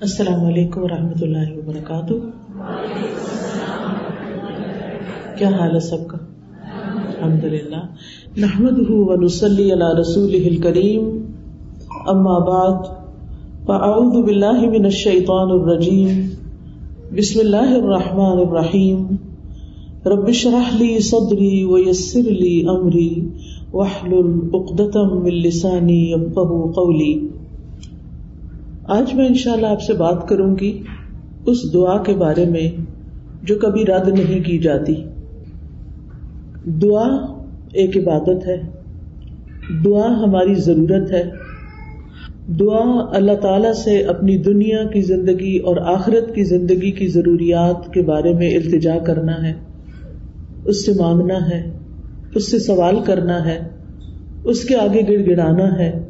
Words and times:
السلام 0.00 0.44
علیکم 0.44 0.82
و 0.82 0.88
رحمۃ 0.88 1.22
اللہ 1.22 1.52
وبرکاتہ۔ 1.56 2.12
کیا 5.38 5.48
حال 5.48 5.74
ہے 5.74 5.80
سب 5.80 6.08
کا؟ 6.08 6.18
الحمد 7.06 7.44
للہ 7.44 7.80
نحمد 8.36 8.78
ونسلی 8.88 9.72
علی 9.72 10.00
رسول 10.00 10.56
کریم 10.56 11.32
اما 12.06 12.38
بعد، 12.38 12.82
فاعوذ 13.66 14.24
باللہ 14.24 14.70
من 14.70 14.84
الشیطان 14.84 15.50
الرجیم۔ 15.50 16.28
بسم 17.16 17.40
اللہ 17.40 17.74
الرحمن 17.82 18.38
الرحیم۔ 18.48 19.06
رب 20.06 20.26
اشرح 20.26 20.76
لی 20.78 20.98
صدری 20.98 21.64
ویسر 21.64 22.30
لی 22.30 22.68
امری۔ 22.68 23.28
واحلل 23.72 24.38
عقدۃ 24.54 25.22
من 25.22 25.34
لسانی 25.34 26.12
یفقهوا 26.12 26.72
قولی۔ 26.72 27.28
آج 28.88 29.14
میں 29.14 29.26
انشاءاللہ 29.26 29.66
آپ 29.66 29.82
سے 29.82 29.92
بات 29.92 30.28
کروں 30.28 30.56
گی 30.60 30.82
اس 31.46 31.74
دعا 31.74 32.02
کے 32.02 32.14
بارے 32.14 32.44
میں 32.44 32.80
جو 33.42 33.54
کبھی 33.54 33.84
رد 33.86 34.08
نہیں 34.08 34.44
کی 34.44 34.58
جاتی۔ 34.58 34.94
دعا 36.66 37.16
ایک 37.72 37.96
عبادت 37.96 38.46
ہے۔ 38.46 38.62
دعا 39.84 40.22
ہماری 40.22 40.54
ضرورت 40.54 41.10
ہے۔ 41.12 41.30
دعا 42.46 43.16
اللہ 43.16 43.32
تعالی 43.32 43.74
سے 43.84 44.02
اپنی 44.02 44.38
دنیا 44.38 44.84
کی 44.84 45.00
زندگی 45.00 45.58
اور 45.58 45.76
آخرت 45.76 46.34
کی 46.34 46.44
زندگی 46.44 46.90
کی 46.90 47.08
ضروریات 47.08 47.92
کے 47.92 48.02
بارے 48.02 48.34
میں 48.34 48.54
التجا 48.54 48.98
کرنا 48.98 49.48
ہے۔ 49.48 49.52
اس 50.64 50.86
سے 50.86 50.92
مانگنا 50.92 51.50
ہے۔ 51.50 51.78
اس 52.34 52.50
سے 52.50 52.58
سوال 52.58 52.96
کرنا 53.04 53.44
ہے۔ 53.44 53.68
اس 54.44 54.64
کے 54.64 54.76
آگے 54.76 55.00
گڑ 55.00 55.30
گڑانا 55.30 55.78
ہے۔ 55.78 56.07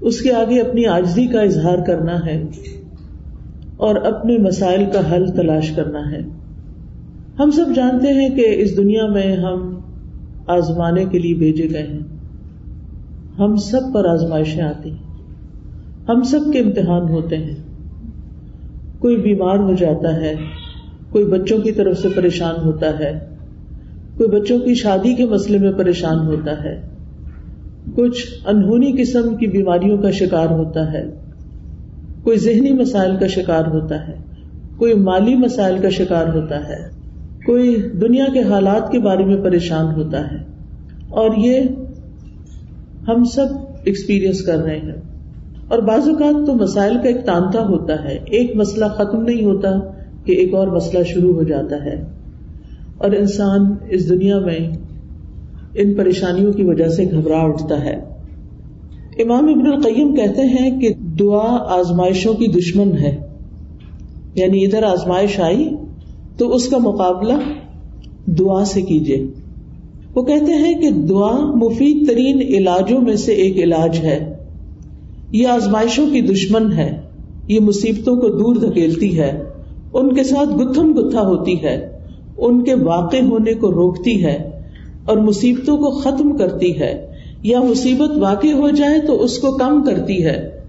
اس 0.00 0.20
کے 0.20 0.32
آگے 0.32 0.60
اپنی 0.60 0.86
آجزی 0.86 1.26
کا 1.26 1.40
اظہار 1.40 1.78
کرنا 1.86 2.26
ہے 2.26 2.42
اور 3.76 3.94
اپنے 3.94 4.38
مسائل 4.38 4.84
کا 4.92 5.12
حل 5.12 5.26
تلاش 5.26 5.70
کرنا 5.70 6.10
ہے۔ 6.12 6.20
ہم 7.38 7.50
سب 7.50 7.64
جانتے 7.76 8.08
ہیں 8.08 8.28
کہ 8.28 8.62
اس 8.62 8.76
دنیا 8.76 9.06
میں 9.06 9.36
ہم 9.36 9.80
آزمانے 10.46 11.04
کے 11.04 11.18
لیے 11.18 11.34
بھیجے 11.34 11.68
گئے 11.70 11.82
ہیں۔ 11.82 11.98
ہم 13.38 13.56
سب 13.56 13.80
پر 13.94 14.04
آزمائشیں 14.04 14.62
آتی 14.62 14.90
ہیں۔ 14.90 15.10
ہم 16.08 16.22
سب 16.22 16.40
کے 16.52 16.58
امتحان 16.58 17.08
ہوتے 17.08 17.36
ہیں۔ 17.36 17.54
کوئی 18.98 19.16
بیمار 19.16 19.58
ہو 19.58 19.74
جاتا 19.74 20.16
ہے، 20.16 20.34
کوئی 21.10 21.24
بچوں 21.24 21.58
کی 21.58 21.72
طرف 21.72 21.98
سے 21.98 22.08
پریشان 22.08 22.64
ہوتا 22.64 22.98
ہے، 22.98 23.28
کوئی 24.16 24.40
بچوں 24.40 24.58
کی 24.58 24.74
شادی 24.74 25.14
کے 25.14 25.26
مسئلے 25.26 25.58
میں 25.58 25.72
پریشان 25.72 26.26
ہوتا 26.26 26.64
ہے۔ 26.64 26.89
کچھ 27.94 28.26
انہونی 28.46 28.92
قسم 29.02 29.36
کی 29.36 29.46
بیماریوں 29.46 29.98
کا 29.98 30.10
شکار 30.10 30.46
ہوتا 30.46 30.92
ہے، 30.92 31.06
کوئی 32.22 32.38
ذہنی 32.38 32.72
مسائل 32.72 33.16
کا 33.20 33.26
شکار 33.26 33.64
ہوتا 33.66 34.08
ہے، 34.08 34.14
کوئی 34.76 34.94
مالی 34.94 35.34
مسائل 35.34 35.78
کا 35.78 35.88
شکار 35.88 36.26
ہوتا 36.26 36.68
ہے، 36.68 36.90
کوئی 37.46 37.76
دنیا 38.00 38.24
کے 38.32 38.42
حالات 38.42 38.92
کے 38.92 38.98
بارے 38.98 39.24
میں 39.24 39.36
پریشان 39.36 39.94
ہوتا 39.94 40.30
ہے۔ 40.30 40.36
اور 41.08 41.30
یہ 41.36 41.60
ہم 43.08 43.24
سب 43.24 43.46
ایکسپیرئنس 43.84 44.42
کر 44.42 44.58
رہے 44.58 44.78
ہیں۔ 44.78 44.94
اور 45.68 45.78
بعض 45.78 46.08
اوقات 46.08 46.46
تو 46.46 46.54
مسائل 46.54 46.94
کا 46.94 47.08
ایک 47.08 47.26
تانتا 47.26 47.60
ہوتا 47.60 48.04
ہے، 48.04 48.18
ایک 48.26 48.56
مسئلہ 48.56 48.84
ختم 48.84 49.22
نہیں 49.22 49.44
ہوتا 49.44 49.70
کہ 50.24 50.32
ایک 50.32 50.54
اور 50.54 50.68
مسئلہ 50.68 51.04
شروع 51.04 51.34
ہو 51.34 51.42
جاتا 51.42 51.84
ہے۔ 51.84 52.04
اور 52.98 53.10
انسان 53.10 53.74
اس 53.88 54.08
دنیا 54.08 54.38
میں 54.38 54.89
ان 55.74 55.94
پریشانیوں 55.94 56.52
کی 56.52 56.62
وجہ 56.62 56.88
سے 56.88 57.04
گھبرا 57.10 57.40
اٹھتا 57.40 57.84
ہے۔ 57.84 58.04
امام 59.18 59.48
ابن 59.48 59.72
القیم 59.72 60.14
کہتے 60.14 60.42
ہیں 60.42 60.80
کہ 60.80 60.88
دعا 60.94 61.56
آزمائشوں 61.78 62.34
کی 62.34 62.46
دشمن 62.46 62.98
ہے۔ 62.98 63.20
یعنی 64.34 64.64
ادھر 64.64 64.82
آزمائش 64.82 65.40
آئی 65.40 65.70
تو 66.36 66.54
اس 66.54 66.68
کا 66.68 66.78
مقابلہ 66.78 67.32
دعا 68.26 68.64
سے 68.64 68.82
کیجیے 68.82 69.26
وہ 70.14 70.22
کہتے 70.22 70.52
ہیں 70.52 70.74
کہ 70.80 70.90
دعا 70.90 71.38
مفید 71.40 72.08
ترین 72.08 72.40
علاجوں 72.40 73.00
میں 73.00 73.16
سے 73.16 73.32
ایک 73.32 73.56
علاج 73.56 73.98
ہے۔ 73.98 74.34
یہ 75.32 75.46
آزمائشوں 75.46 76.10
کی 76.12 76.20
دشمن 76.20 76.72
ہے۔ 76.72 77.00
یہ 77.48 77.60
مصیبتوں 77.60 78.16
کو 78.16 78.28
دور 78.28 78.54
دھکیلتی 78.54 79.18
ہے۔ 79.18 79.42
ان 79.92 80.14
کے 80.14 80.24
ساتھ 80.24 80.48
گتھم 80.48 80.92
گتھا 80.98 81.20
ہوتی 81.20 81.62
ہے۔ 81.62 81.98
ان 82.38 82.64
کے 82.64 82.74
واقع 82.74 83.16
ہونے 83.16 83.54
کو 83.54 83.70
روکتی 83.70 84.24
ہے۔ 84.24 84.49
اور 85.04 85.16
مصیبتوں 85.16 85.76
کو 85.76 85.90
ختم 85.90 86.36
کرتی 86.36 86.80
ہے 86.80 87.06
یا 87.42 87.60
مصیبت 87.60 88.10
واقع 88.16 88.52
ہو 88.52 88.70
جائے 88.70 89.00
تو 89.06 89.22
اس 89.22 89.38
کو 89.38 89.52
کم 89.52 89.82
کرتی 89.82 90.24
ہے۔ 90.24 90.60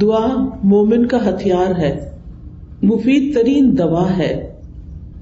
دعا 0.00 0.48
مومن 0.62 1.06
کا 1.06 1.28
ہتھیار 1.28 1.78
ہے، 1.78 2.10
مفید 2.82 3.34
ترین 3.34 3.78
دوا 3.78 4.18
ہے۔ 4.18 4.52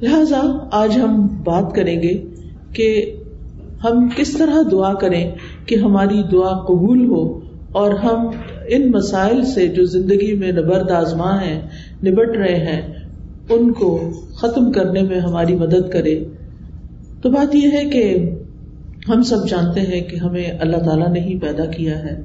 لہذا 0.03 0.41
آج 0.73 0.99
ہم 1.05 1.27
بات 1.45 1.75
کریں 1.75 2.03
گے 2.03 2.23
کہ 2.73 3.17
ہم 3.85 4.09
کس 4.17 4.33
طرح 4.33 4.55
دعا 4.73 4.95
کریں 4.95 5.31
کہ 5.67 5.75
ہماری 5.75 6.23
دعا 6.33 6.53
قبول 6.65 7.07
ہو 7.07 7.41
اور 7.73 7.91
ہم 7.91 8.27
ان 8.69 8.91
مسائل 8.91 9.45
سے 9.45 9.69
جو 9.69 9.85
زندگی 9.85 10.35
میں 10.35 10.53
نبرد 10.53 10.91
آزما 10.91 11.41
ہے 11.41 11.61
نبٹ 12.05 12.37
رہے 12.37 12.57
ہیں، 12.57 12.83
ان 13.51 13.73
کو 13.73 14.11
ختم 14.35 14.73
کرنے 14.73 15.03
میں 15.03 15.21
ہماری 15.21 15.55
مدد 15.55 15.93
کرے 15.93 16.25
تو 17.25 17.31
بات 17.31 17.55
یہ 17.55 17.69
ہے 17.73 17.85
کہ 17.85 18.31
ہم 19.09 19.23
سب 19.23 19.49
جانتے 19.49 19.81
ہیں 19.81 20.01
کہ 20.01 20.17
ہمیں 20.17 20.51
اللہ 20.61 20.77
تعالیٰ 20.77 21.13
نے 21.13 21.21
ہی 21.21 21.39
پیدا 21.39 21.65
کیا 21.65 21.99
ہے 21.99 22.21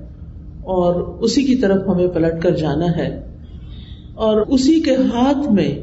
اور 0.61 0.95
اسی 1.01 1.43
کی 1.43 1.55
طرف 1.55 1.87
ہمیں 1.87 2.07
پلٹ 2.07 2.41
کر 2.41 2.55
جانا 2.55 2.97
ہے 2.97 3.21
اور 4.15 4.41
اسی 4.41 4.79
کے 4.79 4.95
ہاتھ 4.95 5.51
میں 5.51 5.81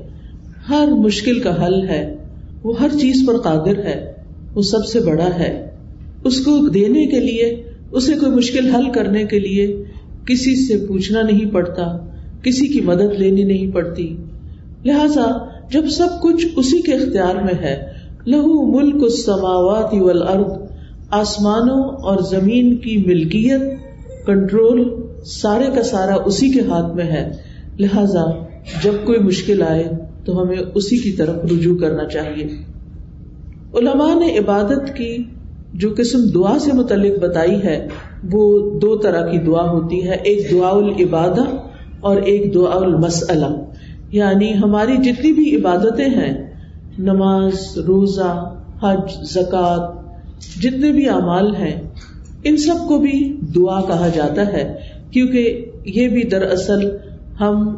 ہر 0.68 0.88
مشکل 0.92 1.40
کا 1.40 1.66
حل 1.66 1.88
ہے، 1.88 2.16
وہ 2.62 2.80
ہر 2.80 2.88
چیز 3.00 3.24
پر 3.26 3.38
قادر 3.38 3.78
ہے، 3.78 4.12
وہ 4.54 4.62
سب 4.62 4.86
سے 4.86 5.00
بڑا 5.00 5.38
ہے۔ 5.38 5.70
اس 6.24 6.44
کو 6.44 6.68
دینے 6.68 7.06
کے 7.06 7.20
لیے، 7.20 7.62
اسے 7.92 8.14
کوئی 8.14 8.32
مشکل 8.32 8.74
حل 8.74 8.90
کرنے 8.90 9.24
کے 9.24 9.38
لیے 9.38 9.82
کسی 10.26 10.66
سے 10.66 10.86
پوچھنا 10.88 11.22
نہیں 11.22 11.50
پڑتا، 11.50 12.10
کسی 12.42 12.68
کی 12.68 12.80
مدد 12.80 13.14
لینی 13.18 13.44
نہیں 13.44 13.74
پڑتی۔ 13.74 14.16
لہذا 14.84 15.46
جب 15.70 15.88
سب 15.88 16.22
کچھ 16.22 16.46
اسی 16.56 16.82
کے 16.82 16.92
اختیار 16.92 17.34
میں 17.34 17.62
ہے 17.62 17.95
لہو 18.26 18.80
ملک 18.80 19.02
السماوات 19.02 19.94
والارض، 19.94 20.52
آسمانوں 21.10 21.82
اور 21.82 22.22
زمین 22.22 22.76
کی 22.76 22.96
ملکیت، 23.06 23.60
کنٹرول 24.26 24.94
سارے 25.24 25.66
کا 25.74 25.82
سارا 25.82 26.14
اسی 26.14 26.48
کے 26.48 26.60
ہاتھ 26.60 26.94
میں 26.94 27.04
ہے۔ 27.04 27.30
لہذا 27.78 28.24
جب 28.84 28.92
کوئی 29.04 29.18
مشکل 29.18 29.62
آئے 29.62 29.88
تو 30.24 30.42
ہمیں 30.42 30.56
اسی 30.74 30.96
کی 30.96 31.10
طرف 31.10 31.44
رجوع 31.44 31.78
کرنا 31.78 32.04
چاہیے۔ 32.04 32.44
علماء 33.74 34.14
نے 34.14 34.38
عبادت 34.38 34.96
کی، 34.96 35.24
جو 35.74 35.88
قسم 35.96 36.18
دعا 36.34 36.58
سے 36.58 36.72
متعلق 36.72 37.18
بتائی 37.22 37.62
ہے، 37.64 37.88
وہ 38.32 38.70
دو 38.80 38.96
طرح 38.96 39.30
کی 39.30 39.38
دعا 39.38 39.70
ہوتی 39.70 40.08
ہے، 40.08 40.14
ایک 40.24 40.50
دعا 40.50 40.68
العبادہ 40.68 41.44
اور 42.00 42.16
ایک 42.16 42.54
دعا 42.54 42.74
المسلم 42.74 43.56
یعنی 44.12 44.54
ہماری 44.54 44.96
جتنی 44.96 45.32
بھی 45.32 45.56
عبادتیں 45.56 46.08
ہیں 46.08 46.45
نماز، 46.98 47.78
روزہ، 47.78 48.54
حج 48.82 49.12
زکوٰۃ 49.22 49.94
جتنے 50.62 50.92
بھی 50.92 51.08
اعمال 51.08 51.54
ہیں، 51.56 51.82
ان 52.44 52.56
سب 52.56 52.88
کو 52.88 52.98
بھی 52.98 53.36
دعا 53.54 53.80
کہا 53.80 54.08
جاتا 54.08 54.46
ہے، 54.46 54.80
کیونکہ 55.10 55.64
یہ 55.84 56.08
بھی 56.08 56.22
دراصل 56.22 56.88
ہم 57.40 57.76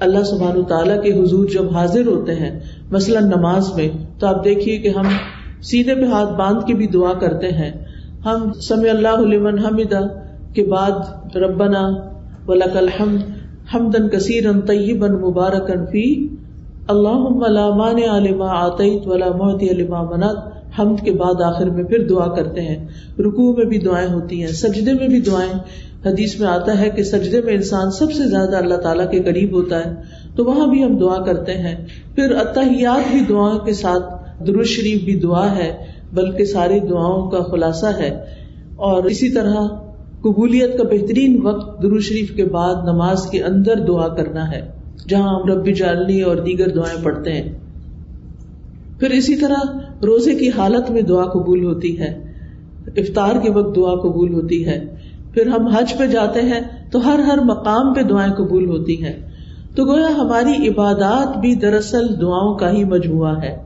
اللہ 0.00 0.22
سبحان 0.22 0.62
تعالیٰ 0.64 1.02
کے 1.02 1.12
حضور 1.12 1.46
جب 1.46 1.70
حاضر 1.70 2.06
ہوتے 2.06 2.34
ہیں، 2.34 2.60
مثلاً 2.90 3.24
نماز 3.24 3.74
میں، 3.74 3.88
تو 4.18 4.26
آپ 4.26 4.44
دیکھیے 4.44 4.78
کہ 4.78 4.88
ہم 4.88 5.06
سیدھے 5.62 5.94
پہ 5.94 6.06
ہاتھ 6.06 6.32
باندھ 6.32 6.66
کے 6.66 6.74
بھی 6.74 6.86
دعا 6.86 7.12
کرتے 7.12 7.48
ہیں۔ 7.48 7.70
ہم 8.24 8.52
سمع 8.52 8.90
اللہ 8.90 9.08
علمن 9.08 9.58
حمدہ 9.58 10.00
کے 10.54 10.64
بعد 10.64 11.36
ربنا 11.36 11.88
ولک 12.48 12.76
الحمد 12.76 13.22
حمدن 13.74 14.08
کثیر 14.08 14.44
طیبا 14.66 15.06
مبارکن 15.06 15.86
فی 15.86 16.28
اللہ 16.88 17.74
مان 17.74 18.10
علما 18.10 18.46
آتعت 18.46 19.06
ولا 19.06 19.28
محتی 19.36 19.68
علما 19.68 20.02
منت 20.02 20.56
حمد 20.78 21.04
کے 21.04 21.10
بعد 21.10 21.42
آخر 21.42 21.70
میں 21.70 21.84
پھر 21.84 22.06
دعا 22.08 22.34
کرتے 22.34 22.60
ہیں۔ 22.60 22.88
رکوع 23.18 23.56
میں 23.56 23.64
بھی 23.64 23.78
دعائیں 23.78 24.12
ہوتی 24.12 24.40
ہیں، 24.40 24.52
سجدے 24.52 24.92
میں 24.92 25.08
بھی 25.08 25.20
دعائیں۔ 25.20 25.52
حدیث 26.08 26.40
میں 26.40 26.48
آتا 26.48 26.80
ہے 26.80 26.90
کہ 26.90 27.02
سجدے 27.02 27.40
میں 27.40 27.54
انسان 27.54 27.90
سب 27.90 28.12
سے 28.12 28.28
زیادہ 28.28 28.56
اللہ 28.56 28.74
تعالیٰ 28.74 29.10
کے 29.10 29.22
قریب 29.22 29.52
ہوتا 29.52 29.84
ہے، 29.84 29.94
تو 30.36 30.44
وہاں 30.44 30.66
بھی 30.66 30.84
ہم 30.84 30.96
دعا 30.96 31.22
کرتے 31.22 31.52
ہیں۔ 31.52 31.86
پھر 32.14 32.34
اتحیات 32.34 33.10
بھی 33.10 33.20
دعا 33.28 33.58
کے 33.58 33.72
ساتھ 33.72 34.04
درست 34.46 34.70
شریف 34.70 35.04
بھی 35.04 35.14
دعا 35.14 35.56
ہے، 35.56 35.74
بلکہ 36.12 36.44
ساری 36.44 36.80
دعاؤں 36.80 37.30
کا 37.30 37.42
خلاصہ 37.42 37.86
ہے۔ 37.86 38.24
اور 38.76 39.04
اسی 39.04 39.30
طرح 39.30 39.54
قبولیت 40.20 40.78
کا 40.78 40.84
بہترین 40.84 41.46
وقت 41.46 41.82
درو 41.82 41.98
شریف 41.98 42.30
کے 42.36 42.44
بعد 42.44 42.74
نماز 42.74 43.26
کے 43.26 43.42
اندر 43.42 43.76
دعا 43.76 44.08
کرنا 44.08 44.50
ہے۔ 44.50 44.75
جہاں 45.08 45.40
ہم 45.40 45.52
ربی 45.52 45.72
جالنی 45.72 46.20
اور 46.20 46.36
دیگر 46.36 46.68
دعائیں 46.68 47.04
پڑھتے 47.04 47.32
ہیں۔ 47.32 47.52
پھر 49.00 49.10
اسی 49.10 49.36
طرح 49.36 49.78
روزے 50.02 50.34
کی 50.34 50.48
حالت 50.48 50.90
میں 50.90 51.02
دعا 51.02 51.24
قبول 51.24 51.64
ہوتی 51.64 52.00
ہے۔ 52.00 52.34
افطار 52.96 53.40
کے 53.42 53.50
وقت 53.50 53.76
دعا 53.76 53.94
قبول 53.94 54.34
ہوتی 54.34 54.66
ہے۔ 54.66 54.94
پھر 55.32 55.46
ہم 55.46 55.66
حج 55.66 55.94
پہ 55.98 56.06
جاتے 56.06 56.40
ہیں 56.42 56.60
تو 56.90 57.06
ہر 57.06 57.18
ہر 57.18 57.38
مقام 57.38 57.94
پہ 57.94 58.02
دعائیں 58.02 58.32
قبول 58.32 58.68
ہوتی 58.68 59.04
ہیں۔ 59.04 59.12
تو 59.74 59.84
گویا 59.84 60.08
ہماری 60.08 60.68
عبادات 60.68 61.38
بھی 61.38 61.54
دراصل 61.54 62.20
دعاؤں 62.20 62.54
کا 62.54 62.70
ہی 62.70 62.84
مجموعہ 62.84 63.42
ہے 63.42 63.56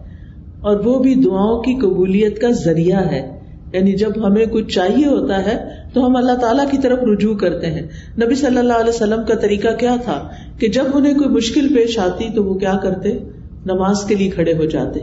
اور 0.60 0.76
وہ 0.84 0.98
بھی 0.98 1.14
دعاؤں 1.14 1.62
کی 1.62 1.74
قبولیت 1.74 2.40
کا 2.40 2.50
ذریعہ 2.50 3.00
ہے۔ 3.00 3.39
یعنی 3.72 3.92
جب 3.92 4.26
ہمیں 4.26 4.46
کچھ 4.46 4.74
چاہیے 4.74 5.06
ہوتا 5.06 5.46
ہے 5.46 5.64
تو 5.92 6.06
ہم 6.06 6.16
اللہ 6.16 6.32
تعالیٰ 6.32 6.70
کی 6.70 6.78
طرف 6.78 6.98
رجوع 7.02 7.34
کرتے 7.34 7.66
ہیں۔ 7.66 7.82
نبی 8.24 8.34
صلی 8.34 8.58
اللہ 8.58 8.72
علیہ 8.72 8.88
وسلم 8.88 9.24
کا 9.28 9.34
طریقہ 9.34 9.68
کیا 9.78 9.96
تھا 10.04 10.28
کہ 10.58 10.68
جب 10.68 10.84
انہیں 10.94 11.14
کوئی 11.14 11.28
مشکل 11.28 11.74
پیش 11.74 11.98
آتی 11.98 12.28
تو 12.34 12.44
وہ 12.44 12.54
کیا 12.54 12.74
کرتے؟ 12.82 13.18
نماز 13.66 14.04
کے 14.04 14.14
لیے 14.14 14.30
کھڑے 14.30 14.54
ہو 14.54 14.64
جاتے 14.64 15.00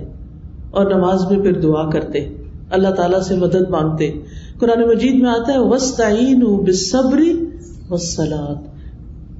اور 0.71 0.85
نماز 0.85 1.31
میں 1.31 1.39
پھر 1.39 1.61
دعا 1.61 1.89
کرتے۔ 1.89 2.29
اللہ 2.69 2.87
تعالیٰ 2.87 3.21
سے 3.21 3.35
مدد 3.35 3.69
مانگتے۔ 3.69 4.11
قرآن 4.59 4.87
مجید 4.87 5.21
میں 5.21 5.29
آتا 5.29 5.53
ہے 5.53 5.59
وسطین 5.59 6.39
بصبری 6.39 7.45
وسلات 7.89 8.77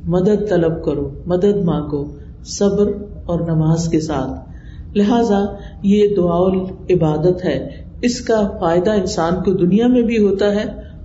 مدد 0.07 0.50
طلب 0.50 0.83
کرو، 0.83 1.09
مدد 1.25 1.63
مانگو، 1.63 2.15
صبر 2.45 2.91
اور 3.25 3.39
نماز 3.39 3.88
کے 3.88 4.00
ساتھ۔ 4.00 4.50
لہذا 4.97 5.45
یہ 5.83 6.15
دعا 6.15 6.63
عبادت 6.89 7.45
ہے 7.45 7.86
اس 8.01 8.21
کا 8.21 8.57
فائدہ 8.59 8.91
انسان 8.91 9.44
کو 9.44 9.51
دنیا 9.51 9.88
میں 9.88 10.01
بھی 10.01 10.17
ہوتا 10.17 10.55
ہے 10.55 10.63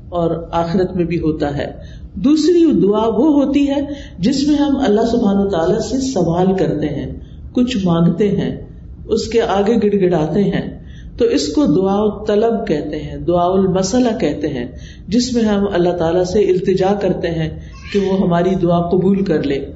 اور 0.09 0.49
آخرت 0.51 0.97
میں 0.97 1.05
بھی 1.05 1.19
ہوتا 1.19 1.57
ہے۔ 1.57 1.73
دوسری 2.15 2.81
دعا 2.83 3.07
وہ 3.07 3.45
ہوتی 3.45 3.69
ہے 3.69 3.81
جس 4.19 4.49
میں 4.49 4.57
ہم 4.57 4.77
اللہ 4.77 5.01
سبحان 5.01 5.37
و 5.37 5.49
تعالی 5.49 5.89
سے 5.91 6.01
سوال 6.01 6.47
کرتے 6.59 6.87
ہیں، 6.87 7.21
کچھ 7.53 7.77
مانگتے 7.85 8.29
ہیں، 8.29 8.67
اس 9.09 9.29
کے 9.29 9.43
آگے 9.43 9.77
گڑ 9.77 10.07
گڑاتے 10.07 10.43
ہیں۔ 10.43 10.83
تو 11.17 11.25
اس 11.25 11.49
کو 11.49 11.65
دعا 11.65 12.25
طلب 12.25 12.67
کہتے 12.67 13.03
ہیں 13.03 13.17
دعا 13.17 13.45
المسلہ 13.45 14.19
کہتے 14.21 14.49
ہیں، 14.49 14.67
جس 15.09 15.35
میں 15.35 15.43
ہم 15.43 15.65
اللہ 15.73 15.91
تعالیٰ 15.91 16.25
سے 16.25 16.39
التجا 16.39 16.95
کرتے 16.95 17.29
ہیں 17.29 17.51
کہ 17.93 18.01
وہ 18.01 18.21
ہماری 18.21 18.55
دعا 18.55 18.89
قبول 18.89 19.25
کر 19.25 19.43
لے۔ 19.43 19.67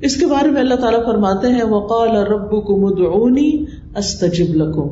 اس 0.00 0.16
کے 0.16 0.26
بارے 0.26 0.50
میں 0.50 0.60
اللہ 0.60 0.74
تعالیٰ 0.74 1.04
فرماتے 1.04 1.48
ہیں، 1.48 1.64
وقال 1.64 2.16
رب 2.16 2.50
کو 2.50 2.76
مدعونی 2.76 3.64
استجب 3.96 4.54
لکم 4.54 4.88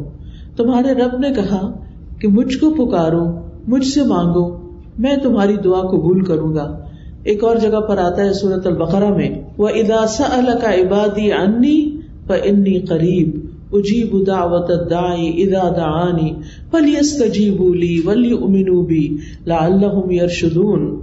تمہارے 0.57 0.93
رب 0.93 1.19
نے 1.19 1.31
کہا 1.31 1.73
کہ 2.19 2.29
مجھ 2.29 2.59
کو 2.59 2.71
پکارو، 2.71 3.25
مجھ 3.69 3.87
سے 3.87 4.03
مانگو، 4.03 4.57
میں 4.99 5.17
تمہاری 5.17 5.57
دعا 5.57 5.81
قبول 5.81 6.25
کروں 6.25 6.55
گا۔ 6.55 6.79
ایک 7.25 7.45
اور 7.45 7.57
جگہ 7.57 7.81
پر 7.81 7.99
آتا 7.99 8.23
ہے 8.23 8.33
سورت 8.33 8.67
البقرہ 8.67 9.15
میں 9.15 9.29
وہ 9.59 9.69
اداسا 9.69 10.25
اللہ 10.33 10.59
کا 10.59 10.75
عبادی 10.75 11.33
انی 11.33 11.97
انی 12.29 12.81
قریب 12.81 13.47
اجیب 13.73 14.27
دعوت 14.27 14.91
دائی 14.91 15.43
ادا 15.43 15.69
دعانی 15.69 16.35
پلی 16.71 16.97
استجیبولی 17.01 18.01
ولی 18.07 18.33
امنوبی 18.33 19.17
لعلہم 19.47 20.11
یرشدون 20.11 21.01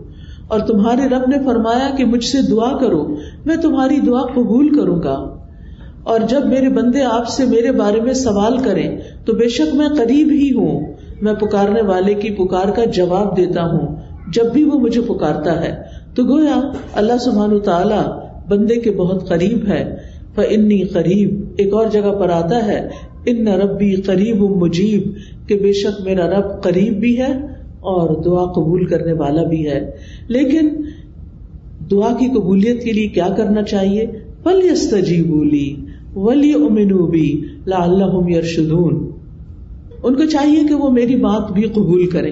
اور 0.48 0.60
تمہارے 0.60 1.10
رب 1.10 1.30
نے 1.30 1.38
فرمایا 1.46 1.96
کہ 1.96 2.06
مجھ 2.06 2.24
سے 2.24 2.38
دعا 2.52 2.78
کرو، 2.78 3.16
میں 3.46 3.56
تمہاری 3.56 3.98
دعا 4.02 4.22
قبول 4.22 4.76
کروں 4.76 5.02
گا۔ 5.04 5.31
اور 6.04 6.20
جب 6.30 6.46
میرے 6.46 6.70
بندے 6.70 7.04
آپ 7.04 7.28
سے 7.28 7.46
میرے 7.46 7.72
بارے 7.72 8.02
میں 8.02 8.14
سوال 8.14 8.58
کریں، 8.58 8.98
تو 9.26 9.34
بے 9.34 9.50
شک 9.50 9.76
میں 9.76 9.88
قریب 9.88 10.28
ہی 10.32 10.52
ہوں۔ 10.52 10.94
میں 11.22 11.34
پکارنے 11.34 11.82
والے 11.82 12.14
کی 12.14 12.30
پکار 12.30 12.72
کا 12.72 12.86
جواب 12.86 13.38
دیتا 13.38 13.66
ہوں۔ 13.66 13.96
جب 14.34 14.54
بھی 14.54 14.64
وہ 14.64 14.80
مجھے 14.80 15.02
پکارتا 15.02 15.62
ہے۔ 15.62 15.76
تو 16.16 16.24
گویا 16.24 16.72
اللہ 16.94 17.18
سبحان 17.18 17.60
تعالی 17.60 18.12
بندے 18.50 18.76
کے 18.76 18.92
بہت 18.92 19.30
قریب 19.30 19.68
ہے۔ 19.68 19.96
انی 20.36 20.84
قریب 20.84 21.46
ایک 21.58 21.74
اور 21.74 21.88
جگہ 21.88 22.20
پر 22.20 22.30
آتا 22.30 22.66
ہے۔ 22.68 22.90
ان 23.26 23.48
ربی 23.48 23.96
قریب 23.96 24.38
مجیب 24.38 25.14
کہ 25.50 25.56
بے 25.56 25.74
شک 25.74 26.02
میرا 26.02 26.28
رب 26.28 26.64
قریب 26.64 27.00
بھی 27.00 27.18
ہے 27.18 27.32
اور 27.80 28.24
دعا 28.24 28.46
قبول 28.46 28.86
کرنے 28.86 29.14
والا 29.14 29.44
بھی 29.44 29.70
ہے۔ 29.70 29.92
لیکن 30.28 30.70
دعا 31.92 32.14
کی 32.20 32.28
قبولیت 32.28 32.84
کے 32.84 32.92
لیے 32.92 33.08
کیا 33.08 33.28
کرنا 33.38 33.64
چاہیے؟ 33.64 34.06
پل 34.44 34.70
بولی 35.28 35.76
ولی 36.16 36.54
امنوبی 36.54 37.42
لا 37.66 37.84
اللہ 37.84 38.30
یرشدون 38.30 39.12
ان 40.04 40.16
کو 40.16 40.26
چاہیے 40.26 40.68
کہ 40.68 40.74
وہ 40.74 40.90
میری 40.90 41.16
بات 41.16 41.52
بھی 41.52 41.64
قبول 41.64 42.10
کرے۔ 42.10 42.32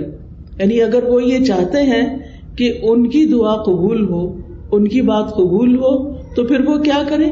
یعنی 0.59 0.81
اگر 0.81 1.03
وہ 1.03 1.23
یہ 1.23 1.45
چاہتے 1.45 1.81
ہیں 1.81 2.19
کہ 2.55 2.73
ان 2.81 3.09
کی 3.09 3.25
دعا 3.25 3.55
قبول 3.55 4.09
ہو، 4.09 4.37
ان 4.71 4.87
کی 4.87 5.01
بات 5.01 5.33
قبول 5.33 5.75
ہو، 5.75 6.13
تو 6.35 6.43
پھر 6.43 6.59
وہ 6.59 6.77
کیا 6.77 7.01
کرے؟ 7.09 7.25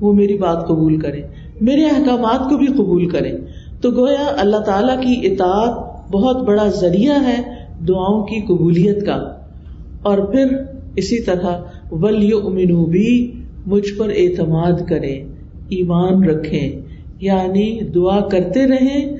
وہ 0.00 0.12
میری 0.12 0.38
بات 0.38 0.68
قبول 0.68 0.96
کرے۔ 0.96 1.22
میرے 1.60 1.84
احکامات 1.84 2.50
کو 2.50 2.56
بھی 2.56 2.66
قبول 2.66 3.08
کرے۔ 3.08 3.32
تو 3.80 3.90
گویا 3.90 4.34
اللہ 4.38 4.56
تعالی 4.56 5.06
کی 5.06 5.32
اطاعت 5.32 5.78
بہت 6.12 6.42
بڑا 6.42 6.66
ذریعہ 6.66 7.26
ہے 7.26 7.42
دعاؤں 7.88 8.22
کی 8.22 8.40
قبولیت 8.40 9.06
کا۔ 9.06 9.32
اور 10.02 10.18
پھر 10.18 10.46
اسی 10.96 11.22
طرح 11.22 11.62
ولی 11.92 12.30
امنو 12.32 12.84
بھی 12.84 13.32
مجھ 13.66 13.98
پر 13.98 14.10
اعتماد 14.16 14.88
کریں۔ 14.88 15.31
ایمان 15.76 16.24
رکھیں۔ 16.24 16.82
یعنی 17.20 17.80
دعا 17.94 18.20
کرتے 18.20 18.66
رہیں، 18.66 19.16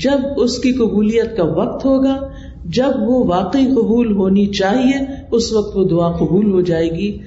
جب 0.00 0.18
اس 0.36 0.58
کی 0.58 0.72
قبولیت 0.72 1.36
کا 1.36 1.44
وقت 1.44 1.84
ہوگا، 1.84 2.28
جب 2.64 2.90
وہ 3.00 3.24
واقعی 3.24 3.66
قبول 3.66 4.12
ہونی 4.12 4.46
چاہیے، 4.46 5.04
اس 5.30 5.52
وقت 5.52 5.76
وہ 5.76 5.84
دعا 5.84 6.12
قبول 6.12 6.50
ہو 6.50 6.60
جائے 6.60 6.90
گی۔ 6.90 7.18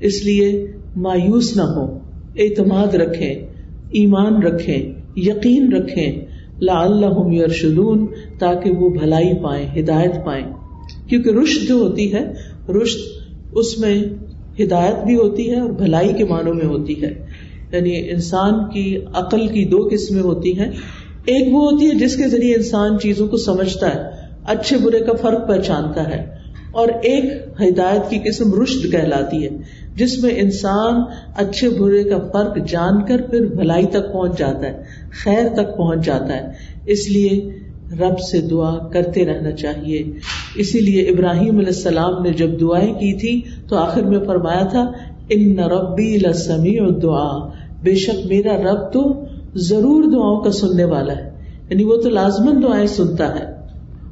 اس 0.00 0.24
لیے 0.24 0.66
مایوس 0.96 1.56
نہ 1.56 1.62
ہو، 1.62 1.98
اعتماد 2.36 2.94
رکھیں، 2.94 3.34
ایمان 3.90 4.42
رکھیں، 4.42 4.92
یقین 5.16 5.72
رکھیں۔ 5.72 6.12
لا 6.60 6.80
اللہ 6.80 7.34
یرشدون، 7.34 8.06
تاکہ 8.38 8.70
وہ 8.70 8.88
بھلائی 8.88 9.34
پائیں، 9.42 9.80
ہدایت 9.80 10.24
پائیں۔ 10.24 10.46
کیونکہ 11.08 11.30
رشت 11.30 11.68
جو 11.68 11.74
ہوتی 11.74 12.12
ہے 12.12 12.32
رشت 12.68 12.98
اس 13.52 13.78
میں 13.78 14.04
ہدایت 14.62 15.06
بھی 15.06 15.16
ہوتی 15.16 15.50
ہے 15.50 15.60
اور 15.60 15.70
بھلائی 15.70 16.12
کے 16.12 16.24
معنوں 16.24 16.54
میں 16.54 16.66
ہوتی 16.66 17.02
ہے۔ 17.02 17.27
یعنی 17.72 18.10
انسان 18.10 18.70
کی 18.70 18.96
عقل 19.14 19.46
کی 19.46 19.64
دو 19.64 19.88
قسمیں 19.92 20.22
ہوتی 20.22 20.58
ہیں۔ 20.58 20.70
ایک 21.24 21.54
وہ 21.54 21.70
ہوتی 21.70 21.86
ہے 21.86 21.90
جس 21.90 22.16
کے 22.16 22.28
ذریعے 22.28 22.54
انسان 22.54 22.98
چیزوں 22.98 23.28
کو 23.28 23.36
سمجھتا 23.36 23.94
ہے، 23.94 24.00
اچھے 24.44 24.76
برے 24.78 24.98
کا 24.98 25.12
فرق 25.12 25.48
پہچانتا 25.48 26.10
ہے۔ 26.10 26.38
اور 26.72 26.88
ایک 27.02 27.24
ہدایت 27.60 28.10
کی 28.10 28.18
قسم 28.18 28.62
رشد 28.62 28.92
کہلاتی 28.92 29.44
ہے، 29.44 29.48
جس 29.94 30.22
میں 30.22 30.30
انسان 30.36 31.02
اچھے 31.36 31.68
برے 31.68 32.04
کا 32.04 32.18
فرق 32.18 32.58
جان 32.68 33.06
کر 33.06 33.22
پھر 33.30 33.46
بھلائی 33.46 33.86
تک 33.86 34.12
پہنچ 34.12 34.38
جاتا 34.38 34.66
ہے، 34.66 34.82
خیر 35.24 35.48
تک 35.48 35.76
پہنچ 35.76 36.06
جاتا 36.06 36.36
ہے۔ 36.36 36.52
اس 36.86 37.10
لیے 37.10 37.50
رب 38.00 38.20
سے 38.20 38.40
دعا 38.40 38.88
کرتے 38.88 39.24
رہنا 39.24 39.50
چاہیے۔ 39.50 40.04
اسی 40.54 40.80
لیے 40.80 41.02
ابراہیم 41.02 41.56
علیہ 41.56 41.66
السلام 41.66 42.22
نے 42.22 42.30
جب 42.30 42.60
دعائیں 42.60 42.94
کی 42.94 43.18
تھی 43.18 43.40
تو 43.68 43.76
آخر 43.76 44.02
میں 44.02 44.18
فرمایا 44.26 44.64
تھا، 44.64 44.92
ان 45.30 45.58
ربی 45.58 46.16
لسمی 46.16 47.00
دعا 47.00 47.48
بے 47.82 47.94
شک 47.94 48.26
میرا 48.26 48.56
رب 48.56 48.92
تو 48.92 49.24
ضرور 49.54 50.02
دعاؤں 50.02 50.40
کا 50.40 50.50
سننے 50.50 50.84
والا 50.84 51.12
ہے۔ 51.12 51.30
یعنی 51.70 51.84
وہ 51.84 51.96
تو 51.96 52.08
لازمن 52.08 52.62
دعائیں 52.62 52.86
سنتا 52.86 53.38
ہے۔ 53.38 53.44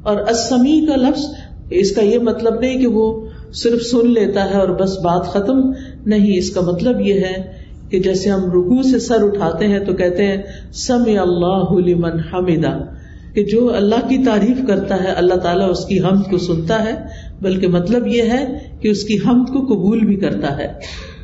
اور 0.03 0.15
اسمی 0.15 0.85
کا 0.85 0.95
لفظ، 0.95 1.21
اس 1.69 1.91
کا 1.91 2.01
یہ 2.01 2.19
مطلب 2.19 2.59
نہیں 2.59 2.79
کہ 2.79 2.87
وہ 2.87 3.25
صرف 3.53 3.81
سن 3.81 4.09
لیتا 4.09 4.49
ہے 4.49 4.55
اور 4.55 4.69
بس 4.69 4.97
بات 4.97 5.25
ختم 5.25 5.71
نہیں۔ 6.05 6.37
اس 6.37 6.49
کا 6.49 6.61
مطلب 6.61 7.01
یہ 7.01 7.13
ہے 7.13 7.51
کہ 7.89 7.99
جیسے 7.99 8.29
ہم 8.29 8.45
رکو 8.45 8.83
سے 8.83 8.99
سر 8.99 9.23
اٹھاتے 9.23 9.67
ہیں 9.67 9.79
تو 9.79 9.93
کہتے 9.93 10.27
ہیں 10.27 10.37
سم 10.73 11.03
اللہ 11.07 11.89
لمن 11.89 12.19
حمیدہ۔ 12.33 12.79
کہ 13.33 13.43
جو 13.43 13.75
اللہ 13.75 14.07
کی 14.09 14.25
تعریف 14.25 14.67
کرتا 14.67 15.03
ہے، 15.03 15.07
اللہ 15.07 15.33
تعالیٰ 15.33 15.69
اس 15.69 15.85
کی 15.85 15.99
حمد 15.99 16.31
کو 16.31 16.37
سنتا 16.37 16.83
ہے۔ 16.83 16.93
بلکہ 17.41 17.67
مطلب 17.67 18.07
یہ 18.07 18.21
ہے 18.21 18.59
کہ 18.81 18.87
اس 18.87 19.03
کی 19.03 19.17
حمد 19.17 19.45
کو 19.45 19.59
قبول 19.59 19.99
بھی 19.99 20.15
کرتا 20.15 20.57
ہے۔ 20.57 20.67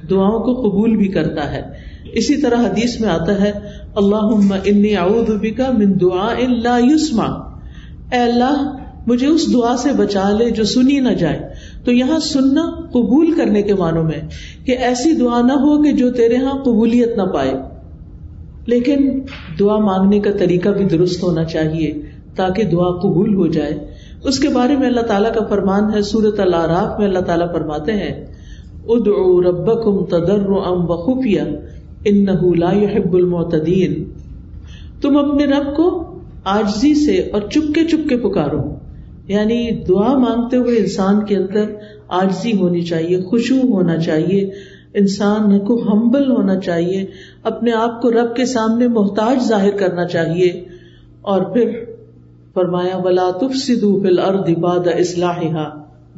دعاؤں 0.10 0.40
کو 0.40 0.70
قبول 0.70 0.96
بھی 0.96 1.08
کرتا 1.08 1.52
ہے۔ 1.52 1.93
اسی 2.14 2.42
طرح 2.42 2.56
حدیث 2.56 3.02
میں 3.02 3.10
آتا 3.10 3.42
ہے 3.42 3.52
اللہ 3.96 4.54
انی 4.64 4.96
اعوذ 4.96 5.32
بکا 5.42 5.72
من 5.72 5.94
دعا 6.02 6.34
لا 6.64 6.78
یسما 6.82 7.26
اے 8.12 8.20
اللہ، 8.20 8.78
مجھے 9.08 9.28
اس 9.28 9.54
دعا 9.54 9.78
سے 9.78 9.90
بچا 9.98 10.30
لے 10.30 10.50
جو 10.50 10.64
سنی 10.64 11.00
نہ 11.00 11.10
جائے۔ 11.10 11.40
تو 11.86 11.92
یہاں 11.92 12.20
سننا 12.20 12.82
قبول 12.92 13.32
کرنے 13.32 13.62
کے 13.62 13.74
معنوں 13.74 14.04
میں 14.04 14.22
کہ 14.66 14.72
ایسی 14.72 15.14
دعا 15.14 15.42
نہ 15.42 15.54
ہو 15.54 15.84
کہ 15.84 15.92
جو 15.92 16.12
تیرے 16.12 16.36
ہاں 16.36 16.54
قبولیت 16.54 17.18
نہ 17.18 17.24
پائے۔ 17.24 17.54
لیکن 18.66 19.20
دعا 19.60 19.78
مانگنے 19.78 20.20
کا 20.20 20.32
طریقہ 20.32 20.70
بھی 20.70 20.86
درست 20.86 21.24
ہونا 21.24 21.44
چاہیے 21.44 22.02
تاکہ 22.36 22.64
دعا 22.64 23.00
قبول 23.00 23.36
ہو 23.36 23.48
جائے۔ 23.48 23.88
اس 24.24 24.40
کے 24.40 24.50
بارے 24.50 24.78
میں 24.78 24.88
اللہ 24.88 25.02
تعالیٰ 25.02 25.34
کا 25.34 25.46
فرمان 25.46 25.94
ہے 25.94 26.02
سورت 26.02 26.40
اللہ 26.40 26.66
راف 26.66 27.00
میں 27.00 27.08
اللہ 27.08 27.20
تعالیٰ 27.20 27.54
فرماتے 27.54 27.92
ہیں، 27.92 28.26
ادعو 28.88 29.42
ربکم 29.42 30.06
تضرعا 30.06 30.70
وخفیہ۔ 30.70 31.42
انہو 32.06 32.54
لا 32.54 32.74
يحب 32.74 33.14
المعتدین۔ 33.14 34.04
تم 35.02 35.18
اپنے 35.18 35.46
رب 35.46 35.76
کو 35.76 36.20
آجزی 36.44 36.96
سے 36.96 37.18
اور 37.18 37.42
چپکے 37.42 37.88
چپکے 37.88 38.18
پکارو۔ 38.18 38.62
یعنی 39.28 39.72
دعا 39.72 40.18
مانگتے 40.18 40.58
ہوئے 40.58 40.78
انسان 40.78 41.26
کے 41.26 41.38
اندر 41.38 41.66
آجزی 42.08 42.56
ہونی 42.56 42.82
چاہیے، 42.82 43.22
خوشبو 43.22 43.74
ہونا 43.74 43.98
چاہیے۔ 43.98 44.52
انسان 44.94 45.60
کو 45.60 45.84
ہمبل 45.94 46.32
ہونا 46.32 46.60
چاہیے، 46.60 47.06
اپنے 47.44 47.72
آپ 47.72 48.02
کو 48.02 48.12
رب 48.12 48.36
کے 48.36 48.46
سامنے 48.46 48.88
محتاج 48.88 49.48
ظاہر 49.48 49.72
کرنا 49.72 50.06
چاہیے۔ 50.06 50.66
اور 51.22 51.42
پھر 51.42 51.72
فرمایا 52.54 52.98
بلا 52.98 53.30
تف 53.38 53.58
سدو 53.58 54.02
فل 54.02 54.20
ارد 54.20 54.58
باد 54.58 54.88
اصلاح 55.00 55.40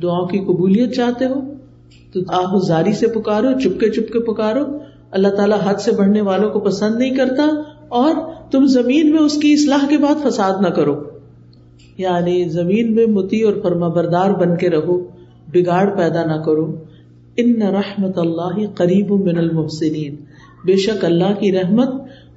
دعاؤں 0.02 0.28
کی 0.28 0.40
قبولیت 0.40 0.96
چاہتے 0.96 1.26
ہو 1.26 1.54
تو 2.14 2.20
آہ 2.28 2.60
زاری 2.68 2.94
سے 2.94 3.08
پکارو، 3.08 3.60
چپکے 3.60 3.90
چپکے 3.90 4.20
پکارو۔ 4.20 4.85
اللہ 5.16 5.28
تعالیٰ 5.28 5.58
حد 5.64 5.76
سے 5.76 5.92
بڑھنے 5.92 6.22
والوں 6.22 6.50
کو 6.50 6.60
پسند 6.60 6.96
نہیں 6.96 7.16
کرتا 7.16 7.62
اور 7.88 8.14
تم 8.52 8.66
زمین 8.66 9.12
میں 9.12 9.20
اس 9.20 9.38
کی 9.38 9.54
اصلاح 9.54 9.88
کے 9.90 9.98
بعد 9.98 10.30
فساد 10.30 10.62
نہ 10.62 10.68
کرو۔ 10.68 11.04
یعنی 11.98 12.50
زمین 12.50 12.96
میں 12.96 13.06
متی 13.06 13.42
اور 13.42 13.54
فرما 13.64 13.88
بردار 13.88 14.32
بن 14.32 14.58
کے 14.58 14.70
رہو، 14.70 14.98
بگاڑ 15.54 15.98
پیدا 15.98 16.26
نہ 16.26 16.42
کرو۔ 16.42 16.76
ان 17.38 17.62
رحمت 17.62 18.18
اللہ 18.18 18.68
قریب 18.76 19.12
من 19.12 19.38
المحسنین۔ 19.38 20.16
بے 20.66 20.76
شک 20.76 21.06
اللہ 21.06 21.40
کی 21.40 21.52
رحمت 21.52 21.90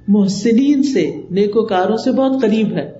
محسنین 0.07 0.83
سے 0.83 1.21
نیکو 1.31 1.65
کاروں 1.65 1.97
سے 1.97 2.11
بہت 2.11 2.41
قریب 2.41 2.71
ہے۔ 2.71 2.91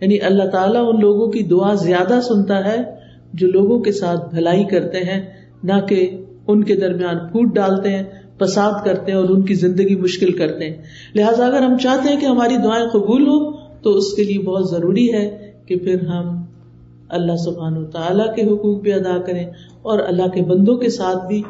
یعنی 0.00 0.20
اللہ 0.20 0.44
تعالیٰ 0.44 0.94
ان 0.94 1.00
لوگوں 1.00 1.26
کی 1.26 1.42
دعا 1.42 1.74
زیادہ 1.74 2.20
سنتا 2.22 2.72
ہے 2.72 2.82
جو 3.34 3.46
لوگوں 3.46 3.78
کے 3.78 3.92
ساتھ 3.92 4.34
بھلائی 4.34 4.64
کرتے 4.64 4.98
ہیں، 4.98 5.22
نہ 5.64 5.72
کہ 5.88 6.24
ان 6.46 6.64
کے 6.64 6.76
درمیان 6.76 7.18
پھوٹ 7.18 7.54
ڈالتے 7.54 7.90
ہیں۔ 7.90 8.02
فساد 8.38 8.84
کرتے 8.84 9.12
ہیں 9.12 9.18
اور 9.18 9.28
ان 9.28 9.42
کی 9.42 9.54
زندگی 9.54 9.96
مشکل 9.96 10.32
کرتے 10.32 10.70
ہیں۔ 10.70 10.82
لہٰذا 11.14 11.46
اگر 11.46 11.62
ہم 11.62 11.78
چاہتے 11.78 12.12
ہیں 12.12 12.20
کہ 12.20 12.26
ہماری 12.26 12.56
دعائیں 12.56 12.86
قبول 12.86 13.26
ہو 13.26 13.50
تو 13.82 13.90
اس 13.90 14.14
کے 14.14 14.24
لیے 14.24 14.38
بہت 14.38 14.70
ضروری 14.70 15.12
ہے 15.12 15.52
کہ 15.66 15.76
پھر 15.76 16.06
ہم 16.06 16.42
اللہ 17.08 17.36
سبحان 17.36 17.76
و 17.76 17.84
تعالیٰ 17.84 18.34
کے 18.34 18.42
حقوق 18.42 18.82
بھی 18.82 18.92
ادا 18.92 19.18
کریں 19.18 19.46
اور 19.82 19.98
اللہ 19.98 20.26
کے 20.26 20.42
بندوں 20.42 20.76
کے 20.76 20.88
ساتھ 20.88 21.26
بھی 21.26 21.42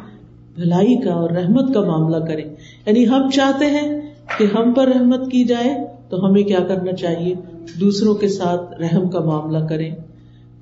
بھلائی 0.55 1.01
کا 1.01 1.13
اور 1.13 1.31
رحمت 1.31 1.75
کا 1.75 1.81
معاملہ 1.81 2.17
کریں۔ 2.17 2.45
یعنی 2.87 3.09
ہم 3.09 3.31
چاہتے 3.31 3.67
ہیں 3.67 4.01
کہ 4.39 4.47
ہم 4.57 4.73
پر 4.73 4.89
رحمت 4.89 5.31
کی 5.31 5.45
جائے، 5.45 5.87
تو 6.09 6.27
ہمیں 6.27 6.43
کیا 6.43 6.59
کرنا 6.69 6.93
چاہیے؟ 6.93 7.35
دوسروں 7.81 8.15
کے 8.15 8.29
ساتھ 8.29 8.81
رحم 8.81 9.09
کا 9.09 9.21
معاملہ 9.21 9.67
کریں۔ 9.67 9.95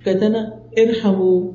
کہتے 0.04 0.28
نا 0.28 0.38
ارحم 0.76 1.46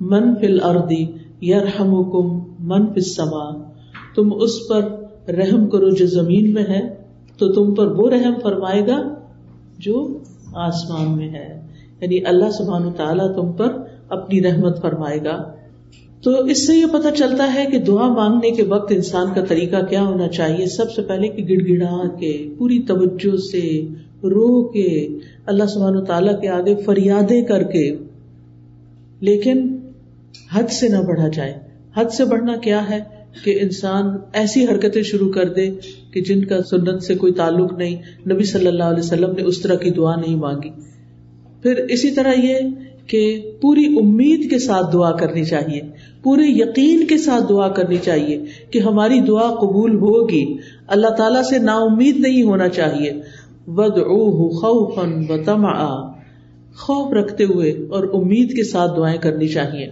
من 0.00 0.34
فل 0.34 0.58
اردی 0.62 1.06
یرحم 1.42 2.02
کم 2.02 2.38
من 2.58 2.86
فل 2.86 3.00
سما 3.00 3.73
تم 4.14 4.32
اس 4.40 4.50
پر 4.68 4.82
رحم 5.30 5.66
کرو 5.66 5.90
جو 5.90 6.06
زمین 6.06 6.54
میں 6.54 6.62
ہے، 6.62 6.94
تو 7.38 7.52
تم 7.52 7.74
پر 7.74 7.86
وہ 7.86 8.10
رحم 8.10 8.32
فرمائے 8.42 8.80
گا 8.80 9.14
جو 9.78 10.18
آسمان 10.54 11.16
میں 11.16 11.28
ہے۔ 11.28 11.60
یعنی 12.00 12.24
اللہ 12.24 12.50
سبحان 12.50 12.92
تعالیٰ 12.96 13.34
تم 13.34 13.52
پر 13.52 13.76
اپنی 14.08 14.42
رحمت 14.42 14.82
فرمائے 14.82 15.18
گا۔ 15.24 15.52
تو 16.22 16.30
اس 16.30 16.66
سے 16.66 16.76
یہ 16.76 16.86
پتا 16.92 17.10
چلتا 17.10 17.54
ہے 17.54 17.66
کہ 17.70 17.78
دعا 17.78 18.08
مانگنے 18.08 18.50
کے 18.50 18.62
وقت 18.62 18.92
انسان 18.92 19.26
کا 19.34 19.44
طریقہ 19.44 19.84
کیا 19.88 20.02
ہونا 20.02 20.28
چاہیے۔ 20.28 20.66
سب 20.66 20.90
سے 20.90 21.02
پہلے 21.02 21.28
کہ 21.28 21.42
گڑ 21.44 21.68
گڑا 21.68 22.08
کے، 22.18 22.48
پوری 22.58 22.78
توجہ 22.78 23.36
سے، 23.36 23.82
رو 24.22 24.68
کے، 24.68 25.08
اللہ 25.46 25.64
سبحان 25.64 26.04
تعالیٰ 26.04 26.40
کے 26.40 26.48
آگے 26.48 26.74
فریادیں 26.76 27.42
کر 27.42 27.62
کے۔ 27.62 27.96
لیکن 29.20 29.76
حد 30.52 30.62
سے 30.62 30.88
نہ 30.88 30.98
بڑھا 31.06 31.28
جائے۔ 31.28 31.58
حد 31.96 32.04
سے 32.04 32.24
بڑھنا 32.24 32.56
کیا 32.56 32.90
ہے؟ 32.90 33.13
کہ 33.44 33.58
انسان 33.62 34.04
ایسی 34.32 34.64
حرکتیں 34.64 35.02
شروع 35.02 35.32
کر 35.32 35.52
دے 35.52 35.70
کہ 36.10 36.20
جن 36.20 36.44
کا 36.44 36.62
سنت 36.62 37.02
سے 37.02 37.14
کوئی 37.14 37.32
تعلق 37.32 37.72
نہیں۔ 37.72 37.96
نبی 38.32 38.44
صلی 38.44 38.66
اللہ 38.66 38.84
علیہ 38.84 38.98
وسلم 38.98 39.30
نے 39.36 39.42
اس 39.42 39.60
طرح 39.60 39.74
کی 39.74 39.90
دعا 39.90 40.16
نہیں 40.16 40.36
مانگی۔ 40.36 40.70
پھر 41.62 41.74
اسی 41.88 42.10
طرح 42.10 42.32
یہ 42.38 42.54
کہ 43.06 43.52
پوری 43.60 43.96
امید 43.98 44.50
کے 44.50 44.58
ساتھ 44.58 44.92
دعا 44.92 45.12
کرنی 45.12 45.44
چاہیے۔ 45.44 45.80
پورے 46.22 46.42
یقین 46.46 47.06
کے 47.06 47.18
ساتھ 47.18 47.44
دعا 47.48 47.68
کرنی 47.68 47.96
چاہیے 47.96 48.44
کہ 48.70 48.78
ہماری 48.78 49.20
دعا 49.20 49.54
قبول 49.54 49.94
ہوگی۔ 49.94 50.56
اللہ 50.86 51.08
تعالیٰ 51.08 51.42
سے 51.42 51.58
نا 51.58 51.74
امید 51.74 52.16
نہیں 52.16 52.42
ہونا 52.42 52.68
چاہیے۔ 52.68 53.12
ود 53.66 53.98
تما 55.44 56.12
خوف 56.76 57.12
رکھتے 57.12 57.44
ہوئے 57.44 57.70
اور 57.70 58.04
امید 58.14 58.56
کے 58.56 58.64
ساتھ 58.64 58.92
دعائیں 58.96 59.18
کرنی 59.18 59.48
چاہیے۔ 59.48 59.86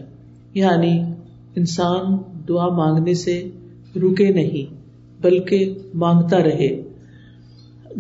یعنی 0.55 1.03
انسان 1.57 2.17
دعا 2.49 2.69
مانگنے 2.69 3.15
سے 3.15 3.49
رکے 3.97 4.29
نہیں، 4.29 4.75
بلکہ 5.23 5.75
مانگتا 5.95 6.39
رہے۔ 6.39 6.83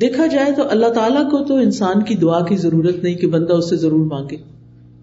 دیکھا 0.01 0.27
جائے 0.27 0.53
تو 0.53 0.63
اللہ 0.71 0.87
تعالیٰ 0.87 1.31
کو 1.31 1.45
تو 1.45 1.57
انسان 1.57 2.03
کی 2.03 2.15
دعا 2.15 2.45
کی 2.45 2.57
ضرورت 2.57 3.05
نہیں 3.05 3.15
کہ 3.15 3.27
بندہ 3.27 3.53
اسے 3.53 3.77
ضرور 3.77 4.07
مانگے۔ 4.07 4.37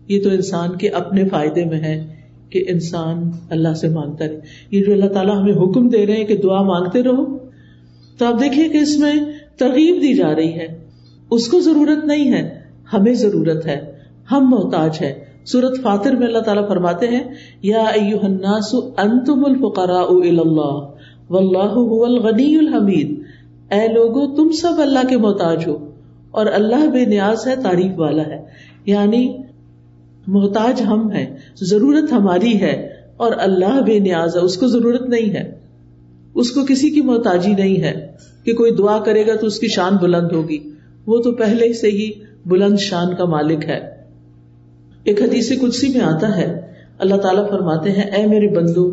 یہ 0.08 0.24
تو 0.24 0.30
انسان 0.30 0.78
کے 0.78 0.90
اپنے 0.90 1.30
فائدے 1.30 1.66
میں 1.66 1.80
ہے 1.80 2.16
کہ 2.50 2.64
انسان 2.68 3.32
اللہ 3.50 3.74
سے 3.74 3.90
مانگتا 3.90 4.26
رہے۔ 4.26 4.40
یہ 4.72 4.84
جو 4.84 4.94
اللہ 4.94 5.06
تعالیٰ 5.06 5.42
ہمیں 5.42 5.54
حکم 5.54 5.90
دے 5.90 6.06
رہے 6.06 6.14
ہیں 6.14 6.26
کہ 6.26 6.38
دعا 6.38 6.62
مانگتے 6.62 7.04
رہو، 7.04 7.38
تو 8.18 8.26
آپ 8.26 8.40
دیکھیے 8.40 8.70
کہ 8.70 8.78
اس 8.78 8.98
میں 8.98 9.14
ترغیب 9.58 10.02
دی 10.02 10.14
جا 10.14 10.36
رہی 10.36 10.54
ہے۔ 10.54 10.86
اس 11.30 11.48
کو 11.48 11.60
ضرورت 11.60 12.06
نہیں 12.06 12.34
ہے، 12.34 12.60
ہمیں 12.94 13.14
ضرورت 13.14 13.66
ہے، 13.66 13.92
ہم 14.32 14.50
محتاج 14.50 14.98
ہے 15.02 15.29
سورت 15.52 15.82
فاتر 15.82 16.12
میں 16.12 16.28
اللہ 16.28 16.40
تعالیٰ 16.40 16.68
فرماتے 16.68 17.08
ہیں، 17.08 17.24
یا 17.62 17.84
الناس 18.22 18.76
انتم 18.98 19.46
الفقراء 19.46 20.08
اللہ، 20.10 20.90
واللہ 21.30 21.88
هو 21.88 22.04
الغنی 22.04 22.56
الحمید۔ 22.56 23.24
اے 23.72 23.94
لوگو، 23.94 24.36
تم 24.36 24.52
سب 24.52 24.74
اللہ 24.78 25.00
کے 25.10 25.18
محتاج 25.18 25.64
ہو، 25.68 25.92
اور 26.32 26.46
اللہ 26.46 26.90
بے 26.90 27.06
نیاز 27.06 27.48
ہے، 27.48 27.56
تعریف 27.64 27.92
والا 27.98 28.24
ہے۔ 28.24 28.46
یعنی 28.86 29.38
محتاج 30.28 30.82
ہم 30.82 31.12
ہیں، 31.12 31.38
ضرورت 31.56 32.12
ہماری 32.12 32.62
ہے، 32.62 32.90
اور 33.18 33.32
اللہ 33.38 33.82
بے 33.82 34.00
نیاز 34.00 34.36
ہے، 34.36 34.42
اس 34.42 34.58
کو 34.58 34.68
ضرورت 34.68 35.02
نہیں 35.02 35.30
ہے۔ 35.30 35.60
اس 36.36 36.52
کو 36.52 36.66
کسی 36.66 36.90
کی 36.90 37.02
محتاجی 37.02 37.52
نہیں 37.52 37.82
ہے، 37.82 38.08
کہ 38.44 38.54
کوئی 38.54 38.72
دعا 38.72 39.00
کرے 39.00 39.28
گا 39.28 39.36
تو 39.36 39.48
اس 39.48 39.60
کی 39.60 39.68
شان 39.68 39.96
بلند 40.02 40.32
ہوگی۔ 40.32 40.58
وہ 41.06 41.20
تو 41.20 41.32
پہلے 41.32 41.74
سے 41.74 41.88
ہی 41.88 42.12
بلند 42.46 42.78
شان 42.80 43.16
کا 43.16 43.26
مالک 43.26 43.66
ہے۔ 43.66 43.89
ایک 45.04 45.22
حدیث 45.22 45.60
کلسی 45.62 45.90
میں 45.90 46.02
آتا 46.02 46.38
ہے، 46.38 46.62
اللہ 47.00 47.16
تعالیٰ 47.16 47.50
فرماتے 47.50 47.92
ہیں، 47.92 48.04
اے 48.04 48.26
میرے 48.26 48.48
بندو، 48.48 48.92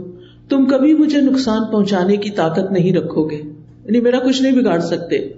تم 0.49 0.67
کبھی 0.67 0.95
مجھے 0.95 1.21
نقصان 1.21 1.65
پہنچانے 1.73 2.17
کی 2.17 2.31
طاقت 2.31 2.73
نہیں 2.73 2.97
رکھو 2.97 3.25
گے۔ 3.25 3.37
یعنی 3.85 4.01
میرا 4.01 4.19
کچھ 4.19 4.43
نہیں 4.43 4.63
بگاڑ 4.63 4.79
سکتے 4.79 5.29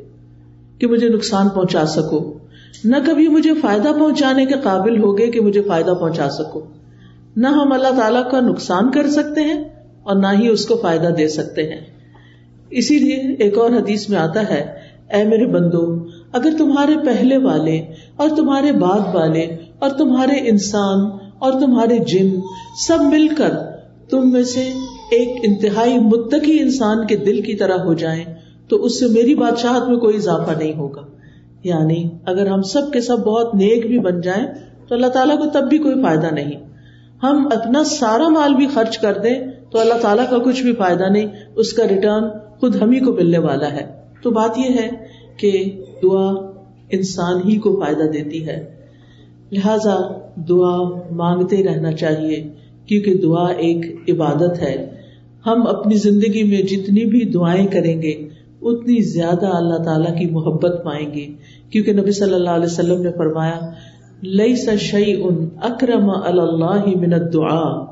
کہ 0.78 0.86
مجھے 0.86 1.08
نقصان 1.08 1.48
پہنچا 1.48 1.86
سکو۔ 1.86 2.38
نہ 2.84 2.96
کبھی 3.06 3.28
مجھے 3.28 3.50
فائدہ 3.54 3.88
پہنچانے 3.88 4.46
کے 4.46 4.54
قابل 4.62 5.02
ہوگے 5.02 5.26
کہ 5.26 5.40
مجھے 5.40 5.62
فائدہ 5.62 5.90
پہنچا 5.90 6.30
سکو۔ 6.30 6.60
نہ 7.36 7.46
ہم 7.46 7.72
اللہ 7.72 8.00
تعالیٰ 8.00 8.30
کا 8.30 8.40
نقصان 8.40 8.90
کر 8.90 9.10
سکتے 9.10 9.40
ہیں 9.40 9.64
اور 10.02 10.16
نہ 10.16 10.26
ہی 10.26 10.48
اس 10.48 10.66
کو 10.66 10.76
فائدہ 10.76 11.06
دے 11.06 11.28
سکتے 11.28 11.62
ہیں۔ 11.62 11.80
اسی 12.70 12.98
لیے 12.98 13.16
ایک 13.38 13.58
اور 13.58 13.70
حدیث 13.70 14.08
میں 14.08 14.18
آتا 14.18 14.48
ہے، 14.48 14.66
اے 15.12 15.24
میرے 15.24 15.46
بندو، 15.46 16.06
اگر 16.32 16.50
تمہارے 16.58 16.92
پہلے 17.04 17.36
والے 17.36 17.82
اور 18.16 18.28
تمہارے 18.36 18.72
بعد 18.72 19.14
والے 19.14 19.46
اور 19.78 19.90
تمہارے 19.90 20.48
انسان 20.48 21.10
اور 21.38 21.52
تمہارے 21.52 21.98
جن 21.98 22.40
سب 22.86 22.98
مل 23.00 23.28
کر 23.28 23.50
تم 24.10 24.32
میں 24.32 24.44
سے 24.44 24.72
ایک 25.10 25.28
انتہائی 25.42 25.98
متقی 25.98 26.60
انسان 26.60 27.06
کے 27.06 27.16
دل 27.16 27.40
کی 27.40 27.54
طرح 27.54 27.76
ہو 27.76 27.94
جائیں، 27.94 28.24
تو 28.68 28.84
اس 28.84 29.00
سے 29.00 29.06
میری 29.06 29.34
بادشاہت 29.34 29.88
میں 29.88 29.96
کوئی 29.96 30.16
اضافہ 30.16 30.58
نہیں 30.58 30.74
ہوگا۔ 30.74 31.00
یعنی 31.64 32.08
اگر 32.24 32.46
ہم 32.46 32.62
سب 32.62 32.92
کے 32.92 33.00
سب 33.00 33.18
بہت 33.18 33.54
نیک 33.54 33.86
بھی 33.86 33.98
بن 33.98 34.20
جائیں، 34.20 34.46
تو 34.88 34.94
اللہ 34.94 35.06
تعالیٰ 35.06 35.38
کو 35.38 35.44
تب 35.52 35.68
بھی 35.68 35.78
کوئی 35.78 36.02
فائدہ 36.02 36.34
نہیں۔ 36.34 36.52
ہم 37.22 37.46
اپنا 37.46 37.84
سارا 37.84 38.28
مال 38.28 38.54
بھی 38.54 38.66
خرچ 38.66 38.98
کر 38.98 39.18
دیں، 39.18 39.40
تو 39.70 39.80
اللہ 39.80 39.94
تعالیٰ 39.94 40.24
کا 40.30 40.38
کچھ 40.38 40.62
بھی 40.62 40.74
فائدہ 40.74 41.04
نہیں۔ 41.04 41.26
اس 41.56 41.72
کا 41.72 41.88
ریٹرن 41.88 42.24
خود 42.60 42.82
ہم 42.82 42.90
ہی 42.90 43.00
کو 43.00 43.12
ملنے 43.12 43.38
والا 43.38 43.70
ہے۔ 43.70 43.92
تو 44.22 44.30
بات 44.30 44.58
یہ 44.58 44.68
ہے 44.68 44.90
کہ 45.36 45.82
دعا 46.02 46.30
انسان 46.90 47.48
ہی 47.48 47.58
کو 47.58 47.80
فائدہ 47.80 48.02
دیتی 48.02 48.46
ہے۔ 48.46 48.77
لہذا 49.52 49.96
دعا 50.48 51.00
مانگتے 51.10 51.64
رہنا 51.64 51.92
چاہیے، 51.92 52.48
کیونکہ 52.86 53.14
دعا 53.14 53.46
ایک 53.46 54.10
عبادت 54.10 54.62
ہے۔ 54.62 54.90
ہم 55.46 55.66
اپنی 55.66 55.94
زندگی 55.94 56.42
میں 56.42 56.62
جتنی 56.62 57.04
بھی 57.04 57.24
دعائیں 57.24 57.66
کریں 57.66 58.02
گے، 58.02 58.28
اتنی 58.62 59.02
زیادہ 59.02 59.46
اللہ 59.46 59.82
تعالیٰ 59.82 60.18
کی 60.18 60.26
محبت 60.26 60.84
پائیں 60.84 61.14
گے۔ 61.14 61.26
کیونکہ 61.70 61.92
نبی 61.92 62.10
صلی 62.10 62.34
اللہ 62.34 62.50
علیہ 62.50 62.66
وسلم 62.66 63.02
نے 63.02 63.10
فرمایا 63.18 63.70
لئی 64.22 64.56
سشئی 64.56 65.22
ان 65.22 65.48
اکرم 65.62 66.10
اللہ 66.10 66.86
منت 66.96 67.32
دعا 67.32 67.84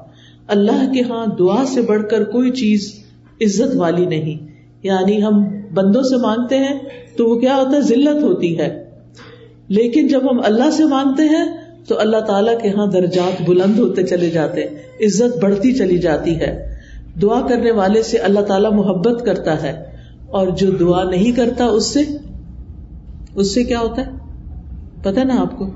اللہ 0.47 0.93
کے 0.95 1.01
ہاں 1.01 1.27
دعا 1.39 1.65
سے 1.65 1.83
بڑھ 1.83 2.03
کر 2.11 2.25
کوئی 2.25 2.51
چیز 2.51 3.05
عزت 3.41 3.77
والی 3.77 4.07
نہیں۔ 4.07 4.47
یعنی 4.83 5.23
ہم 5.23 5.45
بندوں 5.75 6.03
سے 6.03 6.17
مانگتے 6.17 6.59
ہیں 6.59 6.79
تو 7.17 7.27
وہ 7.27 7.41
کیا 7.41 7.57
ہوتا 7.57 7.77
ہے؟ 7.77 7.81
ذلت 7.81 8.23
ہوتی 8.23 8.59
ہے۔ 8.59 8.86
لیکن 9.69 10.09
جب 10.09 10.31
ہم 10.31 10.41
اللہ 10.45 10.71
سے 10.71 10.85
مانگتے 10.85 11.23
ہیں 11.23 11.45
تو 11.89 12.01
اللہ 12.01 12.17
تعالیٰ 12.17 12.61
کے 12.63 12.71
ہاں 12.71 12.87
درجات 12.87 13.43
بلند 13.49 13.79
ہوتے 13.79 14.03
چلے 14.03 14.31
جاتے 14.31 14.61
ہیں، 14.61 14.69
عزت 15.01 15.43
بڑھتی 15.43 15.73
چلی 15.73 15.99
جاتی 15.99 16.41
ہے۔ 16.41 16.77
دعا 17.23 17.47
کرنے 17.47 17.71
والے 17.71 18.03
سے 18.03 18.19
اللہ 18.19 18.41
تعالیٰ 18.41 18.73
محبت 18.73 19.27
کرتا 19.27 19.63
ہے۔ 19.63 19.85
اور 20.27 20.47
جو 20.49 20.71
دعا 20.71 21.05
نہیں 21.05 21.33
کرتا 21.33 21.65
اس 21.67 21.87
سے 21.87 22.01
اس 23.35 23.55
سے 23.55 23.65
کیا 23.65 23.81
ہوتا 23.81 24.07
ہے؟ 24.07 24.11
پتا 25.03 25.23
نا 25.23 25.41
آپ 25.41 25.59
کو؟ 25.59 25.67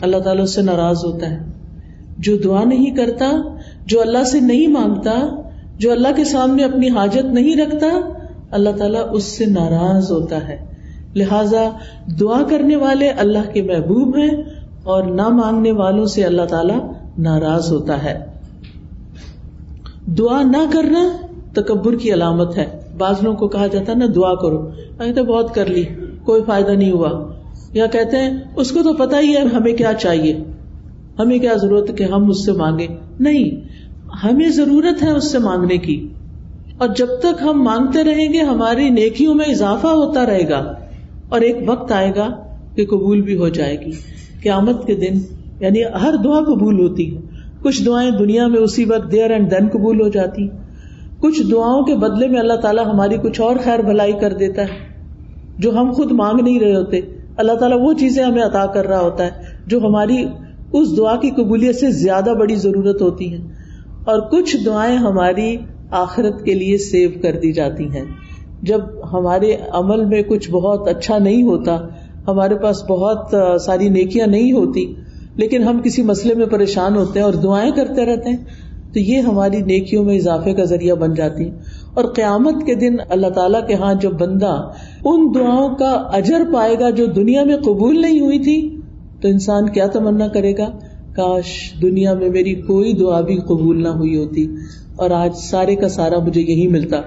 اللہ 0.00 0.16
تعالیٰ 0.16 0.42
اس 0.42 0.54
سے 0.54 0.62
ناراض 0.62 1.04
ہوتا 1.04 1.30
ہے۔ 1.30 1.38
جو 2.18 2.36
دعا 2.36 2.64
نہیں 2.64 2.96
کرتا، 2.96 3.30
جو 3.86 4.00
اللہ 4.00 4.24
سے 4.24 4.40
نہیں 4.40 4.66
مانگتا، 4.66 5.42
جو 5.78 5.92
اللہ 5.92 6.08
کے 6.16 6.24
سامنے 6.24 6.64
اپنی 6.64 6.88
حاجت 6.88 7.24
نہیں 7.24 7.56
رکھتا، 7.56 8.00
اللہ 8.50 8.70
تعالیٰ 8.70 9.08
اس 9.12 9.24
سے 9.24 9.46
ناراض 9.46 10.10
ہوتا 10.10 10.48
ہے۔ 10.48 10.64
لہذا 11.16 11.70
دعا 12.20 12.42
کرنے 12.50 12.76
والے 12.76 13.08
اللہ 13.08 13.52
کے 13.52 13.62
محبوب 13.62 14.16
ہیں 14.16 14.42
اور 14.84 15.02
نہ 15.02 15.28
مانگنے 15.28 15.72
والوں 15.72 16.06
سے 16.06 16.24
اللہ 16.24 16.42
تعالی 16.42 16.74
ناراض 17.18 17.72
ہوتا 17.72 18.04
ہے۔ 18.04 18.18
دعا 20.06 20.42
نہ 20.42 20.70
کرنا 20.72 21.26
تکبر 21.52 21.96
کی 21.96 22.12
علامت 22.12 22.58
ہے۔ 22.58 22.80
بعض 22.98 23.14
لوگوں 23.22 23.38
کو 23.38 23.48
کہا 23.48 23.66
جاتا 23.66 23.92
ہے 23.92 23.96
نا، 23.96 24.06
دعا 24.14 24.34
کرو۔ 24.34 24.70
کہتے 24.98 25.22
بہت 25.22 25.54
کر 25.54 25.66
لی، 25.66 25.84
کوئی 26.24 26.42
فائدہ 26.46 26.70
نہیں 26.70 26.90
ہوا۔ 26.90 27.32
یا 27.72 27.86
کہتے 27.86 28.16
ہیں، 28.16 28.36
اس 28.56 28.70
کو 28.70 28.82
تو 28.82 28.92
پتا 28.92 29.20
ہی 29.20 29.36
ہے، 29.36 29.40
ہمیں 29.40 29.72
کیا 29.72 29.92
چاہیے؟ 29.92 30.38
ہمیں 31.18 31.38
کیا 31.38 31.54
ضرورت 31.54 31.90
ہے 31.90 31.94
کہ 31.94 32.04
ہم 32.04 32.30
اس 32.30 32.44
سے 32.44 32.52
مانگے 32.52 32.86
نہیں، 33.20 33.68
ہمیں 34.24 34.48
ضرورت 34.48 35.02
ہے 35.02 35.10
اس 35.10 35.32
سے 35.32 35.38
مانگنے 35.38 35.76
کی۔ 35.76 36.08
اور 36.78 36.88
جب 36.96 37.06
تک 37.20 37.42
ہم 37.42 37.62
مانگتے 37.62 38.04
رہیں 38.04 38.32
گے، 38.32 38.38
ہماری 38.38 38.88
نیکیوں 38.88 39.34
میں 39.34 39.46
اضافہ 39.46 39.86
ہوتا 39.86 40.26
رہے 40.26 40.48
گا۔ 40.48 40.74
اور 41.32 41.40
ایک 41.40 41.56
وقت 41.66 41.92
آئے 41.92 42.12
گا 42.16 42.28
کہ 42.76 42.86
قبول 42.86 43.20
بھی 43.20 43.36
ہو 43.36 43.48
جائے 43.48 43.80
گی۔ 43.80 43.90
قیامت 44.42 44.86
کے 44.86 44.94
دن 44.94 45.18
یعنی 45.60 45.84
ہر 45.84 46.14
دعا 46.24 46.40
قبول 46.40 46.80
ہوتی 46.80 47.16
ہے۔ 47.16 47.20
کچھ 47.62 47.82
دعائیں 47.86 48.10
دنیا 48.10 48.46
میں 48.46 48.58
اسی 48.58 48.84
وقت 48.84 49.12
دیر 49.12 49.30
اینڈ 49.30 49.50
دین 49.50 49.68
قبول 49.68 50.00
ہو 50.00 50.08
جاتی۔ 50.08 50.48
کچھ 51.18 51.42
دعاؤں 51.50 51.82
کے 51.82 51.94
بدلے 51.94 52.28
میں 52.28 52.40
اللہ 52.40 52.52
تعالیٰ 52.52 52.86
ہماری 52.86 53.16
کچھ 53.16 53.40
اور 53.40 53.56
خیر 53.64 53.78
بھلائی 53.78 54.12
کر 54.12 54.32
دیتا 54.32 54.62
ہے۔ 54.62 54.92
جو 55.58 55.70
ہم 55.70 55.92
خود 55.92 56.12
مانگ 56.12 56.40
نہیں 56.40 56.60
رہے 56.60 56.74
ہوتے، 56.74 57.00
اللہ 57.36 57.52
تعالیٰ 57.52 57.78
وہ 57.80 57.92
چیزیں 57.92 58.24
ہمیں 58.24 58.42
عطا 58.42 58.66
کر 58.66 58.86
رہا 58.86 59.00
ہوتا 59.00 59.24
ہے 59.24 59.30
جو 59.66 59.78
ہماری 59.78 60.24
اس 60.72 60.96
دعا 60.96 61.16
کی 61.16 61.30
قبولیت 61.30 61.76
سے 61.76 61.90
زیادہ 61.90 62.30
بڑی 62.38 62.54
ضرورت 62.54 63.02
ہوتی 63.02 63.32
ہے 63.32 63.38
اور 64.04 64.20
کچھ 64.20 64.56
دعائیں 64.66 64.96
ہماری 64.96 65.56
آخرت 65.90 66.44
کے 66.44 66.54
لیے 66.54 66.78
سیو 66.78 67.10
کر 67.22 67.32
دی 67.42 67.52
جاتی 67.52 67.84
ہیں۔ 67.84 68.04
جب 68.62 68.80
ہمارے 69.12 69.56
عمل 69.72 70.04
میں 70.04 70.22
کچھ 70.22 70.50
بہت 70.50 70.88
اچھا 70.88 71.18
نہیں 71.18 71.42
ہوتا، 71.42 71.76
ہمارے 72.28 72.56
پاس 72.56 72.82
بہت 72.88 73.34
ساری 73.62 73.88
نیکیاں 73.90 74.26
نہیں 74.26 74.52
ہوتی، 74.52 74.84
لیکن 75.36 75.62
ہم 75.62 75.80
کسی 75.84 76.02
مسئلے 76.02 76.34
میں 76.34 76.46
پریشان 76.46 76.96
ہوتے 76.96 77.18
ہیں 77.18 77.24
اور 77.26 77.34
دعائیں 77.42 77.70
کرتے 77.70 78.04
رہتے 78.06 78.30
ہیں، 78.30 78.36
تو 78.94 79.00
یہ 79.00 79.20
ہماری 79.20 79.60
نیکیوں 79.62 80.04
میں 80.04 80.16
اضافے 80.16 80.52
کا 80.54 80.64
ذریعہ 80.64 80.94
بن 80.94 81.14
جاتی 81.14 81.48
اور 81.94 82.04
قیامت 82.14 82.64
کے 82.66 82.74
دن 82.74 82.96
اللہ 83.08 83.30
تعالیٰ 83.34 83.66
کے 83.66 83.74
ہاں 83.74 83.94
جو 83.94 84.10
بندہ 84.18 84.52
ان 85.04 85.26
دعاؤں 85.34 85.74
کا 85.76 85.90
اجر 86.12 86.42
پائے 86.52 86.78
گا 86.80 86.90
جو 86.90 87.06
دنیا 87.12 87.44
میں 87.44 87.56
قبول 87.56 88.00
نہیں 88.00 88.20
ہوئی 88.20 88.38
تھی، 88.38 88.58
تو 89.22 89.28
انسان 89.28 89.68
کیا 89.68 89.86
تمنا 89.86 90.28
کرے 90.28 90.52
گا؟ 90.58 90.68
کاش 91.16 91.48
دنیا 91.82 92.14
میں 92.14 92.28
میری 92.28 92.54
کوئی 92.62 92.92
دعا 92.92 93.20
بھی 93.20 93.36
قبول 93.48 93.82
نہ 93.82 93.88
ہوئی 93.88 94.16
ہوتی، 94.16 94.46
اور 94.96 95.10
آج 95.16 95.36
سارے 95.40 95.76
کا 95.76 95.88
سارا 95.88 96.18
مجھے 96.18 96.40
یہی 96.40 96.66
ملتا۔ 96.68 97.00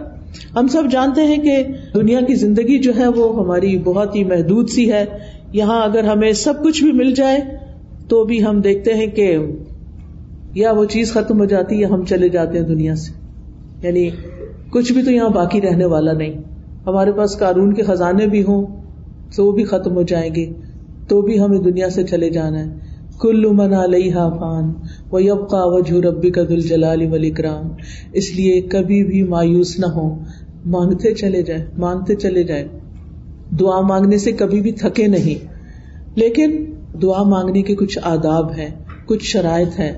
ہم 0.55 0.67
سب 0.67 0.83
جانتے 0.91 1.21
ہیں 1.21 1.37
کہ 1.37 1.63
دنیا 1.93 2.21
کی 2.21 2.35
زندگی 2.35 2.79
جو 2.79 2.91
ہے 2.97 3.07
وہ 3.07 3.43
ہماری 3.43 3.77
بہت 3.77 4.15
ہی 4.15 4.23
محدود 4.23 4.69
سی 4.69 4.91
ہے۔ 4.91 5.05
یہاں 5.53 5.83
اگر 5.83 6.03
ہمیں 6.03 6.31
سب 6.31 6.63
کچھ 6.63 6.83
بھی 6.83 6.91
مل 6.91 7.13
جائے 7.13 7.39
تو 8.07 8.23
بھی 8.23 8.45
ہم 8.45 8.61
دیکھتے 8.61 8.93
ہیں 8.93 9.07
کہ 9.07 9.37
یا 10.55 10.71
وہ 10.71 10.85
چیز 10.85 11.13
ختم 11.13 11.39
ہو 11.39 11.45
جاتی 11.45 11.81
یا 11.81 11.89
ہم 11.89 12.05
چلے 12.05 12.29
جاتے 12.29 12.59
ہیں 12.59 12.65
دنیا 12.65 12.95
سے۔ 12.95 13.11
یعنی 13.87 14.09
کچھ 14.69 14.93
بھی 14.93 15.03
تو 15.03 15.11
یہاں 15.11 15.29
باقی 15.29 15.61
رہنے 15.61 15.85
والا 15.85 16.13
نہیں۔ 16.13 16.33
ہمارے 16.87 17.11
پاس 17.11 17.39
قانون 17.39 17.73
کے 17.73 17.83
خزانے 17.83 18.27
بھی 18.27 18.43
ہوں 18.43 18.65
تو 19.35 19.45
وہ 19.45 19.51
بھی 19.51 19.63
ختم 19.63 19.95
ہو 19.95 20.01
جائیں 20.01 20.35
گے، 20.35 20.53
تو 21.07 21.21
بھی 21.21 21.39
ہمیں 21.39 21.59
دنیا 21.59 21.89
سے 21.89 22.03
چلے 22.03 22.29
جانا 22.29 22.59
ہے۔ 22.59 22.94
کل 23.19 23.45
من 23.45 23.73
علیہ 23.73 24.13
فان 24.13 24.73
و 25.11 25.19
یبقا 25.19 25.63
وجہ 25.63 26.07
ربی 26.07 26.29
کا 26.29 26.41
دل 26.49 26.61
جلال 26.61 27.11
ولی 27.11 27.29
کرام 27.29 27.67
اس 28.13 28.35
لیے 28.35 28.61
کبھی 28.61 29.03
بھی 29.03 29.23
مایوس 29.23 29.79
نہ 29.79 29.85
ہو، 29.85 30.19
مانگتے 30.65 31.13
چلے 31.13 31.41
جائیں 31.41 31.65
مانگتے 31.77 32.15
چلے 32.15 32.43
جائیں 32.43 32.67
دعا 33.59 33.81
مانگنے 33.81 34.17
سے 34.17 34.31
کبھی 34.31 34.61
بھی 34.61 34.71
تھکے 34.71 35.07
نہیں۔ 35.07 35.47
لیکن 36.15 36.65
دعا 37.01 37.23
مانگنے 37.23 37.61
کے 37.61 37.75
کچھ 37.75 37.99
آداب 38.03 38.51
ہیں، 38.51 38.69
کچھ 39.05 39.23
شرائط 39.23 39.79
ہیں۔ 39.79 39.91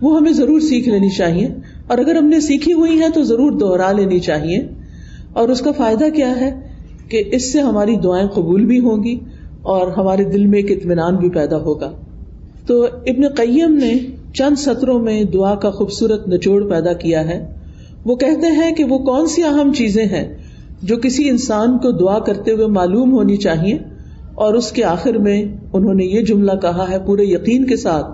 وہ 0.00 0.16
ہمیں 0.16 0.32
ضرور 0.32 0.60
سیکھ 0.60 0.88
لینی 0.88 1.10
چاہیے۔ 1.10 1.48
اور 1.86 1.98
اگر 1.98 2.14
ہم 2.14 2.26
نے 2.26 2.40
سیکھی 2.40 2.72
ہوئی 2.72 3.00
ہے 3.00 3.10
تو 3.14 3.22
ضرور 3.22 3.50
دوہرا 3.52 3.92
لینی 3.92 4.18
چاہیے۔ 4.18 4.58
اور 5.32 5.48
اس 5.48 5.60
کا 5.60 5.72
فائدہ 5.72 6.04
کیا 6.14 6.40
ہے؟ 6.40 6.60
کہ 7.08 7.22
اس 7.32 7.52
سے 7.52 7.60
ہماری 7.60 7.96
دعائیں 7.96 8.28
قبول 8.28 8.64
بھی 8.64 8.80
ہوں 8.80 9.04
گی 9.04 9.18
اور 9.62 9.86
ہمارے 9.86 10.24
دل 10.24 10.46
میں 10.46 10.58
ایک 10.58 10.70
اطمینان 10.70 11.16
بھی 11.16 11.30
پیدا 11.30 11.56
ہوگا۔ 11.56 11.92
تو 12.66 12.82
ابن 12.82 13.28
قیم 13.28 13.74
نے 13.74 13.94
چند 14.34 14.58
سطروں 14.58 14.98
میں 14.98 15.24
دعا 15.24 15.54
کا 15.54 15.70
خوبصورت 15.70 16.28
نچوڑ 16.28 16.70
پیدا 16.70 16.92
کیا 16.92 17.28
ہے۔ 17.28 17.54
وہ 18.04 18.16
کہتے 18.16 18.46
ہیں 18.46 18.74
کہ 18.74 18.84
وہ 18.84 18.98
کون 18.98 19.26
سی 19.26 19.42
اہم 19.42 19.72
چیزیں 19.72 20.04
ہیں 20.04 20.38
جو 20.82 20.96
کسی 20.96 21.28
انسان 21.28 21.78
کو 21.78 21.90
دعا 21.90 22.18
کرتے 22.18 22.52
ہوئے 22.52 22.66
معلوم 22.66 23.12
ہونی 23.12 23.36
چاہیے 23.36 23.78
اور 24.34 24.54
اس 24.54 24.72
کے 24.72 24.84
آخر 24.84 25.18
میں 25.18 25.44
انہوں 25.72 25.94
نے 25.94 26.04
یہ 26.04 26.20
جملہ 26.20 26.52
کہا 26.62 26.90
ہے 26.90 26.96
پورے 27.06 27.24
یقین 27.24 27.64
کے 27.64 27.76
ساتھ 27.76 28.06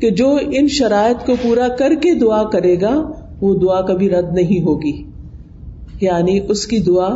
کہ 0.00 0.10
جو 0.10 0.38
ان 0.50 0.68
شرائط 0.68 1.26
کو 1.26 1.32
پورا 1.42 1.68
کر 1.68 1.94
کے 2.02 2.14
دعا 2.14 2.44
کرے 2.44 2.80
گا، 2.80 3.10
وہ 3.40 3.54
دعا 3.54 3.80
کبھی 3.80 4.10
رد 4.10 4.32
نہیں 4.32 4.62
ہوگی۔ 4.62 5.04
یعنی 6.00 6.40
اس 6.48 6.66
کی 6.66 6.78
دعا 6.78 7.08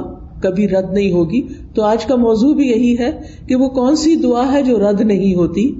کبھی 0.43 0.69
رد 0.69 0.93
نہیں 0.93 1.13
ہوگی۔ 1.13 1.43
تو 1.75 1.83
آج 1.83 2.05
کا 2.05 2.17
موضوع 2.17 2.55
بھی 2.55 2.69
یہی 2.69 2.99
ہے 2.99 3.11
کہ 3.49 3.57
وہ 3.57 3.69
کون 3.69 3.97
سی 3.97 4.17
دعا 4.17 4.53
ہے 4.53 4.63
جو 4.63 4.91
رد 4.91 5.01
نہیں 5.01 5.35
ہوتی۔ 5.35 5.73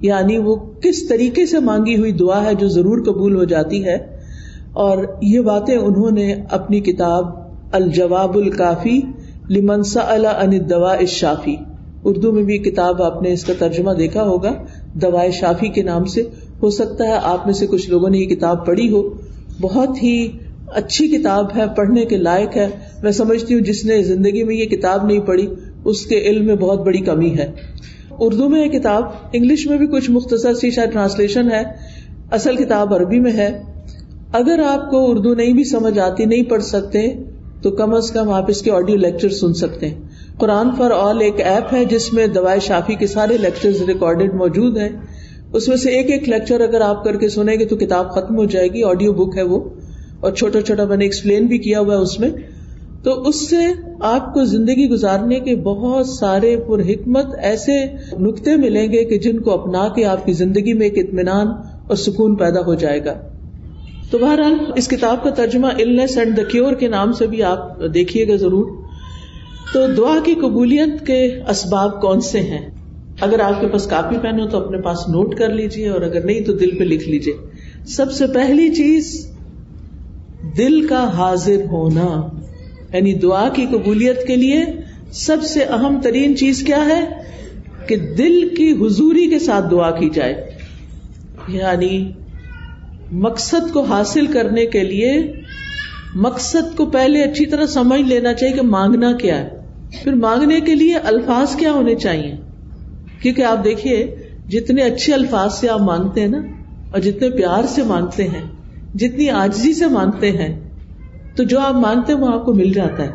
یعنی 0.00 0.38
وہ 0.38 0.56
کس 0.56 1.08
طریقے 1.08 1.46
سے 1.46 1.58
مانگی 1.58 1.96
ہوئی 1.96 2.12
دعا 2.12 2.44
ہے 2.44 2.54
جو 2.54 2.68
ضرور 2.68 3.04
قبول 3.06 3.36
ہو 3.36 3.44
جاتی 3.44 3.84
ہے؟ 3.84 3.96
اور 4.72 4.98
یہ 5.22 5.40
باتیں 5.40 5.76
انہوں 5.76 6.10
نے 6.10 6.34
اپنی 6.50 6.80
کتاب 6.80 7.26
الجواب 7.72 8.36
الکافی 8.36 9.00
لمنسا 9.50 10.00
الدوا 10.00 10.96
شافی 11.08 11.56
اردو 12.04 12.32
میں 12.32 12.42
بھی 12.42 12.58
کتاب 12.58 13.02
آپ 13.02 13.22
نے 13.22 13.32
اس 13.32 13.44
کا 13.44 13.52
ترجمہ 13.58 13.92
دیکھا 13.92 14.22
ہوگا۔ 14.22 14.52
دوائے 14.94 15.30
شافی 15.30 15.68
کے 15.68 15.82
نام 15.82 16.04
سے۔ 16.04 16.22
ہو 16.62 16.70
سکتا 16.70 17.04
ہے 17.04 17.18
آپ 17.22 17.46
میں 17.46 17.54
سے 17.54 17.66
کچھ 17.66 17.90
لوگوں 17.90 18.10
نے 18.10 18.18
یہ 18.18 18.26
کتاب 18.26 18.66
پڑھی 18.66 18.90
ہو۔ 18.90 19.14
بہت 19.60 20.02
ہی 20.02 20.28
اچھی 20.66 21.08
کتاب 21.08 21.46
ہے، 21.56 21.62
پڑھنے 21.76 22.04
کے 22.04 22.16
لائق 22.16 22.56
ہے۔ 22.56 22.68
میں 23.02 23.12
سمجھتی 23.12 23.54
ہوں 23.54 23.60
جس 23.60 23.84
نے 23.84 24.02
زندگی 24.02 24.44
میں 24.44 24.56
یہ 24.56 24.64
کتاب 24.64 25.06
نہیں 25.06 25.20
پڑھی، 25.20 25.46
اس 25.84 26.06
کے 26.06 26.18
علم 26.18 26.46
میں 26.46 26.54
بہت 26.54 26.80
بڑی 26.80 26.98
کمی 26.98 27.38
ہے۔ 27.38 27.52
اردو 28.20 28.48
میں 28.48 28.66
یہ 28.66 28.70
کتاب، 28.70 29.04
انگلش 29.32 29.66
میں 29.66 29.78
بھی 29.78 29.86
کچھ 29.86 30.10
مختصر 30.10 30.54
سی 30.54 30.70
شاید 30.70 30.92
ٹرانسلیشن 30.92 31.50
ہے، 31.50 31.62
اصل 32.30 32.56
کتاب 32.56 32.94
عربی 32.94 33.20
میں 33.20 33.32
ہے۔ 33.32 33.62
اگر 34.32 34.60
آپ 34.66 34.90
کو 34.90 35.10
اردو 35.10 35.34
نہیں 35.34 35.52
بھی 35.52 35.64
سمجھ 35.64 35.98
آتی، 35.98 36.24
نہیں 36.24 36.42
پڑھ 36.42 36.62
سکتے، 36.62 37.14
تو 37.62 37.70
کم 37.70 37.94
از 37.94 38.10
کم 38.10 38.30
آپ 38.30 38.44
اس 38.48 38.62
کے 38.62 38.70
آڈیو 38.70 38.96
لیکچر 38.96 39.28
سن 39.28 39.54
سکتے 39.54 39.88
ہیں۔ 39.88 39.98
قرآن 40.38 40.68
فار 40.78 40.90
آل 40.90 41.20
ایک 41.20 41.40
ایپ 41.40 41.74
ہے 41.74 41.84
جس 41.84 42.12
میں 42.12 42.26
دوائے 42.26 42.60
شافی 42.60 42.94
کے 42.94 43.06
سارے 43.06 43.36
لیکچر 43.36 43.84
ریکارڈیڈ 43.86 44.34
موجود 44.34 44.78
ہیں۔ 44.78 44.88
اس 45.52 45.68
میں 45.68 45.76
سے 45.76 45.90
ایک 45.90 46.10
ایک 46.10 46.28
لیکچر 46.28 46.60
اگر 46.60 46.80
آپ 46.80 47.04
کر 47.04 47.16
کے 47.16 47.28
سنیں 47.28 47.56
گے 47.58 47.64
تو 47.64 47.76
کتاب 47.76 48.10
ختم 48.10 48.36
ہو 48.36 48.44
جائے 48.44 48.68
گی، 48.68 48.82
آڈیو 48.82 49.12
بک 49.12 49.36
ہے 49.36 49.42
وہ۔ 49.42 49.70
اور 50.20 50.32
چھوٹا 50.32 50.60
چھوٹا 50.60 50.84
میں 50.84 50.96
نے 50.96 51.04
ایکسپلین 51.04 51.46
بھی 51.46 51.58
کیا 51.58 51.80
ہوا 51.80 51.94
ہے 51.94 51.98
اس 51.98 52.20
میں۔ 52.20 52.30
تو 53.02 53.22
اس 53.22 53.50
سے 53.50 53.56
آپ 54.00 54.34
کو 54.34 54.44
زندگی 54.44 54.88
گزارنے 54.88 55.40
کے 55.40 55.56
بہت 55.56 56.06
سارے 56.06 56.56
پر 56.56 56.80
حکمت 56.80 57.26
ایسے 57.42 57.86
نقطے 58.18 58.56
ملیں 58.56 58.92
گے 58.92 59.04
کہ 59.04 59.18
جن 59.18 59.40
کو 59.40 59.50
اپنا 59.50 59.88
کے 59.88 60.04
آپ 60.04 60.26
کی 60.26 60.32
زندگی 60.32 60.72
میں 60.72 60.88
ایک 60.88 61.08
اطمینان 61.08 61.46
اور 61.86 61.96
سکون 61.96 62.36
پیدا 62.36 62.60
ہو 62.60 62.74
جائے 62.74 63.04
گا۔ 63.04 63.14
تو 64.10 64.18
بہرحال 64.18 64.54
اس 64.76 64.88
کتاب 64.88 65.22
کا 65.22 65.30
ترجمہ 65.30 65.66
النس 65.66 66.16
اینڈ 66.16 66.36
دا 66.36 66.42
کیور 66.42 66.72
کے 66.72 66.88
نام 66.88 67.12
سے 67.12 67.26
بھی 67.26 67.42
آپ 67.42 67.80
دیکھیے 67.94 68.28
گا 68.28 68.36
ضرور۔ 68.36 68.82
تو 69.72 69.86
دعا 69.96 70.18
کی 70.24 70.34
قبولیت 70.34 71.06
کے 71.06 71.26
اسباب 71.48 72.00
کون 72.00 72.20
سے 72.20 72.40
ہیں؟ 72.40 72.70
اگر 73.20 73.40
آپ 73.40 73.60
کے 73.60 73.66
پاس 73.66 73.86
کاپی 73.86 74.16
پین 74.22 74.40
ہو 74.40 74.48
تو 74.48 74.58
اپنے 74.58 74.78
پاس 74.78 75.08
نوٹ 75.08 75.34
کر 75.34 75.48
لیجیے 75.48 75.88
اور 75.88 76.00
اگر 76.00 76.24
نہیں 76.24 76.40
تو 76.40 76.52
دل 76.52 76.78
پہ 76.78 76.84
لکھ 76.84 77.08
لیجیے 77.08 77.34
سب 77.86 78.12
سے 78.12 78.26
پہلی 78.26 78.68
چیز، 78.68 79.26
دل 80.58 80.86
کا 80.86 81.16
حاضر 81.16 81.64
ہونا۔ 81.72 82.38
یعنی 82.92 83.14
دعا 83.14 83.48
کی 83.48 83.66
قبولیت 83.66 84.26
کے 84.26 84.36
لیے 84.36 84.64
سب 85.12 85.42
سے 85.42 85.62
اہم 85.62 86.00
ترین 86.02 86.36
چیز 86.36 86.62
کیا 86.62 86.86
ہے 86.86 87.08
کہ 87.86 87.96
دل 87.96 88.54
کی 88.54 88.72
حضوری 88.72 89.26
کے 89.26 89.38
ساتھ 89.38 89.70
دعا 89.70 89.90
کی 89.90 90.10
جائے۔ 90.14 90.50
یعنی 91.48 92.12
مقصد 93.12 93.72
کو 93.72 93.82
حاصل 93.82 94.26
کرنے 94.26 94.66
کے 94.66 94.84
لیے 94.84 95.32
مقصد 96.14 96.76
کو 96.76 96.86
پہلے 96.86 97.22
اچھی 97.22 97.46
طرح 97.46 97.66
سمجھ 97.66 98.00
لینا 98.00 98.34
چاہیے 98.34 98.54
کہ 98.54 98.62
مانگنا 98.62 99.12
کیا 99.12 99.38
ہے۔ 99.38 99.48
پھر 100.04 100.14
مانگنے 100.14 100.60
کے 100.60 100.74
لیے 100.74 100.94
الفاظ 100.94 101.56
کیا 101.56 101.72
ہونے 101.72 101.94
چاہیے؟ 101.94 102.34
کیونکہ 103.22 103.42
آپ 103.42 103.64
دیکھیے، 103.64 104.16
جتنے 104.48 104.82
اچھے 104.82 105.12
الفاظ 105.12 105.54
سے 105.54 105.68
آپ 105.68 105.80
مانگتے 105.80 106.20
ہیں 106.20 106.28
نا، 106.28 106.38
اور 106.90 107.00
جتنے 107.00 107.30
پیار 107.30 107.64
سے 107.68 107.82
مانگتے 107.82 108.22
ہیں، 108.22 108.42
جتنی 108.94 109.30
آجزی 109.30 109.74
سے 109.74 109.86
مانگتے 109.86 110.30
ہیں 110.30 110.67
تو 111.38 111.44
جو 111.44 111.60
آپ 111.60 111.74
مانگتے 111.74 112.12
ہیں 112.12 112.20
وہ 112.20 112.28
آپ 112.28 112.44
کو 112.44 112.54
مل 112.54 112.72
جاتا 112.72 113.02
ہے۔ 113.02 113.10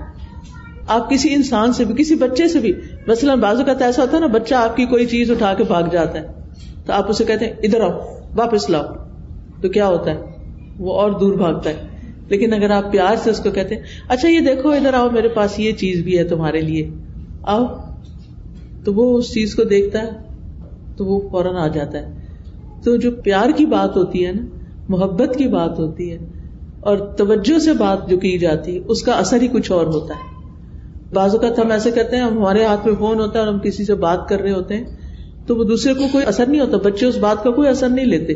آپ 0.87 1.09
کسی 1.09 1.33
انسان 1.33 1.73
سے 1.73 1.85
بھی، 1.85 1.95
کسی 1.97 2.15
بچے 2.15 2.47
سے 2.47 2.59
بھی، 2.59 2.73
مثلاً 3.07 3.39
بازو 3.39 3.63
کا 3.65 3.85
ایسا 3.85 4.01
ہوتا 4.01 4.15
ہے 4.15 4.21
نا، 4.21 4.27
بچہ 4.27 4.55
آپ 4.55 4.75
کی 4.75 4.85
کوئی 4.85 5.05
چیز 5.05 5.31
اٹھا 5.31 5.53
کے 5.53 5.63
بھاگ 5.63 5.83
جاتا 5.91 6.21
ہے۔ 6.21 6.27
تو 6.85 6.93
آپ 6.93 7.09
اسے 7.09 7.25
کہتے 7.25 7.45
ہیں، 7.45 7.53
ادھر 7.63 7.81
آؤ، 7.81 7.99
واپس 8.35 8.69
لاؤ۔ 8.69 8.83
تو 9.61 9.69
کیا 9.69 9.87
ہوتا 9.87 10.11
ہے؟ 10.11 10.21
وہ 10.79 10.93
اور 10.93 11.11
دور 11.11 11.33
بھاگتا 11.33 11.69
ہے۔ 11.69 11.75
لیکن 12.29 12.53
اگر 12.53 12.69
آپ 12.69 12.91
پیار 12.91 13.15
سے 13.23 13.29
اس 13.29 13.39
کو 13.39 13.51
کہتے 13.51 13.75
ہیں 13.75 13.81
اچھا 14.07 14.27
یہ 14.27 14.39
دیکھو، 14.39 14.69
ادھر 14.69 14.93
آؤ، 14.93 15.09
میرے 15.09 15.27
پاس 15.27 15.59
یہ 15.59 15.71
چیز 15.71 16.03
بھی 16.03 16.17
ہے 16.17 16.23
تمہارے 16.23 16.61
لیے۔ 16.61 16.89
آؤ۔ 17.43 17.65
تو 18.83 18.93
وہ 18.93 19.17
اس 19.17 19.33
چیز 19.33 19.55
کو 19.55 19.63
دیکھتا 19.63 19.99
ہے، 19.99 20.09
تو 20.97 21.05
وہ 21.05 21.29
فوراً 21.31 21.55
آ 21.55 21.67
جاتا 21.67 21.97
ہے۔ 21.97 22.19
تو 22.83 22.95
جو 22.95 23.11
پیار 23.11 23.49
کی 23.55 23.65
بات 23.65 23.97
ہوتی 23.97 24.25
ہے 24.25 24.31
نا، 24.31 24.45
محبت 24.89 25.35
کی 25.37 25.47
بات 25.47 25.79
ہوتی 25.79 26.11
ہے 26.11 26.17
اور 26.85 26.97
توجہ 26.97 27.59
سے 27.59 27.73
بات 27.73 28.09
جو 28.09 28.17
کی 28.17 28.37
جاتی، 28.37 28.79
اس 28.87 29.03
کا 29.03 29.11
اثر 29.11 29.41
ہی 29.41 29.47
کچھ 29.47 29.71
اور 29.71 29.85
ہوتا 29.85 30.13
ہے۔ 30.13 30.33
بعض 31.13 31.35
اوقات 31.35 31.59
ہم 31.59 31.71
ایسے 31.71 31.91
کہتے 31.91 32.15
ہیں 32.15 32.23
ہمارے 32.23 32.65
ہاتھ 32.65 32.87
میں 32.87 32.95
فون 32.95 33.19
ہوتا 33.19 33.39
ہے 33.39 33.45
اور 33.45 33.53
ہم 33.53 33.59
کسی 33.59 33.85
سے 33.85 33.95
بات 33.95 34.29
کر 34.29 34.41
رہے 34.41 34.51
ہوتے 34.51 34.77
ہیں، 34.77 34.83
تو 35.47 35.55
وہ 35.55 35.63
دوسرے 35.63 35.93
کو 35.93 36.03
کوئی 36.11 36.25
اثر 36.25 36.45
نہیں 36.45 36.61
ہوتا، 36.61 36.77
بچے 36.77 37.05
اس 37.05 37.17
بات 37.17 37.43
کا 37.43 37.51
کوئی 37.51 37.67
اثر 37.67 37.89
نہیں 37.89 38.05
لیتے۔ 38.05 38.33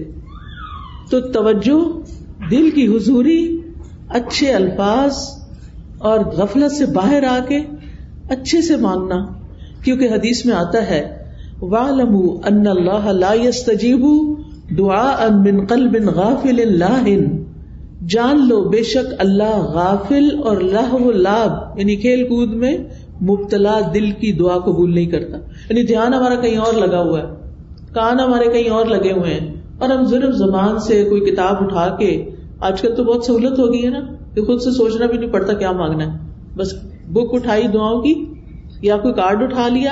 تو 1.11 1.21
توجہ 1.21 1.99
دل 2.51 2.69
کی 2.69 2.87
حضوری، 2.87 3.61
اچھے 4.09 4.53
الفاظ 4.53 5.17
اور 5.97 6.19
غفلت 6.19 6.71
سے 6.71 6.85
باہر 6.85 7.23
آ 7.23 7.39
کے 7.47 7.59
اچھے 8.29 8.61
سے 8.61 8.75
مانگنا۔ 8.75 9.25
کیونکہ 9.83 10.09
حدیث 10.11 10.45
میں 10.45 10.55
آتا 10.55 10.89
ہے 10.89 11.17
ان 11.61 12.67
اللہ 12.67 13.11
لا 13.11 13.33
يستجیب 13.33 14.05
دعا 14.77 15.27
من 15.45 15.65
قلب 15.65 16.09
غافل 16.15 16.79
لاہن 16.79 17.43
جان 18.05 18.47
لو 18.49 18.69
بے 18.69 18.83
شک 18.83 19.13
اللہ 19.17 19.61
غافل 19.73 20.39
اور 20.43 20.57
و 20.91 21.11
لاب 21.11 21.79
یعنی 21.79 21.95
کھیل 21.95 22.27
کود 22.27 22.53
میں 22.53 22.77
مبتلا 23.21 23.79
دل 23.93 24.11
کی 24.11 24.31
دعا 24.31 24.57
قبول 24.59 24.95
نہیں 24.95 25.05
کرتا۔ 25.05 25.37
یعنی 25.69 25.83
دھیان 25.83 26.13
ہمارا 26.13 26.35
کہیں 26.35 26.57
اور 26.57 26.73
لگا 26.73 27.01
ہوا 27.01 27.19
ہے، 27.19 27.25
کان 27.93 28.19
ہمارے 28.19 28.45
کہیں 28.51 28.69
اور 28.69 28.85
لگے 28.85 29.11
ہوئے 29.11 29.33
ہیں۔ 29.33 29.53
اور 29.79 29.89
ہم 29.89 30.03
ضرور 30.03 30.31
زبان 30.31 30.79
سے 30.79 31.03
کوئی 31.09 31.21
کتاب 31.21 31.63
اٹھا 31.63 31.95
کے، 31.99 32.29
آج 32.59 32.81
کل 32.81 32.95
تو 32.95 33.03
بہت 33.03 33.25
سہولت 33.25 33.59
ہو 33.59 33.73
گئی 33.73 33.85
ہے 33.85 33.89
نا، 33.89 33.99
کہ 34.35 34.41
خود 34.41 34.61
سے 34.61 34.71
سوچنا 34.71 35.05
بھی 35.05 35.17
نہیں 35.17 35.31
پڑتا 35.31 35.53
کیا 35.53 35.71
مانگنا 35.71 36.13
ہے۔ 36.13 36.17
بس 36.55 36.73
بک 37.13 37.33
اٹھائی 37.33 37.67
دعاؤں 37.67 38.01
کی، 38.01 38.25
یا 38.81 38.97
کوئی 38.97 39.13
کارڈ 39.13 39.43
اٹھا 39.43 39.67
لیا، 39.67 39.91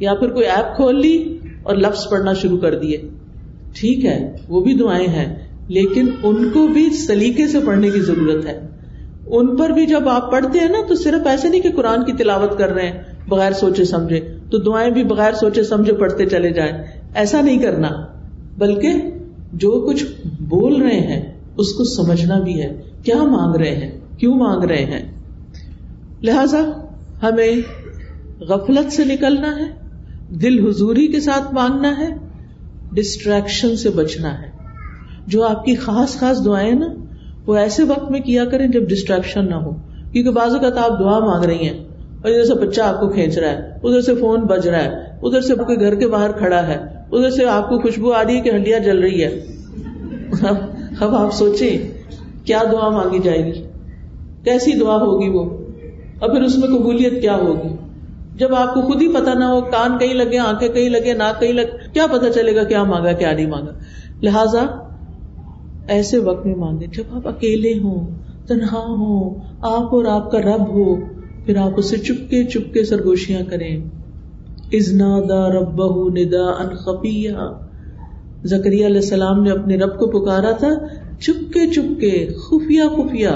یا 0.00 0.14
پھر 0.14 0.28
کوئی 0.28 0.46
ایپ 0.46 0.76
کھول 0.76 1.00
لی 1.00 1.38
اور 1.62 1.76
لفظ 1.76 2.08
پڑھنا 2.10 2.32
شروع 2.32 2.58
کر 2.58 2.74
دیے۔ 2.78 2.96
ٹھیک 3.74 4.04
ہے، 4.04 4.36
وہ 4.48 4.60
بھی 4.60 4.74
دعائیں 4.74 5.08
ہیں۔ 5.08 5.47
لیکن 5.68 6.08
ان 6.22 6.50
کو 6.50 6.66
بھی 6.66 6.90
سلیقے 6.90 7.48
سے 7.48 7.58
پڑھنے 7.66 7.90
کی 7.90 8.00
ضرورت 8.00 8.46
ہے۔ 8.46 8.66
ان 9.26 9.56
پر 9.56 9.70
بھی 9.70 9.86
جب 9.86 10.08
آپ 10.08 10.32
پڑھتے 10.32 10.58
ہیں 10.58 10.68
نا، 10.68 10.78
تو 10.88 10.94
صرف 10.94 11.26
ایسے 11.26 11.48
نہیں 11.48 11.60
کہ 11.60 11.72
قرآن 11.72 12.04
کی 12.04 12.12
تلاوت 12.12 12.58
کر 12.58 12.68
رہے 12.68 12.86
ہیں 12.86 13.02
بغیر 13.28 13.52
سوچے 13.52 13.84
سمجھے، 13.84 14.20
تو 14.50 14.58
دعائیں 14.58 14.90
بھی 14.90 15.04
بغیر 15.04 15.32
سوچے 15.32 15.62
سمجھے 15.62 15.92
پڑھتے 15.92 16.26
چلے 16.26 16.50
جائیں۔ 16.50 16.72
ایسا 17.14 17.40
نہیں 17.40 17.58
کرنا، 17.58 17.88
بلکہ 18.58 18.92
جو 19.52 19.70
کچھ 19.70 20.04
بول 20.40 20.82
رہے 20.82 21.00
ہیں، 21.00 21.32
اس 21.56 21.72
کو 21.72 21.84
سمجھنا 21.84 22.38
بھی 22.38 22.62
ہے۔ 22.62 22.82
کیا 23.02 23.22
مانگ 23.22 23.56
رہے 23.56 23.74
ہیں؟ 23.74 24.18
کیوں 24.18 24.34
مانگ 24.34 24.64
رہے 24.64 24.84
ہیں؟ 24.84 25.12
لہذا 26.22 26.60
ہمیں 27.22 27.54
غفلت 28.40 28.92
سے 28.92 29.04
نکلنا 29.04 29.56
ہے، 29.56 29.88
دل 30.28 30.68
حضوری 30.68 31.06
کے 31.06 31.20
ساتھ 31.20 31.54
مانگنا 31.54 31.98
ہے، 31.98 32.08
ڈسٹریکشن 32.92 33.76
سے 33.76 33.90
بچنا 33.90 34.42
ہے۔ 34.42 34.47
جو 35.28 35.44
آپ 35.44 35.64
کی 35.64 35.74
خاص 35.74 36.16
خاص 36.18 36.44
دعائیں 36.44 36.72
نا، 36.72 36.86
وہ 37.46 37.56
ایسے 37.56 37.82
وقت 37.82 38.10
میں 38.10 38.20
کیا 38.20 38.44
کریں 38.44 38.66
جب 38.66 38.88
ڈسٹریکشن 38.88 39.48
نہ 39.48 39.54
ہو۔ 39.54 39.70
کیونکہ 40.12 40.30
بعض 40.30 40.54
اوقات 40.54 40.78
آپ 40.78 41.00
دعا 41.00 41.18
مانگ 41.18 41.44
رہی 41.44 41.68
ہیں 41.68 41.78
اور 42.22 42.30
ادھر 42.30 42.44
سے 42.44 42.54
بچہ 42.54 42.80
آپ 42.80 43.00
کو 43.00 43.08
کھینچ 43.08 43.38
رہا 43.38 43.50
ہے، 43.50 43.58
ادھر 43.82 44.00
سے 44.00 44.14
فون 44.14 44.40
بج 44.40 44.68
رہا 44.68 44.84
ہے، 44.84 44.90
ادھر 45.22 45.40
سے 45.40 45.54
کوئی 45.54 45.80
گھر 45.80 45.94
کے 45.94 46.06
باہر 46.06 46.32
کھڑا 46.32 46.66
ہے، 46.66 46.76
ادھر 47.12 47.30
سے 47.30 47.44
آپ 47.44 47.68
کو 47.68 47.78
خوشبو 47.78 48.12
آ 48.12 48.24
رہی 48.24 48.36
ہے 48.36 48.40
کہ 48.40 48.50
ہڈیاں 48.50 48.78
جل 48.78 48.98
رہی 48.98 49.22
ہے 49.22 49.40
اب 51.00 51.14
آپ 51.14 51.34
سوچیں، 51.34 51.78
کیا 52.44 52.62
دعا 52.72 52.88
مانگی 52.88 53.18
جائے 53.18 53.44
گی؟ 53.46 53.62
کیسی 54.44 54.72
دعا 54.72 54.96
ہوگی 54.96 55.28
وہ؟ 55.28 55.44
اور 56.18 56.30
پھر 56.30 56.42
اس 56.42 56.58
میں 56.58 56.68
قبولیت 56.68 57.20
کیا 57.20 57.36
ہوگی؟ 57.36 57.76
جب 58.36 58.54
آپ 58.54 58.74
کو 58.74 58.80
خود 58.80 59.02
ہی 59.02 59.08
پتا 59.08 59.34
نہ 59.34 59.44
ہو، 59.44 59.60
کان 59.60 59.98
کہیں 59.98 60.14
لگے، 60.14 60.38
آنکھیں 60.38 60.68
کہیں 60.68 60.88
لگے، 60.88 61.14
ناک 61.14 61.40
کہیں 61.40 61.52
لگے، 61.52 61.70
کیا 61.92 62.06
پتا 62.06 62.30
چلے 62.30 62.56
گا 62.56 62.64
کیا 62.64 62.82
مانگا، 62.84 63.12
کیا 63.12 63.32
نہیں 63.32 63.46
مانگا۔ 63.46 63.72
لہذا 64.22 64.87
ایسے 65.88 66.18
وقت 66.18 66.46
میں 66.46 66.54
مانگے۔ 66.54 66.86
جب 66.86 67.02
آپ 67.10 67.28
اکیلے 67.28 67.72
ہوں، 67.72 68.06
تنہا 68.48 68.84
ہو 68.88 69.34
آپ 69.60 69.94
اور 69.94 70.04
آپ 70.04 70.30
کا 70.30 70.38
رب 70.38 70.68
ہو، 70.68 70.94
پھر 71.46 71.56
آپ 71.56 71.70
اسے 71.76 71.96
چپکے 71.96 72.44
چپکے 72.44 72.84
سرگوشیاں 72.84 73.42
کریں۔ 73.50 73.76
ازنا 74.72 75.18
دا 75.28 75.48
رب 75.48 75.82
ندا 76.18 76.44
ان 76.44 76.68
خفیہ۔ 76.76 77.30
زکری 78.44 78.86
علیہ 78.86 79.00
السلام 79.00 79.42
نے 79.42 79.50
اپنے 79.50 79.76
رب 79.76 79.98
کو 79.98 80.06
پکارا 80.06 80.50
تھا، 80.50 80.70
چپکے 81.20 81.70
چپکے، 81.70 82.26
خفیہ 82.26 82.82
خفیہ۔ 82.96 83.28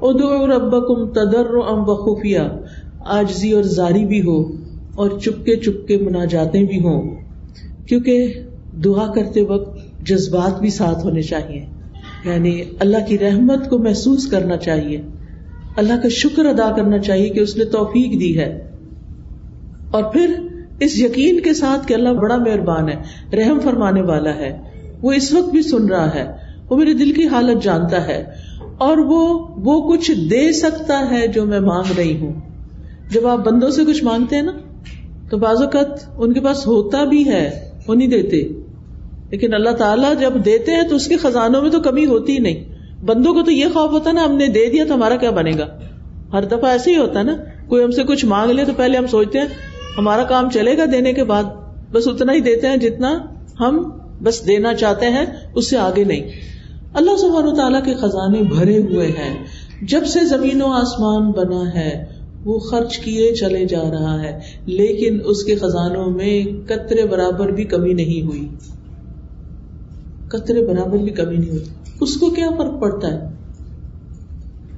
ادو 0.00 0.46
رب 0.46 0.86
کم 0.86 1.06
تدر 1.08 1.46
ام 1.68 1.94
خفیہ۔ 1.94 2.38
آجزی 3.00 3.52
اور 3.52 3.62
زاری 3.62 4.06
بھی 4.06 4.22
ہو 4.22 4.42
اور 4.94 5.18
چپکے 5.18 5.56
چپکے 5.56 5.96
مناجاتیں 5.96 6.62
بھی 6.62 6.80
ہوں۔ 6.80 7.16
کیونکہ 7.88 8.32
دعا 8.84 9.12
کرتے 9.12 9.42
وقت 9.42 9.78
جذبات 10.00 10.60
بھی 10.60 10.70
ساتھ 10.70 11.06
ہونے 11.06 11.22
چاہیے 11.22 11.79
یعنی 12.24 12.62
اللہ 12.80 12.96
کی 13.08 13.18
رحمت 13.18 13.70
کو 13.70 13.78
محسوس 13.78 14.26
کرنا 14.26 14.56
چاہیے۔ 14.56 15.02
اللہ 15.76 15.92
کا 16.02 16.08
شکر 16.08 16.44
ادا 16.44 16.76
کرنا 16.76 16.98
چاہیے 16.98 17.28
کہ 17.28 17.40
اس 17.40 17.56
نے 17.56 17.64
توفیق 17.64 18.20
دی 18.20 18.38
ہے۔ 18.38 18.70
اور 19.90 20.02
پھر 20.02 20.34
اس 20.80 20.98
یقین 20.98 21.40
کے 21.40 21.54
ساتھ 21.54 21.86
کہ 21.86 21.94
اللہ 21.94 22.08
بڑا 22.08 22.36
مہربان 22.36 22.88
ہے، 22.88 22.96
رحم 23.36 23.60
فرمانے 23.60 24.02
والا 24.02 24.34
ہے۔ 24.34 24.58
وہ 25.02 25.12
اس 25.12 25.32
وقت 25.32 25.50
بھی 25.50 25.62
سن 25.62 25.86
رہا 25.86 26.14
ہے۔ 26.14 26.32
وہ 26.70 26.76
میرے 26.76 26.94
دل 26.94 27.12
کی 27.12 27.26
حالت 27.26 27.62
جانتا 27.62 28.06
ہے۔ 28.06 28.24
اور 28.78 28.98
وہ 28.98 29.48
وہ 29.56 29.92
کچھ 29.92 30.12
دے 30.12 30.52
سکتا 30.52 31.10
ہے 31.10 31.26
جو 31.26 31.46
میں 31.46 31.60
مانگ 31.60 31.92
رہی 31.98 32.16
ہوں۔ 32.20 32.32
جب 33.10 33.26
آپ 33.26 33.38
بندوں 33.38 33.70
سے 33.70 33.84
کچھ 33.84 34.04
مانگتے 34.04 34.36
ہیں 34.36 34.42
نا، 34.42 34.52
تو 35.30 35.36
بعض 35.36 35.62
اوقات 35.62 35.86
ان 36.16 36.32
کے 36.32 36.40
پاس 36.40 36.66
ہوتا 36.66 37.04
بھی 37.04 37.28
ہے، 37.28 37.70
وہ 37.86 37.94
نہیں 37.94 38.08
دیتے۔ 38.08 38.59
لیکن 39.30 39.54
اللہ 39.54 39.70
تعالیٰ 39.70 40.12
جب 40.20 40.32
دیتے 40.44 40.72
ہیں 40.72 40.82
تو 40.82 40.96
اس 40.96 41.08
کے 41.08 41.16
خزانوں 41.16 41.62
میں 41.62 41.70
تو 41.70 41.80
کمی 41.80 42.06
ہوتی 42.06 42.32
ہی 42.32 42.38
نہیں۔ 42.38 42.64
بندوں 43.04 43.34
کو 43.34 43.42
تو 43.42 43.50
یہ 43.50 43.64
خوف 43.64 43.90
ہوتا 43.90 44.12
نا، 44.12 44.24
ہم 44.24 44.36
نے 44.36 44.46
دے 44.46 44.70
دیا 44.70 44.84
تو 44.88 44.94
ہمارا 44.94 45.16
کیا 45.16 45.30
بنے 45.30 45.50
گا؟ 45.58 45.66
ہر 46.32 46.44
دفعہ 46.44 46.64
ایسے 46.64 46.92
ہی 46.92 46.96
ہوتا 46.96 47.18
ہے 47.18 47.24
نا۔ 47.24 47.36
کوئی 47.68 47.84
ہم 47.84 47.90
سے 47.90 48.02
کچھ 48.02 48.24
مانگ 48.24 48.50
لے 48.50 48.64
تو 48.64 48.72
پہلے 48.76 48.98
ہم 48.98 49.06
سوچتے 49.06 49.38
ہیں، 49.38 49.46
ہمارا 49.98 50.24
کام 50.24 50.50
چلے 50.50 50.78
گا 50.78 50.84
دینے 50.92 51.12
کے 51.12 51.24
بعد۔ 51.24 51.44
بس 51.92 52.08
اتنا 52.08 52.32
ہی 52.32 52.40
دیتے 52.40 52.66
ہیں 52.66 52.76
جتنا 52.76 53.18
ہم 53.60 53.90
بس 54.22 54.46
دینا 54.46 54.74
چاہتے 54.74 55.06
ہیں، 55.06 55.26
اس 55.54 55.70
سے 55.70 55.78
آگے 55.78 56.04
نہیں۔ 56.04 56.30
اللہ 56.94 57.16
سبحانہ 57.16 57.48
و 57.48 57.56
تعالیٰ 57.56 57.84
کے 57.84 57.94
خزانے 57.94 58.42
بھرے 58.42 58.78
ہوئے 58.78 59.06
ہیں۔ 59.06 59.44
جب 59.82 60.06
سے 60.06 60.20
زمین 60.24 60.62
و 60.62 60.66
آسمان 60.66 61.30
بنا 61.30 61.74
ہے، 61.74 62.04
وہ 62.44 62.58
خرچ 62.58 62.98
کیے 62.98 63.34
چلے 63.34 63.64
جا 63.64 63.82
رہا 63.90 64.22
ہے۔ 64.22 64.38
لیکن 64.66 65.18
اس 65.24 65.44
کے 65.44 65.56
خزانوں 65.56 66.10
میں 66.10 66.68
قطرے 66.68 67.06
برابر 67.06 67.48
بھی 67.48 67.64
کمی 67.64 67.92
نہیں 67.92 68.26
ہوئی۔ 68.26 68.48
قطرے 70.30 70.66
برابر 70.66 70.98
بھی 70.98 71.12
کمی 71.12 71.36
نہیں 71.36 71.50
ہوئی 71.50 71.64
اس 72.00 72.16
کو 72.16 72.30
کیا 72.30 72.48
فرق 72.58 72.80
پڑتا 72.80 73.12
ہے؟ 73.12 73.28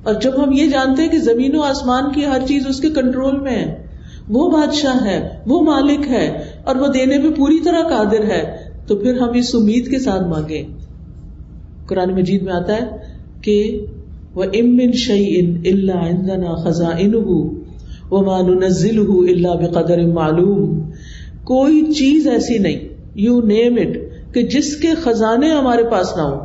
اور 0.03 0.15
جب 0.15 0.43
ہم 0.45 0.53
یہ 0.53 0.67
جانتے 0.67 1.03
ہیں 1.03 1.09
کہ 1.09 1.19
زمین 1.19 1.57
و 1.57 1.62
آسمان 1.62 2.12
کی 2.12 2.25
ہر 2.25 2.47
چیز 2.49 2.67
اس 2.67 2.81
کے 2.81 2.88
کنٹرول 2.91 3.41
میں 3.41 3.57
ہے، 3.57 3.87
وہ 4.29 4.49
بادشاہ 4.51 5.05
ہے، 5.05 5.19
وہ 5.47 5.61
مالک 5.62 6.09
ہے، 6.11 6.27
اور 6.65 6.77
وہ 6.77 6.87
دینے 6.87 7.19
میں 7.19 7.31
پوری 7.31 7.59
طرح 7.65 7.88
قادر 7.88 8.25
ہے، 8.25 8.43
تو 8.87 8.97
پھر 8.97 9.19
ہم 9.19 9.33
اس 9.35 9.55
امید 9.55 9.91
کے 9.91 9.99
ساتھ 9.99 10.23
مانگے 10.23 10.62
قرآن 11.87 12.15
مجید 12.15 12.43
میں 12.43 12.53
آتا 12.53 12.77
ہے 12.77 12.97
کہ 13.43 13.87
وہ 14.35 14.45
امن 14.55 14.93
شعی 14.93 15.38
ان 15.38 15.57
اللہ 15.65 16.05
عندنا 16.05 16.55
خزاں 16.55 16.93
ان 16.99 17.15
وہ 18.11 18.23
مان 18.23 18.51
اللہ 18.62 19.55
بقدر 19.61 20.07
معلوم۔ 20.07 20.81
کوئی 21.45 21.83
چیز 21.93 22.27
ایسی 22.29 22.59
نہیں 22.59 22.88
یو 23.15 23.41
نیم 23.41 23.77
اٹ 23.77 23.97
کہ 24.33 24.42
جس 24.42 24.77
کے 24.77 24.95
خزانے 24.95 25.51
ہمارے 25.51 25.85
پاس 25.85 26.16
نہ 26.16 26.23
ہو 26.23 26.40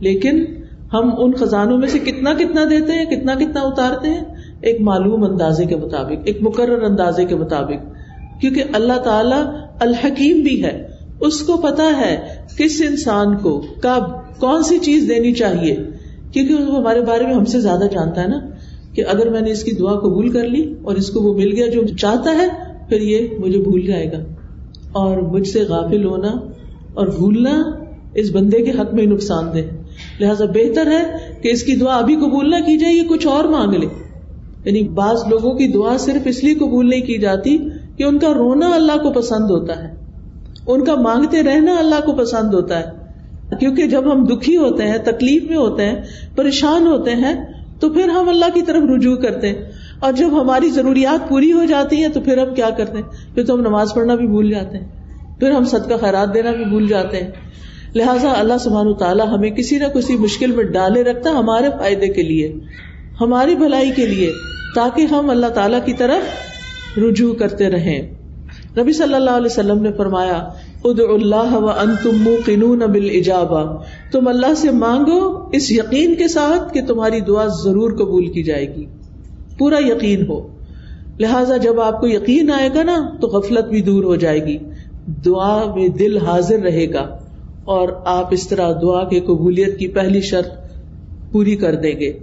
لیکن 0.00 0.44
ہم 0.92 1.10
ان 1.18 1.32
خزانوں 1.32 1.78
میں 1.78 1.88
سے 1.88 1.98
کتنا 1.98 2.32
کتنا 2.32 2.64
دیتے 2.70 2.92
ہیں، 2.92 3.04
کتنا 3.04 3.34
کتنا 3.34 3.60
اتارتے 3.60 4.08
ہیں؟ 4.08 4.24
ایک 4.60 4.80
معلوم 4.80 5.24
اندازے 5.24 5.64
کے 5.64 5.76
مطابق، 5.76 6.20
ایک 6.24 6.38
مقرر 6.40 6.82
اندازے 6.82 7.24
کے 7.24 7.36
مطابق۔ 7.36 7.98
کیونکہ 8.40 8.62
اللہ 8.72 8.92
تعالی 8.92 9.58
الحکیم 9.80 10.40
بھی 10.40 10.64
ہے۔ 10.64 10.86
اس 11.20 11.40
کو 11.40 11.56
پتا 11.56 12.00
ہے 12.00 12.26
کس 12.58 12.82
انسان 12.88 13.36
کو، 13.36 13.60
کب، 13.60 14.02
کون 14.40 14.62
سی 14.62 14.78
چیز 14.78 15.08
دینی 15.08 15.32
چاہیے۔ 15.32 15.76
کیونکہ 16.32 16.54
وہ 16.54 16.76
ہمارے 16.76 17.00
بارے 17.00 17.24
میں 17.24 17.34
ہم 17.34 17.44
سے 17.44 17.60
زیادہ 17.60 17.84
جانتا 17.92 18.22
ہے 18.22 18.28
نا 18.28 18.40
کہ 18.92 19.04
اگر 19.08 19.30
میں 19.30 19.40
نے 19.40 19.50
اس 19.50 19.64
کی 19.64 19.72
دعا 19.72 19.94
قبول 19.94 20.28
کر 20.28 20.44
لی 20.44 20.74
اور 20.82 20.96
اس 20.96 21.10
کو 21.10 21.20
وہ 21.20 21.34
مل 21.34 21.52
گیا 21.56 21.66
جو 21.66 21.82
چاہتا 21.86 22.30
ہے، 22.30 22.48
پھر 22.88 23.00
یہ 23.00 23.28
مجھے 23.38 23.58
بھول 23.58 23.86
جائے 23.86 24.12
گا۔ 24.12 24.18
اور 24.92 25.16
مجھ 25.16 25.48
سے 25.48 25.62
غافل 25.62 26.04
ہونا 26.04 26.32
اور 26.94 27.06
بھولنا 27.06 27.62
اس 28.14 28.30
بندے 28.32 28.62
کے 28.62 28.70
حق 28.70 28.94
میں 28.94 29.06
نقصان 29.06 29.44
دہ 29.54 29.58
لہٰذا 30.20 30.44
بہتر 30.44 30.86
ہے 30.86 31.04
کہ 31.42 31.48
اس 31.48 31.62
کی 31.62 31.76
دعا 31.76 31.96
ابھی 31.96 32.16
قبول 32.16 32.50
نہ 32.50 32.56
کی 32.56 32.78
جائے، 32.78 32.94
یہ 32.94 33.08
کچھ 33.08 33.26
اور 33.26 33.44
مانگ 33.44 33.72
لے۔ 33.72 33.86
یعنی 34.64 34.88
بعض 34.88 35.16
لوگوں 35.30 35.54
کی 35.54 35.68
دعا 35.68 35.96
صرف 35.98 36.22
اس 36.24 36.44
لیے 36.44 36.54
قبول 36.54 36.90
نہیں 36.90 37.00
کی 37.00 37.18
جاتی 37.18 37.58
کہ 37.96 38.02
ان 38.04 38.18
کا 38.18 38.34
رونا 38.34 38.70
اللہ 38.74 38.92
کو 38.92 39.12
پسند 39.12 39.50
ہوتا 39.50 39.84
ہے۔ 39.84 39.94
ان 40.66 40.84
کا 40.84 40.94
مانگتے 40.94 41.42
رہنا 41.42 41.74
اللہ 41.74 42.06
کو 42.06 42.12
پسند 42.12 42.54
ہوتا 42.54 42.80
ہے۔ 42.80 42.98
کیونکہ 43.60 43.86
جب 43.86 44.12
ہم 44.12 44.24
دکھی 44.24 44.56
ہوتے 44.56 44.82
ہیں، 44.82 44.98
تکلیف 44.98 45.44
میں 45.44 45.56
ہوتے 45.56 45.84
ہیں، 45.84 46.02
پریشان 46.36 46.86
ہوتے 46.86 47.10
ہیں، 47.10 47.52
تو 47.80 47.90
پھر 47.90 48.08
ہم 48.08 48.28
اللہ 48.28 48.44
کی 48.54 48.62
طرف 48.62 48.82
رجوع 48.96 49.16
کرتے 49.16 49.48
ہیں۔ 49.48 49.64
اور 50.00 50.12
جب 50.12 50.40
ہماری 50.40 50.70
ضروریات 50.70 51.28
پوری 51.28 51.52
ہو 51.52 51.64
جاتی 51.64 51.96
ہیں، 51.96 52.08
تو 52.08 52.20
پھر 52.20 52.38
ہم 52.38 52.54
کیا 52.54 52.70
کرتے 52.70 52.98
ہیں؟ 52.98 53.34
پھر 53.34 53.44
تو 53.44 53.54
ہم 53.54 53.60
نماز 53.60 53.94
پڑھنا 53.94 54.14
بھی 54.14 54.26
بھول 54.26 54.50
جاتے 54.50 54.78
ہیں۔ 54.78 54.97
پھر 55.38 55.50
ہم 55.50 55.64
صدقہ 55.64 55.94
خیرات 56.00 56.34
دینا 56.34 56.50
بھی 56.50 56.64
بھول 56.64 56.88
جاتے 56.88 57.16
ہیں۔ 57.16 57.30
لہٰذا 57.94 58.32
اللہ 58.36 58.58
سبحانہ 58.60 58.92
تعالیٰ 58.92 59.28
ہمیں 59.28 59.50
کسی 59.50 59.78
نہ 59.78 59.84
کسی 59.84 60.16
مشکل 60.16 60.50
میں 60.50 60.64
ڈالے 60.64 61.02
رکھتا 61.02 61.30
ہمارے 61.30 61.68
فائدے 61.78 62.08
کے 62.08 62.22
لیے، 62.22 62.54
ہماری 63.20 63.54
بھلائی 63.54 63.90
کے 63.96 64.06
لیے، 64.06 64.32
تاکہ 64.74 65.06
ہم 65.10 65.30
اللہ 65.30 65.46
تعالیٰ 65.46 65.78
کی 65.84 65.92
طرف 65.92 66.22
رجوع 66.98 67.34
کرتے 67.34 67.70
رہیں۔ 67.70 68.18
نبی 68.78 68.92
صلی 68.92 69.14
اللہ 69.14 69.30
علیہ 69.30 69.46
وسلم 69.46 69.82
نے 69.82 69.92
فرمایا 69.92 70.48
اد 70.84 71.00
اللہ 71.00 71.54
و 71.54 71.70
ان 71.70 71.94
تم 72.02 72.30
قنون 72.46 72.78
بل 72.78 73.22
تم 74.12 74.28
اللہ 74.28 74.54
سے 74.56 74.70
مانگو 74.70 75.48
اس 75.52 75.72
یقین 75.72 76.14
کے 76.14 76.28
ساتھ 76.28 76.74
کہ 76.74 76.86
تمہاری 76.86 77.20
دعا 77.20 77.46
ضرور 77.46 77.92
قبول 77.92 78.26
کی 78.26 78.42
جائے 78.42 78.74
گی۔ 78.74 78.86
پورا 79.58 79.76
یقین 79.78 80.26
ہو۔ 80.28 80.48
لہذا 81.20 81.56
جب 81.56 81.80
آپ 81.80 82.00
کو 82.00 82.06
یقین 82.06 82.50
آئے 82.50 82.68
گا 82.74 82.82
نا، 82.82 83.10
تو 83.20 83.26
غفلت 83.26 83.64
بھی 83.64 83.82
دور 83.82 84.04
ہو 84.04 84.16
جائے 84.16 84.46
گی۔ 84.46 84.58
دعا 85.08 85.74
میں 85.74 85.88
دل 85.88 86.18
حاضر 86.18 86.58
رہے 86.58 86.92
گا 86.92 87.18
اور 87.64 87.88
آپ 88.04 88.28
اس 88.30 88.48
طرح 88.48 88.72
دعا 88.82 89.08
کے 89.08 89.20
قبولیت 89.20 89.78
کی 89.78 89.88
پہلی 89.88 90.20
شرط 90.20 90.48
پوری 91.32 91.56
کر 91.56 91.74
دیں 91.74 92.00
گے۔ 92.00 92.18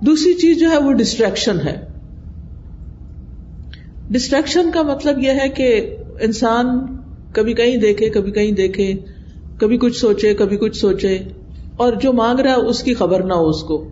دوسری 0.00 0.34
چیز 0.34 0.60
جو 0.60 0.70
ہے 0.70 0.78
وہ 0.78 0.92
ڈسٹریکشن 0.92 1.60
ہے۔ 1.60 1.86
ڈسٹریکشن 4.10 4.70
کا 4.70 4.82
مطلب 4.82 5.18
یہ 5.18 5.30
ہے 5.30 5.48
کہ 5.48 5.96
انسان 6.20 6.96
کبھی 7.32 7.54
کہیں 7.54 7.76
دیکھے، 7.76 8.10
کبھی 8.10 8.32
کہیں 8.32 8.52
دیکھے، 8.52 8.94
کبھی 9.56 9.78
کچھ 9.78 10.00
سوچے، 10.00 10.34
کبھی 10.34 10.56
کچھ 10.56 10.76
سوچے 10.76 11.18
اور 11.76 11.92
جو 11.92 12.12
مانگ 12.12 12.40
رہا 12.40 12.50
ہے 12.50 12.56
اس 12.56 12.82
کی 12.82 12.94
خبر 12.94 13.22
نہ 13.22 13.32
ہو 13.32 13.48
اس 13.48 13.62
کو۔ 13.62 13.88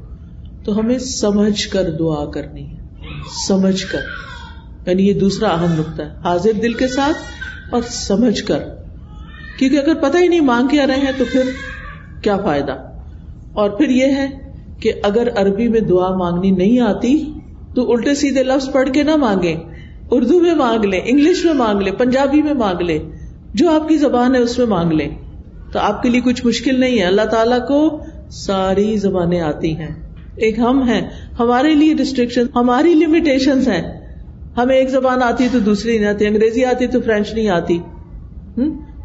تو 0.64 0.79
ہمیں 0.79 0.98
سمجھ 0.98 1.68
کر 1.68 1.90
دعا 1.98 2.31
کرنی 2.31 2.70
ہے۔ 2.70 2.77
سمجھ 3.48 3.87
کر۔ 3.87 4.01
یعنی 4.87 5.09
یہ 5.09 5.12
دوسرا 5.12 5.48
اہم 5.48 5.81
نقطہ 5.81 6.03
ہے۔ 6.03 6.09
حاضر 6.24 6.53
دل 6.62 6.72
کے 6.72 6.88
ساتھ 6.88 7.16
اور 7.70 7.83
سمجھ 7.83 8.44
کر۔ 8.44 8.59
کیونکہ 9.59 9.76
اگر 9.76 9.94
پتہ 9.94 10.18
ہی 10.18 10.28
نہیں 10.28 10.40
مانگ 10.40 10.68
کے 10.68 10.81
آ 10.81 10.87
رہے 10.87 10.94
ہیں 10.94 11.12
تو 11.18 11.24
پھر 11.33 11.42
کیا 12.22 12.37
فائدہ؟ 12.37 12.76
اور 13.52 13.70
پھر 13.70 13.88
یہ 13.88 14.07
ہے 14.07 14.26
کہ 14.81 14.92
اگر 15.02 15.28
عربی 15.37 15.68
میں 15.68 15.81
دعا 15.81 16.16
مانگنی 16.16 16.50
نہیں 16.50 16.81
آتی 16.81 17.33
تو 17.74 17.92
الٹے 17.92 18.14
سیدھے 18.14 18.42
لفظ 18.42 18.72
پڑھ 18.72 18.90
کے 18.90 19.02
نہ 19.02 19.16
مانگے 19.16 19.57
اردو 20.11 20.40
میں 20.40 20.54
مانگ 20.54 20.85
لیں، 20.85 21.00
انگلش 21.04 21.44
میں 21.44 21.54
مانگ 21.54 21.81
لیں، 21.81 21.92
پنجابی 21.92 22.42
میں 22.42 22.54
مانگ 22.54 22.81
لیں، 22.81 22.98
جو 23.54 23.70
آپ 23.70 23.88
کی 23.88 23.96
زبان 23.96 24.35
ہے 24.35 24.40
اس 24.40 24.59
میں 24.59 24.66
مانگ 24.66 24.92
لیں۔ 24.92 25.09
تو 25.72 25.78
آپ 25.78 26.02
کے 26.02 26.09
لیے 26.09 26.20
کچھ 26.20 26.46
مشکل 26.46 26.81
نہیں 26.81 26.98
ہے۔ 26.98 27.04
اللہ 27.04 27.22
تعالیٰ 27.22 27.68
کو 27.68 28.04
ساری 28.31 28.96
زبانیں 28.96 29.40
آتی 29.40 29.76
ہیں۔ 29.76 29.94
ایک 30.37 30.59
ہم 30.59 30.83
ہیں، 30.83 31.09
ہمارے 31.38 31.74
لیے 31.74 31.94
ریسٹرکشن 31.94 32.46
ہماری 32.54 32.94
لمیٹیشن 32.94 33.59
ہیں۔ 33.59 33.97
ہمیں 34.59 34.77
ایک 34.77 34.90
زبان 34.90 35.23
آتی 35.23 35.44
ہے 35.44 35.49
تو 35.53 35.59
دوسری 35.59 35.99
نہیں 35.99 36.09
آتی، 36.09 36.27
انگریزی 36.27 36.64
آتی 36.64 36.85
ہے 36.85 36.90
تو 36.90 37.01
فرینچ 37.01 37.35
نہیں 37.35 37.49
آتی۔ 37.49 37.79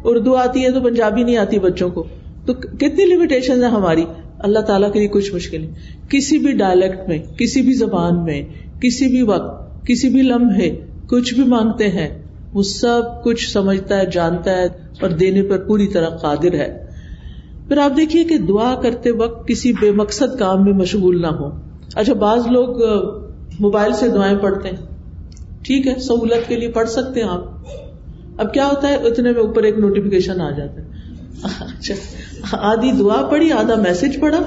اردو 0.04 0.34
آتی 0.34 0.64
ہے 0.64 0.70
تو 0.70 0.80
پنجابی 0.80 1.22
نہیں 1.22 1.36
آتی 1.36 1.58
بچوں 1.58 1.90
کو۔ 1.90 2.04
تو 2.46 2.54
کتنی 2.54 3.04
لمیٹیشن 3.04 3.62
ہے 3.62 3.68
ہماری؟ 3.68 4.04
اللہ 4.38 4.58
تعالیٰ 4.58 4.92
کے 4.92 4.98
لیے 4.98 5.08
کچھ 5.08 5.34
مشکل 5.34 5.66
کسی 6.08 6.38
بھی 6.38 6.52
ڈائلیکٹ 6.52 7.08
میں، 7.08 7.18
کسی 7.38 7.62
بھی 7.62 7.72
زبان 7.72 8.24
میں، 8.24 8.42
کسی 8.80 9.06
بھی 9.06 9.22
وقت، 9.22 9.86
کسی 9.86 10.08
بھی 10.08 10.22
لمحے 10.22 10.70
کچھ 11.06 11.34
بھی 11.34 11.44
مانگتے 11.44 11.88
ہیں، 11.88 12.22
وہ 12.52 12.62
سب 12.62 13.24
کچھ 13.24 13.50
سمجھتا 13.50 13.98
ہے، 13.98 14.06
جانتا 14.06 14.50
ہے 14.50 14.64
اور 15.00 15.10
دینے 15.10 15.42
پر 15.42 15.58
پوری 15.58 15.86
طرح 15.86 16.08
قادر 16.08 16.54
ہے۔ 16.54 16.86
پھر 17.68 17.78
آپ 17.78 17.96
دیکھیے 17.96 18.24
کہ 18.24 18.38
دعا 18.38 18.74
کرتے 18.82 19.10
وقت 19.10 19.48
کسی 19.48 19.72
بے 19.72 19.90
مقصد 19.90 20.38
کام 20.38 20.64
میں 20.64 20.72
مشغول 20.72 21.22
نہ 21.22 21.26
ہو 21.26 21.50
اچھا 21.94 22.12
بعض 22.12 22.46
لوگ 22.46 22.82
موبائل 23.60 23.92
سے 23.92 24.08
دعائیں 24.08 24.38
پڑھتے 24.38 24.68
ہیں۔ 24.68 24.93
ٹھیک 25.64 25.86
ہے، 25.86 25.94
سہولت 25.98 26.48
کے 26.48 26.56
لیے 26.56 26.68
پڑھ 26.68 26.88
سکتے 26.88 27.20
ہیں 27.22 27.28
آپ۔ 27.28 27.44
اب 28.38 28.54
کیا 28.54 28.66
ہوتا 28.66 28.88
ہے؟ 28.88 28.94
اتنے 28.94 29.32
میں 29.32 29.40
اوپر 29.40 29.62
ایک 29.62 29.78
نوٹیفکیشن 29.78 30.40
آ 30.40 30.50
جاتا 30.50 30.82
ہے۔ 30.82 30.86
اچھا 31.44 31.94
آدھی 32.52 32.92
دعا 32.92 33.28
پڑھی، 33.30 33.52
آدھا 33.52 33.74
میسج 33.74 34.20
پڑھا۔ 34.20 34.38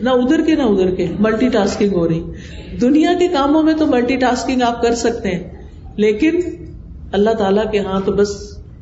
نہ 0.00 0.10
ادھر 0.10 0.40
کے، 0.46 0.54
نہ 0.54 0.62
ادھر 0.62 0.94
کے۔ 0.94 1.06
ملٹی 1.18 1.48
ٹاسکنگ 1.48 1.92
ہو 1.92 2.08
رہی۔ 2.08 2.22
دنیا 2.80 3.12
کے 3.18 3.28
کاموں 3.28 3.62
میں 3.62 3.74
تو 3.74 3.86
ملٹی 3.86 4.16
ٹاسکنگ 4.16 4.62
آپ 4.62 4.82
کر 4.82 4.94
سکتے 4.94 5.28
ہیں۔ 5.28 5.66
لیکن 5.96 6.40
اللہ 7.12 7.30
تعالیٰ 7.30 7.70
کے 7.70 7.78
ہاں 7.78 8.00
تو 8.04 8.12
بس 8.12 8.28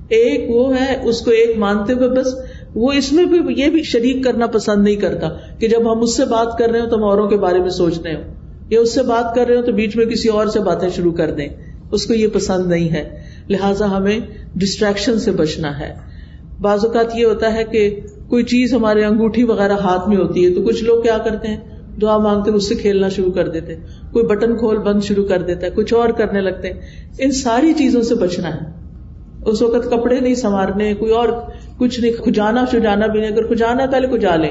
ایک 0.08 0.50
وہ 0.50 0.76
ہے، 0.76 1.00
اس 1.04 1.20
کو 1.20 1.30
ایک 1.30 1.58
مانتے 1.58 1.92
ہوئے 1.92 2.08
بس 2.08 2.26
وہ 2.74 2.92
اس 2.92 3.12
میں 3.12 3.24
بھی، 3.24 3.54
یہ 3.56 3.70
بھی 3.70 3.82
شریک 3.82 4.24
کرنا 4.24 4.46
پسند 4.46 4.84
نہیں 4.84 4.96
کرتا 4.96 5.28
کہ 5.58 5.68
جب 5.68 5.92
ہم 5.92 6.00
اس 6.00 6.16
سے 6.16 6.24
بات 6.24 6.58
کر 6.58 6.70
رہے 6.70 6.80
ہو 6.80 6.88
تو 6.88 6.96
ہم 6.96 7.04
اوروں 7.04 7.28
کے 7.28 7.36
بارے 7.36 7.58
میں 7.58 7.68
سوچ 7.68 7.98
رہے 7.98 8.14
ہو 8.14 8.20
یا 8.70 8.80
اس 8.80 8.94
سے 8.94 9.02
بات 9.02 9.34
کر 9.34 9.46
رہے 9.46 9.56
ہو 9.56 9.62
تو 9.62 9.72
بیچ 9.72 9.96
میں 9.96 10.06
کسی 10.06 10.28
اور 10.28 10.46
سے 10.46 10.60
باتیں 10.60 10.88
شروع 10.88 11.12
کر 11.12 11.30
دیں۔ 11.30 11.48
اس 11.92 12.06
کو 12.06 12.14
یہ 12.14 12.28
پسند 12.28 12.66
نہیں 12.66 12.88
ہے۔ 12.88 13.20
لہٰذا 13.48 13.96
ہمیں 13.96 14.18
ڈسٹریکشن 14.54 15.18
سے 15.18 15.30
بچنا 15.30 15.78
ہے۔ 15.78 15.94
بعض 16.60 16.84
اوقات 16.84 17.06
یہ 17.14 17.24
ہوتا 17.24 17.54
ہے 17.54 17.64
کہ 17.64 18.00
کوئی 18.28 18.44
چیز 18.44 18.74
ہمارے 18.74 19.04
انگوٹھی 19.04 19.42
وغیرہ 19.42 19.72
ہاتھ 19.72 20.08
میں 20.08 20.16
ہوتی 20.16 20.44
ہے 20.44 20.54
تو 20.54 20.62
کچھ 20.62 20.84
لوگ 20.84 21.02
کیا 21.02 21.18
کرتے 21.18 21.48
ہیں؟ 21.48 21.56
دعا 22.02 22.18
مانگتے 22.18 22.50
اس 22.50 22.68
سے 22.68 22.74
کھیلنا 22.74 23.08
شروع 23.08 23.32
کر 23.32 23.48
دیتے 23.48 23.74
ہیں۔ 23.74 23.82
کوئی 24.12 24.26
بٹن 24.26 24.56
کھول 24.56 24.78
بند 24.78 25.00
شروع 25.02 25.24
کر 25.24 25.42
دیتا 25.42 25.66
ہے، 25.66 25.70
کچھ 25.70 25.94
اور 25.94 26.08
کرنے 26.08 26.40
لگتے 26.40 26.70
ہیں۔ 26.70 26.80
ان 27.18 27.32
ساری 27.32 27.72
چیزوں 27.72 28.02
سے 28.02 28.14
بچنا 28.14 28.48
ہے۔ 28.48 28.60
اس 29.46 29.62
وقت 29.62 29.90
کپڑے 29.90 30.20
نہیں 30.20 30.34
سنوارنے، 30.34 30.94
کوئی 30.94 31.12
اور 31.12 31.28
کچھ 31.78 32.00
نہیں، 32.00 32.12
کھجانا 32.12 32.64
شجانا 32.72 33.06
بھی 33.06 33.20
نہیں۔ 33.20 33.30
اگر 33.30 33.46
کھجانا 33.46 33.86
پہلے 33.86 34.06
کھجا 34.06 34.36
لیں۔ 34.36 34.50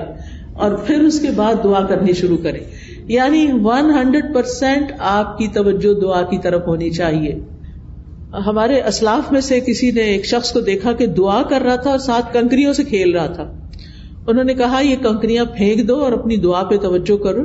اور 0.53 0.71
پھر 0.71 1.01
اس 1.01 1.19
کے 1.19 1.27
بعد 1.36 1.53
دعا 1.63 1.86
کرنی 1.86 2.13
شروع 2.13 2.38
کریں۔ 2.38 2.60
یعنی 3.08 3.48
ون 3.63 3.91
ہنڈریڈ 3.91 4.34
پرسینٹ 4.34 4.91
آپ 5.00 5.38
کی 5.38 5.48
توجہ 5.48 6.00
دعا 6.00 6.22
کی 6.22 6.38
طرف 6.38 6.67
ہونی 6.67 6.89
چاہیے۔ 6.89 7.39
ہمارے 8.34 8.82
اسلاف 8.82 9.32
میں 9.32 9.41
سے 9.41 9.60
کسی 9.60 9.91
نے 9.91 10.02
ایک 10.02 10.26
شخص 10.26 10.52
کو 10.52 10.60
دیکھا 10.60 10.93
کہ 10.93 11.06
دعا 11.06 11.43
کر 11.43 11.62
رہا 11.62 11.76
تھا 11.76 11.89
اور 11.89 12.00
ساتھ 12.00 12.34
کنکریوں 12.34 12.74
سے 12.74 12.84
کھیل 12.84 13.15
رہا 13.15 13.28
تھا۔ 13.28 13.54
انہوں 14.28 14.43
نے 14.43 14.54
کہا، 14.54 14.80
یہ 14.80 14.96
کنکریاں 14.96 15.46
پھینک 15.46 15.88
دو 15.88 16.04
اور 16.04 16.12
اپنی 16.12 16.38
دعا 16.38 16.63
پہ 16.63 16.78
توجہ 16.78 17.17
کرو۔ 17.17 17.41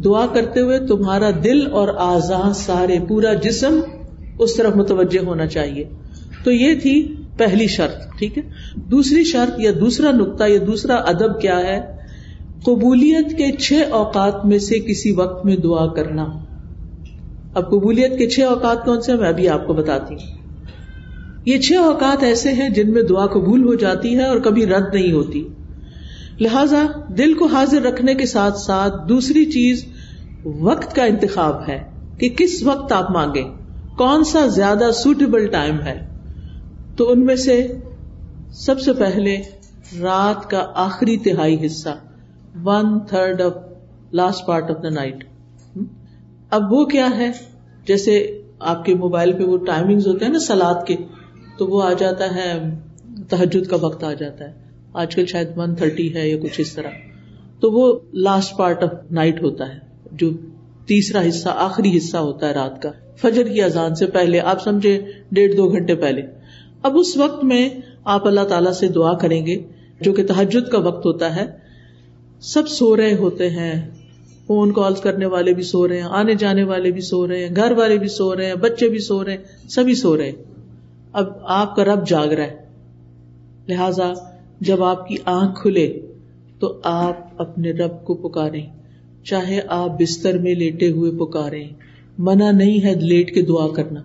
دعا 0.00 0.26
کرتے 0.26 0.60
ہوئے 0.60 0.78
تمہارا 0.78 1.30
دل 1.44 1.72
اور 1.72 1.88
آزاد 1.96 2.52
سارے 2.56 2.98
پورا 3.08 3.34
جسم 3.34 3.80
اس 4.38 4.56
طرف 4.56 4.76
متوجہ 4.76 5.24
ہونا 5.24 5.46
چاہیے۔ 5.46 5.84
تو 6.44 6.52
یہ 6.52 6.74
تھی 6.80 7.14
پہلی 7.36 7.66
شرط، 7.66 8.18
ٹھیک 8.18 8.38
ہے؟ 8.38 8.42
دوسری 8.76 9.24
شرط 9.24 9.60
یا 9.60 9.70
دوسرا 9.80 10.10
نقطہ 10.10 10.44
یا 10.44 10.58
دوسرا 10.66 10.94
ادب 10.94 11.40
کیا 11.40 11.58
ہے؟ 11.58 12.03
قبولیت 12.62 13.38
کے 13.38 13.56
چھ 13.56 13.72
اوقات 13.90 14.46
میں 14.46 14.58
سے 14.58 14.78
کسی 14.78 15.12
وقت 15.12 15.46
میں 15.46 15.56
دعا 15.56 15.86
کرنا۔ 15.86 16.26
اب 17.54 17.66
قبولیت 17.66 18.18
کے 18.18 18.28
چھ 18.28 18.40
اوقات 18.40 18.84
کون 18.84 19.00
سے 19.00 19.14
میں 19.14 19.28
ابھی 19.28 19.48
آپ 19.48 19.66
کو 19.66 19.72
بتاتی 19.72 20.14
ہوں۔ 20.14 20.44
یہ 21.46 21.58
چھ 21.58 21.72
اوقات 21.72 22.22
ایسے 22.22 22.52
ہیں 22.52 22.68
جن 22.68 22.92
میں 22.92 23.02
دعا 23.02 23.26
قبول 23.26 23.64
ہو 23.64 23.74
جاتی 23.74 24.16
ہے 24.16 24.24
اور 24.24 24.38
کبھی 24.38 24.66
رد 24.66 24.94
نہیں 24.94 25.12
ہوتی۔ 25.12 25.48
لہذا 26.40 26.86
دل 27.18 27.34
کو 27.34 27.46
حاضر 27.46 27.82
رکھنے 27.82 28.14
کے 28.14 28.26
ساتھ 28.26 28.58
ساتھ 28.58 29.08
دوسری 29.08 29.44
چیز 29.44 29.84
وقت 30.44 30.94
کا 30.94 31.04
انتخاب 31.04 31.68
ہے 31.68 31.82
کہ 32.18 32.28
کس 32.28 32.62
وقت 32.62 32.92
آپ 32.92 33.10
مانگے 33.10 33.42
کون 33.98 34.24
سا 34.24 34.46
زیادہ 34.46 34.90
سوٹیبل 34.94 35.46
ٹائم 35.46 35.80
ہے؟ 35.80 36.08
تو 36.96 37.10
ان 37.10 37.24
میں 37.24 37.36
سے 37.36 37.78
سب 38.52 38.80
سے 38.80 38.92
پہلے 38.92 39.36
رات 40.00 40.50
کا 40.50 40.66
آخری 40.74 41.16
تہائی 41.16 41.66
حصہ۔ 41.66 41.88
One 42.62 43.00
third 43.00 43.40
of 43.40 43.52
last 44.12 44.46
part 44.46 44.70
of 44.70 44.82
the 44.82 44.88
night 44.88 45.24
اب 46.50 46.72
وہ 46.72 46.84
کیا 46.84 47.08
ہے؟ 47.16 47.32
جیسے 47.86 48.42
آپ 48.58 48.84
کے 48.84 48.94
موبائل 48.94 49.32
پہ 49.32 49.44
وہ 49.44 49.58
ٹائمنگ 49.58 50.00
ہوتے 50.06 50.24
ہیں 50.24 50.32
نا 50.32 50.38
سلاد 50.38 50.86
کے، 50.86 50.96
تو 51.58 51.66
وہ 51.66 51.82
آ 51.82 51.92
جاتا 51.92 52.34
ہے 52.34 52.78
تحجد 53.28 53.66
کا 53.66 53.76
وقت 53.80 54.04
آ 54.04 54.12
جاتا 54.12 54.44
ہے۔ 54.44 54.52
آج 54.92 55.14
کل 55.14 55.26
شاید 55.26 55.48
ون 55.56 55.74
تھرٹی 55.74 56.14
ہے 56.14 56.28
یا 56.28 56.36
کچھ 56.42 56.60
اس 56.60 56.72
طرح۔ 56.72 56.90
تو 57.60 57.70
وہ 57.70 57.98
لاسٹ 58.12 58.56
پارٹ 58.56 58.82
آف 58.82 58.90
نائٹ 59.10 59.42
ہوتا 59.42 59.68
ہے، 59.68 59.78
جو 60.12 60.30
تیسرا 60.86 61.28
حصہ، 61.28 61.48
آخری 61.56 61.96
حصہ 61.96 62.16
ہوتا 62.16 62.48
ہے 62.48 62.52
رات 62.52 62.82
کا۔ 62.82 62.90
فجر 63.16 63.48
کی 63.48 63.62
اذان 63.62 63.94
سے 63.94 64.06
پہلے، 64.06 64.40
آپ 64.40 64.62
سمجھے، 64.62 65.02
ڈیڑھ 65.32 65.56
دو 65.56 65.68
گھنٹے 65.68 65.94
پہلے۔ 65.94 66.22
اب 66.82 66.98
اس 66.98 67.16
وقت 67.16 67.44
میں 67.44 67.68
آپ 68.04 68.26
اللہ 68.26 68.40
تعالی 68.40 68.74
سے 68.74 68.88
دعا 68.88 69.12
کریں 69.14 69.46
گے، 69.46 69.62
جو 70.00 70.12
کہ 70.12 70.26
تحجد 70.26 70.70
کا 70.70 70.78
وقت 70.78 71.06
ہوتا 71.06 71.36
ہے۔ 71.36 71.63
سب 72.44 72.68
سو 72.68 72.96
رہے 72.96 73.14
ہوتے 73.14 73.50
ہیں۔ 73.50 73.90
فون 74.46 74.72
کال 74.72 74.94
کرنے 74.94 75.26
والے 75.26 75.54
بھی 75.54 75.62
سو 75.62 75.88
رہے 75.88 75.96
ہیں، 75.96 76.08
آنے 76.08 76.34
جانے 76.34 76.62
والے 76.62 76.90
بھی 76.90 77.00
سو 77.00 77.28
رہے 77.28 77.46
ہیں، 77.46 77.56
گھر 77.56 77.72
والے 77.72 77.98
بھی 77.98 78.08
سو 78.08 78.36
رہے 78.36 78.46
ہیں، 78.46 78.54
بچے 78.54 78.88
بھی 78.88 78.98
سو 78.98 79.24
رہے 79.24 79.32
ہیں، 79.32 79.68
سبھی 79.68 79.94
سو 79.94 80.16
رہے 80.16 80.24
ہیں۔ 80.24 80.42
اب 81.12 81.26
آپ 81.42 81.76
کا 81.76 81.84
رب 81.84 82.08
جاگ 82.08 82.28
رہا 82.28 82.44
ہے۔ 82.44 82.56
لہذا 83.68 84.12
جب 84.60 84.82
آپ 84.82 85.08
کی 85.08 85.16
آنکھ 85.24 85.62
کھلے 85.62 86.00
تو 86.58 86.80
آپ 86.84 87.42
اپنے 87.42 87.70
رب 87.70 88.04
کو 88.04 88.14
پکارے 88.14 88.60
چاہے 89.24 89.60
آپ 89.68 90.00
بستر 90.00 90.38
میں 90.38 90.54
لیٹے 90.54 90.90
ہوئے 90.90 91.10
پکارے 91.10 91.64
منع 92.18 92.50
نہیں 92.50 92.84
ہے 92.84 92.94
لیٹ 92.94 93.34
کے 93.34 93.42
دعا 93.42 93.68
کرنا۔ 93.68 94.00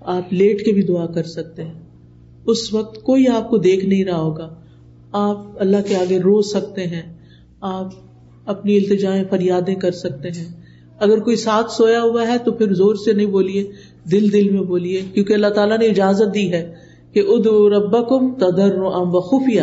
آپ 0.00 0.32
لیٹ 0.32 0.64
کے 0.64 0.72
بھی 0.72 0.82
دعا 0.82 1.06
کر 1.06 1.22
سکتے 1.22 1.64
ہیں۔ 1.64 1.80
اس 2.46 2.74
وقت 2.74 3.02
کوئی 3.02 3.28
آپ 3.28 3.50
کو 3.50 3.58
دیکھ 3.58 3.84
نہیں 3.84 4.04
رہا 4.04 4.20
ہوگا۔ 4.20 4.54
آپ 5.18 5.38
اللہ 5.58 5.76
کے 5.88 5.96
آگے 5.96 6.18
رو 6.18 6.40
سکتے 6.42 6.86
ہیں، 6.86 7.02
آپ 7.60 7.92
اپنی 8.46 8.76
التجائیں 8.76 9.24
فریادیں 9.30 9.74
کر 9.74 9.90
سکتے 9.90 10.28
ہیں۔ 10.28 10.44
اگر 11.00 11.18
کوئی 11.18 11.36
ساتھ 11.36 11.70
سویا 11.72 12.02
ہوا 12.02 12.26
ہے 12.28 12.38
تو 12.44 12.52
پھر 12.52 12.72
زور 12.74 12.94
سے 12.94 13.12
نہیں 13.12 13.26
بولیے، 13.26 13.64
دل 14.10 14.32
دل 14.32 14.50
میں 14.50 14.62
بولیے، 14.62 15.00
کیونکہ 15.14 15.32
اللہ 15.32 15.46
تعالیٰ 15.46 15.78
نے 15.78 15.86
اجازت 15.86 16.34
دی 16.34 16.52
ہے 16.52 16.74
کہ 17.12 17.22
ادو 17.28 17.70
ربکم 17.70 18.34
تدر 18.34 18.78
و 18.78 19.20
خفیہ 19.20 19.62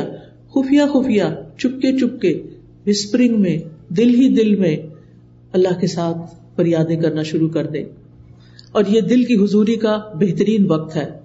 خفیہ 0.50 0.82
خفیہ، 0.94 1.24
چپکے 1.58 1.98
چپکے، 1.98 2.44
وسپرنگ 2.86 3.42
میں، 3.42 3.58
دل 3.90 4.16
ہی 4.16 4.28
دل 4.36 4.56
میں 4.56 4.76
اللہ 5.54 5.80
کے 5.80 5.88
ساتھ 5.88 6.18
فریادیں 6.56 6.96
کرنا 6.98 7.24
شروع 7.24 7.50
کر 7.50 7.68
دے 7.68 7.84
اور 8.72 8.84
یہ 8.88 9.02
دل 9.02 9.24
کی 9.24 9.36
حضوری 9.36 9.76
کا 9.76 9.98
بہترین 10.20 10.72
وقت 10.72 10.96
ہے۔ 10.96 11.23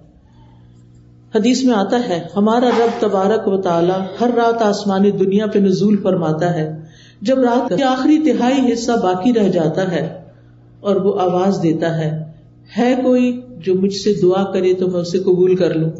حدیث 1.35 1.63
میں 1.63 1.75
آتا 1.75 2.09
ہے، 2.09 2.27
ہمارا 2.35 2.69
رب 2.79 3.01
تبارک 3.01 3.47
و 3.47 3.61
تعالی 3.61 3.93
ہر 4.21 4.29
رات 4.35 4.61
آسمانی 4.61 5.11
دنیا 5.11 5.45
پہ 5.47 5.59
نزول 5.59 5.97
فرماتا 5.97 6.53
ہے۔ 6.53 6.81
جب 7.21 7.39
رات 7.39 7.69
کا 7.69 7.91
آخری 7.91 8.17
تہائی 8.17 8.73
حصہ 8.73 8.91
باقی 9.03 9.33
رہ 9.33 9.49
جاتا 9.49 9.91
ہے 9.91 10.21
اور 10.79 10.95
وہ 10.95 11.19
آواز 11.19 11.59
دیتا 11.63 11.97
ہے 11.97 12.23
ہے 12.77 12.95
کوئی 13.03 13.41
جو 13.57 13.75
مجھ 13.75 13.93
سے 13.93 14.13
دعا 14.21 14.43
کرے 14.43 14.73
تو 14.73 14.87
میں 14.87 14.99
اسے 14.99 15.19
قبول 15.19 15.55
کر 15.55 15.73
لوں۔ 15.73 15.91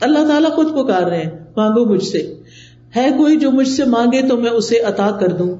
اللہ 0.00 0.28
تعالیٰ 0.28 0.50
خود 0.50 0.68
پکار 0.72 1.02
رہے 1.02 1.22
ہیں، 1.22 1.30
مانگو 1.56 1.84
مجھ 1.84 2.04
سے۔ 2.04 2.34
ہے 2.96 3.10
کوئی 3.18 3.36
جو 3.36 3.50
مجھ 3.50 3.68
سے 3.68 3.84
مانگے 3.84 4.28
تو 4.28 4.36
میں 4.36 4.50
اسے 4.50 4.78
عطا 4.78 5.10
کر 5.20 5.28
دوں۔ 5.28 5.56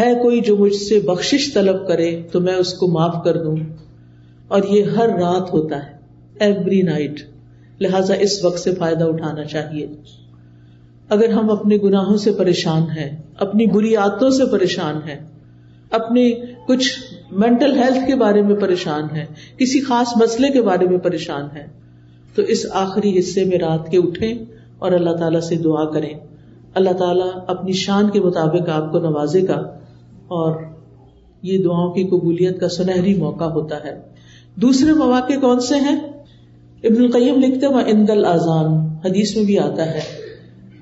ہے 0.00 0.14
کوئی 0.22 0.40
جو 0.40 0.56
مجھ 0.56 0.74
سے 0.74 1.00
بخش 1.00 1.54
طلب 1.54 1.88
کرے 1.88 2.22
تو 2.32 2.40
میں 2.40 2.54
اس 2.54 2.74
کو 2.74 2.86
معاف 2.86 3.24
کر 3.24 3.36
دوں۔ 3.36 3.56
اور 4.48 4.60
یہ 4.70 4.82
ہر 4.82 5.08
رات 5.08 5.52
ہوتا 5.52 5.76
ہے 5.76 5.96
ایوری 6.38 6.82
نائٹ 6.82 7.31
لہذا 7.80 8.14
اس 8.14 8.44
وقت 8.44 8.58
سے 8.58 8.74
فائدہ 8.74 9.04
اٹھانا 9.04 9.44
چاہیے۔ 9.44 9.86
اگر 11.08 11.28
ہم 11.28 11.50
اپنے 11.50 11.76
گناہوں 11.76 12.16
سے 12.16 12.32
پریشان 12.32 12.82
ہیں، 12.82 13.22
اپنی 13.36 13.66
بری 13.66 13.96
عادتوں 13.96 14.30
سے 14.30 14.44
پریشان 14.44 15.08
ہیں، 15.08 15.26
اپنی 15.90 16.32
کچھ 16.66 16.92
مینٹل 17.30 17.78
ہیلتھ 17.78 18.06
کے 18.06 18.14
بارے 18.14 18.42
میں 18.42 18.56
پریشان 18.56 19.16
ہیں، 19.16 19.24
کسی 19.58 19.80
خاص 19.80 20.22
مسئلے 20.22 20.48
کے 20.48 20.62
بارے 20.62 20.88
میں 20.88 20.98
پریشان 20.98 21.44
ہیں، 21.56 21.66
تو 22.34 22.42
اس 22.42 22.66
آخری 22.70 23.18
حصے 23.18 23.44
میں 23.44 23.58
رات 23.58 23.90
کے 23.90 23.98
اٹھیں 23.98 24.34
اور 24.78 24.92
اللہ 24.92 25.10
تعالیٰ 25.10 25.40
سے 25.40 25.56
دعا 25.56 25.84
کریں۔ 25.84 26.14
اللہ 26.74 26.90
تعالیٰ 26.90 27.30
اپنی 27.46 27.72
شان 27.72 28.10
کے 28.10 28.20
مطابق 28.20 28.68
آپ 28.68 28.92
کو 28.92 28.98
نوازے 28.98 29.42
گا۔ 29.42 29.78
اور 30.28 30.62
یہ 31.42 31.62
دعاؤں 31.62 31.92
کی 31.92 32.04
قبولیت 32.04 32.60
کا 32.60 32.68
سنہری 32.68 33.14
موقع 33.14 33.44
ہوتا 33.44 33.76
ہے۔ 33.84 34.00
دوسرے 34.56 34.92
مواقع 34.92 35.32
کون 35.40 35.60
سے 35.60 35.74
ہیں؟ 35.74 36.11
ابن 36.84 37.04
القیم 37.04 37.40
لکھتے 37.40 37.66
ہیں 37.66 37.82
اندل 37.86 38.24
اذان 38.24 38.88
حدیث 39.04 39.36
میں 39.36 39.44
بھی 39.44 39.58
آتا 39.58 39.86
ہے۔ 39.86 40.00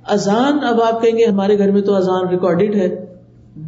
اذان 0.08 0.58
اب 0.62 0.82
آپ 0.82 1.02
کہیں 1.02 1.18
گے، 1.18 1.24
ہمارے 1.24 1.58
گھر 1.58 1.70
میں 1.70 1.82
تو 1.82 1.94
اذان 1.94 2.28
ریکارڈیڈ 2.28 2.74
ہے۔ 2.74 3.16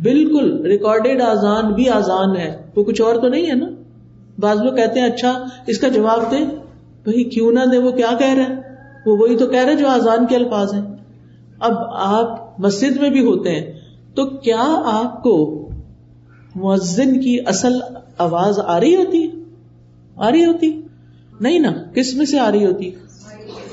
بالکل 0.03 0.67
ریکارڈیڈ 0.67 1.23
آزان 1.23 1.73
بھی 1.73 1.89
آزان 1.89 2.37
ہے۔ 2.37 2.63
وہ 2.77 2.85
کچھ 2.85 3.03
اور 3.03 3.15
تو 3.15 3.29
نہیں 3.29 3.47
ہے 3.47 3.55
نا؟ 3.55 3.67
بعض 4.39 4.63
لوگ 4.63 4.75
کہتے 4.75 5.01
ہیں 5.01 5.07
اچھا 5.07 5.45
اس 5.67 5.79
کا 5.79 5.89
جواب 5.89 6.31
دے 6.31 6.37
بھائی، 7.05 7.25
کیوں 7.25 7.53
نہ 7.53 7.61
دے 7.73 7.79
وہ 7.79 7.91
کیا 7.91 8.11
کہہ 8.19 8.35
رہے 8.35 8.43
ہیں 8.43 8.77
وہ 9.07 9.17
وہی 9.17 9.37
تو 9.37 9.47
کہہ 9.47 9.65
رہے 9.65 9.77
جو 9.77 9.89
آزان 9.89 10.27
کے 10.27 10.37
الفاظ 10.37 10.75
ہیں۔ 10.75 10.97
اب 11.61 11.73
آپ 11.91 12.61
مسجد 12.61 12.97
میں 12.97 13.11
بھی 13.11 13.21
ہوتے 13.21 13.51
ہیں، 13.51 13.73
تو 14.15 14.25
کیا 14.25 14.83
آپ 14.85 15.23
کو 15.23 15.69
مؤذن 16.55 17.21
کی 17.21 17.39
اصل 17.47 17.73
آواز 18.19 18.59
آ 18.67 18.81
رہی 18.81 18.97
ہوتی 18.97 19.31
آ 20.17 20.31
رہی 20.31 20.45
ہوتی 20.45 20.83
نہیں 21.43 21.59
نا، 21.59 21.73
کس 21.95 22.15
میں 22.15 22.27
سے 22.27 22.39
آ 22.39 22.53
رہی 22.53 22.67
ہوتی 22.67 22.91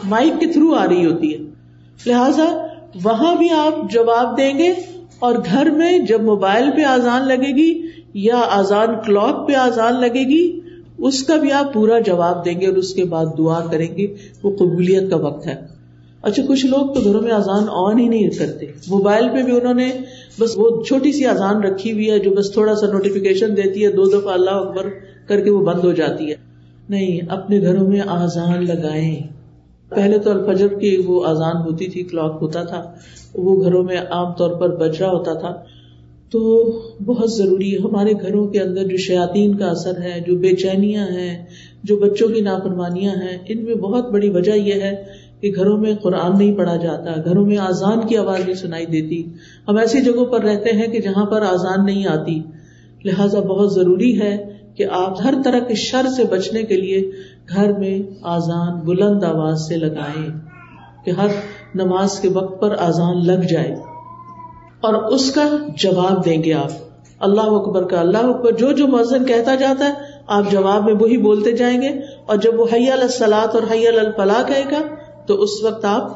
مائک 0.03 0.39
کے 0.39 0.45
تھرو 0.45 0.73
آ 0.73 0.87
رہی 0.87 1.05
ہوتی 1.05 1.33
ہے۔ 1.33 1.37
لہذا 2.05 2.67
وہاں 3.03 3.35
بھی 3.35 3.49
آپ 3.49 3.91
جواب 3.91 4.37
دیں 4.37 4.57
گے 4.57 4.73
اور 5.19 5.35
گھر 5.51 5.69
میں 5.69 5.99
جب 5.99 6.21
موبائل 6.21 6.69
پہ 6.75 6.83
آزان 6.83 7.27
لگے 7.27 7.55
گی 7.55 7.81
یا 8.13 8.41
آزان 8.49 8.87
کلاک 9.05 9.47
پہ 9.47 9.53
آزان 9.53 10.01
لگے 10.01 10.29
گی، 10.29 10.59
اس 10.97 11.23
کا 11.23 11.35
بھی 11.35 11.51
آپ 11.51 11.73
پورا 11.73 11.99
جواب 11.99 12.45
دیں 12.45 12.61
گے 12.61 12.67
اور 12.67 12.75
اس 12.75 12.93
کے 12.93 13.03
بعد 13.03 13.25
دعا 13.37 13.59
کریں 13.71 13.97
گے۔ 13.97 14.07
وہ 14.43 14.55
قبولیت 14.55 15.09
کا 15.09 15.15
وقت 15.15 15.47
ہے۔ 15.47 15.55
اچھا 16.21 16.43
کچھ 16.47 16.65
لوگ 16.65 16.93
تو 16.93 17.01
گھروں 17.03 17.21
میں 17.21 17.31
آزان 17.31 17.63
آن 17.69 17.99
ہی 17.99 18.07
نہیں 18.07 18.29
کرتے۔ 18.29 18.65
موبائل 18.87 19.29
پہ 19.29 19.41
بھی 19.41 19.57
انہوں 19.57 19.73
نے 19.73 19.91
بس 20.39 20.53
وہ 20.55 20.83
چھوٹی 20.83 21.11
سی 21.11 21.25
آزان 21.25 21.63
رکھی 21.63 21.91
ہوئی 21.91 22.11
ہے 22.11 22.19
جو 22.19 22.31
بس 22.31 22.51
تھوڑا 22.51 22.75
سا 22.75 22.85
نوٹیفکیشن 22.85 23.57
دیتی 23.57 23.85
ہے، 23.85 23.91
دو 23.91 24.05
دفعہ 24.05 24.33
اللہ 24.33 24.49
اکبر 24.49 24.89
کر 25.27 25.41
کے 25.41 25.49
وہ 25.49 25.65
بند 25.65 25.79
ہو 25.79 25.91
جاتی 25.91 26.31
ہے۔ 26.31 26.48
نہیں، 26.89 27.19
اپنے 27.29 27.61
گھروں 27.61 27.87
میں 27.87 28.01
آزان 28.07 28.65
لگائیں۔ 28.65 29.19
پہلے 29.89 30.17
تو 30.17 30.31
الفجر 30.31 30.67
کی 30.67 30.97
وہ 31.07 31.25
آزان 31.25 31.57
ہوتی 31.57 31.87
تھی، 31.87 32.03
کلاک 32.03 32.37
ہوتا 32.41 32.63
تھا، 32.63 32.91
وہ 33.33 33.61
گھروں 33.61 33.83
میں 33.83 33.97
عام 33.97 34.33
طور 34.33 34.49
پر 34.49 34.75
بج 34.75 34.97
رہا 34.99 35.09
ہوتا 35.09 35.33
تھا۔ 35.33 35.63
تو 36.31 36.71
بہت 37.05 37.31
ضروری 37.31 37.73
ہے، 37.73 37.79
ہمارے 37.79 38.11
گھروں 38.11 38.47
کے 38.47 38.59
اندر 38.59 38.83
جو 38.83 38.97
شیاتین 38.97 39.57
کا 39.57 39.65
اثر 39.65 40.01
ہے، 40.01 40.19
جو 40.27 40.35
بے 40.35 40.55
چینیاں 40.55 41.07
ہیں، 41.07 41.45
جو 41.83 41.97
بچوں 41.97 42.27
کی 42.27 42.41
نافرمانیاں 42.41 43.13
ہیں، 43.15 43.37
ان 43.49 43.63
میں 43.63 43.75
بہت 43.75 44.11
بڑی 44.11 44.29
وجہ 44.29 44.51
یہ 44.51 44.73
ہے 44.73 45.03
کہ 45.41 45.51
گھروں 45.55 45.77
میں 45.77 45.95
قرآن 45.95 46.37
نہیں 46.37 46.55
پڑھا 46.55 46.75
جاتا، 46.75 47.21
گھروں 47.25 47.45
میں 47.45 47.57
آزان 47.57 48.07
کی 48.07 48.17
آواز 48.17 48.39
نہیں 48.39 48.55
سنائی 48.55 48.85
دیتی۔ 48.85 49.23
ہم 49.67 49.77
ایسی 49.77 50.01
جگہوں 50.01 50.25
پر 50.25 50.43
رہتے 50.43 50.69
ہیں 50.69 50.87
کہ 50.87 51.01
جہاں 51.01 51.25
پر 51.25 51.41
آزان 51.41 51.85
نہیں 51.85 52.07
آتی۔ 52.07 52.41
لہذا 53.05 53.39
بہت 53.39 53.73
ضروری 53.73 54.21
ہے 54.21 54.58
کہ 54.79 54.85
آپ 54.91 55.21
ہر 55.23 55.33
طرح 55.45 55.59
کے 55.59 55.75
شر 55.75 56.07
سے 56.15 56.23
بچنے 56.23 56.63
کے 56.63 56.77
لیے 56.77 57.11
گھر 57.55 57.73
میں 57.73 57.99
آزان 58.23 58.79
بلند 58.79 59.23
آواز 59.23 59.67
سے 59.67 59.77
لگائیں 59.77 60.29
کہ 61.05 61.11
ہر 61.11 61.27
نماز 61.75 62.19
کے 62.19 62.29
وقت 62.29 62.61
پر 62.61 62.75
آزان 62.79 63.27
لگ 63.27 63.47
جائے 63.49 63.75
اور 64.81 64.93
اس 64.93 65.31
کا 65.31 65.49
جواب 65.77 66.25
دیں 66.25 66.43
گے 66.43 66.53
آپ۔ 66.53 66.71
اللہ 67.19 67.41
اکبر 67.41 67.83
کا 67.83 67.99
اللہ 67.99 68.17
اکبر، 68.17 68.51
جو 68.51 68.71
جو 68.71 68.87
مؤذن 68.87 69.25
کہتا 69.25 69.55
جاتا 69.55 69.85
ہے، 69.85 69.93
آپ 70.27 70.51
جواب 70.51 70.85
میں 70.85 70.93
وہی 70.93 71.17
بولتے 71.17 71.51
جائیں 71.51 71.81
گے۔ 71.81 71.89
اور 72.25 72.37
جب 72.37 72.59
وہ 72.59 72.65
حیا 72.73 72.93
السلاط 72.93 73.55
اور 73.55 73.63
حیا 73.71 73.89
الفلاح 73.99 74.43
کہے 74.47 74.63
گا، 74.71 74.81
تو 75.25 75.41
اس 75.41 75.63
وقت 75.63 75.85
آپ 75.85 76.11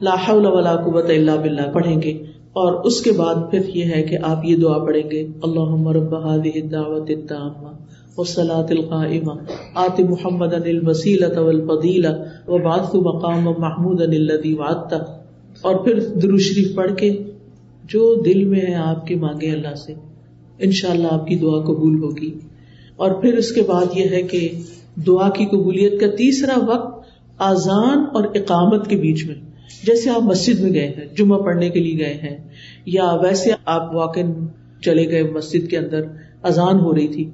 لاہ 0.00 0.30
ولا 0.30 0.76
قوت 0.76 1.10
اللہ 1.10 1.36
بلّہ 1.42 1.70
پڑھیں 1.72 2.02
گے۔ 2.02 2.12
اور 2.52 2.72
اس 2.72 3.00
کے 3.00 3.12
بعد 3.12 3.34
پھر 3.50 3.76
یہ 3.76 3.84
ہے 3.84 4.02
کہ 4.02 4.18
آپ 4.22 4.44
یہ 4.44 4.56
دعا 4.56 4.78
پڑھیں 4.78 5.10
گے۔ 5.10 5.26
اللہ 5.42 5.60
مرب 5.60 6.14
دعوت 6.70 7.10
وسلاۃ 8.18 8.70
القائمہ 8.70 9.32
آت 9.74 10.00
محمد 10.00 10.54
ان 10.54 10.62
الوسیلۃ 10.64 11.38
وبعث 12.48 12.94
مقام 12.94 13.44
محمود 13.58 14.02
ان 14.02 14.12
الذی 14.12 14.54
وعدت 14.54 14.94
اور 15.60 15.84
پھر 15.84 15.98
درود 16.22 16.40
شریف 16.40 16.74
پڑھ 16.74 16.94
کے 16.96 17.22
جو 17.84 18.22
دل 18.26 18.44
میں 18.44 18.60
ہے 18.60 18.74
آپ 18.74 19.06
کے 19.06 19.16
مانگے 19.16 19.50
اللہ 19.50 19.74
سے، 19.74 19.94
انشاءاللہ 20.58 21.06
آپ 21.10 21.26
کی 21.26 21.36
دعا 21.36 21.60
قبول 21.60 22.02
ہوگی۔ 22.02 22.38
اور 22.96 23.10
پھر 23.10 23.34
اس 23.34 23.52
کے 23.52 23.62
بعد 23.62 23.96
یہ 23.96 24.04
ہے 24.10 24.22
کہ 24.22 24.48
دعا 25.06 25.28
کی 25.30 25.46
قبولیت 25.46 26.00
کا 26.00 26.06
تیسرا 26.06 26.58
وقت 26.66 27.06
آزان 27.38 27.98
اور 28.14 28.24
اقامت 28.34 28.88
کے 28.88 28.96
بیچ 28.96 29.26
میں۔ 29.26 29.34
جیسے 29.86 30.10
آپ 30.10 30.22
مسجد 30.22 30.60
میں 30.60 30.72
گئے 30.74 30.86
ہیں، 30.86 31.06
جمعہ 31.16 31.38
پڑھنے 31.38 31.68
کے 31.70 31.80
لیے 31.80 31.98
گئے 31.98 32.14
ہیں، 32.14 32.36
یا 32.86 33.12
ویسے 33.22 33.50
آپ 33.64 33.94
واقع 33.94 34.20
چلے 34.82 35.08
گئے 35.10 35.22
مسجد 35.22 35.70
کے 35.70 35.78
اندر 35.78 36.00
اذان 36.42 36.80
ہو 36.80 36.94
رہی 36.94 37.08
تھی۔ 37.08 37.30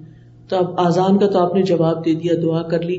تو 0.51 0.57
اب 0.57 0.81
آزان 0.81 1.19
کا 1.19 1.27
تو 1.27 1.39
آپ 1.39 1.55
نے 1.55 1.63
جواب 1.63 2.05
دے 2.05 2.15
دیا، 2.15 2.33
دعا 2.43 2.63
کر 2.63 2.83
لی۔ 2.83 2.99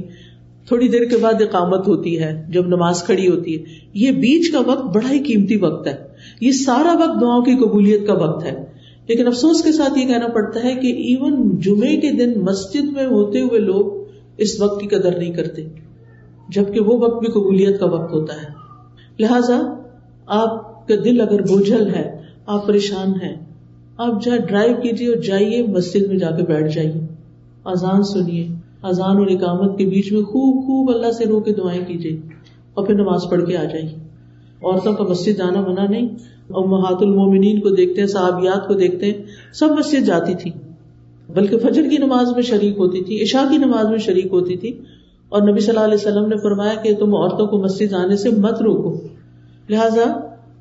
تھوڑی 0.67 0.87
دیر 0.87 1.05
کے 1.05 1.17
بعد 1.17 1.33
اقامت 1.33 1.87
ہوتی 1.87 2.19
ہے، 2.19 2.45
جب 2.49 2.67
نماز 2.67 3.03
کھڑی 3.03 3.27
ہوتی 3.27 3.59
ہے۔ 3.59 3.63
یہ 3.93 4.11
بیچ 4.11 4.51
کا 4.51 4.59
وقت 4.59 4.95
بڑا 4.95 5.11
ہی 5.11 5.19
قیمتی 5.19 5.57
وقت 5.57 5.87
ہے۔ 5.87 5.95
یہ 6.41 6.51
سارا 6.51 6.93
وقت 6.93 7.21
دعاؤں 7.21 7.41
کی 7.41 7.55
قبولیت 7.55 8.07
کا 8.07 8.13
وقت 8.13 8.45
ہے۔ 8.45 8.65
لیکن 9.07 9.27
افسوس 9.27 9.63
کے 9.63 9.71
ساتھ 9.71 9.99
یہ 9.99 10.07
کہنا 10.07 10.27
پڑتا 10.27 10.63
ہے 10.63 10.75
کہ 10.75 10.87
ایون 10.87 11.59
جمعے 11.59 11.97
کے 11.97 12.11
دن 12.11 12.39
مسجد 12.39 12.83
میں 12.83 13.05
ہوتے 13.05 13.41
ہوئے 13.41 13.59
لوگ 13.59 14.03
اس 14.37 14.61
وقت 14.61 14.81
کی 14.81 14.87
قدر 14.87 15.17
نہیں 15.17 15.31
کرتے، 15.31 15.67
جبکہ 16.49 16.79
وہ 16.81 16.97
وقت 16.97 17.19
بھی 17.19 17.27
قبولیت 17.27 17.79
کا 17.79 17.85
وقت 17.85 18.13
ہوتا 18.13 18.33
ہے۔ 18.33 18.47
لہذا 19.19 19.59
آپ 20.25 20.87
کا 20.87 20.95
دل 21.03 21.21
اگر 21.21 21.41
بوجھل 21.41 21.87
ہے، 21.95 22.21
آپ 22.45 22.67
پریشان 22.67 23.09
ہیں، 23.09 23.35
آپ 23.97 24.23
جہاں 24.23 24.37
ڈرائیو 24.37 24.75
کیجیے 24.75 25.07
اور 25.07 25.17
جائیے 25.17 25.63
مسجد 25.67 26.07
میں 26.07 26.17
جا 26.17 26.31
کے 26.31 26.43
بیٹھ 26.43 26.75
جائیے۔ 26.75 27.10
اذان 27.65 28.03
سنیے۔ 28.03 28.47
اذان 28.83 29.17
اور 29.17 29.27
اقامت 29.27 29.77
کے 29.77 29.85
بیچ 29.85 30.11
میں 30.11 30.21
خوب 30.21 30.65
خوب 30.65 30.95
اللہ 30.95 31.11
سے 31.11 31.25
رو 31.25 31.39
کے 31.39 31.51
دعائیں 31.51 31.85
کیجیے 31.85 32.19
اور 32.73 32.85
پھر 32.85 32.95
نماز 32.95 33.21
پڑھ 33.31 33.45
کے 33.45 33.57
آ 33.57 33.63
جائیے۔ 33.63 33.89
عورتوں 34.63 34.93
کا 34.93 35.03
مسجد 35.03 35.37
جانا 35.37 35.61
منع 35.61 35.85
نہیں۔ 35.89 36.07
اور 36.47 36.67
محات 36.67 36.97
المومنین 37.01 37.59
کو 37.59 37.69
دیکھتے 37.69 38.01
ہیں، 38.01 38.07
صحابیات 38.07 38.67
کو 38.67 38.73
دیکھتے 38.73 39.05
ہیں، 39.05 39.23
سب 39.53 39.67
مسجد 39.79 40.05
جاتی 40.05 40.35
تھی۔ 40.35 40.51
بلکہ 41.33 41.57
فجر 41.57 41.89
کی 41.89 41.97
نماز 41.97 42.33
میں 42.33 42.41
شریک 42.41 42.77
ہوتی 42.77 43.03
تھی، 43.03 43.23
عشاء 43.23 43.49
کی 43.49 43.57
نماز 43.57 43.89
میں 43.89 43.97
شریک 43.97 44.27
ہوتی 44.31 44.57
تھی۔ 44.57 44.81
اور 45.29 45.41
نبی 45.41 45.59
صلی 45.59 45.69
اللہ 45.69 45.85
علیہ 45.85 45.93
وسلم 45.93 46.25
نے 46.25 46.37
فرمایا 46.37 46.73
کہ 46.73 46.95
تم 46.95 47.15
عورتوں 47.15 47.47
کو 47.47 47.57
مسجد 47.57 47.93
آنے 47.93 48.15
سے 48.15 48.29
مت 48.29 48.61
روکو۔ 48.61 49.07
لہٰذا 49.69 50.19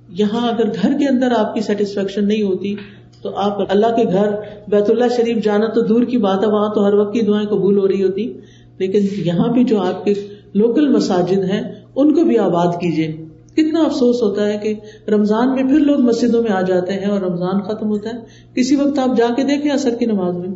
یہاں 0.08 0.48
اگر 0.48 0.64
گھر 0.82 0.98
کے 0.98 1.08
اندر 1.08 1.32
آپ 1.38 1.54
کی 1.54 1.60
سیٹسفیکشن 1.60 2.28
نہیں 2.28 2.42
ہوتی 2.42 2.74
تو 3.22 3.30
آپ 3.36 3.58
اللہ 3.68 3.86
کے 3.86 4.04
گھر 4.04 4.30
بیت 4.68 4.90
اللہ 4.90 5.04
شریف 5.16 5.44
جانا 5.44 5.66
تو 5.66 5.80
دور 5.80 6.02
کی 6.02 6.18
بات 6.18 6.44
ہے، 6.44 6.48
وہاں 6.48 6.74
تو 6.74 6.86
ہر 6.86 6.94
وقت 6.94 7.14
کی 7.14 7.20
دعائیں 7.20 7.48
قبول 7.48 7.78
ہو 7.78 7.88
رہی 7.88 8.04
ہوتی۔ 8.04 8.32
لیکن 8.78 8.98
یہاں 9.24 9.52
بھی 9.52 9.64
جو 9.64 9.80
آپ 9.80 10.04
کے 10.04 10.14
لوکل 10.54 10.88
مساجد 10.88 11.38
ہیں، 11.38 11.62
ان 11.96 12.14
کو 12.14 12.24
بھی 12.24 12.38
آباد 12.38 12.66
کیجیے 12.66 13.24
کتنا 13.54 13.80
افسوس 13.80 14.22
ہوتا 14.22 14.46
ہے 14.46 14.58
کہ 14.62 14.74
رمضان 15.10 15.54
میں 15.54 15.62
پھر 15.62 15.78
لوگ 15.78 16.00
مسجدوں 16.00 16.42
میں 16.42 16.50
آ 16.50 16.60
جاتے 16.60 16.92
ہیں 16.92 17.06
اور 17.06 17.20
رمضان 17.20 17.60
ختم 17.60 17.88
ہوتا 17.88 18.08
ہے۔ 18.08 18.14
کسی 18.54 18.76
وقت 18.76 18.98
آپ 18.98 19.16
جا 19.16 19.26
کے 19.36 19.42
دیکھیں 19.42 19.70
اثر 19.70 19.94
کی 19.94 20.06
نماز 20.06 20.34
میں۔ 20.34 20.48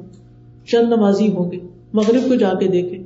چند 0.66 0.92
نمازی 0.92 1.32
ہوں 1.32 1.52
گے۔ 1.52 1.58
مغرب 1.92 2.28
کو 2.28 2.34
جا 2.34 2.52
کے 2.60 2.68
دیکھیں۔ 2.68 3.02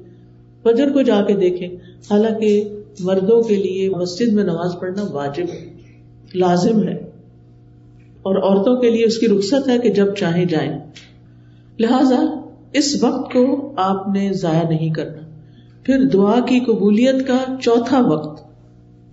فجر 0.63 0.93
کو 0.93 1.03
جا 1.03 1.23
کے 1.23 1.35
دیکھیں۔ 1.35 1.69
حالانکہ 2.11 2.69
مردوں 3.01 3.43
کے 3.43 3.57
لیے 3.57 3.91
مسجد 3.91 4.33
میں 4.33 4.45
نماز 4.45 4.71
پڑھنا 4.81 5.05
واجب 5.13 5.45
ہے۔ 5.53 5.71
لازم 6.35 6.83
ہے۔ 6.83 7.08
اور 8.23 8.37
عورتوں 8.37 8.77
کے 8.77 8.91
لیے 8.91 9.05
اس 9.05 9.19
کی 9.19 9.29
رخصت 9.29 9.69
ہے 9.69 9.79
کہ 9.79 9.91
جب 9.91 10.15
چاہے 10.15 10.45
جائیں۔ 10.45 10.79
لہذا 11.79 12.17
اس 12.73 13.05
وقت 13.05 13.33
کو 13.33 13.73
آپ 13.77 14.09
نے 14.09 14.33
ضائع 14.33 14.69
نہیں 14.69 14.91
کرنا۔ 14.91 15.23
پھر 15.83 16.05
دعا 16.05 16.41
کی 16.41 16.61
قبولیت 16.61 17.27
کا 17.27 17.39
چوتھا 17.61 18.01
وقت، 18.01 18.45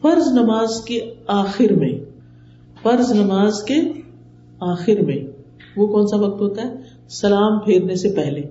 فرض 0.02 0.28
نماز 0.28 0.82
کے 0.86 1.14
آخر 1.28 1.74
میں۔ 1.74 2.00
فرض 2.84 3.12
نماز 3.12 3.64
کے 3.64 3.76
آخر 4.60 5.02
میں۔ 5.02 5.18
وہ 5.78 5.88
کون 5.88 6.08
سا 6.08 6.16
وقت 6.18 6.42
ہوتا 6.42 6.62
ہے؟ 6.62 6.74
سلام 7.10 7.60
پھیرنے 7.60 7.96
سے 7.96 8.10
پہلے۔ 8.10 8.42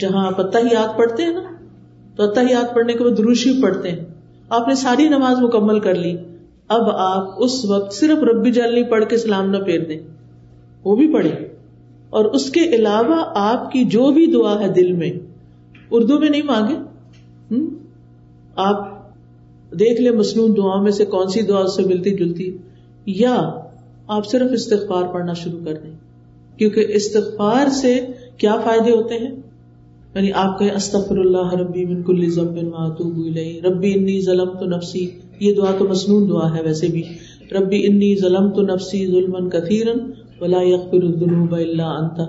جہاں 0.00 0.26
آپ 0.26 0.40
اتہ 0.40 0.58
ہی 0.58 0.68
یاد 0.72 0.98
پڑھتے 0.98 1.22
ہیں 1.22 1.32
نا، 1.32 1.42
تو 2.16 2.22
اتہ 2.22 2.40
ہی 2.40 2.52
یاد 2.52 2.74
پڑھنے 2.74 2.92
کے 2.92 3.04
بعد 3.04 3.18
دروشی 3.18 3.62
پڑھتے 3.62 3.90
ہیں۔ 3.90 4.04
آپ 4.48 4.68
نے 4.68 4.74
ساری 4.74 5.08
نماز 5.08 5.36
مکمل 5.40 5.80
کر 5.80 5.94
لی۔ 5.94 6.16
اب 6.72 6.90
آپ 6.90 7.34
اس 7.36 7.64
وقت 7.64 7.92
صرف 7.92 8.22
ربی 8.22 8.52
جل 8.52 8.74
نہیں 8.74 8.90
پڑھ 8.90 9.04
کے 9.04 9.16
سلام 9.16 9.50
نہ 9.50 9.56
پھیر 9.56 9.80
دیں۔ 9.88 10.00
وہ 10.84 10.96
بھی 10.96 11.12
پڑھے 11.12 11.30
اور 12.10 12.24
اس 12.24 12.50
کے 12.50 12.60
علاوہ 12.60 13.24
آپ 13.34 13.72
کی 13.72 13.84
جو 13.84 14.10
بھی 14.10 14.26
دعا 14.26 14.60
ہے 14.60 14.68
دل 14.68 14.92
میں، 14.92 15.10
اردو 15.90 16.18
میں 16.18 16.30
نہیں 16.30 16.42
مانگے؟ 16.42 16.76
آپ 18.56 18.78
دیکھ 19.78 20.00
لیں 20.00 20.12
مصنون 20.12 20.56
دعا 20.56 20.82
میں 20.82 20.92
سے 20.92 21.04
کون 21.04 21.28
سی 21.28 21.42
دعا 21.42 21.60
اس 21.60 21.76
سے 21.76 21.82
ملتی 21.82 22.10
جلتی 22.10 22.56
یا 23.06 23.50
آپ 24.06 24.26
صرف 24.26 24.50
استغفار 24.52 25.04
پڑھنا 25.12 25.32
شروع 25.32 25.60
کر 25.64 25.74
دیں۔ 25.74 25.94
کیونکہ 26.58 26.86
استغفار 26.88 27.68
سے 27.68 28.00
کیا 28.36 28.56
فائدے 28.64 28.90
ہوتے 28.90 29.14
ہیں؟ 29.14 29.30
یعنی 30.14 30.32
آپ 30.32 30.58
کہیں، 30.58 30.70
استغفر 30.70 31.18
اللہ 31.18 31.54
ربی 31.54 31.84
من 31.84 32.02
کل 32.02 32.28
ذنب 32.30 32.56
واتوب 32.56 33.16
الیہ، 33.16 33.60
ربی 33.62 33.92
انی 33.94 34.20
ظلمت 34.20 34.62
نفسی 34.62 35.06
یہ 35.42 35.54
دعا 35.54 35.70
تو 35.78 35.88
مصنون 35.88 36.28
دعا 36.28 36.56
ہے 36.56 36.62
ویسے 36.62 36.86
بھی۔ 36.86 37.02
ربی 37.52 37.86
انی 37.86 38.20
ظلمت 38.20 38.58
نفسی 38.58 39.06
ظلما 39.06 39.48
کثیرا 39.48 39.90
ولا 40.40 40.62
یغفر 40.62 41.02
الذنوب 41.02 41.54
الا 41.54 41.86
انت۔ 41.86 42.20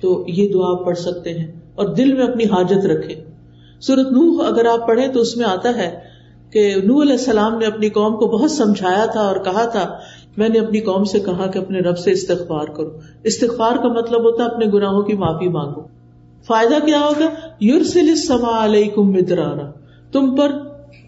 تو 0.00 0.24
یہ 0.28 0.52
دعا 0.52 0.74
پڑھ 0.74 0.98
سکتے 0.98 1.30
ہیں 1.30 1.46
اور 1.74 1.86
دل 1.86 2.12
میں 2.12 2.26
اپنی 2.26 2.44
حاجت 2.44 2.86
رکھیں۔ 2.86 3.14
سورت 3.80 4.12
نوح 4.12 4.46
اگر 4.46 4.64
آپ 4.64 4.88
پڑھیں 4.88 5.08
تو 5.08 5.20
اس 5.20 5.36
میں 5.36 5.44
آتا 5.44 5.76
ہے 5.76 5.98
کہ 6.50 6.74
نو 6.84 7.02
علیہ 7.02 7.12
السلام 7.12 7.58
نے 7.58 7.66
اپنی 7.66 7.88
قوم 7.88 8.16
کو 8.16 8.26
بہت 8.26 8.50
سمجھایا 8.50 9.06
تھا 9.06 9.20
اور 9.20 9.36
کہا 9.36 9.64
تھا، 9.64 9.98
میں 10.36 10.48
نے 10.48 10.58
اپنی 10.58 10.80
قوم 10.80 11.04
سے 11.04 11.20
کہا 11.20 11.46
کہ 11.46 11.58
اپنے 11.58 11.78
رب 11.78 11.98
سے 11.98 12.10
استغفار 12.10 12.66
کرو۔ 12.66 12.90
استغفار 13.24 13.76
کا 13.76 13.88
مطلب 13.88 14.20
ہوتا 14.22 14.44
ہے 14.44 14.48
اپنے 14.48 14.66
گناہوں 14.66 15.02
کی 15.02 15.12
معافی 15.12 15.48
مانگو۔ 15.48 15.80
فائدہ 16.46 16.84
کیا 16.84 17.00
ہوگا؟ 17.00 17.28
یورسل 17.60 18.14
سما 18.14 18.64
علیکم 18.64 19.12
مدرارا۔ 19.12 19.70
تم 20.12 20.36
پر 20.36 20.52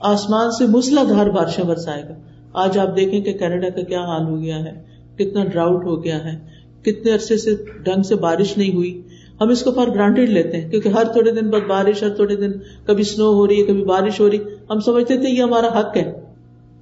آسمان 0.04 0.50
سے 0.50 0.66
مسلا 0.66 1.02
دھار 1.08 1.26
بارشیں 1.26 1.64
برسائے 1.64 2.02
گا۔ 2.02 2.14
آج 2.52 2.78
آپ 2.78 2.96
دیکھیں 2.96 3.20
کہ 3.20 3.32
کینیڈا 3.32 3.68
کا 3.68 3.82
کیا 3.82 4.00
حال 4.00 4.22
ہو 4.22 4.42
گیا 4.42 4.64
ہے۔ 4.64 4.82
کتنا 5.16 5.44
ڈراؤٹ 5.44 5.84
ہو 5.84 6.04
گیا 6.04 6.24
ہے۔ 6.24 6.38
کتنے 6.82 7.12
عرصے 7.12 7.36
سے 7.36 7.50
ڈھنگ 7.82 8.02
سے 8.02 8.14
بارش 8.14 8.58
نہیں 8.58 8.74
ہوئی۔ 8.74 9.02
ہم 9.40 9.48
اس 9.48 9.62
کو 9.62 9.72
فار 9.72 9.88
گرانٹیڈ 9.88 10.28
لیتے 10.28 10.60
ہیں 10.60 10.70
کیونکہ 10.70 10.88
ہر 10.88 11.04
تھوڑے 11.04 11.30
دن 11.30 11.50
بعد 11.50 11.68
بارش، 11.68 12.02
ہر 12.02 12.08
تھوڑے 12.08 12.36
دن 12.36 12.52
کبھی 12.86 13.04
سنو 13.04 13.24
ہو 13.24 13.48
رہی 13.48 13.60
ہے، 13.60 13.66
کبھی 13.66 13.84
بارش 13.84 14.20
ہو 14.20 14.30
رہی۔ 14.30 14.38
ہم 14.70 14.80
سمجھتے 14.80 15.16
تھے 15.16 15.28
یہ 15.28 15.42
ہمارا 15.42 15.80
حق 15.80 15.96
ہے۔ 15.96 16.20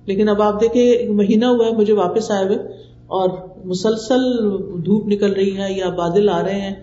لیکن 0.07 0.29
اب 0.29 0.43
آپ 0.43 0.61
دیکھیں 0.61 1.09
مہینہ 1.13 1.45
ہوا 1.45 1.67
ہے، 1.67 1.73
مجھے 1.73 1.93
واپس 1.93 2.31
آئے 2.31 2.45
ہوئے 2.45 2.59
اور 3.07 3.29
مسلسل 3.65 4.49
دھوپ 4.85 5.09
نکل 5.09 5.33
رہی 5.33 5.57
ہے، 5.57 5.73
یا 5.73 5.89
بادل 5.89 6.29
آ 6.29 6.43
رہے 6.43 6.61
ہیں۔ 6.61 6.75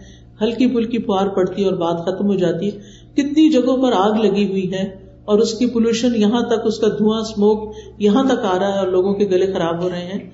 ہلکی 0.41 0.67
پھلکی 0.67 0.97
پھوار 0.97 1.27
پڑتی 1.27 1.63
ہے 1.63 1.69
اور 1.69 1.77
بات 1.77 2.05
ختم 2.05 2.27
ہو 2.27 2.35
جاتی 2.35 2.65
ہے۔ 2.65 2.79
کتنی 3.13 3.49
جگہوں 3.49 3.77
پر 3.77 3.91
آگ 3.95 4.11
لگی 4.11 4.49
ہوئی 4.49 4.73
ہے۔ 4.73 5.09
اور 5.30 5.39
اس 5.39 5.53
کی 5.53 5.65
پولوشن 5.65 6.15
یہاں 6.15 6.41
تک، 6.41 6.61
اس 6.65 6.80
کا 6.80 6.88
دھواں 6.88 7.21
اسموک 7.21 7.75
یہاں 7.97 8.23
تک 8.23 8.45
آ 8.45 8.59
رہا 8.59 8.73
ہے 8.73 8.80
اور 8.80 8.88
لوگوں 8.88 9.13
کے 9.13 9.25
گلے 9.25 9.53
خراب 9.53 9.84
ہو 9.84 9.89
رہے 9.89 9.99
ہیں۔ 9.99 10.30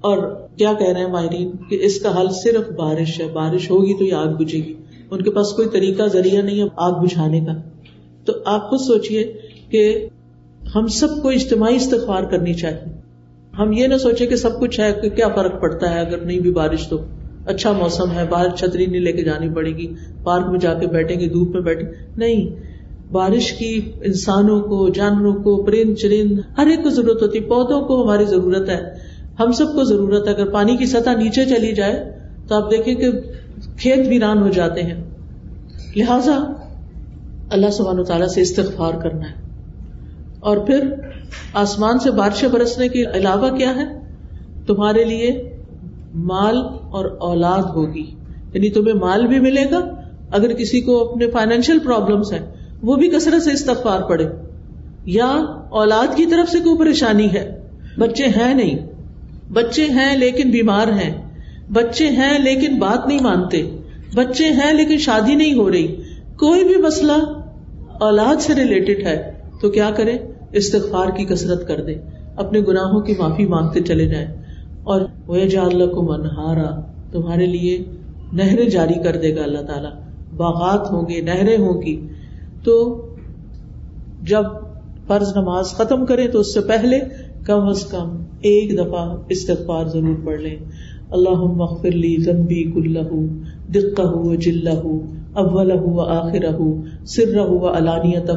اور 0.00 0.18
کیا 0.56 0.72
کہہ 0.78 0.86
رہے 0.86 1.00
ہیں 1.00 1.08
ماہرین 1.08 1.50
کہ 1.70 1.78
اس 1.82 2.00
کا 2.00 2.20
حل 2.20 2.26
صرف 2.30 2.72
بارش 2.72 3.20
ہے۔ 3.20 3.26
بارش 3.32 3.70
ہوگی 3.70 3.98
تو 3.98 4.04
یہ 4.04 4.12
آگ 4.12 4.26
بجھے 4.26 4.58
گی۔ 4.58 4.74
ان 5.10 5.22
کے 5.22 5.30
پاس 5.30 5.52
کوئی 5.52 5.68
طریقہ، 5.68 6.02
ذریعہ 6.02 6.42
نہیں 6.42 6.62
ہے 6.62 6.68
آگ 6.76 6.92
بجھانے 6.92 7.40
کا۔ 7.40 7.52
تو 8.24 8.32
آپ 8.44 8.70
خود 8.70 8.80
سوچیے 8.80 9.32
کہ 9.70 10.08
ہم 10.74 10.86
سب 10.86 11.22
کو 11.22 11.28
اجتماعی 11.28 11.76
استغفار 11.76 12.22
کرنی 12.22 12.54
چاہیے۔ 12.54 13.00
ہم 13.58 13.72
یہ 13.72 13.86
نہ 13.86 13.96
سوچے 13.96 14.26
کہ 14.26 14.36
سب 14.36 14.60
کچھ 14.60 14.80
ہے 14.80 14.92
کہ 15.02 15.10
کیا 15.10 15.28
فرق 15.28 15.60
پڑتا 15.60 15.94
ہے۔ 15.94 16.00
اگر 16.00 16.18
نہیں 16.18 16.40
بھی 16.40 16.52
بارش 16.52 16.88
تو 16.88 16.98
اچھا 17.46 17.72
موسم 17.72 18.10
ہے۔ 18.10 18.26
باہر 18.30 18.48
چھتری 18.48 18.86
نہیں 18.86 19.00
لے 19.00 19.12
کے 19.12 19.24
جانی 19.24 19.48
پڑے 19.54 19.70
گی۔ 19.70 19.94
پارک 20.22 20.46
میں 20.50 20.58
جا 20.58 20.74
کے 20.74 20.86
بیٹھیں 20.86 21.20
گے، 21.20 21.28
دھوپ 21.28 21.50
میں 21.50 21.60
بیٹھے 21.60 21.86
نہیں 22.16 22.69
بارش 23.12 23.52
کی 23.52 23.92
انسانوں 24.04 24.60
کو، 24.60 24.88
جانوروں 24.88 25.34
کو، 25.34 25.62
پرند 25.62 25.94
چرند، 25.94 26.38
ہر 26.58 26.66
ایک 26.66 26.82
کو 26.82 26.90
ضرورت 26.90 27.22
ہوتی، 27.22 27.40
پودوں 27.40 27.80
کو 27.80 28.02
ہماری 28.02 28.24
ضرورت 28.24 28.68
ہے۔ 28.68 28.80
ہم 29.40 29.52
سب 29.52 29.66
کو 29.74 29.84
ضرورت 29.84 30.28
ہے۔ 30.28 30.32
اگر 30.32 30.46
پانی 30.46 30.76
کی 30.76 30.86
سطح 30.86 31.10
نیچے 31.10 31.44
چلی 31.44 31.72
جائے 31.72 32.18
تو 32.48 32.54
آپ 32.54 32.70
دیکھیں 32.70 32.94
کہ 32.94 33.10
کھیت 33.76 34.06
ویران 34.08 34.42
ہو 34.42 34.48
جاتے 34.48 34.82
ہیں۔ 34.82 35.04
لہذا 35.96 36.52
اللہ 37.50 37.70
سبحان 37.70 37.98
و 37.98 38.04
تعالیٰ 38.04 38.26
سے 38.26 38.40
استغفار 38.40 38.94
کرنا 39.02 39.28
ہے۔ 39.28 39.34
اور 40.40 40.56
پھر 40.56 40.94
آسمان 41.52 41.98
سے 41.98 42.10
بارشیں 42.10 42.48
برسنے 42.48 42.88
کے 42.88 43.04
علاوہ 43.14 43.56
کیا 43.56 43.74
ہے؟ 43.74 44.00
تمہارے 44.66 45.04
لیے 45.04 45.56
مال 46.14 46.56
اور 46.90 47.04
اولاد 47.04 47.62
ہوگی۔ 47.62 48.14
یعنی 48.54 48.70
تمہیں 48.70 48.94
مال 48.94 49.26
بھی 49.26 49.40
ملے 49.40 49.64
گا۔ 49.70 49.94
اگر 50.30 50.52
کسی 50.52 50.80
کو 50.80 51.10
اپنے 51.10 51.30
فائنینشیل 51.30 51.78
پرابلمس 51.78 52.32
ہیں 52.32 52.59
وہ 52.82 52.96
بھی 52.96 53.08
کثرت 53.08 53.42
سے 53.42 53.52
استغفار 53.52 54.00
پڑے 54.00 54.26
یا 55.04 55.26
اولاد 55.70 56.16
کی 56.16 56.26
طرف 56.26 56.50
سے 56.50 56.58
کوئی 56.60 56.78
پریشانی 56.78 57.32
ہے؟ 57.34 57.60
بچے 57.98 58.24
ہیں 58.26 58.54
نہیں۔ 58.54 58.78
بچے 59.52 59.84
ہیں 59.84 60.16
لیکن 60.16 60.50
بیمار 60.50 60.88
ہیں۔ 60.88 61.22
بچے 61.72 62.08
ہیں 62.08 62.38
لیکن 62.38 62.78
بات 62.78 63.08
نہیں 63.08 63.22
مانتے۔ 63.22 63.76
بچے 64.14 64.44
ہیں 64.44 64.72
لیکن 64.72 64.98
شادی 64.98 65.34
نہیں 65.34 65.54
ہو 65.54 65.70
رہی۔ 65.70 65.86
کوئی 66.36 66.64
بھی 66.64 66.76
مسئلہ 66.76 67.12
اولاد 68.00 68.42
سے 68.42 68.54
ریلیٹڈ 68.54 69.06
ہے 69.06 69.32
تو 69.60 69.70
کیا 69.70 69.90
کرے؟ 69.90 70.18
استغفار 70.52 71.08
کی 71.16 71.24
کسرت 71.24 71.68
کر 71.68 71.80
دے۔ 71.80 71.94
اپنے 72.36 72.60
گناہوں 72.60 73.00
کی 73.00 73.14
معافی 73.18 73.46
مانگتے 73.46 73.80
چلے 73.80 74.06
جائیں۔ 74.06 74.26
اور 74.82 75.00
وہ 75.26 75.36
کو 75.86 76.02
منہارا 76.02 76.80
تمہارے 77.12 77.46
لیے 77.46 77.84
نہریں 78.32 78.68
جاری 78.68 79.02
کر 79.02 79.16
دے 79.16 79.36
گا 79.36 79.42
اللہ 79.42 79.60
تعالیٰ۔ 79.60 79.90
باغات 80.36 80.90
ہوں 80.90 81.08
گے، 81.08 81.20
نہریں 81.20 81.58
ہوں 81.58 81.82
گی۔ 81.82 82.08
تو 82.64 83.06
جب 84.22 84.42
فرض 85.06 85.36
نماز 85.36 85.66
ختم 85.66 86.06
کرے 86.06 86.28
تو 86.28 86.40
اس 86.40 86.54
سے 86.54 86.60
پہلے 86.60 86.98
کم 87.46 87.68
از 87.68 87.84
کم 87.84 88.24
ایک 88.40 88.78
دفعہ 88.78 89.16
استغفار 89.28 89.84
ضرور 89.86 90.14
پڑھ 90.24 90.40
لیں۔ 90.40 90.56
اللہ 91.10 91.44
مغفر 91.44 91.90
لی 91.90 92.16
ذنبی 92.22 92.64
کلہ 92.64 93.08
دقہ 93.72 94.02
و 94.02 94.34
جلہ 94.34 94.82
اول 95.32 95.72
و 95.72 96.00
آخر 96.00 96.44
سر 97.04 97.36
و 97.36 97.68
علانیت 97.68 98.30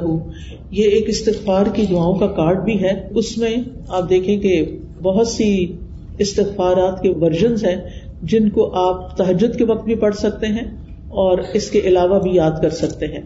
یہ 0.71 0.83
ایک 0.83 1.05
استغفار 1.07 1.65
کی 1.73 1.85
دعاؤں 1.89 2.15
کا 2.15 2.27
کارڈ 2.27 2.63
بھی 2.63 2.83
ہے۔ 2.83 3.07
اس 3.15 3.37
میں 3.37 3.55
آپ 3.87 4.09
دیکھیں 4.09 4.39
کہ 4.39 4.79
بہت 5.01 5.27
سی 5.27 5.77
استغفارات 6.17 7.01
کے 7.01 7.09
ورژنس 7.09 7.63
ہیں 7.63 7.81
جن 8.23 8.49
کو 8.49 8.75
آپ 8.75 9.17
تحجد 9.17 9.57
کے 9.57 9.65
وقت 9.65 9.85
بھی 9.85 9.95
پڑھ 9.95 10.15
سکتے 10.15 10.47
ہیں 10.47 10.77
اور 11.09 11.37
اس 11.53 11.69
کے 11.69 11.79
علاوہ 11.79 12.19
بھی 12.19 12.35
یاد 12.35 12.51
کر 12.61 12.69
سکتے 12.69 13.05
ہیں۔ 13.05 13.21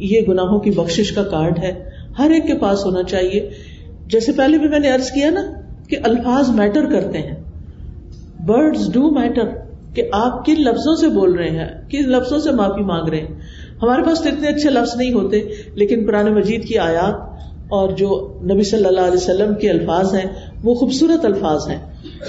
یہ 0.00 0.20
گناہوں 0.28 0.58
کی 0.58 0.70
بخش 0.70 1.12
کا 1.12 1.22
کارڈ 1.22 1.58
ہے۔ 1.58 1.84
ہر 2.18 2.30
ایک 2.30 2.46
کے 2.46 2.54
پاس 2.54 2.86
ہونا 2.86 3.02
چاہیے۔ 3.02 3.50
جیسے 4.06 4.32
پہلے 4.32 4.58
بھی 4.58 4.68
میں 4.68 4.78
نے 4.78 4.92
ارض 4.92 5.10
کیا 5.10 5.30
نا 5.30 5.40
کہ 5.88 5.96
الفاظ 6.02 6.48
میٹر 6.48 6.84
کرتے 6.84 7.18
ہیں۔ 7.18 7.34
برڈز 8.46 8.92
ڈو 8.92 9.10
میٹر 9.10 9.42
کہ 9.94 10.02
آپ 10.12 10.46
کن 10.46 10.54
لفظوں 10.58 10.94
سے 10.94 11.08
بول 11.08 11.34
رہے 11.34 11.50
ہیں، 11.50 11.68
کن 11.90 12.10
لفظوں 12.10 12.38
سے 12.38 12.50
معافی 12.50 12.82
مانگ 12.82 13.08
رہے 13.08 13.20
ہیں۔ 13.20 13.40
ہمارے 13.82 14.02
پاس 14.02 14.20
تو 14.20 14.28
اتنے 14.28 14.48
اچھے 14.48 14.70
لفظ 14.70 14.96
نہیں 14.96 15.12
ہوتے، 15.12 15.40
لیکن 15.74 16.04
قرآن 16.06 16.34
مجید 16.34 16.64
کی 16.64 16.78
آیات 16.78 17.14
اور 17.68 17.88
جو 17.88 18.38
نبی 18.44 18.62
صلی 18.62 18.84
اللہ 18.84 19.00
علیہ 19.00 19.16
وسلم 19.16 19.54
کے 19.54 19.70
الفاظ 19.70 20.14
ہیں، 20.14 20.30
وہ 20.62 20.74
خوبصورت 20.74 21.24
الفاظ 21.24 21.68
ہیں۔ 21.68 21.78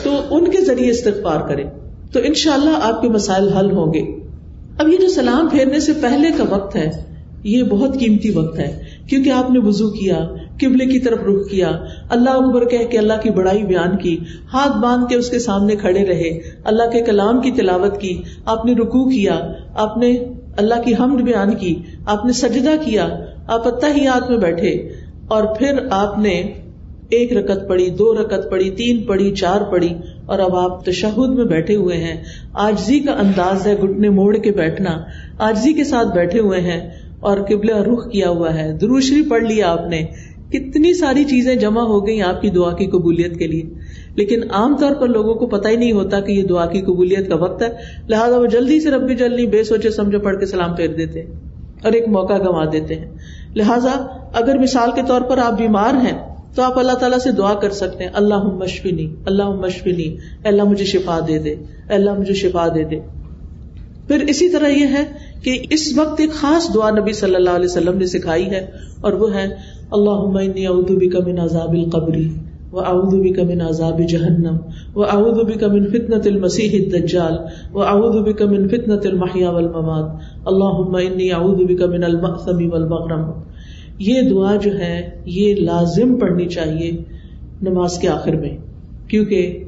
تو 0.03 0.21
ان 0.31 0.51
کے 0.51 0.61
ذریعے 0.65 0.91
استغفار 0.91 1.47
کریں۔ 1.47 1.69
تو 2.13 2.19
ان 2.23 2.33
شاء 2.33 2.53
اللہ 2.53 2.79
آپ 2.81 3.01
کے 3.01 3.09
مسائل 3.09 3.49
حل 3.49 3.71
ہوں 3.71 3.93
گے۔ 3.93 4.19
اب 4.77 4.87
یہ 4.87 4.97
جو 4.97 5.07
سلام 5.09 5.49
پھیرنے 5.49 5.79
سے 5.79 5.91
پہلے 6.01 6.29
کا 6.37 6.43
وقت 6.49 6.75
ہے 6.75 7.10
یہ 7.43 7.63
بہت 7.63 7.99
قیمتی 7.99 8.31
وقت 8.31 8.59
ہے۔ 8.59 8.79
کیونکہ 9.09 9.29
آپ 9.29 9.51
نے 9.51 9.59
وزو 9.59 9.89
کیا، 9.89 10.27
قبلے 10.61 10.85
کی 10.85 10.99
طرف 10.99 11.19
رخ 11.19 11.49
کیا، 11.49 11.71
اللہ 12.09 12.29
اکبر 12.29 12.65
کہہ 12.65 12.85
کے 12.89 12.97
اللہ 12.97 13.13
کی 13.23 13.29
بڑائی 13.29 13.63
بیان 13.63 13.97
کی، 13.97 14.17
ہاتھ 14.53 14.77
باندھ 14.77 15.09
کے 15.09 15.15
اس 15.15 15.29
کے 15.29 15.39
سامنے 15.39 15.75
کھڑے 15.75 16.05
رہے، 16.05 16.39
اللہ 16.63 16.89
کے 16.91 17.01
کلام 17.01 17.41
کی 17.41 17.51
تلاوت 17.51 18.01
کی، 18.01 18.21
آپ 18.45 18.65
نے 18.65 18.73
رکو 18.73 19.09
کیا، 19.09 19.39
آپ 19.75 19.97
نے 19.97 20.17
اللہ 20.57 20.81
کی 20.85 20.93
حمد 20.99 21.21
بیان 21.21 21.55
کی، 21.55 21.75
آپ 22.05 22.25
نے 22.25 22.33
سجدہ 22.33 22.71
کیا، 22.85 23.09
آپ 23.47 23.67
اتہ 23.67 23.85
ہی 23.97 24.07
ہاتھ 24.07 24.31
میں 24.31 24.37
بیٹھے۔ 24.37 24.89
اور 25.27 25.43
پھر 25.43 25.79
آپ 25.91 26.19
نے 26.19 26.53
ایک 27.09 27.37
رکت 27.37 27.69
پڑی 27.69 27.89
دو 27.89 28.13
رکت 28.13 28.51
پڑی 28.51 28.69
تین 28.69 29.03
پڑی 29.03 29.31
چار 29.31 29.61
پڑی 29.61 29.89
اور 30.25 30.39
اب 30.39 30.55
آپ 30.55 30.85
تشہد 30.85 31.29
میں 31.29 31.45
بیٹھے 31.45 31.75
ہوئے 31.75 31.97
ہیں۔ 31.97 32.23
آجزی 32.53 32.99
کا 32.99 33.11
انداز 33.11 33.67
ہے 33.67 33.73
گٹنے 33.73 34.09
موڑ 34.09 34.37
کے 34.37 34.51
بیٹھنا، 34.51 34.89
آجزی 35.37 35.73
کے 35.73 35.83
ساتھ 35.83 36.07
بیٹھے 36.15 36.39
ہوئے 36.39 36.61
ہیں۔ 36.61 36.89
اور 37.21 37.37
قبل 37.37 37.69
رخ 37.69 38.11
کیا 38.11 38.29
ہوا 38.29 38.53
ہے۔ 38.53 38.73
دروشری 38.73 39.21
پڑھ 39.29 39.43
لیا 39.43 39.71
آپ 39.71 39.89
نے۔ 39.89 40.05
کتنی 40.49 40.93
ساری 40.93 41.23
چیزیں 41.23 41.55
جمع 41.55 41.81
ہو 41.81 42.07
گئی 42.07 42.21
آپ 42.21 42.41
کی 42.41 42.49
دعا 42.49 42.73
کی 42.73 42.85
قبولیت 42.85 43.39
کے 43.39 43.47
لیے۔ 43.47 43.63
لیکن 44.15 44.41
عام 44.51 44.77
طور 44.77 44.91
پر 44.91 45.07
لوگوں 45.07 45.33
کو 45.33 45.47
پتا 45.47 45.69
ہی 45.69 45.75
نہیں 45.75 45.91
ہوتا 45.91 46.19
کہ 46.19 46.31
یہ 46.31 46.43
دعا 46.43 46.65
کی 46.65 46.81
قبولیت 46.81 47.29
کا 47.29 47.35
وقت 47.35 47.61
ہے۔ 47.61 47.67
لہٰذا 48.07 48.37
وہ 48.37 48.45
جلدی 48.45 48.79
سے 48.79 48.91
ربی 48.91 49.15
جلدی 49.15 49.47
بے 49.47 49.63
سوچے 49.63 49.89
سمجھو 49.89 50.19
پڑھ 50.19 50.39
کے 50.39 50.45
سلام 50.45 50.75
پھیر 50.75 50.87
دیتے 50.87 51.21
اور 51.83 51.91
ایک 51.91 52.07
موقع 52.07 52.33
گنوا 52.33 52.65
دیتے 52.71 52.95
ہیں۔ 52.95 53.05
لہٰذا 53.55 53.91
اگر 54.33 54.57
مثال 54.57 54.91
کے 54.95 55.01
طور 55.07 55.21
پر 55.21 55.37
آپ 55.37 55.57
بیمار 55.57 55.93
ہیں 55.93 56.35
تو 56.55 56.61
آپ 56.61 56.79
اللہ 56.79 56.91
تعالیٰ 56.91 57.17
سے 57.17 57.31
دعا 57.31 57.53
کر 57.53 57.69
سکتے 57.69 58.03
ہیں۔ 58.03 58.11
اللہ 58.13 58.43
مشفنی 58.43 59.15
اللہ 59.25 59.49
مشفنی 59.49 60.17
اللہ 60.43 60.63
مجھے 60.63 60.85
شفا 60.85 61.19
دے 61.27 61.39
دے 61.39 61.55
اللہ 61.89 62.19
مجھے 62.19 62.33
شفا 62.33 62.67
دے 62.67 62.83
دے۔ 62.83 62.99
پھر 64.07 64.25
اسی 64.27 64.49
طرح 64.49 64.67
یہ 64.67 64.85
ہے 64.85 65.20
کہ 65.43 65.59
اس 65.69 65.97
وقت 65.97 66.19
ایک 66.19 66.31
خاص 66.31 66.73
دعا 66.73 66.89
نبی 66.89 67.13
صلی 67.13 67.35
اللہ 67.35 67.49
علیہ 67.49 67.65
وسلم 67.65 67.97
نے 67.97 68.05
سکھائی 68.05 68.45
ہے 68.45 68.67
اور 69.01 69.13
وہ 69.13 69.33
ہے 69.33 69.47
اللہ 69.91 70.09
اعوذ 70.09 70.91
بک 70.91 71.27
من 71.27 71.39
عذاب 71.39 71.73
القبری 71.73 72.29
و 72.71 72.79
اعوذ 72.79 73.13
بک 73.13 73.39
من 73.39 73.61
عذاب 73.61 74.01
جہنم 74.09 74.57
و 74.95 75.03
اعوذ 75.03 75.45
بک 75.45 75.63
من 75.63 75.87
فتنة 75.89 76.21
المسیح 76.25 76.69
الدجال 76.73 77.37
و 77.73 77.81
اعوذ 77.81 78.23
بک 78.23 78.41
من 78.41 78.67
فتنة 78.67 78.99
المحیا 79.05 79.49
والممات۔ 79.49 80.05
اللہم 80.45 80.95
انی 80.95 81.31
اعوذ 81.31 81.57
بک 81.57 81.81
من 81.81 82.03
المأثم 82.03 82.73
والمغرم۔ 82.73 83.31
یہ 83.99 84.21
دعا 84.21 84.55
جو 84.55 84.79
ہے، 84.79 85.09
یہ 85.25 85.55
لازم 85.55 86.19
پڑھنی 86.19 86.45
چاہیے 86.45 86.91
نماز 87.61 87.99
کے 87.99 88.07
آخر 88.07 88.35
میں، 88.35 88.57
کیونکہ 89.07 89.63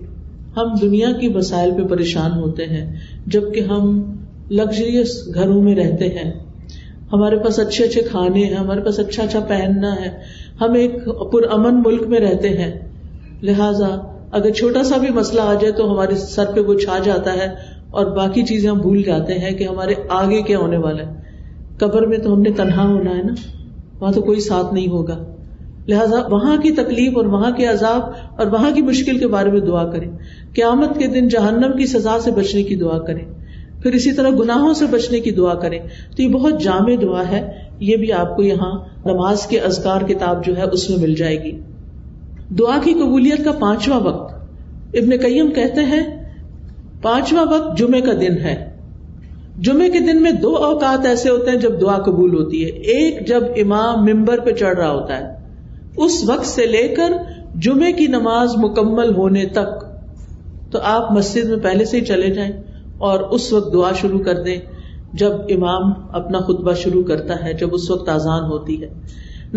ہم 0.57 0.73
دنیا 0.81 1.11
کی 1.19 1.27
وسائل 1.27 1.71
پہ 1.77 1.83
پریشان 1.83 2.31
ہوتے 2.31 2.65
ہیں، 2.65 2.95
جبکہ 3.27 3.59
ہم 3.59 4.12
لگژریس 4.49 5.29
گھروں 5.33 5.61
میں 5.61 5.75
رہتے 5.75 6.09
ہیں۔ 6.09 6.31
ہمارے 7.13 7.35
پاس 7.35 7.59
اچھے 7.59 7.85
اچھے 7.85 8.01
کھانے 8.01 8.45
ہیں، 8.45 8.53
ہمارے 8.53 8.81
پاس 8.81 8.99
اچھا 8.99 9.23
اچھا 9.23 9.39
پہننا 9.39 9.95
ہے۔ 9.95 10.09
ہم 10.61 10.73
ایک 10.73 11.05
پر 11.31 11.41
امن 11.51 11.81
ملک 11.85 12.07
میں 12.07 12.19
رہتے 12.19 12.49
ہیں۔ 12.49 12.79
لہذا 13.41 13.87
اگر 14.31 14.51
چھوٹا 14.51 14.83
سا 14.83 14.97
بھی 14.97 15.07
مسئلہ 15.09 15.41
آ 15.41 15.53
جائے 15.53 15.71
تو 15.71 15.93
ہمارے 15.93 16.15
سر 16.15 16.45
پہ 16.55 16.59
وہ 16.59 16.73
چھا 16.73 16.97
جاتا 17.03 17.33
ہے 17.33 17.47
اور 17.91 18.05
باقی 18.05 18.43
چیزیں 18.43 18.69
ہم 18.69 18.77
بھول 18.77 19.03
جاتے 19.03 19.33
ہیں 19.33 19.51
کہ 19.51 19.63
ہمارے 19.63 19.93
آگے 20.09 20.41
کیا 20.41 20.57
ہونے 20.57 20.77
والا 20.77 21.03
ہے۔ 21.03 21.13
قبر 21.77 22.07
میں 22.07 22.17
تو 22.17 22.33
ہم 22.33 22.41
نے 22.41 22.51
تنہا 22.51 22.83
ہونا 22.83 23.17
ہے 23.17 23.23
نا، 23.23 23.33
وہاں 23.99 24.11
تو 24.11 24.21
کوئی 24.21 24.39
ساتھ 24.39 24.73
نہیں 24.73 24.87
ہوگا۔ 24.87 25.23
لہٰذا 25.87 26.27
وہاں 26.27 26.57
کی 26.57 26.71
تکلیف 26.71 27.17
اور 27.17 27.25
وہاں 27.25 27.51
کے 27.51 27.65
عذاب 27.65 28.01
اور 28.37 28.47
وہاں 28.47 28.71
کی 28.71 28.81
مشکل 28.81 29.17
کے 29.17 29.27
بارے 29.27 29.51
میں 29.51 29.59
دعا 29.59 29.91
کریں۔ 29.91 30.11
قیامت 30.55 30.97
کے 30.97 31.07
دن 31.07 31.27
جہنم 31.27 31.77
کی 31.77 31.85
سزا 31.85 32.17
سے 32.19 32.31
بچنے 32.31 32.63
کی 32.63 32.75
دعا 32.75 32.99
کریں۔ 32.99 33.42
پھر 33.83 33.93
اسی 33.93 34.11
طرح 34.11 34.29
گناہوں 34.29 34.73
سے 34.73 34.85
بچنے 34.85 35.19
کی 35.19 35.31
دعا 35.31 35.53
کریں۔ 35.53 35.79
تو 36.15 36.21
یہ 36.21 36.29
بہت 36.29 36.61
جامع 36.61 36.95
دعا 37.01 37.23
ہے۔ 37.31 37.51
یہ 37.79 37.97
بھی 37.97 38.11
آپ 38.11 38.35
کو 38.35 38.43
یہاں 38.43 38.79
نماز 39.05 39.47
کے 39.47 39.59
ازکار 39.59 40.01
کتاب 40.01 40.45
جو 40.45 40.57
ہے 40.57 40.63
اس 40.63 40.89
میں 40.89 40.97
مل 40.97 41.15
جائے 41.15 41.43
گی۔ 41.43 41.59
دعا 42.59 42.79
کی 42.83 42.93
قبولیت 42.93 43.45
کا 43.45 43.51
پانچواں 43.51 43.99
وقت۔ 43.99 44.33
ابن 44.93 45.17
کئیم 45.17 45.51
کہتے 45.51 45.81
ہیں، 45.81 46.23
پانچواں 47.01 47.45
وقت 47.45 47.77
جمعے 47.77 48.01
کا 48.01 48.13
دن 48.13 48.37
ہے۔ 48.37 48.77
جمعے 49.59 49.89
کے 49.89 49.99
دن 49.99 50.21
میں 50.21 50.31
دو 50.31 50.55
اوقات 50.55 51.05
ایسے 51.05 51.29
ہوتے 51.29 51.51
ہیں 51.51 51.59
جب 51.59 51.81
دعا 51.81 51.97
قبول 51.97 52.33
ہوتی 52.35 52.63
ہے۔ 52.63 52.69
ایک 52.69 53.27
جب 53.27 53.43
امام 53.57 54.05
ممبر 54.05 54.39
پہ 54.39 54.51
چڑھ 54.51 54.77
رہا 54.77 54.91
ہوتا 54.91 55.17
ہے۔ 55.17 55.23
اس 55.97 56.23
وقت 56.29 56.45
سے 56.45 56.65
لے 56.65 56.87
کر 56.87 57.13
جمعے 57.55 57.91
کی 57.91 58.07
نماز 58.07 58.49
مکمل 58.57 59.15
ہونے 59.15 59.45
تک۔ 59.45 59.85
تو 60.71 60.79
آپ 60.83 61.11
مسجد 61.11 61.45
میں 61.45 61.57
پہلے 61.57 61.85
سے 61.85 61.99
ہی 61.99 62.05
چلے 62.05 62.29
جائیں۔ 62.29 62.51
اور 63.03 63.19
اس 63.19 63.53
وقت 63.53 63.73
دعا 63.73 63.91
شروع 64.01 64.19
کر 64.19 64.41
دیں 64.43 64.59
جب 65.13 65.31
امام 65.49 65.93
اپنا 66.11 66.39
خطبہ 66.39 66.73
شروع 66.73 67.03
کرتا 67.03 67.45
ہے، 67.45 67.53
جب 67.53 67.69
اس 67.71 67.91
وقت 67.91 68.09
آزان 68.09 68.43
ہوتی 68.43 68.81
ہے۔ 68.81 68.89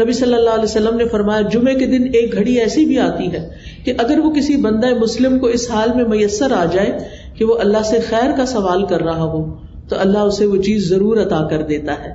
نبی 0.03 0.13
صلی 0.13 0.35
اللہ 0.35 0.51
علیہ 0.51 0.65
وسلم 0.65 0.97
نے 0.97 1.05
فرمایا، 1.05 1.41
جمعے 1.41 1.75
کے 1.75 1.87
دن 1.87 2.03
ایک 2.13 2.33
گھڑی 2.33 2.61
ایسی 2.61 2.85
بھی 2.85 2.99
آتی 2.99 3.33
ہے 3.33 3.49
کہ 3.85 3.93
اگر 3.99 4.19
وہ 4.19 4.31
کسی 4.31 4.57
بندہ 4.57 4.87
مسلم 5.01 5.39
کو 5.39 5.47
اس 5.47 5.71
حال 5.71 5.89
میں 5.95 6.05
میسر 6.05 6.53
آ 6.53 6.65
جائے 6.65 6.99
کہ 7.35 7.45
وہ 7.45 7.59
اللہ 7.59 7.83
سے 7.83 7.99
خیر 8.01 8.37
کا 8.37 8.47
سوال 8.47 8.87
کر 8.87 9.03
رہا 9.03 9.23
ہو، 9.23 9.55
تو 9.89 9.97
اللہ 9.99 10.19
اسے 10.19 10.47
وہ 10.47 10.57
چیز 10.57 10.89
ضرور 10.89 11.17
عطا 11.17 11.49
کر 11.51 11.63
دیتا 11.63 11.93
ہے۔ 11.93 12.15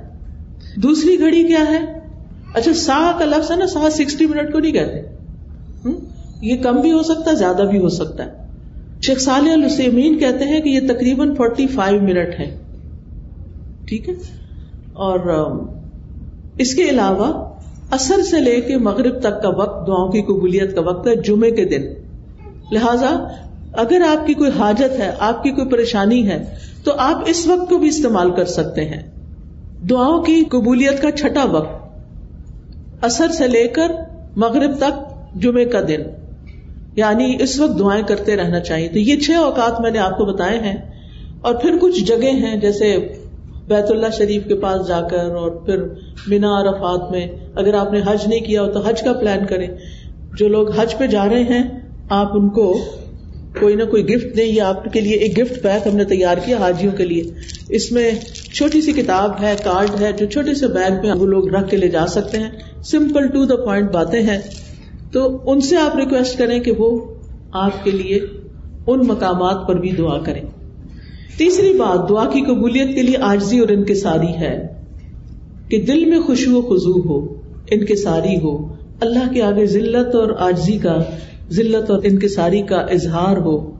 دوسری 0.76 1.18
گھڑی 1.18 1.44
کیا 1.44 1.64
ہے؟ 1.70 1.98
اچھا 2.54 2.72
سا 2.74 3.12
کا 3.18 3.24
لفظ 3.24 3.50
ہے 3.50 3.56
نا، 3.56 3.66
سا 3.66 3.90
سکسٹی 3.90 4.26
منٹ 4.26 4.52
کو 4.52 4.58
نہیں 4.58 4.72
کہتے۔ 4.72 5.00
یہ 6.42 6.62
کم 6.62 6.80
بھی 6.80 6.92
ہو 6.92 7.02
سکتا 7.02 7.30
ہے 7.30 7.36
زیادہ 7.36 7.62
بھی 7.62 7.78
ہو 7.78 7.88
سکتا 7.88 8.24
ہے۔ 8.24 8.41
شیخ 9.06 9.20
صالح 9.20 9.52
السمین 9.52 10.18
کہتے 10.18 10.44
ہیں 10.44 10.60
کہ 10.60 10.68
یہ 10.68 10.80
تقریباً 10.88 11.34
فورٹی 11.34 11.66
فائیو 11.66 12.02
منٹ 12.02 12.40
ہے۔ 12.40 12.58
ٹھیک 13.86 14.08
ہے؟ 14.08 14.14
اور 14.92 15.20
اس 16.58 16.74
کے 16.74 16.82
علاوہ 16.82 17.54
اثر 17.90 18.22
سے 18.22 18.40
لے 18.40 18.60
کے 18.60 18.76
مغرب 18.76 19.20
تک 19.20 19.42
کا 19.42 19.48
وقت 19.48 19.86
دعاؤں 19.86 20.08
کی 20.08 20.22
قبولیت 20.22 20.74
کا 20.74 20.80
وقت 20.80 21.06
ہے 21.06 21.16
جمعے 21.16 21.50
کے 21.50 21.64
دن۔ 21.64 21.82
لہذا، 22.72 23.28
اگر 23.72 24.00
آپ 24.08 24.26
کی 24.26 24.34
کوئی 24.34 24.50
حاجت 24.58 25.00
ہے، 25.00 25.10
آپ 25.18 25.42
کی 25.42 25.50
کوئی 25.50 25.68
پریشانی 25.68 26.28
ہے، 26.28 26.44
تو 26.84 26.92
آپ 26.98 27.22
اس 27.26 27.46
وقت 27.46 27.68
کو 27.68 27.78
بھی 27.78 27.88
استعمال 27.88 28.30
کر 28.30 28.44
سکتے 28.44 28.84
ہیں۔ 28.84 29.02
دعاؤں 29.90 30.22
کی 30.22 30.44
قبولیت 30.44 31.02
کا 31.02 31.10
چھٹا 31.10 31.44
وقت 31.44 31.98
اثر 33.04 33.28
سے 33.28 33.48
لے 33.48 33.68
کر 33.68 33.92
مغرب 34.36 34.76
تک 34.76 35.04
جمعے 35.42 35.64
کا 35.64 35.80
دن۔ 35.88 36.21
یعنی 36.96 37.36
اس 37.40 37.60
وقت 37.60 37.78
دعائیں 37.78 38.04
کرتے 38.08 38.36
رہنا 38.36 38.60
چاہیے۔ 38.60 38.88
تو 38.88 38.98
یہ 38.98 39.16
چھ 39.16 39.30
اوقات 39.30 39.80
میں 39.80 39.90
نے 39.90 39.98
آپ 39.98 40.18
کو 40.18 40.24
بتائے 40.24 40.58
ہیں۔ 40.58 40.76
اور 41.40 41.54
پھر 41.54 41.70
کچھ 41.80 42.04
جگہ 42.04 42.32
ہیں 42.32 42.56
جیسے 42.56 42.96
بیت 43.68 43.90
اللہ 43.90 44.06
شریف 44.18 44.42
کے 44.46 44.54
پاس 44.54 44.88
جا 44.88 45.00
کر 45.00 45.30
اور 45.30 45.50
پھر 45.50 45.82
مینا 46.26 46.60
عرفات 46.60 47.10
میں 47.10 47.26
اگر 47.54 47.74
آپ 47.74 47.92
نے 47.92 48.00
حج 48.06 48.28
نہیں 48.28 48.40
کیا 48.40 48.62
ہو 48.62 48.72
تو 48.72 48.80
حج 48.80 49.02
کا 49.02 49.12
پلان 49.12 49.46
کریں۔ 49.46 49.68
جو 50.36 50.48
لوگ 50.48 50.70
حج 50.70 50.98
پہ 50.98 51.06
جا 51.06 51.28
رہے 51.28 51.42
ہیں، 51.42 51.62
آپ 52.08 52.30
ان 52.32 52.48
کو 52.48 52.84
کوئی 53.60 53.74
نہ 53.74 53.84
کوئی 53.84 54.08
گفٹ 54.08 54.36
دیں۔ 54.36 54.46
یا 54.46 54.68
آپ 54.68 54.92
کے 54.92 55.00
لیے 55.00 55.14
ایک 55.14 55.38
گفٹ 55.38 55.62
بیگ 55.62 55.88
ہم 55.88 55.96
نے 55.96 56.04
تیار 56.04 56.36
کیا 56.44 56.56
حاجیوں 56.56 56.92
کے 56.92 57.04
لیے۔ 57.04 57.22
اس 57.68 57.92
میں 57.92 58.10
چھوٹی 58.54 58.80
سی 58.80 58.92
کتاب 58.92 59.30
ہے، 59.42 59.56
کارڈ 59.64 60.00
ہے، 60.00 60.12
جو 60.12 60.26
چھوٹے 60.26 60.54
سے 60.54 60.66
بیگ 60.66 60.92
میں 61.02 61.12
وہ 61.12 61.26
لوگ 61.26 61.48
رکھ 61.48 61.70
کے 61.70 61.76
لے 61.76 61.88
جا 61.88 62.06
سکتے 62.06 62.38
ہیں۔ 62.38 62.50
سمپل 62.84 63.26
ٹو 63.26 63.44
دا 63.44 63.56
پوائنٹ 63.56 63.90
باتیں 63.90 64.22
ہیں۔ 64.22 64.38
تو 65.12 65.42
ان 65.46 65.60
سے 65.60 65.76
آپ 65.76 65.96
ریکویسٹ 65.96 66.38
کریں 66.38 66.60
کہ 66.60 66.72
وہ 66.78 67.00
آپ 67.52 67.84
کے 67.84 67.90
لیے 67.90 68.20
ان 68.86 69.06
مقامات 69.06 69.68
پر 69.68 69.74
بھی 69.74 69.90
دعا 69.90 70.18
کریں۔ 70.18 70.42
تیسری 71.38 71.72
بات، 71.72 72.08
دعا 72.08 72.24
کی 72.24 72.40
قبولیت 72.40 72.94
کے 72.94 73.02
لیے 73.02 73.16
آجزی 73.22 73.58
اور 73.58 73.68
انکساری 73.68 74.36
ہے۔ 74.36 74.82
کہ 75.68 75.80
دل 75.80 76.04
میں 76.04 76.20
خوشبو 76.20 76.58
و 76.58 76.62
خزو 76.62 77.08
ہو، 77.08 77.34
انکساری 77.70 78.40
ہو، 78.42 78.74
اللہ 79.00 79.32
کے 79.32 79.42
آگے 79.42 79.66
ذلت 79.66 80.14
اور 80.14 80.30
آجزی 80.38 80.78
کا، 80.78 80.98
ذلت 81.50 81.90
اور 81.90 82.00
انکساری 82.04 82.62
کا 82.62 82.76
اظہار 82.76 83.36
ہو۔ 83.36 83.70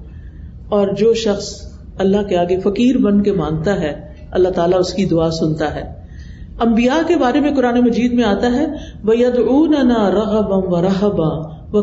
اور 0.68 0.88
جو 0.98 1.14
شخص 1.14 1.72
اللہ 1.98 2.22
کے 2.22 2.36
آگے 2.36 2.60
فقیر 2.60 2.96
بن 2.98 3.22
کے 3.22 3.32
مانگتا 3.32 3.80
ہے، 3.80 4.00
اللہ 4.30 4.48
تعالیٰ 4.48 4.78
اس 4.78 4.92
کی 4.92 5.04
دعا 5.04 5.30
سنتا 5.30 5.74
ہے۔ 5.74 6.01
امبیا 6.66 6.98
کے 7.06 7.16
بارے 7.16 7.40
میں 7.40 7.54
قرآن 7.54 7.80
مجید 7.80 8.12
میں 8.12 8.24
آتا 8.24 8.52
ہے 8.52 8.66
وہ 9.04 9.16
ید 9.16 9.34
رغبم 9.88 10.72
و 10.72 10.82
رحبا 10.82 11.62
و 11.72 11.82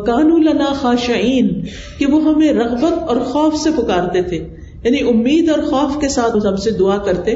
کہ 1.98 2.06
وہ 2.06 2.24
ہمیں 2.24 2.54
رغبت 2.54 3.00
اور 3.08 3.18
خوف 3.18 3.56
سے 3.56 3.70
پکارتے 3.78 4.22
تھے 4.22 4.56
یعنی 4.84 5.10
امید 5.10 5.50
اور 5.50 5.60
خوف 5.60 6.02
کے 6.02 6.10
ساتھ 6.10 6.48
ہم 6.48 6.56
سے 6.56 6.72
دعا 6.72 6.98
کرتے 6.98 7.32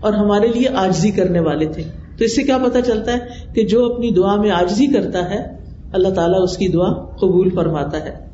اور 0.00 0.12
ہمارے 0.12 0.46
لیے 0.46 0.68
آجزی 0.68 1.10
کرنے 1.10 1.40
والے 1.40 1.66
تھے۔ 1.66 1.82
تو 2.18 2.24
اس 2.24 2.36
سے 2.36 2.42
کیا 2.42 2.58
پتا 2.58 2.80
چلتا 2.80 3.12
ہے 3.12 3.18
کہ 3.54 3.66
جو 3.66 3.92
اپنی 3.92 4.10
دعا 4.10 4.36
میں 4.36 4.50
آجزی 4.50 4.86
کرتا 4.86 5.30
ہے، 5.30 5.56
اللہ 5.92 6.08
تعالیٰ 6.08 6.42
اس 6.42 6.56
کی 6.56 6.68
دعا 6.68 6.92
قبول 6.92 7.50
فرماتا 7.50 8.00
ہے۔ 8.00 8.26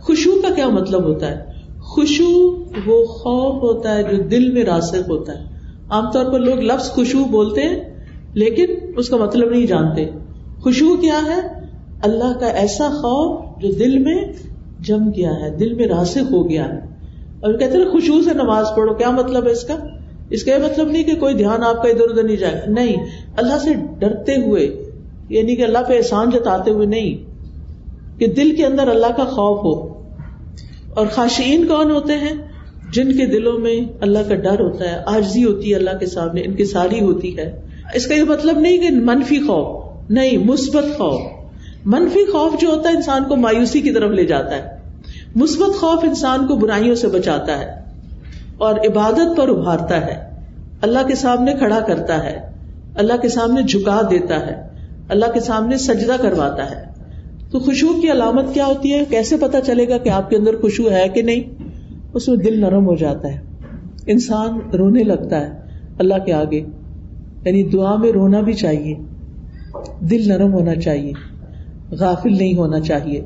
خوشبو 0.00 0.42
کا 0.42 0.54
کیا 0.54 0.68
مطلب 0.68 1.04
ہوتا 1.04 1.30
ہے؟ 1.30 1.44
خوشبو 1.80 2.64
وہ 2.86 3.04
خوف 3.04 3.62
ہوتا 3.62 3.94
ہے 3.94 4.02
جو 4.02 4.22
دل 4.22 4.52
میں 4.52 4.64
راسک 4.64 5.08
ہوتا 5.08 5.32
ہے۔ 5.32 5.44
عام 5.90 6.10
طور 6.10 6.24
پر 6.24 6.38
لوگ 6.38 6.54
لفظ 6.54 6.90
خوشبو 6.90 7.24
بولتے 7.24 7.60
ہیں 7.60 7.91
لیکن 8.34 8.64
اس 8.96 9.08
کا 9.08 9.16
مطلب 9.16 9.50
نہیں 9.50 9.66
جانتے۔ 9.66 10.06
خوشبو 10.60 10.96
کیا 10.96 11.20
ہے؟ 11.26 11.40
اللہ 12.02 12.38
کا 12.40 12.46
ایسا 12.46 12.88
خوف 12.88 13.62
جو 13.62 13.68
دل 13.70 13.98
میں 13.98 14.24
جم 14.80 15.10
گیا 15.16 15.32
ہے، 15.40 15.56
دل 15.56 15.72
میں 15.72 15.86
راسک 15.86 16.32
ہو 16.32 16.50
گیا 16.50 16.68
ہے۔ 16.68 16.78
اور 17.40 17.54
کہتے 17.54 17.78
ہیں 17.78 17.84
خوشبو 17.84 18.22
سے 18.22 18.34
نماز 18.34 18.66
پڑھو، 18.76 18.94
کیا 18.94 19.10
مطلب 19.10 19.46
ہے 19.46 19.52
اس 19.52 19.64
کا؟ 19.64 19.76
اس 20.30 20.44
کا 20.44 20.52
یہ 20.52 20.58
مطلب 20.58 20.90
نہیں 20.90 21.02
کہ 21.02 21.14
کوئی 21.14 21.34
دھیان 21.34 21.62
آپ 21.62 21.82
کا 21.82 21.88
ادھر 21.88 22.10
ادھر 22.10 22.22
نہیں 22.22 22.36
جائے۔ 22.36 22.60
نہیں، 22.66 22.96
اللہ 23.36 23.58
سے 23.58 23.70
ڈرتے 23.98 24.36
ہوئے 24.36 24.90
یعنی 25.28 25.56
کہ 25.56 25.62
اللہ 25.62 25.78
پہ 25.88 25.96
احسان 25.96 26.30
جتاتے 26.30 26.70
ہوئے 26.70 26.86
نہیں، 26.86 27.16
کہ 28.18 28.26
دل 28.26 28.56
کے 28.56 28.66
اندر 28.66 28.88
اللہ 28.88 29.06
کا 29.16 29.24
خوف 29.24 29.64
ہو۔ 29.64 30.02
اور 30.94 31.06
خاشین 31.06 31.66
کون 31.66 31.90
ہوتے 31.90 32.12
ہیں؟ 32.12 32.32
جن 32.92 33.18
کے 33.18 33.26
دلوں 33.26 33.58
میں 33.58 33.80
اللہ 34.00 34.18
کا 34.28 34.34
ڈر 34.34 34.60
ہوتا 34.60 34.92
ہے، 34.92 35.02
آجزی 35.06 35.44
ہوتی 35.44 35.70
ہے 35.70 35.76
اللہ 35.76 35.98
کے 36.00 36.06
سامنے، 36.06 36.40
ان 36.40 36.54
کی 36.54 36.64
ساری 36.64 37.00
ہوتی 37.00 37.38
ہے۔ 37.38 37.60
اس 37.94 38.06
کا 38.06 38.14
یہ 38.14 38.22
مطلب 38.22 38.58
نہیں 38.58 38.78
کہ 38.78 38.90
منفی 38.90 39.40
خوف، 39.40 39.82
نہیں، 40.10 40.38
مثبت 40.38 40.84
خوف۔ 40.84 41.20
منفی 41.84 42.32
خوف 42.32 42.60
جو 42.60 42.68
ہوتا 42.68 42.88
ہے، 42.88 42.94
انسان 42.94 43.24
کو 43.28 43.36
مایوسی 43.36 43.80
کی 43.80 43.90
طرف 43.90 44.10
لے 44.10 44.26
جاتا 44.26 44.56
ہے۔ 44.56 44.76
مثبت 45.34 45.80
خوف 45.80 46.04
انسان 46.04 46.46
کو 46.46 46.56
برائیوں 46.56 46.94
سے 46.94 47.08
بچاتا 47.08 47.58
ہے 47.58 47.74
اور 48.58 48.74
عبادت 48.74 49.36
پر 49.36 49.48
ابھارتا 49.48 50.06
ہے۔ 50.06 50.30
اللہ 50.82 50.98
کے 51.08 51.14
سامنے 51.14 51.52
کھڑا 51.52 51.80
کرتا 51.80 52.24
ہے۔ 52.24 52.40
اللہ 52.94 53.12
کے 53.22 53.28
سامنے 53.28 53.62
جھکا 53.62 54.00
دیتا 54.10 54.46
ہے۔ 54.46 54.68
اللہ 55.08 55.24
کے 55.34 55.40
سامنے 55.40 55.76
سجدہ 55.76 56.22
کرواتا 56.22 56.70
ہے۔ 56.70 56.84
تو 57.50 57.58
خوشبو 57.58 58.00
کی 58.00 58.12
علامت 58.12 58.44
کیا 58.54 58.66
ہوتی 58.66 58.92
ہے؟ 58.94 59.04
کیسے 59.10 59.36
پتا 59.36 59.60
چلے 59.60 59.88
گا 59.88 59.98
کہ 59.98 60.08
آپ 60.08 60.30
کے 60.30 60.36
اندر 60.36 60.56
خوشبو 60.56 60.90
ہے 60.90 61.08
کہ 61.08 61.22
نہیں؟ 61.22 61.62
اس 62.14 62.28
میں 62.28 62.36
دل 62.36 62.60
نرم 62.60 62.86
ہو 62.86 62.94
جاتا 62.94 63.28
ہے۔ 63.28 63.40
انسان 64.06 64.58
رونے 64.70 65.02
لگتا 65.02 65.40
ہے 65.40 65.60
اللہ 65.98 66.14
کے 66.26 66.32
آگے۔ 66.32 66.64
یعنی 67.44 67.62
دعا 67.62 67.96
میں 67.96 68.12
رونا 68.12 68.40
بھی 68.40 68.52
چاہیے، 68.52 68.94
دل 70.00 70.28
نرم 70.28 70.52
ہونا 70.54 70.74
چاہیے، 70.74 71.12
غافل 71.90 72.36
نہیں 72.36 72.56
ہونا 72.56 72.80
چاہیے۔ 72.80 73.24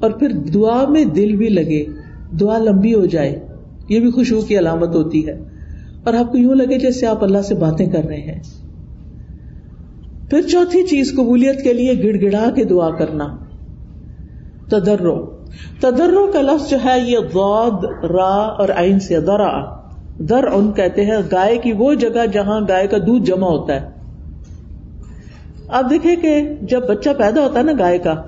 اور 0.00 0.10
پھر 0.10 0.28
دعا 0.28 0.88
میں 0.88 1.04
دل 1.04 1.36
بھی 1.36 1.48
لگے، 1.48 1.84
دعا 2.40 2.58
لمبی 2.58 2.94
ہو 2.94 3.06
جائے، 3.06 3.46
یہ 3.88 4.00
بھی 4.00 4.10
خوشبو 4.10 4.40
کی 4.40 4.58
علامت 4.58 4.94
ہوتی 4.94 5.26
ہے۔ 5.26 5.42
اور 6.04 6.14
آپ 6.14 6.32
کو 6.32 6.38
یوں 6.38 6.54
لگے 6.54 6.78
جیسے 6.78 7.06
آپ 7.06 7.24
اللہ 7.24 7.42
سے 7.42 7.54
باتیں 7.54 7.86
کر 7.86 8.04
رہے 8.04 8.20
ہیں۔ 8.20 8.42
پھر 10.30 10.42
چوتھی 10.42 10.86
چیز، 10.86 11.12
قبولیت 11.16 11.64
کے 11.64 11.72
لیے 11.72 11.92
گڑ 11.92 12.22
گڑا 12.22 12.50
کے 12.56 12.64
دعا 12.64 12.90
کرنا۔ 12.90 13.36
تدرو۔ 14.68 15.26
تدرو 15.80 16.30
کا 16.32 16.42
لفظ 16.42 16.70
جو 16.70 16.76
ہے، 16.84 17.10
یہ 17.10 17.18
غود 17.18 17.84
را 18.10 18.34
اور 18.34 18.68
آئین 18.76 19.00
سے 19.00 19.20
درا 19.20 19.79
در 20.28 20.44
ان 20.52 20.72
کہتے 20.72 21.04
ہیں 21.04 21.16
گائے 21.32 21.58
کی 21.58 21.72
وہ 21.72 21.94
جگہ 21.94 22.26
جہاں 22.32 22.60
گائے 22.68 22.86
کا 22.86 22.98
دودھ 22.98 23.24
جمع 23.24 23.46
ہوتا 23.46 23.80
ہے۔ 23.80 23.88
اب 25.68 25.90
دیکھیں 25.90 26.16
کہ 26.16 26.48
جب 26.62 26.88
بچہ 26.88 27.10
پیدا 27.18 27.42
ہوتا 27.42 27.58
ہے 27.58 27.64
نا 27.64 27.72
گائے 27.78 27.98
کا، 27.98 28.22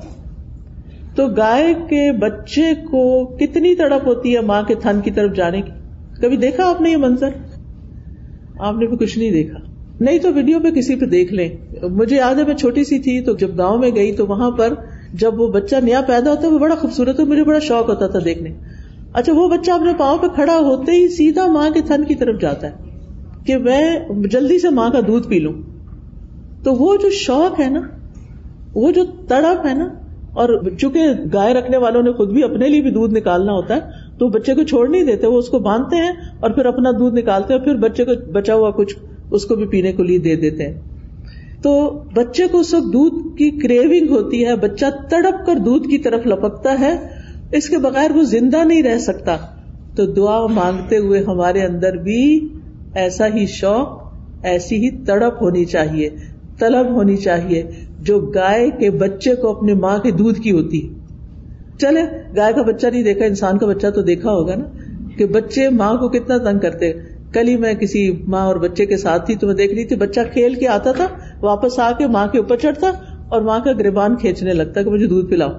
تو 1.15 1.27
گائے 1.27 1.75
کے 1.75 2.13
بچے 2.13 2.75
کو 2.75 3.27
کتنی 3.27 3.75
تڑپ 3.75 4.07
ہوتی 4.07 4.35
ہے 4.35 4.41
ماں 4.41 4.63
کے 4.63 4.75
تھن 4.75 5.01
کی 5.01 5.11
طرف 5.11 5.37
جانے 5.37 5.63
کی۔ 5.63 5.73
کبھی 6.21 6.37
دیکھا 6.37 6.71
آپ 6.71 6.81
نے 6.81 6.91
یہ 6.91 6.97
منظر؟ 6.97 7.29
آپ 8.59 8.75
نے 8.79 8.87
بھی 8.87 8.97
کچھ 8.97 9.19
نہیں 9.19 9.31
دیکھا۔ 9.31 9.59
نہیں 10.01 10.19
تو 10.19 10.33
ویڈیو 10.33 10.61
پہ 10.61 10.71
کسی 10.71 10.95
پہ 10.95 11.07
دیکھ 11.07 11.33
لیں۔ 11.33 11.49
مجھے 11.83 12.17
یاد 12.17 12.35
ہے 12.35 12.45
میں 12.45 12.55
چھوٹی 12.55 12.85
سی 12.85 12.99
تھی 12.99 13.21
تو 13.21 13.37
جب 13.37 13.59
گاؤں 13.59 13.79
میں 13.79 13.91
گئی 13.95 14.13
تو 14.13 14.27
وہاں 14.27 14.51
پر 14.51 14.75
جب 15.13 15.41
وہ 15.41 15.49
بچہ 15.49 15.77
نیا 15.83 16.01
پیدا 16.01 16.31
ہوتا 16.31 16.43
ہے 16.43 16.53
وہ 16.53 16.59
بڑا 16.59 16.75
خوبصورت 16.75 17.21
ہے 17.21 17.25
مجھے 17.25 17.45
بڑا 17.45 17.59
شوق 17.59 17.89
ہوتا 17.89 18.07
تھا 18.07 18.19
دیکھنے۔ 18.25 18.51
اچھا 19.15 19.33
وہ 19.33 19.49
بچہ 19.49 19.71
اپنے 19.71 19.93
پاؤں 19.99 20.19
پہ 20.19 20.27
کھڑا 20.35 20.57
ہوتے 20.59 20.93
ہی 20.93 21.09
سیدھا 21.09 21.47
ماں 21.47 21.71
کے 21.71 21.81
تھن 21.81 22.05
کی 22.05 22.15
طرف 22.15 22.41
جاتا 22.41 22.67
ہے 22.67 22.73
کہ 23.47 23.57
میں 23.57 23.99
جلدی 24.25 24.59
سے 24.59 24.69
ماں 24.69 24.91
کا 24.91 25.01
دودھ 25.01 25.29
پی 25.29 25.39
لوں۔ 25.39 25.53
تو 26.65 26.75
وہ 26.75 26.97
جو 26.97 27.11
شوق 27.11 27.61
ہے 27.61 27.69
نا، 27.71 27.81
وہ 28.75 28.91
جو 28.91 29.05
تڑپ 29.29 29.67
ہے 29.67 29.75
نا، 29.75 29.89
اور 30.33 30.71
چونکہ 30.81 31.01
گائے 31.33 31.55
رکھنے 31.55 31.77
والوں 31.77 32.03
نے 32.03 32.13
خود 32.13 32.33
بھی 32.33 32.43
اپنے 32.43 32.69
لیے 32.69 32.81
بھی 32.81 32.91
دودھ 32.91 33.15
نکالنا 33.15 33.53
ہوتا 33.53 33.75
ہے، 33.75 33.81
تو 34.19 34.29
بچے 34.29 34.55
کو 34.55 34.63
چھوڑ 34.63 34.89
نہیں 34.89 35.05
دیتے، 35.05 35.27
وہ 35.27 35.39
اس 35.39 35.49
کو 35.49 35.59
باندھتے 35.59 35.97
ہیں 35.97 36.13
اور 36.41 36.51
پھر 36.51 36.67
اپنا 36.67 36.91
دودھ 36.91 37.15
نکالتے 37.15 37.55
ہیں، 37.55 37.61
پھر 37.61 37.75
بچے 37.75 38.05
کو 38.05 38.13
بچا 38.33 38.55
ہوا 38.55 38.71
کچھ 38.71 38.95
اس 39.31 39.45
کو 39.45 39.57
بھی 39.57 39.67
پینے 39.67 39.93
کو 39.93 40.03
لیے 40.03 40.19
دے 40.19 40.37
دیتے 40.37 40.67
ہیں۔ 40.67 40.81
تو 41.63 41.91
بچے 42.15 42.47
کو 42.47 42.59
اس 42.59 42.75
وقت 42.75 42.93
دودھ 42.93 43.15
کی 43.15 43.51
کریونگ 43.61 44.09
ہوتی 44.09 44.47
ہے، 44.47 44.57
بچہ 44.57 44.87
تڑپ 45.11 45.47
کر 45.47 45.55
دودھ 45.57 45.89
کی 45.89 45.99
طرف 45.99 46.27
لپکتا 46.27 46.81
ہے 46.81 47.22
اس 47.53 47.69
کے 47.69 47.79
بغیر 47.79 48.11
وہ 48.11 48.23
زندہ 48.23 48.65
نہیں 48.65 48.83
رہ 48.83 48.99
سکتا۔ 48.99 49.37
تو 49.97 50.07
دعا 50.07 50.47
مانگتے 50.47 50.97
ہوئے 50.97 51.21
ہمارے 51.21 51.63
اندر 51.63 51.97
بھی 51.97 52.49
ایسا 52.95 53.27
ہی 53.27 53.47
شوق، 53.47 53.89
ایسی 54.43 54.77
ہی 54.77 55.05
تڑپ 55.05 55.43
ہونی 55.43 55.65
چاہیے، 55.65 56.09
طلب 56.59 56.91
ہونی 56.91 57.17
چاہیے، 57.17 57.63
جو 57.99 58.19
گائے 58.21 58.71
کے 58.71 58.91
بچے 58.91 59.35
کو 59.35 59.57
اپنے 59.57 59.75
ماں 59.75 59.99
کے 59.99 60.11
دودھ 60.11 60.41
کی 60.41 60.53
ہوتی۔ 60.53 60.95
چلے، 61.79 62.01
گائے 62.37 62.53
کا 62.53 62.63
بچہ 62.63 62.87
نہیں 62.87 63.03
دیکھا، 63.03 63.25
انسان 63.25 63.59
کا 63.59 63.67
بچہ 63.67 63.87
تو 63.87 64.03
دیکھا 64.03 64.31
ہوگا 64.31 64.57
نا 64.57 64.65
کہ 65.19 65.27
بچے 65.27 65.69
ماں 65.69 65.95
کو 65.95 66.09
کتنا 66.09 66.39
تنگ 66.39 66.59
کرتے۔ 66.59 66.93
کل 67.33 67.49
ہی 67.49 67.57
میں 67.57 67.75
کسی 67.75 68.13
ماں 68.27 68.47
اور 68.47 68.57
بچے 68.57 68.87
کے 68.87 68.97
ساتھ 68.97 69.27
تھی 69.27 69.37
تو 69.37 69.47
میں 69.47 69.55
دیکھ 69.55 69.75
رہی 69.75 69.85
تھی، 69.85 69.97
بچہ 69.97 70.21
کھیل 70.33 70.55
کے 70.55 70.69
آتا 70.69 70.93
تھا، 70.93 71.07
واپس 71.43 71.79
آ 71.79 71.93
کے 71.99 72.07
ماں 72.07 72.27
کے 72.27 72.39
اوپر 72.39 72.57
چڑھتا 72.57 72.91
اور 73.29 73.43
ماں 73.43 73.61
کا 73.61 73.73
گریبان 73.73 74.17
کھینچنے 74.17 74.53
لگتا 74.53 74.83
کہ 74.83 74.91
مجھے 74.91 75.07
دودھ 75.07 75.31
پلاؤ۔ 75.31 75.51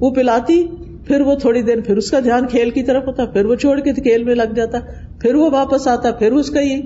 وہ 0.00 0.10
پلاتی 0.10 0.66
پھر 1.06 1.20
وہ 1.20 1.34
تھوڑی 1.34 1.62
دیر 1.62 1.80
پھر 1.80 1.96
اس 1.96 2.10
کا 2.10 2.20
دھیان 2.20 2.46
کھیل 2.46 2.70
کی 2.70 2.82
طرف 2.82 3.06
ہوتا، 3.06 3.24
پھر 3.24 3.44
وہ 3.44 3.54
چھوڑ 3.54 3.80
کے 3.80 3.92
کھیل 3.92 4.24
میں 4.24 4.34
لگ 4.34 4.52
جاتا، 4.56 4.78
پھر 5.20 5.34
وہ 5.34 5.50
واپس 5.52 5.88
آتا، 5.88 6.10
پھر 6.10 6.32
اس 6.32 6.50
کا 6.50 6.60
یہ۔ 6.60 6.82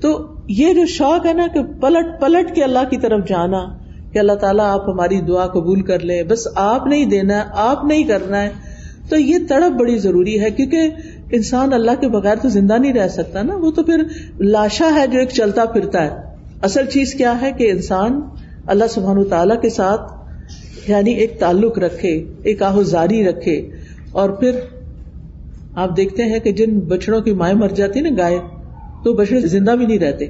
تو 0.00 0.34
یہ 0.48 0.72
جو 0.72 0.86
شوق 0.86 1.26
ہے 1.26 1.32
نا 1.32 1.46
کہ 1.54 1.60
پلٹ 1.80 2.20
پلٹ 2.20 2.54
کے 2.54 2.62
اللہ 2.62 2.88
کی 2.90 2.96
طرف 2.96 3.28
جانا، 3.28 3.64
کہ 4.12 4.18
اللہ 4.18 4.32
تعالیٰ 4.32 4.64
آپ 4.64 4.88
ہماری 4.88 5.20
دعا 5.20 5.46
قبول 5.46 5.80
کر 5.80 6.00
لیں 6.00 6.22
بس 6.22 6.48
آپ 6.54 6.86
نہیں 6.86 7.04
دینا 7.04 7.36
ہے، 7.36 7.42
آپ 7.52 7.84
نہیں 7.84 8.02
کرنا 8.02 8.42
ہے، 8.42 8.50
تو 9.08 9.16
یہ 9.16 9.38
تڑپ 9.48 9.72
بڑی 9.78 9.98
ضروری 9.98 10.40
ہے، 10.40 10.50
کیونکہ 10.50 10.90
انسان 11.32 11.72
اللہ 11.72 12.00
کے 12.00 12.08
بغیر 12.08 12.36
تو 12.42 12.48
زندہ 12.48 12.74
نہیں 12.78 12.92
رہ 12.92 13.08
سکتا 13.08 13.42
نا۔ 13.42 13.56
وہ 13.56 13.70
تو 13.70 13.82
پھر 13.82 14.02
لاشا 14.40 14.90
ہے 14.94 15.06
جو 15.06 15.18
ایک 15.18 15.28
چلتا 15.28 15.64
پھرتا 15.64 16.04
ہے۔ 16.04 16.10
اصل 16.62 16.86
چیز 16.86 17.14
کیا 17.14 17.40
ہے 17.42 17.52
کہ 17.52 17.70
انسان 17.70 18.20
اللہ 18.66 18.84
سبحان 18.90 19.24
تعالیٰ 19.24 19.60
کے 19.60 19.70
ساتھ 19.70 20.12
یعنی 20.88 21.12
ایک 21.12 21.40
تعلق 21.40 21.78
رکھے، 21.78 22.24
ایک 22.42 22.62
آہوزاری 22.62 23.24
رکھے۔ 23.24 23.68
اور 24.12 24.30
پھر 24.30 24.50
آپ 25.74 25.96
دیکھتے 25.96 26.22
ہیں 26.22 26.38
کہ 26.38 26.52
جن 26.52 26.80
بچڑوں 26.80 27.20
کی 27.20 27.32
مائیں 27.32 27.56
مر 27.56 27.68
جاتی 27.68 28.00
نا 28.00 28.08
گائے، 28.18 28.38
تو 29.04 29.12
بچڑے 29.12 29.40
زندہ 29.40 29.70
بھی 29.70 29.86
نہیں 29.86 29.98
رہتے۔ 29.98 30.26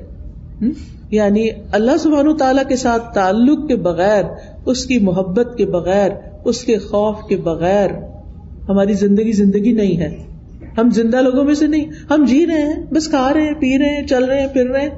یعنی 1.11 1.49
اللہ 1.73 1.97
سبحانہ 2.01 2.33
تعالیٰ 2.33 2.63
کے 2.69 2.77
ساتھ 2.77 3.15
تعلق 3.15 3.69
کے 3.69 3.77
بغیر، 3.77 4.25
اس 4.67 4.87
کی 4.87 4.99
محبت 4.99 5.55
کے 5.59 5.67
بغیر، 5.67 6.11
اس 6.45 6.65
کے 6.65 6.79
خوف 6.79 7.17
کے 7.29 7.37
بغیر 7.37 7.91
ہماری 8.69 8.95
زندگی 8.95 9.33
زندگی 9.33 9.73
نہیں 9.73 9.97
ہے۔ 9.97 10.17
ہم 10.79 10.91
زندہ 10.91 11.17
لوگوں 11.17 11.45
میں 11.45 11.55
سے 11.55 11.67
نہیں، 11.67 11.85
ہم 12.11 12.25
جی 12.25 12.47
رہے 12.47 12.63
ہیں، 12.63 12.95
بس 12.95 13.09
کھا 13.09 13.33
رہے 13.35 13.41
ہیں، 13.41 13.55
پی 13.61 13.79
رہے 13.79 14.01
ہیں، 14.01 14.07
چل 14.07 14.25
رہے 14.25 14.41
ہیں، 14.41 14.49
پھر 14.49 14.67
رہے 14.67 14.81
ہیں۔ 14.81 14.91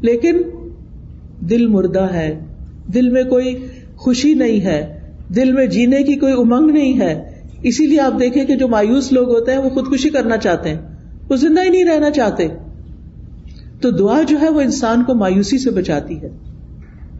لیکن 0.00 0.42
دل 1.40 1.66
مردہ 1.66 2.08
ہے۔ 2.14 2.38
دل 2.94 3.08
میں 3.08 3.22
کوئی 3.22 3.66
خوشی 4.06 4.34
نہیں 4.34 4.60
ہے، 4.60 5.00
دل 5.36 5.52
میں 5.52 5.66
جینے 5.66 6.02
کی 6.02 6.14
کوئی 6.14 6.32
امنگ 6.32 6.70
نہیں 6.70 7.00
ہے۔ 7.00 7.22
اسی 7.62 7.86
لیے 7.86 8.00
آپ 8.00 8.20
دیکھیں 8.20 8.44
کہ 8.44 8.56
جو 8.56 8.68
مایوس 8.68 9.12
لوگ 9.12 9.28
ہوتے 9.28 9.52
ہیں، 9.52 9.58
وہ 9.58 9.68
خودکشی 9.68 10.10
کرنا 10.10 10.36
چاہتے 10.36 10.68
ہیں۔ 10.68 10.76
وہ 11.30 11.36
زندہ 11.36 11.64
ہی 11.64 11.68
نہیں 11.68 11.84
رہنا 11.84 12.10
چاہتے۔ 12.10 12.48
تو 13.80 13.90
دعا 13.90 14.22
جو 14.22 14.40
ہے، 14.40 14.48
وہ 14.48 14.60
انسان 14.60 15.04
کو 15.04 15.14
مایوسی 15.14 15.58
سے 15.58 15.70
بچاتی 15.70 16.22
ہے۔ 16.22 16.28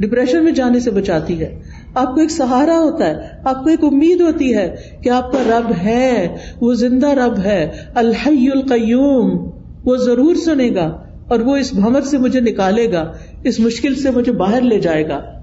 ڈپریشن 0.00 0.44
میں 0.44 0.52
جانے 0.52 0.80
سے 0.80 0.90
بچاتی 0.90 1.40
ہے۔ 1.40 1.60
آپ 1.94 2.14
کو 2.14 2.20
ایک 2.20 2.30
سہارا 2.30 2.78
ہوتا 2.78 3.06
ہے۔ 3.06 3.14
آپ 3.44 3.64
کو 3.64 3.70
ایک 3.70 3.84
امید 3.84 4.20
ہوتی 4.20 4.54
ہے 4.54 4.74
کہ 5.02 5.08
آپ 5.08 5.32
کا 5.32 5.42
رب 5.48 5.72
ہے۔ 5.84 6.36
وہ 6.60 6.74
زندہ 6.74 7.08
رب 7.08 7.38
ہے۔ 7.44 7.70
الحی 7.94 8.48
القیوم۔ 8.54 9.50
وہ 9.84 9.96
ضرور 9.96 10.34
سنے 10.34 10.74
گا 10.74 11.02
اور 11.28 11.40
وہ 11.40 11.56
اس 11.56 11.74
بھمر 11.74 12.00
سے 12.00 12.18
مجھے 12.18 12.40
نکالے 12.40 12.92
گا۔ 12.92 13.12
اس 13.44 13.60
مشکل 13.60 13.94
سے 13.94 14.10
مجھے 14.10 14.32
باہر 14.32 14.60
لے 14.60 14.80
جائے 14.80 15.08
گا۔ 15.08 15.35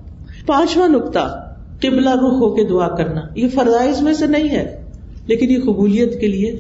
پانچواں 0.46 0.88
نقطہ، 0.88 1.52
قبلہ 1.82 2.10
رخ 2.10 2.42
ہو 2.42 2.56
کے 2.56 2.64
دعا 2.64 2.88
کرنا۔ 2.88 3.22
یہ 3.36 3.48
فرائض 3.54 4.02
میں 4.02 4.14
سے 4.14 4.28
نہیں 4.28 4.50
ہے، 4.50 4.84
لیکن 5.28 5.52
یہ 5.52 5.60
قبولیت 5.60 6.22
کے 6.22 6.28
لیے 6.28 6.60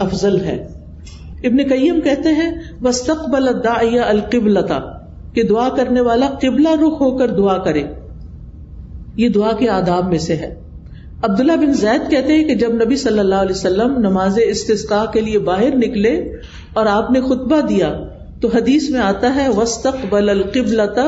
افضل 0.00 0.40
ہے۔ 0.40 0.68
ابن 1.42 1.68
کئیم 1.68 2.00
کہتے 2.00 2.28
ہیں 2.28 2.50
وسطبل 2.84 3.48
القبلتا 4.04 4.78
کہ 5.34 5.42
دعا 5.42 5.68
کرنے 5.68 6.00
والا 6.00 6.28
قبلہ 6.42 6.68
رخ 6.68 7.00
ہو 7.00 7.18
کر 7.18 7.28
دعا 7.28 7.58
کرے۔ 7.58 7.82
یہ 9.16 9.28
دعا 9.28 9.52
کے 9.52 9.68
آداب 9.68 10.08
میں 10.08 10.18
سے 10.18 10.36
ہے۔ 10.36 10.54
عبداللہ 11.22 11.52
بن 11.52 11.72
زید 11.72 12.10
کہتے 12.10 12.32
ہیں 12.32 12.44
کہ 12.44 12.54
جب 12.54 12.74
نبی 12.74 12.96
صلی 12.96 13.18
اللہ 13.18 13.34
علیہ 13.34 13.54
وسلم 13.54 13.98
نماز 13.98 14.38
استسقاء 14.44 15.04
کے 15.12 15.20
لیے 15.20 15.38
باہر 15.38 15.76
نکلے 15.76 16.32
اور 16.72 16.86
آپ 16.86 17.10
نے 17.10 17.20
خطبہ 17.20 17.60
دیا، 17.60 17.94
تو 18.40 18.48
حدیث 18.48 18.90
میں 18.90 19.00
آتا 19.00 19.34
ہے 19.34 19.48
وسطبل 19.48 20.28
القبلتا 20.28 21.06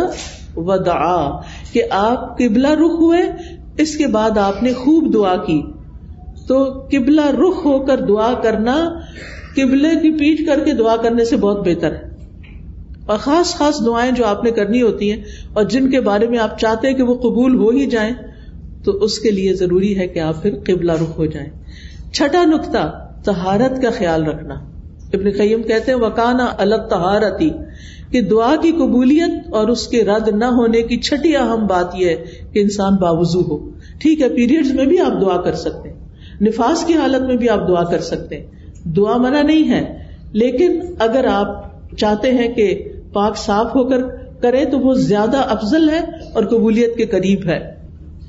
و 0.56 0.76
دعا 0.76 1.40
کہ 1.72 1.82
آپ 1.90 2.38
قبلہ 2.38 2.68
رخ 2.68 2.90
ہوئے، 2.90 3.20
اس 3.78 3.96
کے 3.96 4.06
بعد 4.06 4.38
آپ 4.38 4.62
نے 4.62 4.72
خوب 4.72 5.14
دعا 5.14 5.36
کی۔ 5.36 5.62
تو 6.48 6.64
قبلہ 6.64 7.26
رخ 7.26 7.66
ہو 7.66 7.78
کر 7.78 8.00
دعا 8.00 8.32
کرنا، 8.42 9.00
قبلے 9.56 9.88
کی 9.88 10.10
پیٹ 10.10 10.46
کر 10.46 10.64
کے 10.64 10.72
دعا 10.72 10.96
کرنے 10.96 11.24
سے 11.24 11.36
بہت 11.36 11.68
بہتر 11.68 11.92
ہے۔ 11.92 12.12
اور 13.06 13.18
خاص 13.18 13.54
خاص 13.54 13.86
دعائیں 13.86 14.12
جو 14.12 14.26
آپ 14.26 14.44
نے 14.44 14.50
کرنی 14.50 14.82
ہوتی 14.82 15.12
ہیں، 15.12 15.22
اور 15.52 15.64
جن 15.64 15.90
کے 15.90 16.00
بارے 16.00 16.28
میں 16.28 16.38
آپ 16.38 16.58
چاہتے 16.58 16.88
ہیں 16.88 16.94
کہ 16.94 17.02
وہ 17.02 17.14
قبول 17.14 17.54
ہو 17.54 17.68
ہی 17.68 17.86
جائیں، 17.86 18.12
تو 18.84 18.92
اس 18.92 19.18
کے 19.18 19.30
لیے 19.30 19.54
ضروری 19.54 19.98
ہے 19.98 20.08
کہ 20.08 20.18
آپ 20.18 20.42
پھر 20.42 20.54
قبلہ 20.66 20.92
رخ 20.92 21.18
ہو 21.18 21.26
جائیں۔ 21.26 21.50
چھٹا 22.12 22.44
نقطہ 22.44 23.08
تہارت 23.24 23.82
کا 23.82 23.90
خیال 23.90 24.24
رکھنا۔ 24.24 24.54
ابن 25.12 25.30
قیم 25.38 25.62
کہتے 25.62 25.92
ہیں 25.92 25.98
وکانا 25.98 26.46
الگ 26.58 26.74
تہارتی 26.74 27.50
کہ 28.12 28.20
دعا 28.20 28.54
کی 28.62 28.72
قبولیت 28.72 29.30
اور 29.50 29.68
اس 29.68 29.88
کے 29.88 30.04
رد 30.04 30.28
نہ 30.28 30.44
ہونے 30.44 30.82
کی 30.82 30.96
چھٹی 30.96 31.36
اہم 31.36 31.66
بات 31.66 31.94
یہ 31.94 32.08
ہے 32.08 32.24
کہ 32.52 32.58
انسان 32.58 32.94
باوضو 32.94 33.40
ہو۔ 33.40 33.70
ٹھیک 33.98 34.20
ہے 34.20 34.28
پیریڈ 34.28 34.66
میں 34.74 34.86
بھی 34.86 35.00
آپ 35.00 35.20
دعا 35.20 35.40
کر 35.40 35.54
سکتے 35.54 35.90
ہیں۔ 35.90 35.96
نفاس 36.42 36.84
کی 36.84 36.94
حالت 36.94 37.22
میں 37.22 37.36
بھی 37.36 37.48
آپ 37.48 37.68
دعا 37.68 37.84
کر 37.84 38.00
سکتے 38.00 38.38
ہیں۔ 38.38 38.46
دعا 38.84 39.16
منع 39.16 39.42
نہیں 39.42 39.70
ہے، 39.70 39.98
لیکن 40.32 40.80
اگر 40.98 41.26
آپ 41.32 41.72
چاہتے 41.96 42.30
ہیں 42.30 42.48
کہ 42.48 42.88
پاک 43.12 43.36
صاف 43.36 43.66
ہو 43.66 43.84
کر 43.84 44.02
کرے 44.40 44.64
تو 44.64 44.78
وہ 44.78 44.94
زیادہ 44.94 45.36
افضل 45.36 45.88
ہے 45.88 46.00
اور 46.34 46.44
قبولیت 46.44 46.96
کے 46.96 47.06
قریب 47.06 47.40
ہے۔ 47.46 47.74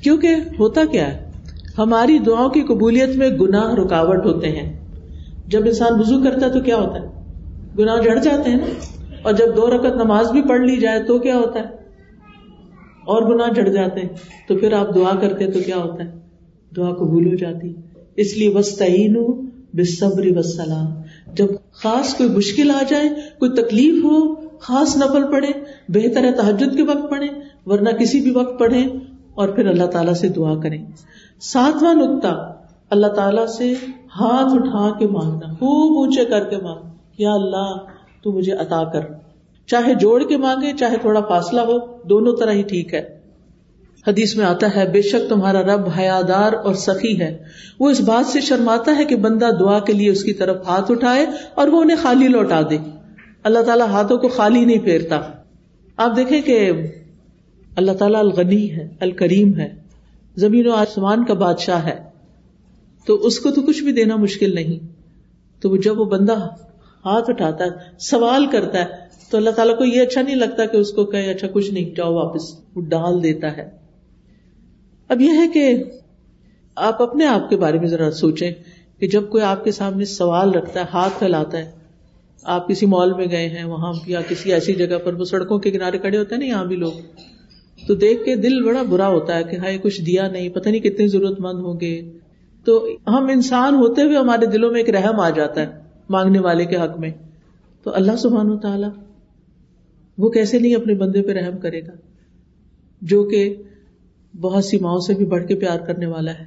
کیونکہ 0.02 0.28
ہوتا 0.58 0.80
کیا 0.92 1.14
ہے، 1.14 1.30
ہماری 1.78 2.18
دعاؤں 2.18 2.48
کی 2.48 2.60
قبولیت 2.60 3.16
میں 3.16 3.28
گناہ 3.28 3.74
رکاوٹ 3.74 4.26
ہوتے 4.26 4.48
ہیں۔ 4.48 4.78
جب 5.48 5.60
انسان 5.64 6.00
وزو 6.00 6.22
کرتا 6.24 6.46
ہے 6.46 6.52
تو 6.52 6.60
کیا 6.60 6.76
ہوتا 6.76 6.94
ہے؟ 6.94 7.06
گناہ 7.78 7.96
جڑ 7.96 8.18
جاتے 8.18 8.50
ہیں 8.50 8.56
نا۔ 8.56 9.03
اور 9.24 9.32
جب 9.32 9.56
دو 9.56 9.70
رکعت 9.70 9.96
نماز 9.96 10.30
بھی 10.30 10.42
پڑھ 10.42 10.60
لی 10.60 10.76
جائے 10.76 11.02
تو 11.02 11.18
کیا 11.18 11.36
ہوتا 11.36 11.58
ہے؟ 11.58 11.64
اور 13.04 13.34
گناہ 13.34 13.48
جڑ 13.48 13.68
جاتے 13.68 14.00
ہیں۔ 14.00 14.08
تو 14.48 14.58
پھر 14.58 14.72
آپ 14.72 14.94
دعا 14.94 15.16
کرتے 15.20 15.50
تو 15.50 15.58
کیا 15.66 15.76
ہوتا 15.76 16.04
ہے؟ 16.04 16.18
دعا 16.76 16.90
قبول 16.90 17.26
ہو 17.26 17.34
جاتی۔ 17.34 17.74
اس 18.16 18.38
لیے 18.38 18.48
وسطین 18.48 19.14
بے 19.74 19.84
صبری 19.84 20.38
وسلام 20.38 20.86
جب 21.34 21.46
خاص 21.72 22.14
کوئی 22.14 22.28
مشکل 22.28 22.70
آ 22.70 22.82
جائے، 22.88 23.08
کوئی 23.38 23.50
تکلیف 23.50 24.04
ہو، 24.04 24.34
خاص 24.58 24.96
نفل 24.96 25.32
پڑھے، 25.32 25.48
بہتر 25.88 26.24
ہے 26.24 26.32
تحجد 26.32 26.76
کے 26.76 26.82
وقت 26.82 27.10
پڑھے، 27.10 27.26
ورنہ 27.66 27.88
کسی 27.88 28.20
بھی 28.20 28.30
وقت 28.30 28.58
پڑھے 28.58 28.80
اور 29.34 29.48
پھر 29.48 29.66
اللہ 29.66 29.84
تعالیٰ 29.84 30.14
سے 30.14 30.28
دعا 30.28 30.60
کریں۔ 30.60 30.86
ساتواں 31.40 31.94
نقطہ، 31.94 32.56
اللہ 32.90 33.06
تعالیٰ 33.06 33.46
سے 33.46 33.72
ہاتھ 34.20 34.54
اٹھا 34.54 34.98
کے 34.98 35.06
مانگنا، 35.06 35.52
خوب 35.52 35.98
اونچے 35.98 36.24
کر 36.24 36.44
کے 36.44 36.56
مانگ 36.56 36.88
یا 37.18 37.32
اللہ 37.32 37.76
تو 38.24 38.32
مجھے 38.32 38.52
عطا 38.52 38.92
کر۔ 38.92 39.00
چاہے 39.66 39.94
جوڑ 39.94 40.22
کے 40.22 40.36
مانگے، 40.36 40.72
چاہے 40.78 40.96
تھوڑا 40.96 41.20
فاصلہ 41.20 41.60
ہو، 41.60 41.78
دونوں 42.02 42.36
طرح 42.36 42.52
ہی 42.52 42.62
ٹھیک 42.62 42.94
ہے۔ 42.94 43.20
حدیث 44.06 44.36
میں 44.36 44.44
آتا 44.44 44.76
ہے، 44.76 44.88
بے 44.88 45.02
شک 45.02 45.28
تمہارا 45.28 45.62
رب 45.62 45.80
حیادار 45.98 46.52
اور 46.52 46.74
سخی 46.74 47.20
ہے۔ 47.20 47.38
وہ 47.80 47.90
اس 47.90 48.00
بات 48.00 48.26
سے 48.26 48.40
شرماتا 48.40 48.96
ہے 48.98 49.04
کہ 49.04 49.16
بندہ 49.16 49.48
دعا 49.60 49.78
کے 49.78 49.92
لیے 49.92 50.10
اس 50.10 50.24
کی 50.24 50.32
طرف 50.32 50.56
ہاتھ 50.66 50.90
اٹھائے 50.90 51.26
اور 51.54 51.68
وہ 51.68 51.82
انہیں 51.82 51.96
خالی 52.02 52.28
لوٹا 52.28 52.60
دے۔ 52.70 52.78
اللہ 53.44 53.58
تعالیٰ 53.58 53.86
ہاتھوں 53.86 54.18
کو 54.18 54.28
خالی 54.28 54.64
نہیں 54.64 54.78
پھیرتا۔ 54.78 55.20
آپ 55.96 56.16
دیکھیں 56.16 56.42
کہ 56.42 56.72
اللہ 57.76 57.92
تعالیٰ 57.92 58.20
الغنی 58.20 58.70
ہے، 58.70 58.88
الکریم 59.00 59.58
ہے۔ 59.58 59.74
زمین 60.36 60.66
و 60.66 60.72
آسمان 60.72 61.24
کا 61.24 61.34
بادشاہ 61.34 61.86
ہے۔ 61.86 62.02
تو 63.06 63.14
اس 63.14 63.40
کو 63.40 63.50
تو 63.50 63.62
کچھ 63.62 63.82
بھی 63.82 63.92
دینا 63.92 64.16
مشکل 64.16 64.54
نہیں۔ 64.54 64.86
تو 65.62 65.76
جب 65.76 66.00
وہ 66.00 66.04
بندہ 66.04 66.48
ہاتھ 67.04 67.30
اٹھاتا 67.30 67.64
ہے، 67.64 67.70
سوال 67.98 68.46
کرتا 68.46 68.78
ہے۔ 68.78 69.04
تو 69.30 69.36
اللہ 69.36 69.50
تعالیٰ 69.50 69.78
کو 69.78 69.84
یہ 69.84 70.02
اچھا 70.02 70.22
نہیں 70.22 70.36
لگتا 70.36 70.66
کہ 70.66 70.76
اس 70.76 70.92
کو 70.92 71.04
کہ 71.04 71.16
اچھا 71.16 71.48
کچھ 71.52 71.70
نہیں، 71.70 71.96
جاؤ 71.96 72.14
واپس۔ 72.14 72.60
وہ 72.74 72.82
ڈال 72.82 73.22
دیتا 73.22 73.56
ہے۔ 73.56 73.70
اب 75.08 75.20
یہ 75.20 75.30
ہے 75.30 75.48
کہ 75.54 75.84
آپ 76.76 77.02
اپنے 77.02 77.26
آپ 77.26 77.50
کے 77.50 77.56
بارے 77.56 77.78
میں 77.78 77.86
ذرا 77.86 78.10
سوچیں 78.10 78.50
کہ 78.98 79.06
جب 79.06 79.28
کوئی 79.28 79.44
آپ 79.44 79.64
کے 79.64 79.70
سامنے 79.70 80.04
سوال 80.04 80.50
رکھتا 80.50 80.80
ہے، 80.80 80.84
ہاتھ 80.92 81.18
پھیلاتا 81.18 81.58
ہے، 81.58 81.70
آپ 82.42 82.68
کسی 82.68 82.86
مال 82.86 83.12
میں 83.12 83.26
گئے 83.30 83.48
ہیں، 83.48 83.64
وہاں 83.64 83.92
یا 84.06 84.20
کسی 84.28 84.52
ایسی 84.52 84.72
جگہ 84.72 84.98
پر، 85.04 85.14
وہ 85.14 85.24
سڑکوں 85.24 85.58
کے 85.58 85.70
کنارے 85.70 85.98
کھڑے 85.98 86.18
ہوتے 86.18 86.34
ہیں 86.34 86.40
نا، 86.40 86.48
یہاں 86.48 86.64
بھی 86.64 86.76
لوگ۔ 86.76 86.92
تو 87.86 87.94
دیکھ 87.94 88.24
کے 88.24 88.36
دل 88.36 88.62
بڑا 88.62 88.82
برا 88.82 89.08
ہوتا 89.08 89.38
ہے 89.38 89.44
کہ 89.44 89.56
ہائی 89.56 89.78
کچھ 89.78 90.02
دیا 90.02 90.28
نہیں، 90.28 90.48
پتہ 90.48 90.68
نہیں 90.68 90.80
کتنے 90.80 91.08
ضرورت 91.08 91.40
مند 91.40 91.58
ہوں 91.58 91.80
گے۔ 91.80 92.12
تو 92.64 92.88
ہم 93.06 93.24
انسان 93.24 93.74
ہوتے 93.74 94.02
ہوئے 94.02 94.16
ہمارے 94.16 94.46
دلوں 94.46 94.70
میں 94.70 94.80
ایک 94.80 94.90
رحم 94.90 95.20
آ 95.20 95.30
جاتا 95.30 95.60
ہے۔ 95.60 95.83
مانگنے 96.08 96.38
والے 96.38 96.64
کے 96.64 96.76
حق 96.76 96.98
میں۔ 96.98 97.10
تو 97.82 97.94
اللہ 97.94 98.16
سبحان 98.16 98.50
و 98.50 98.58
تعالی 98.58 98.86
وہ 100.18 100.30
کیسے 100.30 100.58
نہیں 100.58 100.74
اپنے 100.74 100.94
بندے 100.94 101.22
پہ 101.22 101.32
رحم 101.32 101.58
کرے 101.58 101.80
گا؟ 101.82 101.92
جو 103.02 103.24
کہ 103.24 103.54
بہت 104.40 104.64
سی 104.64 104.78
ماؤں 104.78 104.98
سے 104.98 105.14
بھی 105.14 105.24
بڑھ 105.24 105.46
کے 105.46 105.54
پیار 105.54 105.78
کرنے 105.78 106.06
والا 106.06 106.34
ہے۔ 106.34 106.44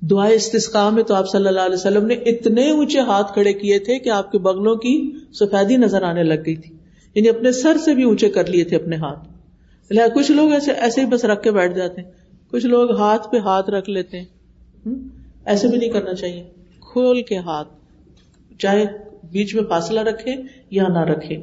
دعائیں 0.00 0.34
استسقا 0.34 0.90
میں 0.90 1.02
تو 1.02 1.14
آپ 1.14 1.28
صلی 1.28 1.48
اللہ 1.48 1.60
علیہ 1.60 1.74
وسلم 1.74 2.06
نے 2.06 2.14
اتنے 2.14 2.70
اونچے 2.70 3.00
ہاتھ 3.00 3.32
کھڑے 3.32 3.52
کیے 3.52 3.78
تھے 3.78 3.98
کہ 3.98 4.10
آپ 4.10 4.32
کے 4.32 4.38
بغلوں 4.38 4.76
کی 4.76 5.12
سفیدی 5.32 5.76
نظر 5.76 6.02
آنے 6.02 6.22
لگ 6.22 6.40
گئی 6.46 6.56
تھی۔ 6.56 6.74
یعنی 7.14 7.28
اپنے 7.28 7.52
سر 7.52 7.76
سے 7.84 7.94
بھی 7.94 8.02
اونچے 8.02 8.28
کر 8.28 8.46
لیے 8.46 8.64
تھے 8.64 8.76
اپنے 8.76 8.96
ہاتھ۔ 8.96 9.28
کچھ 10.14 10.30
لوگ 10.30 10.52
ایسے 10.52 10.72
ایسے 10.72 11.00
ہی 11.00 11.06
بس 11.06 11.24
رکھ 11.24 11.42
کے 11.42 11.50
بیٹھ 11.50 11.74
جاتے 11.74 12.00
ہیں۔ 12.00 12.10
کچھ 12.50 12.66
لوگ 12.66 12.92
ہاتھ 12.92 13.30
پہ 13.30 13.36
ہاتھ 13.36 13.70
رکھ 13.70 13.90
لیتے 13.90 14.20
ہیں۔ 14.20 14.24
ایسے 15.44 15.68
بھی 15.68 15.78
نہیں 15.78 15.90
کرنا 15.90 16.14
چاہیے۔ 16.14 16.44
کھول 16.80 17.22
کے 17.22 17.36
ہاتھ۔ 17.36 17.75
چاہے 18.58 18.84
بیچ 19.32 19.54
میں 19.54 19.64
فاصلہ 19.68 20.00
رکھے 20.00 20.34
یا 20.70 20.88
نہ 20.88 20.98
رکھے۔ 20.98 21.36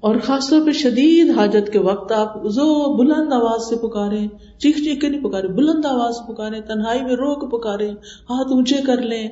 اور 0.00 0.16
خاص 0.22 0.50
طور 0.50 0.66
پہ 0.66 0.70
شدید 0.70 1.30
حاجت 1.30 1.72
کے 1.72 1.78
وقت 1.78 2.12
آپ 2.12 2.44
زو 2.44 2.96
بلند 2.96 3.32
آواز 3.32 3.68
سے 3.68 3.76
پکارے 3.76 4.18
چیخ 4.58 4.76
چیخ 4.76 5.00
کے 5.00 5.08
نہیں 5.08 5.24
پکارے 5.24 5.48
بلند 5.48 5.84
آواز 5.84 6.14
سے 6.14 6.32
پکارے 6.32 6.60
تنہائی 6.60 7.02
میں 7.02 7.12
رو 7.12 7.34
کے 7.34 7.58
پکارے 7.58 7.90
ہاتھ 8.30 8.52
اونچے 8.52 8.76
کر 8.86 9.02
لیں۔ 9.02 9.28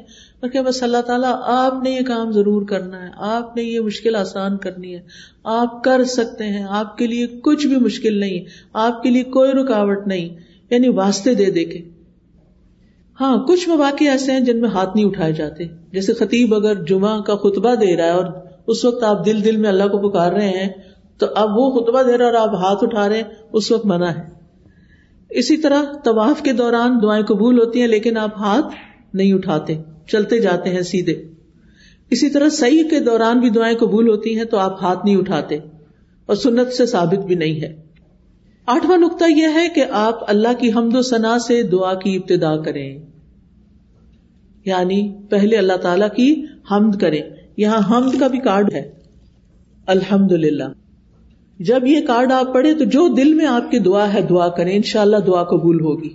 کہ 0.53 0.61
بس 0.61 0.83
اللہ 0.83 1.03
تعالیٰ، 1.07 1.37
آپ 1.43 1.83
نے 1.83 1.91
یہ 1.91 2.01
کام 2.07 2.33
ضرور 2.33 2.63
کرنا 2.63 3.03
ہے، 3.03 3.09
آپ 3.17 3.57
نے 3.57 3.63
یہ 3.63 3.81
مشکل 3.81 4.17
آسان 4.17 4.57
کرنی 4.57 4.95
ہے۔ 4.95 5.01
آپ 5.45 5.85
کر 5.85 6.05
سکتے 6.05 6.45
ہیں، 6.45 6.67
آپ 6.69 6.99
کے 6.99 7.07
لیے 7.07 7.27
کچھ 7.27 7.67
بھی 7.67 7.77
مشکل 7.77 8.21
نہیں، 8.21 8.41
آپ 8.73 9.03
کے 9.03 9.11
لیے 9.11 9.25
کوئی 9.25 9.53
رکاوٹ 9.53 10.07
نہیں 10.07 10.29
یعنی 10.71 10.89
واسطے 10.89 11.35
دے 11.35 11.51
دے 11.51 11.65
کے۔ 11.65 11.98
ہاں 13.21 13.37
کچھ 13.47 13.69
مواقع 13.69 14.05
ایسے 14.05 14.33
ہیں 14.33 14.41
جن 14.41 14.61
میں 14.61 14.69
ہاتھ 14.69 14.91
نہیں 14.95 15.07
اٹھائے 15.07 15.33
جاتے۔ 15.33 15.65
جیسے 15.93 16.15
خطیب 16.15 16.55
اگر 16.55 16.85
جمعہ 16.85 17.21
کا 17.21 17.35
خطبہ 17.35 17.75
دے 17.75 17.97
رہا 17.97 18.05
ہے 18.05 18.11
اور 18.11 18.25
اس 18.67 18.85
وقت 18.85 19.03
آپ 19.03 19.27
دل 19.27 19.45
دل 19.45 19.57
میں 19.57 19.69
اللہ 19.69 19.85
کو 19.85 20.11
پکار 20.11 20.33
رہے 20.33 20.49
ہیں، 20.49 20.69
تو 21.19 21.27
اب 21.35 21.49
وہ 21.57 21.71
خطبہ 21.71 22.03
دے 22.03 22.19
رہا 22.19 22.25
اور 22.25 22.35
آپ 22.35 22.55
ہاتھ 22.55 22.85
اٹھا 22.85 23.09
رہے 23.09 23.17
ہیں، 23.17 23.25
اس 23.53 23.73
وقت 23.73 23.87
منع 23.87 24.07
ہے۔ 24.07 24.29
اسی 25.31 25.57
طرح 25.57 25.83
طواف 26.05 26.43
کے 26.43 26.53
دوران 26.53 26.99
دعائیں 27.03 27.25
قبول 27.25 27.59
ہوتی 27.59 27.81
ہیں، 27.81 27.87
لیکن 27.87 28.17
آپ 28.17 28.39
ہاتھ 28.39 28.67
نہیں 29.15 29.33
اٹھاتے، 29.33 29.77
چلتے 30.09 30.39
جاتے 30.39 30.71
ہیں 30.71 30.83
سیدھے۔ 30.83 31.23
اسی 32.11 32.31
طرح 32.31 32.49
صحیح 32.49 32.83
کے 32.91 33.01
دوران 33.01 33.41
بھی 33.41 33.51
دعائیں 33.51 33.77
قبول 33.79 34.09
ہوتی 34.09 34.37
ہیں، 34.37 34.45
تو 34.45 34.59
آپ 34.59 34.83
ہاتھ 34.83 35.05
نہیں 35.05 35.17
اٹھاتے، 35.17 35.59
اور 36.27 36.37
سنت 36.37 36.73
سے 36.73 36.87
ثابت 36.87 37.27
بھی 37.27 37.35
نہیں 37.35 37.61
ہے۔ 37.61 37.83
آٹھواں 38.67 38.99
نقطہ 38.99 39.25
یہ 39.37 39.47
ہے 39.55 39.69
کہ 39.75 39.85
آپ 39.91 40.31
اللہ 40.31 40.53
کی 40.59 40.73
حمد 40.73 40.95
و 40.95 41.03
ثنا 41.03 41.39
سے 41.39 41.63
دعا 41.63 41.95
کی 41.95 42.17
ابتدا 42.17 42.57
کریں۔ 42.57 43.08
یعنی 44.65 45.15
پہلے 45.31 45.57
اللہ 45.57 45.73
تعالی 45.73 46.05
کی 46.17 46.45
حمد 46.71 47.01
کریں۔ 47.01 47.23
یہاں 47.57 47.81
حمد 47.91 48.21
کا 48.21 48.27
بھی 48.27 48.39
کارڈ 48.39 48.75
ہے۔ 48.75 48.91
الحمد 49.87 50.33
للہ 50.33 50.65
جب 51.59 51.87
یہ 51.87 52.01
کارڈ 52.07 52.33
آپ 52.33 52.55
پڑھے 52.55 52.75
تو 52.75 52.85
جو 52.85 53.15
دل 53.15 53.35
میں 53.35 53.47
آپ 53.47 53.71
کی 53.71 53.79
دعا 53.79 54.15
ہے 54.15 54.23
دعا 54.23 54.49
کریں۔ 54.49 54.77
ان 54.77 54.83
شاء 54.83 55.01
اللہ 55.01 55.17
دعا 55.17 55.45
قبول 55.45 55.81
ہوگی۔ 55.81 56.09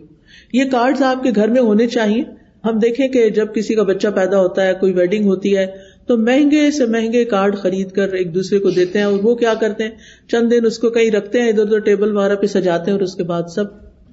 یہ 0.53 0.63
کارڈ 0.71 1.01
آپ 1.01 1.23
کے 1.23 1.29
گھر 1.35 1.47
میں 1.47 1.61
ہونے 1.61 1.87
چاہیے۔ 1.87 2.23
ہم 2.65 2.79
دیکھیں 2.79 3.07
کہ 3.07 3.29
جب 3.29 3.53
کسی 3.55 3.75
کا 3.75 3.83
بچہ 3.83 4.07
پیدا 4.07 4.39
ہوتا 4.39 4.67
ہے، 4.67 4.73
کوئی 4.73 4.93
ویڈنگ 4.93 5.25
ہوتی 5.25 5.57
ہے، 5.57 5.67
تو 6.07 6.17
مہنگے 6.17 6.71
سے 6.71 6.85
مہنگے 6.85 7.25
کارڈ 7.25 7.57
خرید 7.57 7.91
کر 7.91 8.13
ایک 8.13 8.35
دوسرے 8.35 8.59
کو 8.59 8.69
دیتے 8.69 8.99
ہیں 8.99 9.05
اور 9.05 9.19
وہ 9.23 9.35
کیا 9.35 9.53
کرتے 9.53 9.83
ہیں؟ 9.83 9.91
چند 10.27 10.51
دن 10.51 10.65
اس 10.65 10.79
کو 10.79 10.89
کہیں 10.89 11.11
رکھتے 11.11 11.41
ہیں، 11.41 11.49
ادھر 11.49 11.63
ادھر 11.63 11.79
ٹیبل 11.79 12.17
وغیرہ 12.17 12.35
پہ 12.35 12.45
سجاتے 12.45 12.83
ہیں 12.91 12.91
اور 12.91 13.01
اس 13.01 13.15
کے 13.15 13.23
بعد 13.23 13.43
سب 13.55 13.63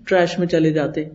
ٹریش 0.04 0.38
میں 0.38 0.46
چلے 0.46 0.70
جاتے 0.70 1.04
ہیں۔ 1.04 1.10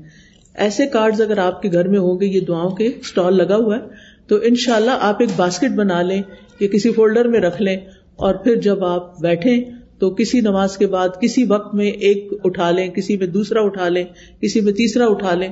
ایسے 0.58 0.88
کارڈ 0.88 1.22
اگر 1.22 1.38
آپ 1.38 1.62
کے 1.62 1.72
گھر 1.72 1.88
میں 1.88 2.00
ہوں 2.00 2.20
گے، 2.20 2.26
یہ 2.26 2.40
دعاؤں 2.40 2.72
کے 2.72 2.88
اسٹال 2.88 3.38
لگا 3.38 3.56
ہوا 3.56 3.76
ہے، 3.76 3.82
تو 4.28 4.36
ان 4.44 4.56
شاء 4.56 4.76
اللہ 4.76 4.92
آپ 5.02 5.22
ایک 5.22 5.30
باسکٹ 5.36 5.76
بنا 5.76 6.02
لیں، 6.02 6.22
یا 6.60 6.68
کسی 6.68 6.92
فولڈر 6.92 7.28
میں 7.28 7.40
رکھ 7.40 7.62
لیں، 7.62 7.78
اور 8.16 8.36
پھر 8.36 8.56
جب 8.62 8.84
آپ 8.86 9.20
بیٹھے 9.22 9.64
تو 10.00 10.10
کسی 10.10 10.42
نماز 10.42 10.78
کے 10.78 10.88
بعد 10.88 11.10
کسی 11.22 11.44
وقت 11.44 11.76
میں 11.76 11.90
ایک 12.08 12.34
اٹھا 12.44 12.72
لیں، 12.72 12.88
کسی 12.90 13.18
میں 13.18 13.28
دوسرا 13.28 13.62
اٹھا 13.62 13.90
لیں، 13.90 14.04
کسی 14.42 14.62
میں 14.62 14.74
تیسرا 14.74 15.06
اٹھا 15.06 15.34
لیں، 15.34 15.50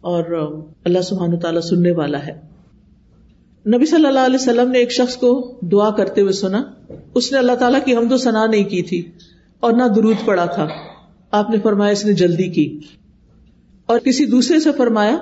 اور 0.00 0.24
اللہ 0.84 1.00
سبحان 1.00 1.38
تعالیٰ 1.38 1.60
سننے 1.60 1.92
والا 1.92 2.26
ہے۔ 2.26 2.32
نبی 3.64 3.86
صلی 3.86 4.06
اللہ 4.06 4.26
علیہ 4.26 4.34
وسلم 4.34 4.70
نے 4.70 4.78
ایک 4.78 4.92
شخص 4.92 5.16
کو 5.16 5.30
دعا 5.62 5.90
کرتے 5.90 6.20
ہوئے 6.20 6.32
سنا، 6.32 6.62
اس 7.14 7.32
نے 7.32 7.38
اللہ 7.38 7.54
تعالیٰ 7.54 7.80
کی 7.84 7.96
حمد 7.96 8.12
و 8.12 8.16
ثنا 8.16 8.46
نہیں 8.46 8.64
کی 8.64 8.82
تھی، 8.82 9.02
اور 9.62 9.72
نہ 9.72 9.88
درود 9.96 10.16
پڑا 10.24 10.44
تھا۔ 10.44 10.68
آپ 11.32 11.50
نے 11.50 11.56
فرمایا 11.62 11.92
اس 11.92 12.04
نے 12.04 12.12
جلدی 12.12 12.48
کی۔ 12.48 12.66
اور 13.88 13.98
کسی 13.98 14.26
دوسرے 14.26 14.60
سے 14.60 14.70
فرمایا، 14.72 15.18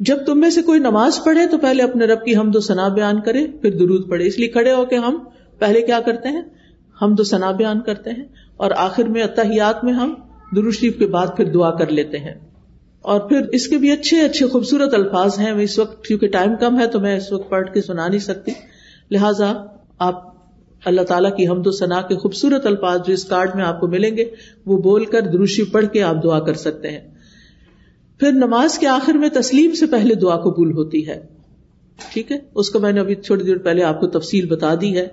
جب 0.00 0.16
تم 0.26 0.40
میں 0.40 0.50
سے 0.50 0.62
کوئی 0.62 0.80
نماز 0.80 1.24
پڑھے 1.24 1.46
تو 1.46 1.58
پہلے 1.58 1.82
اپنے 1.82 2.04
رب 2.04 2.24
کی 2.24 2.36
ہم 2.36 2.50
دو 2.50 2.60
سنا 2.60 2.88
بیان 2.88 3.20
کرے، 3.20 3.46
پھر 3.46 3.70
درود 3.70 4.08
پڑھے۔ 4.08 4.26
اس 4.26 4.38
لیے 4.38 4.48
کھڑے 4.48 4.72
ہو 4.72 4.84
کے 4.84 4.96
ہم 4.96 5.18
پہلے 5.58 5.82
کیا 5.82 6.00
کرتے 6.00 6.28
ہیں؟ 6.28 6.42
ہم 7.02 7.14
دو 7.14 7.24
سنا 7.24 7.50
بیان 7.50 7.80
کرتے 7.80 8.10
ہیں 8.10 8.24
اور 8.56 8.70
آخر 8.76 9.02
میں 9.02 9.22
اتحیات 9.22 9.84
میں 9.84 9.92
ہم 9.92 10.14
شریف 10.70 10.98
کے 10.98 11.06
بعد 11.06 11.26
پھر 11.36 11.44
دعا 11.44 11.70
کر 11.70 11.88
لیتے 11.88 12.18
ہیں۔ 12.18 12.34
اور 13.02 13.20
پھر 13.20 13.40
اس 13.52 13.68
کے 13.68 13.76
بھی 13.76 13.92
اچھے 13.92 14.20
اچھے 14.20 14.46
خوبصورت 14.46 14.94
الفاظ 14.94 15.38
ہیں۔ 15.38 15.52
اس 15.52 15.78
وقت 15.78 16.04
کیونکہ 16.04 16.28
ٹائم 16.28 16.56
کم 16.60 16.80
ہے 16.80 16.86
تو 16.86 17.00
میں 17.00 17.16
اس 17.16 17.32
وقت 17.32 17.50
پڑھ 17.50 17.68
کے 17.74 17.82
سنا 17.82 18.08
نہیں 18.08 18.18
سکتی۔ 18.18 18.52
لہٰذا 19.10 19.52
آپ 19.98 20.34
اللہ 20.84 21.00
تعالیٰ 21.00 21.36
کی 21.36 21.48
حمد 21.48 21.66
و 21.66 21.70
ثنا 21.70 22.02
کے 22.02 22.16
خوبصورت 22.16 22.66
الفاظ 22.66 23.00
جو 23.06 23.12
اس 23.12 23.24
کارڈ 23.24 23.50
میں 23.54 23.64
آپ 23.64 23.80
کو 23.80 23.86
ملیں 23.86 24.16
گے، 24.16 24.24
وہ 24.66 24.78
بول 24.78 25.04
کر 25.04 25.20
دروشی 25.20 25.64
پڑھ 25.64 25.86
کے 25.86 26.02
آپ 26.02 26.24
دعا 26.24 26.40
کر 26.40 26.54
سکتے 26.54 26.90
ہیں۔ 26.90 27.15
پھر 28.20 28.32
نماز 28.32 28.78
کے 28.78 28.86
آخر 28.86 29.12
میں 29.12 29.28
تسلیم 29.28 29.74
سے 29.74 29.86
پہلے 29.86 30.14
دعا 30.14 30.36
قبول 30.36 30.72
ہوتی 30.72 31.08
ہے۔ 31.08 31.26
ٹھیک 32.12 32.32
ہے؟ 32.32 32.38
اس 32.54 32.70
کو 32.70 32.78
میں 32.78 32.92
نے 32.92 33.00
ابھی 33.00 33.14
تھوڑی 33.14 33.44
دیر 33.44 33.58
پہلے 33.58 33.82
آپ 33.82 34.00
کو 34.00 34.06
تفصیل 34.06 34.46
بتا 34.46 34.74
دی 34.80 34.96
ہے۔ 34.96 35.06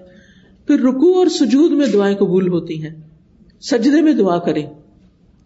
پھر 0.68 0.80
رکو 0.80 1.18
اور 1.18 1.28
سجود 1.28 1.72
میں 1.72 1.88
دعائیں 1.88 2.18
قبول 2.18 2.48
ہوتی 2.48 2.84
ہیں۔ 2.84 3.02
سجدے 3.62 4.02
میں 4.02 4.14
دعا 4.14 4.40
کریں۔ 4.40 4.66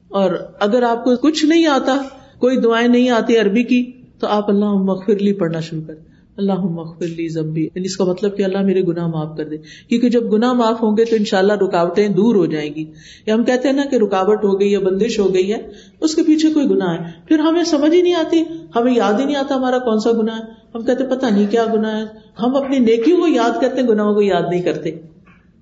اور 0.07 0.33
اگر 0.59 0.83
آپ 0.83 1.03
کو 1.03 1.15
کچھ 1.15 1.45
نہیں 1.45 1.65
آتا، 1.65 2.01
کوئی 2.39 2.57
دعائیں 2.57 2.87
نہیں 2.87 3.09
آتی 3.09 3.37
عربی 3.37 3.63
کی، 3.63 3.91
تو 4.19 4.27
آپ 4.27 4.49
اللہ 4.49 4.73
مغفرلی 4.73 5.33
پڑھنا 5.33 5.59
شروع 5.59 5.81
کریں 5.87 6.16
اللہ 6.37 6.59
مغفلی 6.59 7.27
زمبی 7.27 7.63
یعنی 7.63 7.85
اس 7.85 7.97
کا 7.97 8.05
مطلب 8.05 8.37
کہ 8.37 8.43
اللہ 8.43 8.61
میرے 8.61 8.81
گناہ 8.81 9.07
معاف 9.07 9.37
کر 9.37 9.47
دے۔ 9.47 9.57
کیونکہ 9.89 10.09
جب 10.09 10.33
گناہ 10.33 10.53
معاف 10.53 10.83
ہوں 10.83 10.97
گے 10.97 11.05
تو 11.05 11.15
انشاءاللہ 11.15 11.53
رکاوٹیں 11.53 12.07
دور 12.07 12.35
ہو 12.35 12.45
جائیں 12.45 12.75
گی۔ 12.75 12.85
یا 13.25 13.33
ہم 13.33 13.43
کہتے 13.43 13.67
ہیں 13.67 13.75
نا 13.75 13.83
کہ 13.91 13.95
رکاوٹ 13.95 14.43
ہو 14.43 14.59
گئی 14.59 14.71
یا 14.71 14.79
بندش 14.79 15.19
ہو 15.19 15.33
گئی 15.33 15.53
ہے، 15.53 15.67
اس 16.01 16.15
کے 16.15 16.23
پیچھے 16.23 16.49
کوئی 16.53 16.65
گناہ 16.65 16.93
ہے۔ 16.93 17.11
پھر 17.27 17.39
ہمیں 17.39 17.63
سمجھ 17.63 17.95
ہی 17.95 18.01
نہیں 18.01 18.13
آتی، 18.13 18.43
ہمیں 18.75 18.95
یاد 18.95 19.13
ہی 19.19 19.25
نہیں 19.25 19.35
آتا 19.35 19.55
ہمارا 19.55 19.77
کون 19.77 19.99
سا 19.99 20.11
گناہ 20.11 20.35
ہے۔ 20.37 20.43
ہم 20.75 20.81
کہتے 20.85 21.03
پتا 21.03 21.29
نہیں 21.29 21.51
کیا 21.51 21.65
گناہ 21.73 21.97
ہے۔ 21.97 22.03
ہم 22.39 22.55
اپنی 22.55 22.79
نیکیوں 22.79 23.17
کو 23.17 23.27
یاد 23.27 23.61
کرتے، 23.61 23.81
گناہوں 23.81 24.13
کو 24.13 24.21
یاد 24.21 24.41
نہیں 24.49 24.61
کرتے۔ 24.61 24.91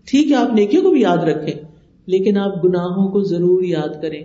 ٹھیک 0.05 0.31
ہے، 0.31 0.35
آپ 0.35 0.53
نیکیوں 0.53 0.83
کو 0.83 0.89
بھی 0.89 1.01
یاد 1.01 1.17
رکھیں، 1.17 1.53
لیکن 2.05 2.37
آپ 2.37 2.65
گناہوں 2.65 3.11
کو 3.11 3.23
ضرور 3.23 3.63
یاد 3.63 4.01
کریں 4.01 4.23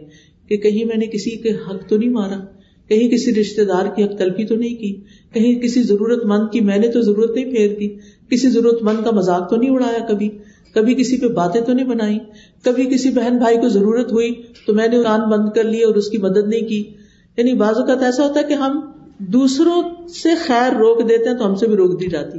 کہ 0.49 0.57
کہیں 0.57 0.85
میں 0.85 0.97
نے 0.97 1.07
کسی 1.07 1.31
کے 1.31 1.51
حق 1.51 1.89
تو 1.89 1.99
نہیں 1.99 2.11
مارا، 2.11 2.41
کہیں 2.89 3.09
کسی 3.11 3.35
رشتے 3.35 3.65
دار 3.65 3.87
کی 3.97 4.05
حق 4.05 4.19
تلفی 4.19 4.45
تو 4.45 4.57
نہیں 4.57 4.75
کی۔ 4.75 5.01
کہیں 5.35 5.61
کسی 5.61 5.83
ضرورت 5.83 6.25
مند 6.25 6.53
کی 6.53 6.61
میں 6.61 6.79
نے 6.79 6.89
تو 6.89 7.01
ضرورت 7.01 7.35
نہیں 7.35 7.51
پھیر 7.51 7.75
دی، 7.79 7.89
کسی 8.31 8.51
ضرورت 8.51 8.83
مند 8.83 9.05
کا 9.05 9.11
مذاق 9.11 9.51
تو 9.51 9.57
نہیں 9.57 9.71
اڑایا 9.71 10.07
کبھی 10.09 10.29
کبھی 10.75 10.95
کسی 10.95 11.17
پہ 11.17 11.29
باتیں 11.29 11.61
تو 11.61 11.73
نہیں 11.73 11.87
بنائی، 11.87 12.19
کبھی 12.63 12.85
کسی 12.85 13.11
بہن 13.11 13.39
بھائی 13.39 13.57
کو 13.57 13.69
ضرورت 13.69 14.13
ہوئی 14.13 14.35
تو 14.67 14.75
میں 14.75 14.89
نے 14.89 15.03
کان 15.03 15.21
بند 15.31 15.49
کر 15.55 15.65
لی 15.65 15.83
اور 15.83 15.95
اس 15.95 16.09
کی 16.09 16.19
مدد 16.19 16.49
نہیں 16.49 16.61
کی۔ 16.61 16.85
یعنی 17.37 17.55
بعض 17.55 17.79
اوقات 17.79 18.03
ایسا 18.03 18.27
ہوتا 18.27 18.41
ہے 18.41 18.45
کہ 18.45 18.55
ہم 18.55 18.81
دوسروں 19.19 20.07
سے 20.09 20.29
خیر 20.47 20.73
روک 20.73 21.09
دیتے 21.09 21.29
ہیں 21.29 21.37
تو 21.37 21.47
ہم 21.47 21.55
سے 21.55 21.67
بھی 21.67 21.77
روک 21.77 22.01
دی 22.01 22.07
جاتی۔ 22.07 22.39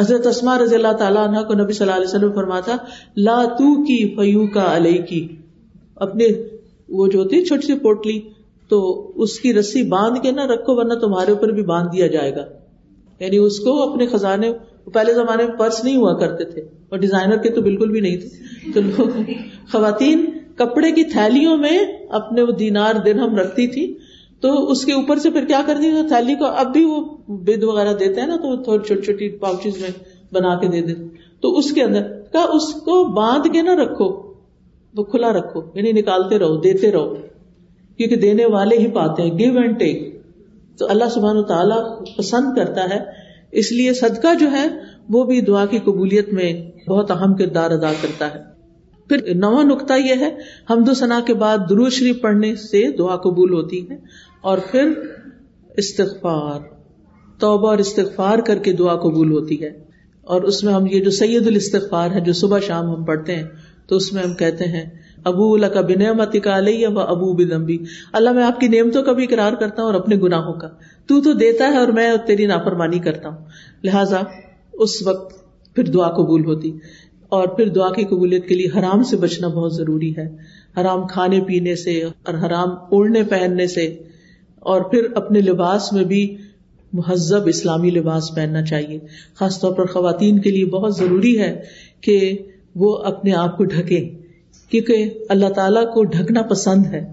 حضرت 0.00 0.26
اسما 0.26 0.58
رضی 0.58 0.74
اللہ 0.74 0.92
تعالیٰ 0.92 1.28
عنہ 1.28 1.38
کو 1.48 1.54
نبی 1.54 1.72
صلی 1.72 1.86
اللہ 1.86 1.96
علیہ 1.96 2.08
وسلم 2.08 2.32
فرماتا، 2.32 2.76
لا 3.16 3.44
تو 3.44 3.82
کی 3.82 4.14
فیو 4.16 4.46
کا 4.46 4.76
علیہ 4.76 5.02
کی 5.02 5.28
اپنے 5.96 6.26
وہ 6.88 7.06
جو 7.06 7.18
ہوتی 7.18 7.44
چھوٹی 7.44 7.66
سی 7.66 7.78
پوٹلی 7.78 8.20
تو 8.70 8.78
اس 9.14 9.38
کی 9.40 9.54
رسی 9.54 9.82
باندھ 9.82 10.20
کے 10.22 10.30
نہ 10.30 10.40
رکھو 10.40 10.76
ورنہ 10.76 10.94
تمہارے 10.94 11.30
اوپر 11.30 11.48
بھی 11.48 11.62
باندھ 11.62 11.92
دیا 11.92 12.06
جائے 12.06 12.34
گا۔ 12.36 12.44
یعنی 13.20 13.36
اس 13.36 13.58
کو 13.60 13.90
اپنے 13.90 14.06
خزانے، 14.06 14.52
پہلے 14.92 15.14
زمانے 15.14 15.44
میں 15.44 15.54
پرس 15.54 15.84
نہیں 15.84 15.96
ہوا 15.96 16.12
کرتے 16.18 16.44
تھے، 16.44 16.60
اور 16.60 16.98
ڈیزائنر 16.98 17.36
کے 17.36 17.50
تو 17.50 17.62
بالکل 17.62 17.90
بھی 17.90 18.00
نہیں 18.00 18.16
تھے۔ 18.16 18.72
تو 18.72 18.80
لوگ، 18.80 19.20
خواتین 19.72 20.24
کپڑے 20.56 20.92
کی 20.92 21.04
تھیلیوں 21.04 21.56
میں 21.56 21.78
اپنے 22.10 22.42
وہ 22.42 22.52
دینار 22.52 22.94
دن 22.94 23.20
ہم 23.20 23.36
رکھتی 23.36 23.66
تھی 23.66 23.94
تو 24.40 24.70
اس 24.70 24.84
کے 24.84 24.92
اوپر 24.92 25.18
سے 25.18 25.30
پھر 25.30 25.44
کیا 25.44 25.60
کرتی 25.66 25.90
تھی 25.90 26.08
تھیلی 26.08 26.34
کو 26.34 26.44
اب 26.44 26.72
بھی 26.72 26.84
وہ 26.84 27.00
بد 27.28 27.62
وغیرہ 27.62 27.92
دیتے 27.92 28.20
ہیں 28.20 28.28
نا، 28.28 28.36
تو 28.36 28.56
تھوڑی 28.62 28.86
چھوٹی 28.86 29.02
چھوٹی 29.02 29.28
پاؤچز 29.28 29.80
میں 29.80 29.90
بنا 30.32 30.54
کے 30.60 30.68
دے 30.68 30.80
دیتے 30.80 31.08
تو 31.40 31.56
اس 31.58 31.72
کے 31.72 31.82
اندر 31.82 32.02
کا 32.32 32.44
اس 32.52 32.72
کو 32.74 33.04
باندھ 33.04 33.48
کے 33.52 33.62
نہ 33.62 33.70
رکھو، 33.70 34.08
وہ 34.94 35.02
کھلا 35.02 35.32
رکھو 35.32 35.62
یعنی 35.74 35.92
نکالتے 35.92 36.38
رہو، 36.38 36.56
دیتے 36.56 36.92
رہو۔ 36.92 37.14
کیونکہ 38.00 38.16
دینے 38.16 38.46
والے 38.46 38.78
ہی 38.78 38.90
پاتے 38.90 39.22
ہیں 39.22 39.38
گیو 39.38 39.58
اینڈ 39.58 39.78
ٹیک 39.78 40.22
تو 40.78 40.90
اللہ 40.90 41.04
سبحان 41.14 41.44
تعالیٰ 41.44 42.02
پسند 42.18 42.56
کرتا 42.56 42.84
ہے۔ 42.90 43.00
اس 43.52 43.72
لیے 43.72 43.92
صدقہ 43.92 44.34
جو 44.40 44.50
ہے، 44.50 44.66
وہ 45.08 45.24
بھی 45.24 45.40
دعا 45.40 45.66
کی 45.66 45.78
قبولیت 45.78 46.32
میں 46.32 46.70
بہت 46.88 47.10
اہم 47.10 47.34
کردار 47.34 47.70
ادا 47.70 47.92
کرتا 48.00 48.34
ہے۔ 48.34 48.40
پھر 49.08 49.34
نواں 49.34 49.64
نقطہ 49.64 49.92
یہ 49.92 50.14
ہے، 50.20 50.36
حمد 50.70 50.88
و 50.88 50.94
ثنا 50.94 51.20
کے 51.26 51.34
بعد 51.34 51.58
درو 51.70 51.90
شریف 51.90 52.20
پڑھنے 52.20 52.54
سے 52.54 52.96
دعا 52.96 53.16
قبول 53.16 53.52
ہوتی 53.52 53.90
ہے۔ 53.90 53.96
اور 54.40 54.58
پھر 54.70 54.92
استغفار، 55.76 56.60
توبہ 57.38 57.68
اور 57.68 57.78
استغفار 57.78 58.38
کر 58.38 58.58
کے 58.58 58.72
دعا 58.72 58.96
قبول 58.96 59.32
ہوتی 59.32 59.62
ہے۔ 59.62 59.84
اور 60.22 60.42
اس 60.42 60.64
میں 60.64 60.72
ہم 60.72 60.86
یہ 60.86 61.00
جو 61.00 61.10
سید 61.10 61.46
الاستغفار 61.46 62.10
ہے، 62.10 62.20
جو 62.20 62.32
صبح 62.32 62.58
شام 62.58 62.94
ہم 62.94 63.04
پڑھتے 63.04 63.36
ہیں، 63.36 63.44
تو 63.86 63.96
اس 63.96 64.12
میں 64.12 64.22
ہم 64.22 64.34
کہتے 64.34 64.64
ہیں 64.64 64.90
ابو 65.24 65.54
اللہ 65.54 65.66
کا 65.66 65.80
بنعمت 65.80 66.36
کا 66.44 66.58
علیہ 66.58 66.88
و 66.88 67.00
ابو 67.00 67.32
بدمبی 67.32 67.78
اللہ، 68.12 68.30
میں 68.30 68.44
آپ 68.44 68.60
کی 68.60 68.68
نعمتوں 68.68 69.02
کا 69.02 69.12
بھی 69.12 69.24
اقرار 69.24 69.52
کرتا 69.52 69.82
ہوں 69.82 69.86
اور 69.86 69.94
اپنے 69.94 70.16
گناہوں 70.16 70.54
کا۔ 70.54 70.68
تو 71.06 71.20
تو 71.20 71.32
دیتا 71.32 71.68
ہے 71.68 71.76
اور 71.76 71.88
میں 71.88 72.12
تیری 72.26 72.46
نافرمانی 72.46 72.98
کرتا 72.98 73.28
ہوں۔ 73.28 73.44
لہٰذا 73.84 74.20
اس 74.72 75.06
وقت 75.06 75.40
پھر 75.74 75.84
دعا 75.84 76.08
قبول 76.08 76.44
ہوتی۔ 76.44 76.78
اور 77.28 77.48
پھر 77.48 77.68
دعا 77.68 77.92
کی 77.92 78.04
قبولیت 78.04 78.48
کے 78.48 78.54
لیے 78.54 78.78
حرام 78.78 79.02
سے 79.02 79.16
بچنا 79.16 79.48
بہت 79.48 79.74
ضروری 79.74 80.16
ہے۔ 80.16 80.36
حرام 80.80 81.06
کھانے 81.06 81.40
پینے 81.40 81.76
سے 81.76 82.02
اور 82.02 82.34
حرام 82.34 82.68
اوڑھنے 82.70 83.22
پہننے 83.22 83.66
سے۔ 83.66 83.98
اور 84.60 84.80
پھر 84.80 85.06
اپنے 85.14 85.40
لباس 85.40 85.92
میں 85.92 86.04
بھی 86.04 86.36
مہذب 86.92 87.46
اسلامی 87.46 87.90
لباس 87.90 88.34
پہننا 88.34 88.62
چاہیے۔ 88.62 88.98
خاص 89.34 89.60
طور 89.60 89.72
پر 89.72 89.86
خواتین 89.86 90.38
کے 90.38 90.50
لیے 90.50 90.64
بہت 90.64 90.96
ضروری 90.96 91.38
ہے 91.38 91.62
کہ 92.00 92.38
وہ 92.74 92.96
اپنے 92.96 93.32
آپ 93.32 93.56
کو 93.56 93.64
ڈھکے 93.64 94.19
کیونکہ 94.70 95.10
اللہ 95.28 95.48
تعالیٰ 95.48 95.94
کو 95.94 96.04
ڈھکنا 96.04 96.42
پسند 96.42 96.86
ہے۔ 96.86 97.12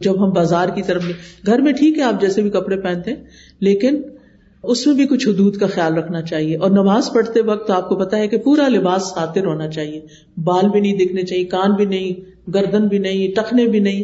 جب 0.00 0.24
ہم 0.24 0.30
بازار 0.30 0.68
کی 0.68 0.82
طرف 0.82 1.02
گھر 1.46 1.58
میں 1.58 1.72
ٹھیک 1.72 1.98
ہے، 1.98 2.02
آپ 2.02 2.20
جیسے 2.20 2.42
بھی 2.42 2.50
کپڑے 2.50 2.80
پہنتے 2.80 3.10
ہیں 3.10 3.24
لیکن 3.60 4.02
اس 4.62 4.86
میں 4.86 4.94
بھی 4.94 5.06
کچھ 5.06 5.28
حدود 5.28 5.56
کا 5.56 5.66
خیال 5.66 5.94
رکھنا 5.94 6.22
چاہیے۔ 6.22 6.56
اور 6.56 6.70
نماز 6.70 7.10
پڑھتے 7.14 7.40
وقت 7.40 7.70
آپ 7.70 7.88
کو 7.88 7.96
پتا 7.96 8.16
ہے 8.16 8.28
کہ 8.28 8.38
پورا 8.38 8.68
لباس 8.68 9.02
ساتر 9.02 9.46
ہونا 9.46 9.68
چاہیے۔ 9.68 10.00
بال 10.36 10.68
بھی 10.68 10.80
نہیں 10.80 10.98
دکھنے 10.98 11.22
چاہیے، 11.22 11.44
کان 11.44 11.72
بھی 11.72 11.84
نہیں، 11.84 12.30
گردن 12.50 12.88
بھی 12.88 12.98
نہیں، 12.98 13.28
ٹخنے 13.36 13.66
بھی 13.66 13.78
نہیں۔ 13.78 14.02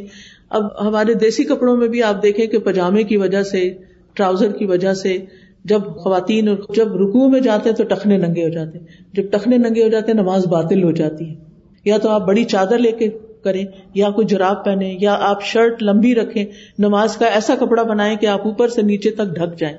اب 0.50 0.88
ہمارے 0.88 1.14
دیسی 1.14 1.44
کپڑوں 1.44 1.76
میں 1.76 1.88
بھی 1.88 2.02
آپ 2.02 2.22
دیکھیں 2.22 2.46
کہ 2.46 2.58
پجامے 2.58 3.02
کی 3.02 3.16
وجہ 3.16 3.42
سے، 3.42 3.74
ٹراؤزر 4.14 4.52
کی 4.52 4.64
وجہ 4.64 4.94
سے 4.94 5.18
جب 5.64 5.80
خواتین 5.96 6.48
اور 6.48 6.56
جب 6.74 6.96
رکو 6.96 7.28
میں 7.28 7.40
جاتے 7.40 7.68
ہیں 7.68 7.76
تو 7.76 7.84
ٹخنے 7.84 8.16
ننگے 8.18 8.44
ہو 8.44 8.48
جاتے 8.48 8.78
ہیں۔ 8.78 8.86
جب 9.12 9.22
ٹخنے 9.30 9.56
ننگے 9.58 9.82
ہو 9.82 9.88
جاتے 9.88 10.12
ہیں، 10.12 10.22
نماز 10.22 10.46
باطل 10.46 10.82
ہو 10.82 10.90
جاتی 10.90 11.30
ہے۔ 11.30 11.47
یا 11.84 11.98
تو 11.98 12.08
آپ 12.08 12.26
بڑی 12.26 12.44
چادر 12.44 12.78
لے 12.78 12.92
کے 12.92 13.08
کریں، 13.44 13.64
یا 13.94 14.10
کوئی 14.10 14.26
جراب 14.26 14.64
پہنے 14.64 14.96
یا 15.00 15.16
آپ 15.20 15.44
شرٹ 15.44 15.82
لمبی 15.82 16.14
رکھیں، 16.14 16.44
نماز 16.78 17.16
کا 17.16 17.26
ایسا 17.26 17.54
کپڑا 17.54 17.82
بنائیں 17.82 18.16
کہ 18.16 18.26
آپ 18.26 18.46
اوپر 18.46 18.68
سے 18.68 18.82
نیچے 18.82 19.10
تک 19.10 19.34
ڈھک 19.34 19.58
جائیں۔ 19.58 19.76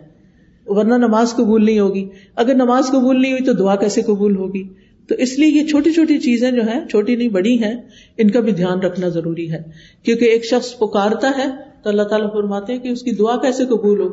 ورنہ 0.65 0.93
نماز 0.93 1.35
قبول 1.35 1.65
نہیں 1.65 1.79
ہوگی۔ 1.79 2.09
اگر 2.35 2.53
نماز 2.55 2.87
قبول 2.87 3.21
نہیں 3.21 3.31
ہوئی 3.31 3.43
تو 3.43 3.53
دعا 3.53 3.75
کیسے 3.75 4.01
قبول 4.01 4.35
ہوگی؟ 4.35 4.63
تو 5.07 5.15
اس 5.15 5.39
لیے 5.39 5.61
یہ 5.61 5.67
چھوٹی 5.67 5.91
چھوٹی 5.91 6.19
چیزیں 6.19 6.51
جو 6.51 6.61
ہیں، 6.61 6.87
چھوٹی 6.87 7.15
نہیں، 7.15 7.27
بڑی 7.27 7.63
ہیں، 7.63 7.75
ان 8.17 8.31
کا 8.31 8.39
بھی 8.39 8.51
دھیان 8.51 8.79
رکھنا 8.79 9.07
ضروری 9.07 9.51
ہے۔ 9.51 9.61
کیونکہ 10.03 10.25
ایک 10.25 10.45
شخص 10.45 10.77
پکارتا 10.77 11.31
ہے 11.37 11.49
تو 11.83 11.89
اللہ 11.89 12.03
تعالیٰ 12.03 12.31
فرماتے 12.33 12.73
ہیں 12.73 12.79
کہ 12.79 12.87
اس 12.87 13.01
کی 13.01 13.11
دعا 13.11 13.35
کیسے 13.35 13.65
قبول 13.65 13.99
ہو؟ 13.99 14.09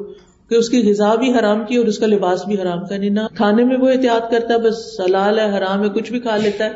کہ 0.49 0.55
اس 0.55 0.69
کی 0.69 0.91
غذا 0.91 1.15
بھی 1.15 1.33
حرام 1.33 1.65
کی 1.65 1.77
اور 1.77 1.87
اس 1.87 1.99
کا 1.99 2.07
لباس 2.07 2.47
بھی 2.47 2.55
حرام 2.55 2.87
کا۔ 2.87 2.97
نہیں 2.97 3.11
نہ 3.11 3.21
کھانے 3.35 3.65
میں 3.65 3.77
وہ 3.77 3.89
احتیاط 3.89 4.31
کرتا 4.31 4.55
ہے، 4.55 4.59
بس 4.59 4.97
سلال 4.97 5.39
ہے، 5.39 5.59
حرام 5.59 5.85
ہے، 5.85 5.89
کچھ 5.89 6.13
بھی 6.13 6.21
کھا 6.21 6.37
لیتا 6.37 6.65
ہے۔ 6.65 6.71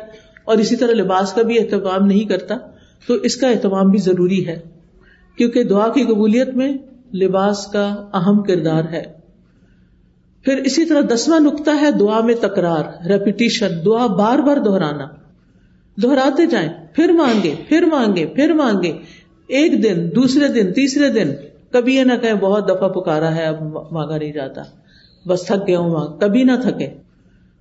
اور 0.45 0.57
اسی 0.57 0.75
طرح 0.75 0.91
لباس 0.91 1.33
کا 1.33 1.41
بھی 1.41 1.59
اہتمام 1.59 2.05
نہیں 2.05 2.23
کرتا، 2.23 2.57
تو 3.07 3.13
اس 3.13 3.35
کا 3.35 3.47
اہتمام 3.47 3.91
بھی 3.91 3.99
ضروری 3.99 4.47
ہے، 4.47 4.59
کیونکہ 5.37 5.63
دعا 5.63 5.87
کی 5.87 6.03
قبولیت 6.03 6.49
میں 6.49 6.73
لباس 7.13 7.67
کا 7.67 7.95
اہم 8.13 8.43
کردار 8.43 8.83
ہے۔ 8.91 9.03
پھر 10.45 10.57
اسی 10.57 10.85
طرح 10.85 11.01
دسواں 11.15 11.39
نقطہ 11.39 11.71
ہے 11.81 11.91
دعا 11.91 12.19
میں 12.21 12.35
تکرار 12.41 13.07
ریپیٹیشن 13.07 13.69
دعا 13.85 14.07
بار 14.07 14.39
بار 14.39 14.57
دہرانا۔ 14.57 15.07
دہراتے 16.03 16.45
جائیں، 16.45 16.69
پھر 16.93 17.09
مانگے 17.09 17.55
پھر 17.67 17.85
مانگے 17.85 18.25
پھر 18.25 18.53
مانگے 18.53 18.91
ایک 19.47 19.83
دن، 19.83 20.09
دوسرے 20.15 20.47
دن، 20.47 20.73
تیسرے 20.73 21.09
دن، 21.09 21.31
کبھی 21.71 21.95
یہ 21.95 22.03
نہ 22.03 22.13
کہیں 22.21 22.33
بہت 22.33 22.69
دفعہ 22.69 22.89
پکارا 22.89 23.35
ہے، 23.35 23.43
اب 23.43 23.77
مانگا 23.91 24.17
نہیں 24.17 24.33
جاتا۔ 24.33 24.61
بس 25.27 25.41
تھک 25.41 25.67
گیا 25.67 25.79
ہوں 25.79 26.19
کبھی 26.19 26.43
نہ 26.43 26.51
تھکے 26.61 26.89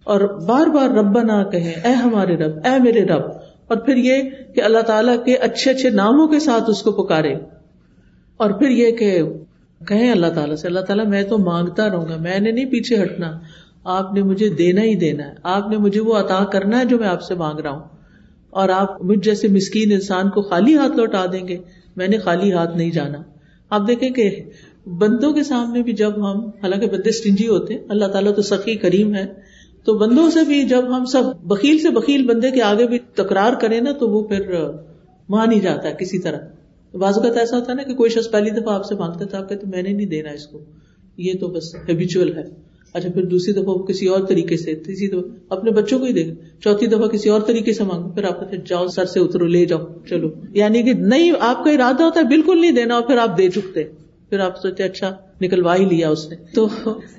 اور 0.05 0.21
بار 0.21 0.67
بار 0.67 0.89
رب 0.89 1.21
نہ 1.21 1.51
کہیں، 1.53 1.75
اے 1.85 1.93
ہمارے 1.93 2.37
رب، 2.37 2.59
اے 2.65 2.83
میرے 2.83 3.05
رب۔ 3.05 3.23
اور 3.67 3.77
پھر 3.77 3.97
یہ 3.97 4.23
کہ 4.55 4.63
اللہ 4.63 4.79
تعالیٰ 4.79 5.25
کے 5.25 5.35
اچھے 5.35 5.71
اچھے 5.71 5.91
ناموں 5.91 6.29
کے 6.29 6.41
ساتھ 6.41 6.71
اس 6.71 6.83
کو 6.83 6.93
پکارے۔ 6.93 7.35
اور 8.37 8.51
پھر 8.51 8.69
یہ 8.69 8.91
کہ 8.91 9.23
کہیں 9.89 10.11
اللہ 10.11 10.27
تعالیٰ 10.27 10.57
سے، 10.57 10.67
اللہ 10.67 10.81
تعالیٰ، 10.81 11.07
میں 11.07 11.23
تو 11.23 11.39
مانگتا 11.39 11.89
رہوں 11.89 12.09
گا، 12.09 12.17
میں 12.17 12.39
نے 12.39 12.51
نہیں 12.51 12.65
پیچھے 12.65 13.03
ہٹنا۔ 13.03 13.39
آپ 13.85 14.13
نے 14.13 14.23
مجھے 14.23 14.49
دینا 14.49 14.83
ہی 14.83 14.95
دینا 14.95 15.27
ہے۔ 15.27 15.33
آپ 15.43 15.69
نے 15.71 15.77
مجھے 15.77 16.01
وہ 16.01 16.15
عطا 16.15 16.45
کرنا 16.45 16.81
ہے 16.81 16.85
جو 16.85 16.99
میں 16.99 17.09
آپ 17.09 17.23
سے 17.23 17.35
مانگ 17.35 17.59
رہا 17.59 17.71
ہوں۔ 17.71 17.83
اور 18.51 18.69
آپ 18.69 19.05
مجھ 19.05 19.19
جیسے 19.19 19.49
مسکین 19.49 19.93
انسان 19.93 20.31
کو 20.31 20.43
خالی 20.43 20.77
ہاتھ 20.77 20.97
لوٹا 20.97 21.27
دیں 21.33 21.49
گے، 21.49 21.57
میں 21.97 22.09
نے 22.09 22.19
خالی 22.19 22.53
ہاتھ 22.53 22.77
نہیں 22.77 22.91
جانا۔ 22.91 23.19
آپ 23.71 23.89
دیکھیں 23.89 24.11
کہ 24.11 24.43
بندوں 24.87 25.33
کے 25.33 25.43
سامنے 25.43 25.83
بھی 25.83 25.93
جب 25.93 26.17
ہم، 26.17 26.45
حالانکہ 26.47 26.87
بندے 26.87 27.09
اسٹنجی 27.09 27.49
ہوتے 27.49 27.75
اللہ 27.89 28.07
تعالیٰ 28.07 28.35
تو 28.35 28.43
سخی 28.43 28.75
کریم 28.75 29.15
ہے۔ 29.15 29.50
تو 29.85 29.95
بندوں 29.95 30.31
سے 30.31 30.45
بھی 30.45 30.63
جب 30.63 30.97
ہم 30.97 31.05
سب 31.05 31.23
بکیل 31.43 31.79
سے 31.79 31.91
بکیل 31.91 32.27
بندے 32.27 32.51
کے 32.51 32.63
آگے 32.63 32.87
بھی 32.87 32.99
تکرار 33.15 33.53
کریں 33.53 33.81
نا 33.81 33.93
تو 33.93 34.09
وہ 34.09 34.23
پھر 34.23 34.55
مان 35.29 35.53
ہی 35.53 35.61
جاتا 35.61 35.89
ہے 35.89 35.95
کسی 35.99 36.19
طرح۔ 36.19 36.39
بعض 36.97 37.19
اوقات 37.19 37.37
ایسا 37.37 37.59
ہوتا 37.59 37.71
ہے 37.71 37.77
نا 37.77 37.83
کہ 37.83 37.95
کوئی 37.95 38.11
شخص 38.11 38.31
پہلی 38.31 38.51
دفعہ 38.51 38.75
آپ 38.75 38.87
سے 38.87 38.95
مانگتا 38.95 39.25
تھا، 39.25 39.39
آپ 39.39 39.49
کہتے 39.49 39.67
میں 39.67 39.83
نے 39.83 39.93
نہیں 39.93 40.07
دینا 40.07 40.31
اس 40.31 40.47
کو۔ 40.47 40.61
یہ 41.17 41.33
تو 41.41 41.49
بس 41.49 41.75
ہیبیچل 41.89 42.37
ہے۔ 42.37 42.43
اچھا 42.93 43.11
پھر 43.11 43.25
دوسری 43.25 43.53
دفعہ 43.53 43.75
کسی 43.75 44.07
اور 44.07 44.21
طریقے 44.21 44.57
سے، 44.57 44.75
تیسری 44.75 45.09
دفعہ 45.09 45.21
اپنے 45.49 45.71
بچوں 45.71 45.99
کو 45.99 46.05
ہی 46.05 46.13
دے 46.13 46.25
چوتھی 46.61 46.87
دفعہ 46.87 47.07
کسی 47.07 47.29
اور 47.29 47.41
طریقے 47.41 47.73
سے 47.73 47.85
مانگو، 47.85 48.09
پھر 48.09 48.25
آپ 48.25 48.41
کہتے 48.41 48.57
جاؤ، 48.67 48.87
سر 48.87 49.05
سے 49.05 49.21
اترو، 49.21 49.47
لے 49.47 49.65
جاؤ، 49.65 49.87
چلو۔ 50.09 50.31
یعنی 50.53 50.83
کہ 50.83 50.93
نہیں، 50.93 51.33
آپ 51.41 51.65
کا 51.65 51.71
ارادہ 51.71 52.03
ہوتا 52.03 52.21
ہے 52.21 52.25
بالکل 52.25 52.61
نہیں 52.61 52.71
دینا 52.71 52.95
اور 52.95 53.03
پھر 53.03 53.19
آپ 53.19 53.39
دے 53.39 53.51
چکتے۔ 53.51 53.85
پھر 54.31 54.41
آپ 54.41 54.59
سوچتے 54.63 54.83
اچھا 54.83 55.17
نکلوا 55.41 55.77
ہی 55.77 55.85
لیا 55.85 56.11
اس 56.11 56.31
نے۔ 56.31 56.37
تو 56.55 56.69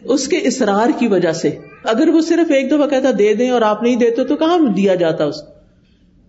اس 0.03 0.27
کے 0.27 0.39
اسرار 0.43 0.99
کی 0.99 1.07
وجہ 1.07 1.31
سے 1.31 1.49
اگر 1.83 2.07
وہ 2.07 2.21
صرف 2.21 2.51
ایک 2.51 2.71
دفعہ 2.71 2.87
کہتا 2.87 3.09
دے 3.19 3.33
دیں 3.33 3.49
اور 3.49 3.61
آپ 3.61 3.83
نہیں 3.83 3.95
دیتے 3.95 4.23
تو 4.23 4.35
کہاں 4.35 4.57
دیا 4.57 4.95
جاتا 4.95 5.25
اس 5.25 5.35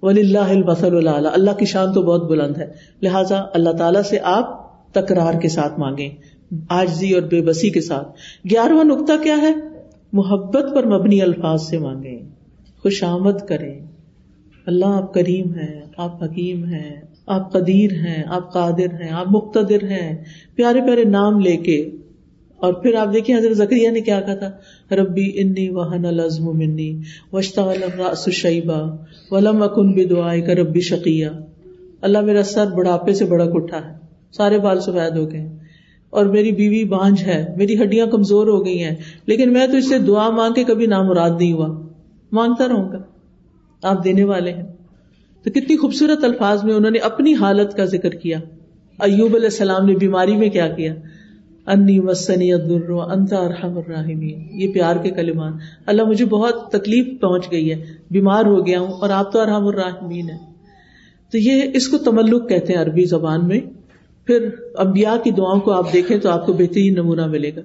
ولی 0.03 0.21
اللہ 0.21 0.51
البصر 0.51 0.93
اللہ 0.93 1.11
اللہ 1.11 1.51
کی 1.51 1.65
شان 1.65 1.93
تو 1.93 2.03
بہت 2.03 2.31
بلند 2.31 2.57
ہے۔ 2.57 2.71
لہٰذا 3.03 3.41
اللہ 3.55 3.71
تعالیٰ 3.71 4.03
سے 4.03 4.19
آپ 4.23 4.63
تکرار 4.93 5.41
کے 5.41 5.49
ساتھ 5.49 5.81
مانگے 5.81 6.09
آجزی 6.69 7.13
اور 7.13 7.23
بے 7.23 7.43
بسی 7.43 7.71
کے 7.71 7.81
ساتھ۔ 7.81 8.09
گیارہواں 8.51 8.85
نقطہ 8.85 9.13
کیا 9.23 9.37
ہے؟ 9.43 9.53
محبت 10.13 10.75
پر 10.75 10.87
مبنی 10.87 11.23
الفاظ 11.23 11.63
سے 11.63 11.79
مانگے 11.79 12.23
خوش 12.83 13.05
آمد 13.05 13.47
کرے 13.49 13.81
اللہ 14.67 14.87
آپ 14.87 15.15
کریم 15.15 15.55
ہیں، 15.55 15.81
آپ 15.97 16.23
حکیم 16.23 16.65
ہیں، 16.65 17.01
آپ 17.27 17.53
قدیر 17.53 17.93
ہیں، 17.93 18.23
آپ 18.27 18.53
قادر 18.53 19.03
ہیں، 19.03 19.11
آپ 19.11 19.27
مقتدر 19.31 19.83
ہیں۔ 19.83 20.25
پیارے 20.55 20.81
پیارے 20.81 21.05
نام 21.05 21.41
لے 21.41 21.57
کے 21.57 21.91
اور 22.63 22.73
پھر 22.73 22.95
آپ 22.95 23.13
دیکھیں 23.13 23.37
حضرت 23.37 23.57
زکریہ 23.57 23.91
نے 23.91 24.01
کیا 24.01 24.21
کہا 24.21 24.35
تھا؟ 24.35 24.51
ربی 24.95 25.33
انی 25.35 25.69
وحن 25.71 26.05
الزم 26.05 26.59
منی 26.59 27.01
وشتا 27.33 28.31
شیبا 28.31 28.97
ولم 29.31 29.63
اکن 29.63 29.93
بھی 29.93 30.05
دعائے 30.05 30.41
کا 30.41 30.55
ربی 30.55 30.81
شکیہ 30.81 31.27
اللہ 32.01 32.21
میرا 32.21 32.43
سر 32.43 32.67
بڑھاپے 32.67 33.15
سے 33.15 33.25
بڑا 33.25 33.47
کٹھا 33.47 33.89
ہے، 33.89 33.97
سارے 34.33 34.59
بال 34.59 34.81
سفید 34.81 35.17
ہو 35.17 35.33
گئے۔ 35.33 35.49
اور 36.11 36.27
میری 36.27 36.53
بیوی 36.53 36.85
بانج 36.85 37.23
ہے، 37.23 37.55
میری 37.57 37.83
ہڈیاں 37.83 38.07
کمزور 38.07 38.47
ہو 38.47 38.67
گئی 38.67 38.85
ہیں، 38.85 38.97
لیکن 39.27 39.53
میں 39.53 39.67
تو 39.67 39.77
اس 39.77 39.89
سے 39.89 39.99
دعا 39.99 40.31
مانگ 40.31 40.55
کے 40.55 40.65
کبھی 40.65 40.87
نامراد 40.87 41.31
نہیں 41.31 41.53
ہوا۔ 41.53 41.83
مانگتا 42.33 42.69
رہوں 42.69 42.93
گا۔ 42.93 42.99
آپ 43.83 44.05
دینے 44.05 44.25
والے 44.25 44.53
ہیں۔ 44.53 44.63
تو 45.45 45.51
کتنی 45.51 45.77
خوبصورت 45.77 46.25
الفاظ 46.25 46.65
میں 46.65 46.75
انہوں 46.75 46.91
نے 46.91 46.99
اپنی 46.99 47.35
حالت 47.35 47.77
کا 47.77 47.85
ذکر 47.85 48.11
کیا۔ 48.11 48.39
ایوب 48.99 49.35
علیہ 49.35 49.47
السلام 49.47 49.87
نے 49.87 49.95
بیماری 49.95 50.37
میں 50.37 50.49
کیا 50.49 50.69
کیا؟ 50.69 50.95
انی 51.67 51.99
وسنی 52.01 52.53
انت 52.53 53.33
ارحم 53.33 53.77
الراحمین. 53.79 54.39
یہ 54.53 54.73
پیار 54.73 54.97
کے 54.97 55.11
کلمان 55.11 55.53
اللہ 55.87 56.05
مجھے 56.05 56.25
بہت 56.25 56.71
تکلیف 56.73 57.21
پہنچ 57.21 57.51
گئی 57.53 57.71
ہے. 57.73 57.85
بیمار 58.11 58.45
ہو 58.45 58.67
گیا 58.67 58.81
ہوں 58.81 58.93
اور 58.93 59.11
آپ 59.11 59.33
تو 59.33 59.41
ارحم 59.41 59.67
الراحمین 59.67 60.31
ہیں. 60.31 60.39
تو 61.33 61.39
یہ 61.39 61.63
اس 61.75 61.89
کو 61.89 61.99
تملک 61.99 62.49
کہتے 62.49 62.73
ہیں 62.73 62.81
عربی 62.81 63.05
زبان 63.05 63.47
میں. 63.49 63.61
پھر 64.27 64.49
امبیا 64.77 65.17
کی 65.25 65.31
دعاؤں 65.31 65.61
کو 65.61 65.73
آپ 65.73 65.93
دیکھیں 65.93 66.17
تو 66.19 66.31
آپ 66.31 66.47
کو 66.47 66.53
بہترین 66.53 66.95
نمونہ 66.95 67.27
ملے 67.27 67.55
گا. 67.57 67.61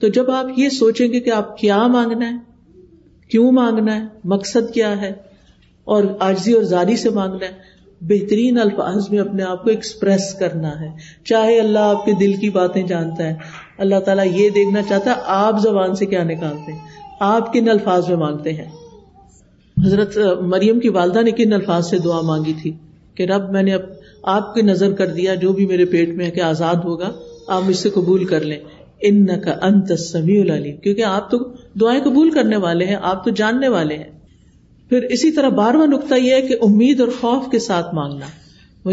تو 0.00 0.08
جب 0.08 0.30
آپ 0.30 0.46
یہ 0.56 0.68
سوچیں 0.68 1.06
گے 1.12 1.20
کہ 1.20 1.30
آپ 1.30 1.56
کیا 1.56 1.86
مانگنا 1.86 2.28
ہے، 2.28 2.36
کیوں 3.30 3.50
مانگنا 3.52 3.94
ہے، 3.96 4.04
مقصد 4.24 4.72
کیا 4.74 5.00
ہے، 5.00 5.12
اور 5.86 6.04
آجزی 6.20 6.52
اور 6.52 6.62
زاری 6.62 6.96
سے 6.96 7.10
مانگنا 7.10 7.46
ہے 7.46 7.76
بہترین 8.00 8.58
الفاظ 8.58 9.10
میں 9.10 9.18
اپنے 9.18 9.42
آپ 9.42 9.64
کو 9.64 9.70
ایکسپریس 9.70 10.34
کرنا 10.34 10.80
ہے۔ 10.80 10.88
چاہے 11.24 11.60
اللہ 11.60 11.78
آپ 11.78 12.04
کے 12.04 12.12
دل 12.12 12.32
کی 12.32 12.50
باتیں 12.50 12.82
جانتا 12.82 13.24
ہے، 13.24 13.34
اللہ 13.78 14.00
تعالیٰ 14.00 14.26
یہ 14.26 14.50
دیکھنا 14.50 14.82
چاہتا 14.88 15.10
ہے 15.10 15.16
آپ 15.26 15.60
زبان 15.60 15.94
سے 15.94 16.06
کیا 16.06 16.24
نکالتے 16.24 16.72
ہیں، 16.72 16.78
آپ 17.20 17.52
کن 17.52 17.68
الفاظ 17.68 18.08
میں 18.08 18.16
مانگتے 18.16 18.52
ہیں۔ 18.52 18.70
حضرت 19.84 20.18
مریم 20.40 20.80
کی 20.80 20.88
والدہ 20.88 21.22
نے 21.22 21.30
کن 21.30 21.52
الفاظ 21.52 21.90
سے 21.90 21.98
دعا 21.98 22.20
مانگی 22.20 22.52
تھی 22.62 22.72
کہ 23.14 23.22
رب، 23.22 23.50
میں 23.50 23.62
نے 23.62 23.76
آپ 24.22 24.54
کی 24.54 24.62
نظر 24.62 24.92
کر 24.92 25.06
دیا، 25.06 25.34
جو 25.34 25.52
بھی 25.52 25.66
میرے 25.66 25.84
پیٹ 25.84 26.08
میں 26.08 26.26
ہے 26.26 26.30
کہ 26.30 26.40
آزاد 26.40 26.74
ہوگا، 26.74 27.12
آپ 27.48 27.62
مجھ 27.62 27.76
سے 27.76 27.90
قبول 27.90 28.24
کر 28.24 28.40
لیں۔ 28.40 28.58
ان 29.00 29.26
کا 29.26 29.54
انت 29.62 30.00
سمیع 30.00 30.40
العلیم۔ 30.40 30.76
کیونکہ 30.76 31.04
آپ 31.04 31.30
تو 31.30 31.38
دعائیں 31.80 32.02
قبول 32.04 32.30
کرنے 32.30 32.56
والے 32.56 32.84
ہیں، 32.84 32.96
آپ 33.02 33.24
تو 33.24 33.30
جاننے 33.30 33.68
والے 33.68 33.96
ہیں۔ 33.96 34.17
پھر 34.88 35.02
اسی 35.02 35.30
طرح 35.30 35.48
بارواں 35.48 35.86
نقطہ 35.86 36.14
یہ 36.14 36.34
ہے 36.34 36.42
کہ 36.42 36.56
امید 36.62 37.00
اور 37.00 37.08
خوف 37.20 37.50
کے 37.50 37.58
ساتھ 37.58 37.94
مانگنا۔ 37.94 38.26
وہ 38.84 38.92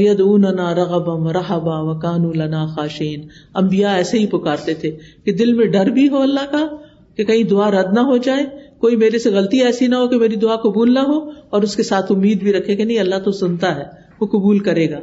رغبم 0.62 1.28
رحبا 1.28 1.80
و 1.80 2.00
کان 2.00 2.26
النا 2.26 2.66
خاشین 2.66 3.28
امبیا 3.54 3.94
ایسے 3.94 4.20
ہی 4.20 4.28
پکارتے 4.28 4.74
تھے 4.74 4.98
کہ 5.24 5.32
دل 5.32 5.54
میں 5.54 5.66
ڈر 5.66 5.86
بھی 5.86 6.10
ہو 6.10 6.22
اللہ 6.22 6.52
کا 6.52 6.68
کہ 7.16 7.24
کہیں 7.24 7.44
دعا 7.44 7.72
رد 7.72 7.94
نہ 7.94 8.00
ہو 8.00 8.18
جائے۔ 8.18 8.46
کوئی 8.78 8.96
میرے 8.96 9.20
سے 9.20 9.30
غلطی 9.30 9.62
ایسی 9.62 9.88
نہ 9.88 9.96
ہو 9.96 10.08
کہ 10.08 10.18
میری 10.18 10.36
دعا 10.36 10.56
قبول 10.56 10.94
نہ 10.94 11.00
ہو 11.00 11.30
اور 11.50 11.62
اس 11.62 11.76
کے 11.76 11.84
ساتھ 11.84 12.12
امید 12.12 12.40
بھی 12.40 12.54
رکھے 12.54 12.76
کہ 12.76 12.86
نہیں، 12.86 13.00
اللہ 13.00 13.16
تو 13.16 13.32
سنتا 13.32 13.76
ہے، 13.76 13.84
وہ 14.22 14.28
قبول 14.28 14.60
کرے 14.60 14.92
گا۔ 14.92 15.00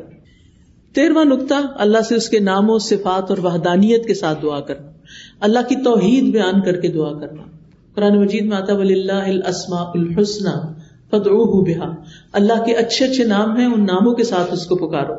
تیرواں 0.94 1.24
نقطہ، 1.24 1.54
اللہ 1.78 1.98
سے 2.08 2.14
اس 2.14 2.28
کے 2.28 2.38
ناموں 2.38 2.78
صفات 2.78 3.30
اور 3.30 3.38
وحدانیت 3.38 4.06
کے 4.06 4.14
ساتھ 4.14 4.42
دعا 4.42 4.60
کرنا۔ 4.60 4.90
اللہ 5.40 5.58
کی 5.68 5.74
توحید 5.74 6.24
بیان 6.24 6.60
کر 6.60 6.80
کے 6.80 6.88
دعا 6.88 7.12
کرنا۔ 7.12 7.42
قرآن 7.94 8.20
مجید 8.20 8.44
میں 8.44 8.56
آتا 8.56 8.74
ولی 8.74 8.94
اللہ 8.94 9.46
السما 9.46 9.76
الحسن 9.76 10.48
فدعوه 11.12 11.64
بها 11.64 11.94
اللہ 12.32 12.64
کے 12.64 12.72
اچھے 12.72 13.04
اچھے 13.04 13.24
نام 13.24 13.56
ہیں، 13.56 13.66
ان 13.66 13.86
ناموں 13.86 14.14
کے 14.14 14.24
ساتھ 14.24 14.52
اس 14.52 14.66
کو 14.66 14.76
پکارو۔ 14.76 15.14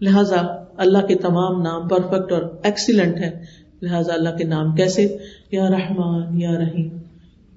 لہذا 0.00 0.64
اللہ 0.76 1.06
کے 1.06 1.14
تمام 1.14 1.62
نام 1.62 1.88
پرفیکٹ 1.88 2.32
اور 2.32 2.42
ایکسیلنٹ 2.62 3.16
ہے 3.16 3.44
لہذا 3.82 4.14
اللہ 4.14 4.28
کے 4.38 4.44
نام 4.44 4.76
کیسے؟ 4.76 5.16
یا 5.52 5.68
رحمان، 5.68 6.40
یا 6.40 6.50
رحیم۔ 6.50 6.88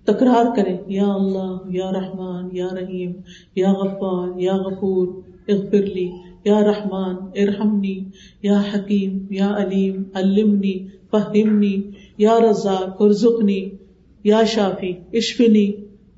تکرار 0.03 0.55
کرے 0.55 0.77
یا 0.87 1.07
اللہ، 1.07 1.57
یا 1.69 1.91
رحمان، 1.91 2.49
یا 2.51 2.67
رحیم۔ 2.71 3.11
یا 3.55 3.73
غفار، 3.73 4.39
یا 4.39 4.57
غفور۔ 4.57 5.07
اغفر 5.47 5.83
لی۔ 5.83 6.11
یا 6.45 6.59
رحمان، 6.59 7.15
ارحمنی۔ 7.35 7.99
یا 8.41 8.61
حکیم، 8.75 9.25
یا 9.29 9.55
علیم۔ 9.57 10.03
علمنی، 10.13 10.87
فہمنی۔ 11.11 11.81
یا 12.17 12.37
رزاق، 12.49 12.95
ارزقنی۔ 12.99 13.69
یا 14.23 14.43
شافی، 14.47 14.93
اشفنی۔ 15.13 15.65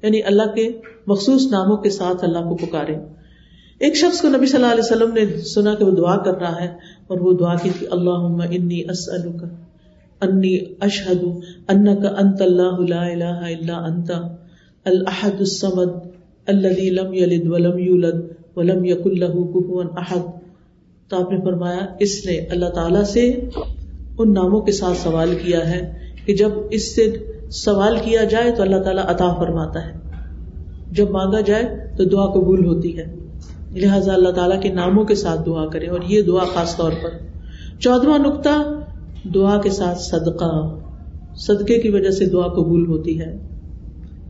یعنی 0.02 0.24
اللہ 0.24 0.54
کے 0.56 0.70
مخصوص 1.08 1.48
ناموں 1.52 1.78
کے 1.78 1.90
ساتھ 1.90 2.24
اللہ 2.24 2.40
کو 2.40 2.56
پکارے۔ 2.56 2.96
ایک 3.80 3.96
شخص 3.96 4.22
کو 4.22 4.28
نبی 4.28 4.46
صلی 4.46 4.64
اللہ 4.64 4.74
علیہ 4.74 4.84
وسلم 4.84 5.14
نے 5.14 5.42
سنا 5.42 5.76
کہ 5.76 5.86
وہ 5.86 5.92
دعا 5.92 6.18
کر 6.18 6.38
رہا 6.38 6.62
ہے 6.62 6.68
اور 7.08 7.20
وہ 7.20 7.34
دعا 7.34 7.56
کی 7.56 7.70
تھی 7.80 7.88
اللہ 7.92 8.46
انی 8.50 8.82
اسألک، 8.90 9.44
انی 10.22 10.58
اشہد 10.80 11.24
انک 11.68 12.06
انت 12.18 12.42
اللہ 12.42 12.80
لا 12.88 13.06
الہ 13.06 13.24
الا 13.24 13.86
انت، 13.86 14.12
الاحد 14.86 15.40
الصمد 15.40 15.92
الذي 16.46 16.90
لم 16.90 17.14
يلد 17.14 17.48
ولم 17.48 17.78
يولد 17.78 18.26
ولم 18.56 18.86
يكن 18.86 19.20
له 19.20 19.34
كفوا 19.34 19.84
احد۔ 19.98 20.20
تو 21.10 21.22
آپ 21.22 21.32
نے 21.32 21.42
فرمایا، 21.42 21.86
اس 22.00 22.26
نے 22.26 22.38
اللہ 22.38 22.66
تعالی 22.66 23.06
سے 23.06 23.50
ان 24.18 24.34
ناموں 24.34 24.62
کے 24.62 24.72
ساتھ 24.72 24.98
سوال 24.98 25.36
کیا 25.46 25.70
ہے 25.70 25.94
کہ 26.26 26.36
جب 26.36 26.50
اس 26.70 26.96
سے 26.96 27.18
سوال 27.50 27.98
کیا 28.04 28.24
جائے 28.24 28.52
تو 28.52 28.64
اللہ 28.64 28.76
تعالیٰ 28.76 29.04
عطا 29.08 29.34
فرماتا 29.34 29.88
ہے۔ 29.88 30.07
جب 30.92 31.10
مانگا 31.10 31.42
جائے 31.42 31.64
تو 31.98 32.04
دعا 32.04 32.26
قبول 32.26 32.66
ہوتی 32.66 32.98
ہے۔ 32.98 33.16
لہٰذا 33.76 34.14
اللہ 34.14 34.30
تعالیٰ 34.30 34.62
کے 34.62 34.70
ناموں 34.70 35.06
کے 35.06 35.16
ساتھ 35.16 35.42
دعا 35.46 35.68
کرے 35.68 35.88
اور 35.88 36.00
یہ 36.08 36.22
دعا 36.22 36.44
خاص 36.44 36.78
طور 36.78 36.92
پر۔ 37.04 37.10
چودواں 37.80 38.20
نقطہ، 38.20 38.80
دعا 39.34 39.62
کے 39.62 39.70
ساتھ 39.70 39.98
صدقہ۔ 39.98 40.80
صدقے 41.36 41.80
کی 41.80 41.90
وجہ 41.90 42.10
سے 42.10 42.26
دعا 42.26 42.48
قبول 42.48 42.88
ہوتی 42.88 43.22
ہے۔ 43.22 43.38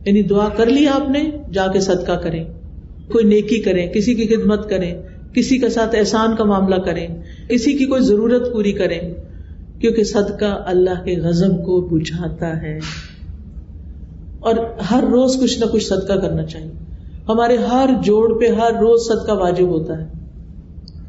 یعنی 0.06 0.22
دعا 0.22 0.48
کر 0.48 0.66
لی 0.66 0.86
آپ 0.86 1.10
نے، 1.10 1.30
جا 1.52 1.66
کے 1.66 1.80
صدقہ 1.80 2.12
کریں۔ 2.12 2.44
کوئی 3.12 3.24
نیکی 3.24 3.60
کریں، 3.60 3.92
کسی 3.92 4.14
کی 4.14 4.26
خدمت 4.26 4.70
کریں، 4.70 5.02
کسی 5.34 5.58
کے 5.58 5.68
ساتھ 5.68 5.96
احسان 5.98 6.36
کا 6.36 6.44
معاملہ 6.44 6.74
کریں، 6.74 7.06
کسی 7.48 7.72
کی 7.72 7.84
کوئی 7.84 8.02
ضرورت 8.02 8.52
پوری 8.52 8.72
کریں۔ 8.72 9.00
کیونکہ 9.80 10.04
صدقہ 10.04 10.62
اللہ 10.66 11.04
کے 11.04 11.20
غزب 11.20 11.64
کو 11.64 11.80
بجھاتا 11.80 12.62
ہے۔ 12.62 12.78
اور 14.40 14.54
ہر 14.90 15.04
روز 15.04 15.36
کچھ 15.40 15.58
نہ 15.58 15.64
کچھ 15.64 15.86
صدقہ 15.86 16.12
کرنا 16.12 16.42
چاہیے۔ 16.42 16.72
ہمارے 17.28 17.56
ہر 17.56 17.90
جوڑ 18.02 18.40
پہ 18.40 18.48
ہر 18.48 18.70
روز 18.72 19.00
صدقہ 19.08 19.32
واجب 19.32 19.68
ہوتا 19.68 19.98
ہے۔ 19.98 20.18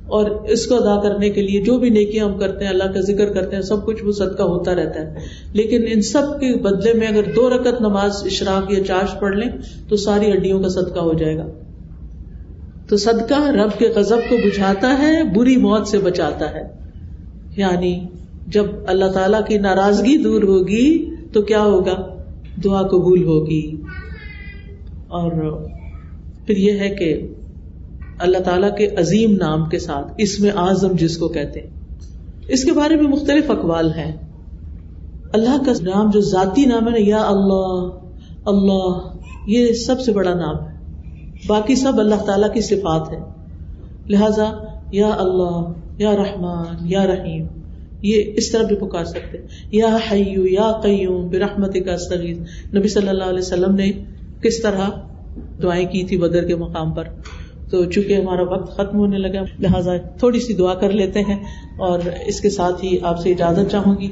اور 0.07 0.29
اس 0.29 0.67
کو 0.67 0.75
ادا 0.75 1.01
کرنے 1.01 1.29
کے 1.29 1.41
لیے 1.41 1.61
جو 1.61 1.77
بھی 1.77 1.89
نیکیاں 1.89 2.25
ہم 2.25 2.39
کرتے 2.39 2.63
ہیں، 2.63 2.71
اللہ 2.71 2.83
کا 2.83 3.01
ذکر 3.01 3.33
کرتے 3.33 3.55
ہیں، 3.55 3.63
سب 3.63 3.85
کچھ 3.85 4.05
وہ 4.05 4.11
صدقہ 4.11 4.43
ہوتا 4.43 4.75
رہتا 4.75 4.99
ہے۔ 5.01 5.15
لیکن 5.53 5.83
ان 5.87 6.01
سب 6.01 6.21
کے 6.21 6.57
بدلے 6.57 6.93
میں 6.93 7.07
اگر 7.07 7.23
دو 7.35 7.49
رکت 7.49 7.81
نماز 7.81 8.23
اشراق 8.25 8.71
یا 8.71 8.83
چارج 8.83 9.19
پڑھ 9.19 9.37
لیں، 9.37 9.49
تو 9.89 9.95
ساری 9.95 10.31
ہڈیوں 10.31 10.59
کا 10.59 10.69
صدقہ 10.69 10.99
ہو 10.99 11.13
جائے 11.13 11.37
گا۔ 11.37 11.45
تو 12.89 12.97
صدقہ 12.97 13.49
رب 13.49 13.79
کے 13.79 13.87
غضب 13.95 14.17
کو 14.29 14.35
بجھاتا 14.45 14.99
ہے، 14.99 15.23
بری 15.23 15.57
موت 15.57 15.87
سے 15.87 15.97
بچاتا 15.97 16.51
ہے۔ 16.51 16.63
یعنی 17.57 18.07
جب 18.47 18.65
اللہ 18.87 19.05
تعالی 19.05 19.37
کی 19.47 19.57
ناراضگی 19.57 20.17
دور 20.17 20.43
ہوگی 20.43 21.09
تو 21.33 21.41
کیا 21.41 21.61
ہوگا؟ 21.61 22.18
دعا 22.63 22.81
قبول 22.81 23.23
ہوگی۔ 23.23 23.81
اور 25.07 25.31
پھر 26.45 26.57
یہ 26.57 26.71
ہے 26.71 26.89
کہ 26.89 27.27
اللہ 28.19 28.37
تعالیٰ 28.37 28.77
کے 28.77 28.87
عظیم 28.87 29.31
نام 29.31 29.69
کے 29.69 29.79
ساتھ 29.79 30.13
اس 30.17 30.39
میں 30.39 30.51
آزم 30.55 30.91
جس 30.91 31.17
کو 31.17 31.27
کہتے 31.27 31.59
ہیں۔ 31.59 31.67
اس 32.47 32.63
کے 32.63 32.71
بارے 32.71 32.95
میں 32.95 33.03
مختلف 33.03 33.51
اقوال 33.51 33.93
ہیں۔ 33.93 34.15
اللہ 35.33 35.63
کا 35.65 35.71
نام 35.81 36.09
جو 36.09 36.19
ذاتی 36.19 36.65
نام 36.65 36.85
ہے 36.85 36.91
نا، 36.91 36.97
یا 36.99 37.21
اللہ 37.27 37.89
اللہ، 38.45 39.17
یہ 39.45 39.73
سب 39.73 40.01
سے 40.01 40.11
بڑا 40.11 40.33
نام 40.33 40.55
ہے۔ 40.55 40.77
باقی 41.47 41.75
سب 41.75 41.99
اللہ 41.99 42.15
تعالیٰ 42.15 42.53
کی 42.53 42.61
صفات 42.61 43.09
ہے 43.11 43.19
لہذا، 44.09 44.51
یا 44.91 45.09
اللہ، 45.17 45.73
یا 45.97 46.15
رحمان، 46.15 46.75
یا 46.81 47.05
رحیم۔ 47.05 47.47
یہ 48.01 48.23
اس 48.35 48.51
طرح 48.51 48.63
بھی 48.63 48.75
پکار 48.75 49.03
سکتے 49.03 49.37
یا 49.71 49.97
حیو 50.11 50.47
یا 50.47 50.71
قیوم 50.83 51.27
برحمت 51.27 51.77
کا 51.85 51.93
استغیث۔ 51.93 52.37
نبی 52.75 52.87
صلی 52.87 53.07
اللہ 53.07 53.23
علیہ 53.23 53.39
وسلم 53.39 53.75
نے 53.75 53.91
کس 54.43 54.61
طرح 54.61 54.89
دعائیں 55.63 55.85
کی 55.85 56.03
تھی 56.03 56.17
بدر 56.17 56.45
کے 56.45 56.55
مقام 56.55 56.91
پر؟ 56.91 57.03
تو 57.71 57.85
چونکہ 57.85 58.13
ہمارا 58.13 58.41
وقت 58.41 58.77
ختم 58.77 58.97
ہونے 58.97 59.17
لگا، 59.17 59.41
لہٰذا 59.59 59.97
تھوڑی 59.97 60.39
سی 60.39 60.53
دعا 60.53 60.73
کر 60.73 60.89
لیتے 60.89 61.19
ہیں 61.19 61.43
اور 61.77 61.99
اس 62.25 62.41
کے 62.41 62.49
ساتھ 62.49 62.85
ہی 62.85 62.97
آپ 63.01 63.19
سے 63.19 63.31
اجازت 63.31 63.71
چاہوں 63.71 63.95
گی۔ 64.01 64.07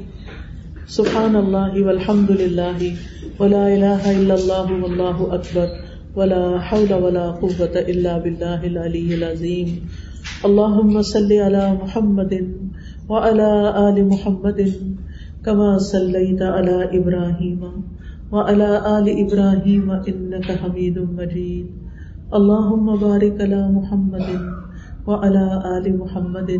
سبحان 0.88 1.36
اللہ 1.36 1.84
والحمد 1.84 2.30
للہ 2.30 2.88
ولا 3.40 3.66
الہ 3.66 4.00
الا 4.04 4.34
اللہ 4.34 4.72
واللہ 4.72 5.34
اکبر 5.34 5.66
ولا 6.16 6.56
حول 6.70 6.92
ولا 6.92 7.32
قوة 7.32 7.76
الا 7.86 8.18
باللہ 8.18 8.60
العلی 8.62 9.14
العظیم۔ 9.14 9.86
اللہم 10.42 11.02
صلی 11.02 11.40
علی 11.40 11.66
محمد 11.82 12.32
وعلى 13.08 13.50
آل 13.88 13.96
محمد 14.08 14.60
كما 15.44 15.78
صليت 15.80 16.42
على 16.42 16.76
إبراهيم 16.92 17.60
وعلى 18.32 18.70
آل 18.98 19.06
إبراهيم 19.24 19.86
إنك 19.90 20.48
حميد 20.60 20.96
مجيد. 20.98 21.66
اللهم 22.28 22.86
بارك 23.00 23.40
على 23.40 23.62
محمد 23.72 24.28
وعلى 25.08 25.46
آل 25.76 25.86
محمد 25.96 26.50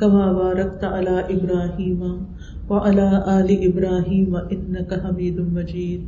كما 0.00 0.24
باركت 0.32 0.84
على 0.84 1.16
إبراهيم 1.32 2.00
وعلى 2.68 3.08
آل 3.40 3.48
إبراهيم 3.48 4.32
إنك 4.36 4.90
حميد 5.00 5.36
مجيد. 5.40 6.02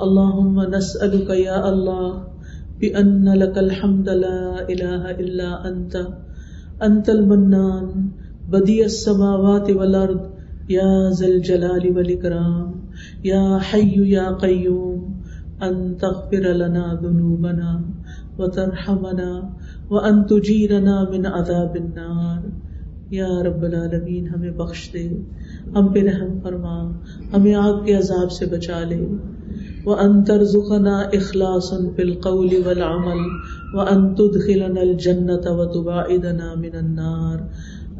اللهم 0.00 0.56
نسألك 0.70 1.28
يا 1.30 1.58
الله 1.68 2.10
بأن 2.80 3.26
لك 3.26 3.58
الحمد 3.58 4.08
لا 4.08 4.40
إله 4.70 5.02
إلا 5.18 5.50
أنت 5.68 5.94
أنت 6.78 7.06
المنان 7.10 7.86
بديع 8.50 8.84
السماوات 8.84 9.70
والأرض 9.70 10.20
يا 10.68 11.10
ذا 11.10 11.26
الجلال 11.26 11.96
والإكرام 11.96 12.72
يا 13.24 13.58
حي 13.58 14.10
يا 14.10 14.30
قيوم 14.40 15.12
أن 15.68 15.94
تغفر 15.94 16.54
لنا 16.54 16.94
ذنوبنا 17.02 17.82
وترحمنا 18.38 19.40
وأن 19.90 20.24
تجيرنا 20.24 21.04
من 21.10 21.26
عذاب 21.26 21.74
النار۔ 21.74 22.48
یا 23.10 23.28
رب 23.42 23.62
العالمین، 23.62 24.28
ہمیں 24.28 24.50
بخش 24.50 24.90
دے، 24.92 25.08
ہم 25.74 25.92
پہ 25.92 26.00
رحم 26.00 26.40
فرما، 26.42 26.90
ہمیں 27.32 27.54
آگ 27.54 27.84
کے 27.84 27.94
عذاب 27.94 28.32
سے 28.32 28.46
بچا 28.46 28.84
لے۔ 28.84 29.08
وہ 29.84 29.96
انتر 29.96 30.44
زخنا 30.44 30.98
اخلاص 30.98 31.70
فی 31.96 32.02
القول 32.02 32.48
والعمل 32.66 33.28
و 33.72 33.84
تدخلنا 34.14 34.80
الجنت 34.80 35.46
و 35.46 35.64
تباعدنا 35.64 36.54
من 36.54 36.76
النار۔ 36.76 37.38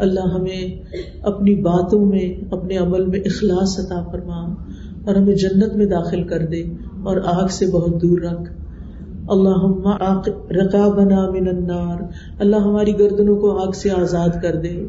اللہ 0.00 0.20
ہمیں 0.20 0.82
اپنی 1.22 1.54
باتوں 1.54 2.06
میں، 2.06 2.54
اپنے 2.54 2.76
عمل 2.76 3.06
میں 3.06 3.20
اخلاص 3.20 3.78
عطا 3.78 4.02
فرما 4.10 4.54
اور 5.04 5.14
ہمیں 5.14 5.34
جنت 5.34 5.76
میں 5.76 5.86
داخل 5.86 6.22
کر 6.22 6.46
دے 6.46 6.62
اور 7.02 7.16
آگ 7.24 7.46
سے 7.46 7.66
بہت 7.66 8.02
دور 8.02 8.18
رکھ۔ 8.18 8.52
اللہ 9.28 9.78
رقا 10.50 10.88
بنا 10.88 11.30
من 11.30 11.48
النار۔ 11.48 11.96
اللہ 12.38 12.56
ہماری 12.56 12.98
گردنوں 12.98 13.36
کو 13.36 13.58
آگ 13.58 13.70
سے 13.70 13.90
آزاد 13.90 14.28
کر 14.42 14.56
دے۔ 14.56 14.86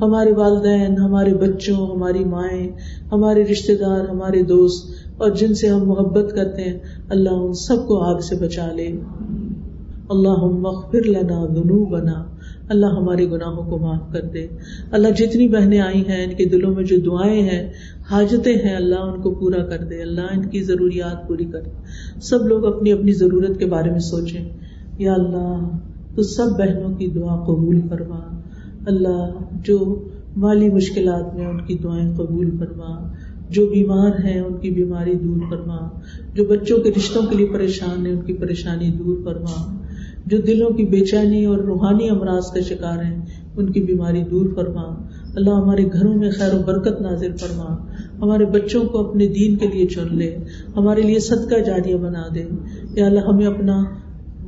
ہمارے 0.00 0.32
والدین، 0.32 0.98
ہمارے 0.98 1.34
بچوں، 1.34 1.96
ہماری 1.96 2.24
مائیں، 2.24 2.68
ہمارے 3.12 3.44
رشتے 3.44 3.76
دار 3.76 4.08
ہمارے 4.08 4.42
دوست 4.42 4.90
اور 5.16 5.30
جن 5.30 5.54
سے 5.54 5.68
ہم 5.68 5.88
محبت 5.88 6.32
کرتے 6.34 6.62
ہیں، 6.62 6.78
اللہ 7.08 7.30
ان 7.30 7.52
سب 7.52 7.76
کو 7.88 7.98
آگ 7.98 8.20
سے 8.20 8.36
بچا 8.36 8.72
لے۔ 8.72 8.88
اللہ 10.08 10.44
مغفر 10.44 11.06
لنا 11.06 11.46
دنو 11.46 11.84
بنا 11.84 12.24
اللہ 12.68 12.86
ہمارے 12.86 13.30
گناہوں 13.30 13.70
کو 13.70 13.78
معاف 13.78 14.12
کر 14.12 14.20
دے۔ 14.20 14.46
اللہ 14.90 15.08
جتنی 15.08 15.48
بہنیں 15.48 15.80
آئی 15.80 16.08
ہیں، 16.08 16.24
ان 16.24 16.34
کے 16.34 16.44
دلوں 16.44 16.74
میں 16.74 16.84
جو 16.84 16.96
دعائیں 16.96 17.42
ہیں، 17.42 17.70
حاجتیں 18.10 18.54
ہیں، 18.54 18.76
اللہ 18.76 18.94
ان 18.94 19.22
کو 19.22 19.30
پورا 19.30 19.64
کر 19.64 19.84
دے۔ 19.84 20.02
اللہ 20.02 20.20
ان 20.20 20.48
کی 20.48 20.62
ضروریات 20.62 21.28
پوری 21.28 21.44
کر 21.44 21.60
دے۔ 21.60 21.70
سب 22.20 22.46
لوگ 22.46 22.64
اپنی 22.64 22.92
اپنی 22.92 23.12
ضرورت 23.12 23.58
کے 23.58 23.66
بارے 23.66 23.90
میں 23.90 23.98
سوچیں۔ 23.98 24.48
یا 24.98 25.14
اللہ، 25.14 25.68
تو 26.14 26.22
سب 26.22 26.46
بہنوں 26.58 26.94
کی 26.94 27.06
دعا 27.06 27.44
قبول 27.44 27.80
فرما۔ 27.88 28.20
اللہ، 28.86 29.32
جو 29.64 30.08
مالی 30.36 30.70
مشکلات 30.70 31.34
میں 31.34 31.46
ان 31.46 31.64
کی 31.64 31.78
دعائیں 31.78 32.16
قبول 32.16 32.50
فرما۔ 32.58 33.12
جو 33.50 33.66
بیمار 33.66 34.10
ہیں، 34.24 34.40
ان 34.40 34.54
کی 34.54 34.70
بیماری 34.70 35.14
دور 35.14 35.40
فرما۔ 35.50 35.88
جو 36.34 36.44
بچوں 36.44 36.78
کے 36.78 36.90
رشتوں 36.96 37.22
کے 37.22 37.36
لیے 37.36 37.46
پریشان 37.46 38.06
ہیں، 38.06 38.14
ان 38.14 38.20
کی 38.20 38.32
پریشانی 38.32 38.90
دور 38.90 39.18
فرما۔ 39.24 39.83
جو 40.26 40.38
دلوں 40.38 40.70
کی 40.70 40.84
بے 40.84 41.00
چینی 41.00 41.44
اور 41.44 41.58
روحانی 41.58 42.08
امراض 42.10 42.50
کا 42.50 42.60
شکار 42.60 43.04
ہیں، 43.04 43.26
ان 43.56 43.72
کی 43.72 43.80
بیماری 43.80 44.22
دور 44.22 44.46
فرما۔ 44.54 44.82
اللہ 45.34 45.50
ہمارے 45.50 45.84
گھروں 45.92 46.14
میں 46.14 46.30
خیر 46.30 46.54
و 46.54 46.62
برکت 46.66 47.00
نازر 47.00 47.36
فرما۔ 47.36 47.76
ہمارے 48.18 48.44
بچوں 48.44 48.84
کو 48.84 49.08
اپنے 49.08 49.28
دین 49.28 49.56
کے 49.56 49.66
لیے 49.66 49.86
چن 49.86 50.16
لے۔ 50.16 50.36
ہمارے 50.76 51.02
لیے 51.02 51.18
صدقہ 51.18 51.58
جاریہ 51.66 51.94
بنا 51.94 52.22
دے۔ 52.34 52.44
یا 52.94 53.06
اللہ، 53.06 53.20
ہمیں 53.20 53.46
اپنا 53.46 53.84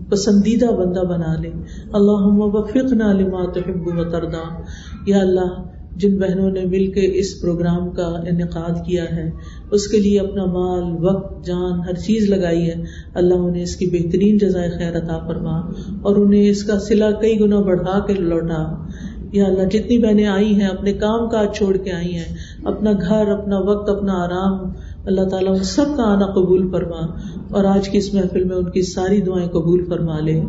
پسندیدہ 0.08 0.66
بندہ 0.66 1.00
بنا 1.00 1.40
لے۔ 1.40 1.50
اللہ 1.92 2.26
وفق 2.26 2.92
نہ 2.92 3.04
لما 3.04 3.52
تحب 3.52 3.86
و 3.86 4.04
تردا 4.04 4.60
یا 5.06 5.18
اللہ 5.18 5.75
جن 5.97 6.18
بہنوں 6.18 6.51
نے 6.51 6.64
مل 6.64 6.86
کے 6.86 7.18
اس 7.18 7.40
پروگرام 7.40 7.90
کا 7.90 8.07
انعقاد 8.07 8.86
کیا 8.86 9.05
ہے، 9.05 9.30
اس 9.70 9.88
کے 9.88 10.01
لیے 10.01 10.20
اپنا 10.20 10.44
مال، 10.44 11.05
وقت، 11.05 11.47
جان، 11.47 11.80
ہر 11.80 11.94
چیز 11.94 12.30
لگائی 12.30 12.68
ہے۔ 12.68 12.74
اللہ 13.14 13.34
انہیں 13.34 13.62
اس 13.62 13.76
کی 13.76 13.86
بہترین 13.86 14.38
جزائے 14.38 14.70
خیر 14.70 14.97
عطا 14.97 15.26
فرما 15.26 15.57
اور 16.03 16.16
انہیں 16.16 16.51
اس 16.51 16.64
کا 16.64 16.78
سلا 16.78 17.11
کئی 17.11 17.40
گنا 17.40 17.61
بڑھا 17.61 18.07
کے 18.07 18.14
لوٹا۔ 18.14 18.86
یا 19.32 19.44
اللہ، 19.44 19.68
جتنی 19.68 19.99
بہنیں 19.99 20.26
آئی 20.26 20.55
ہیں، 20.55 20.68
اپنے 20.68 20.92
کام 20.92 21.28
کاج 21.28 21.57
چھوڑ 21.57 21.76
کے 21.76 21.92
آئی 21.92 22.14
ہیں۔ 22.14 22.36
اپنا 22.64 22.92
گھر، 22.92 23.28
اپنا 23.28 23.59
وقت، 23.59 23.88
اپنا 23.88 24.12
آرام 24.12 24.72
اللہ 25.07 25.20
تعالیٰ 25.20 25.50
ان 25.50 25.62
سب 25.62 25.84
کا 25.96 26.02
آنا 26.02 26.26
قبول 26.26 26.70
فرما 26.70 27.07
اور 27.50 27.64
آج 27.64 27.88
کی 27.88 27.98
اس 27.98 28.14
محفل 28.14 28.44
میں 28.44 28.57
ان 28.57 28.70
کی 28.70 28.82
ساری 28.82 29.20
دعائیں 29.20 29.48
قبول 29.48 29.84
فرما 29.84 30.20
لے۔ 30.20 30.40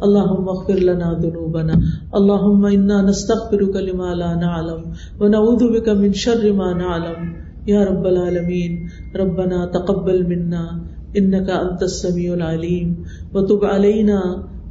اللہ 0.00 0.32
مغفر 0.32 0.76
لنا 0.76 1.12
ذنوبنا۔ 1.22 1.72
اللہم 2.12 2.64
انا 2.64 3.02
نستغفرک 3.02 3.76
لما 3.76 4.14
لا 4.14 4.34
نعلم 4.34 4.80
ونعوذ 5.20 5.62
بک 5.62 5.88
من 5.88 6.12
شر 6.12 6.52
ما 6.52 6.72
نعلم۔ 6.72 7.32
یا 7.66 7.84
رب 7.84 8.04
العالمین، 8.04 8.86
ربنا 9.16 9.66
تقبل 9.66 10.26
منا 10.26 10.66
انك 11.14 11.50
انت 11.50 11.82
السمیع 11.82 12.32
العلیم۔ 12.32 12.94
وتب 13.34 13.64
علینا 13.64 14.20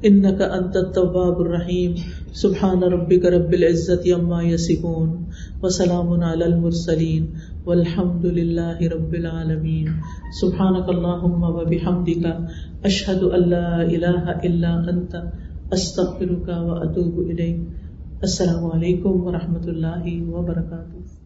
انك 0.03 0.41
انت 0.41 0.77
التواب 0.77 1.39
الرحیم. 1.39 1.91
سبحان 2.33 2.83
ربک 2.83 3.25
رب 3.25 3.51
العزت 3.51 4.07
عما 4.15 4.43
یصفون 4.43 5.23
وسلام 5.61 6.23
علی 6.23 6.43
المرسلین. 6.43 7.25
والحمد 7.65 8.25
للہ 8.25 8.81
رب 8.81 9.13
العالمین. 9.13 9.87
سبحانک 10.41 10.89
اللہم 10.89 11.43
و 11.43 11.65
بحمدک. 11.65 12.25
اشہد 12.83 13.23
ان 13.23 13.49
لا 13.49 13.75
الہ 13.75 14.31
الا 14.43 14.73
انت. 14.73 15.15
استغفرک 15.71 16.49
و 16.49 16.71
اتوب 16.71 17.17
الیک. 17.17 17.59
السلام 18.21 18.65
علیکم 18.65 19.23
و 19.23 19.31
رحمۃ 19.31 19.67
اللہ 19.67 20.29
وبرکاتہ. 20.29 21.16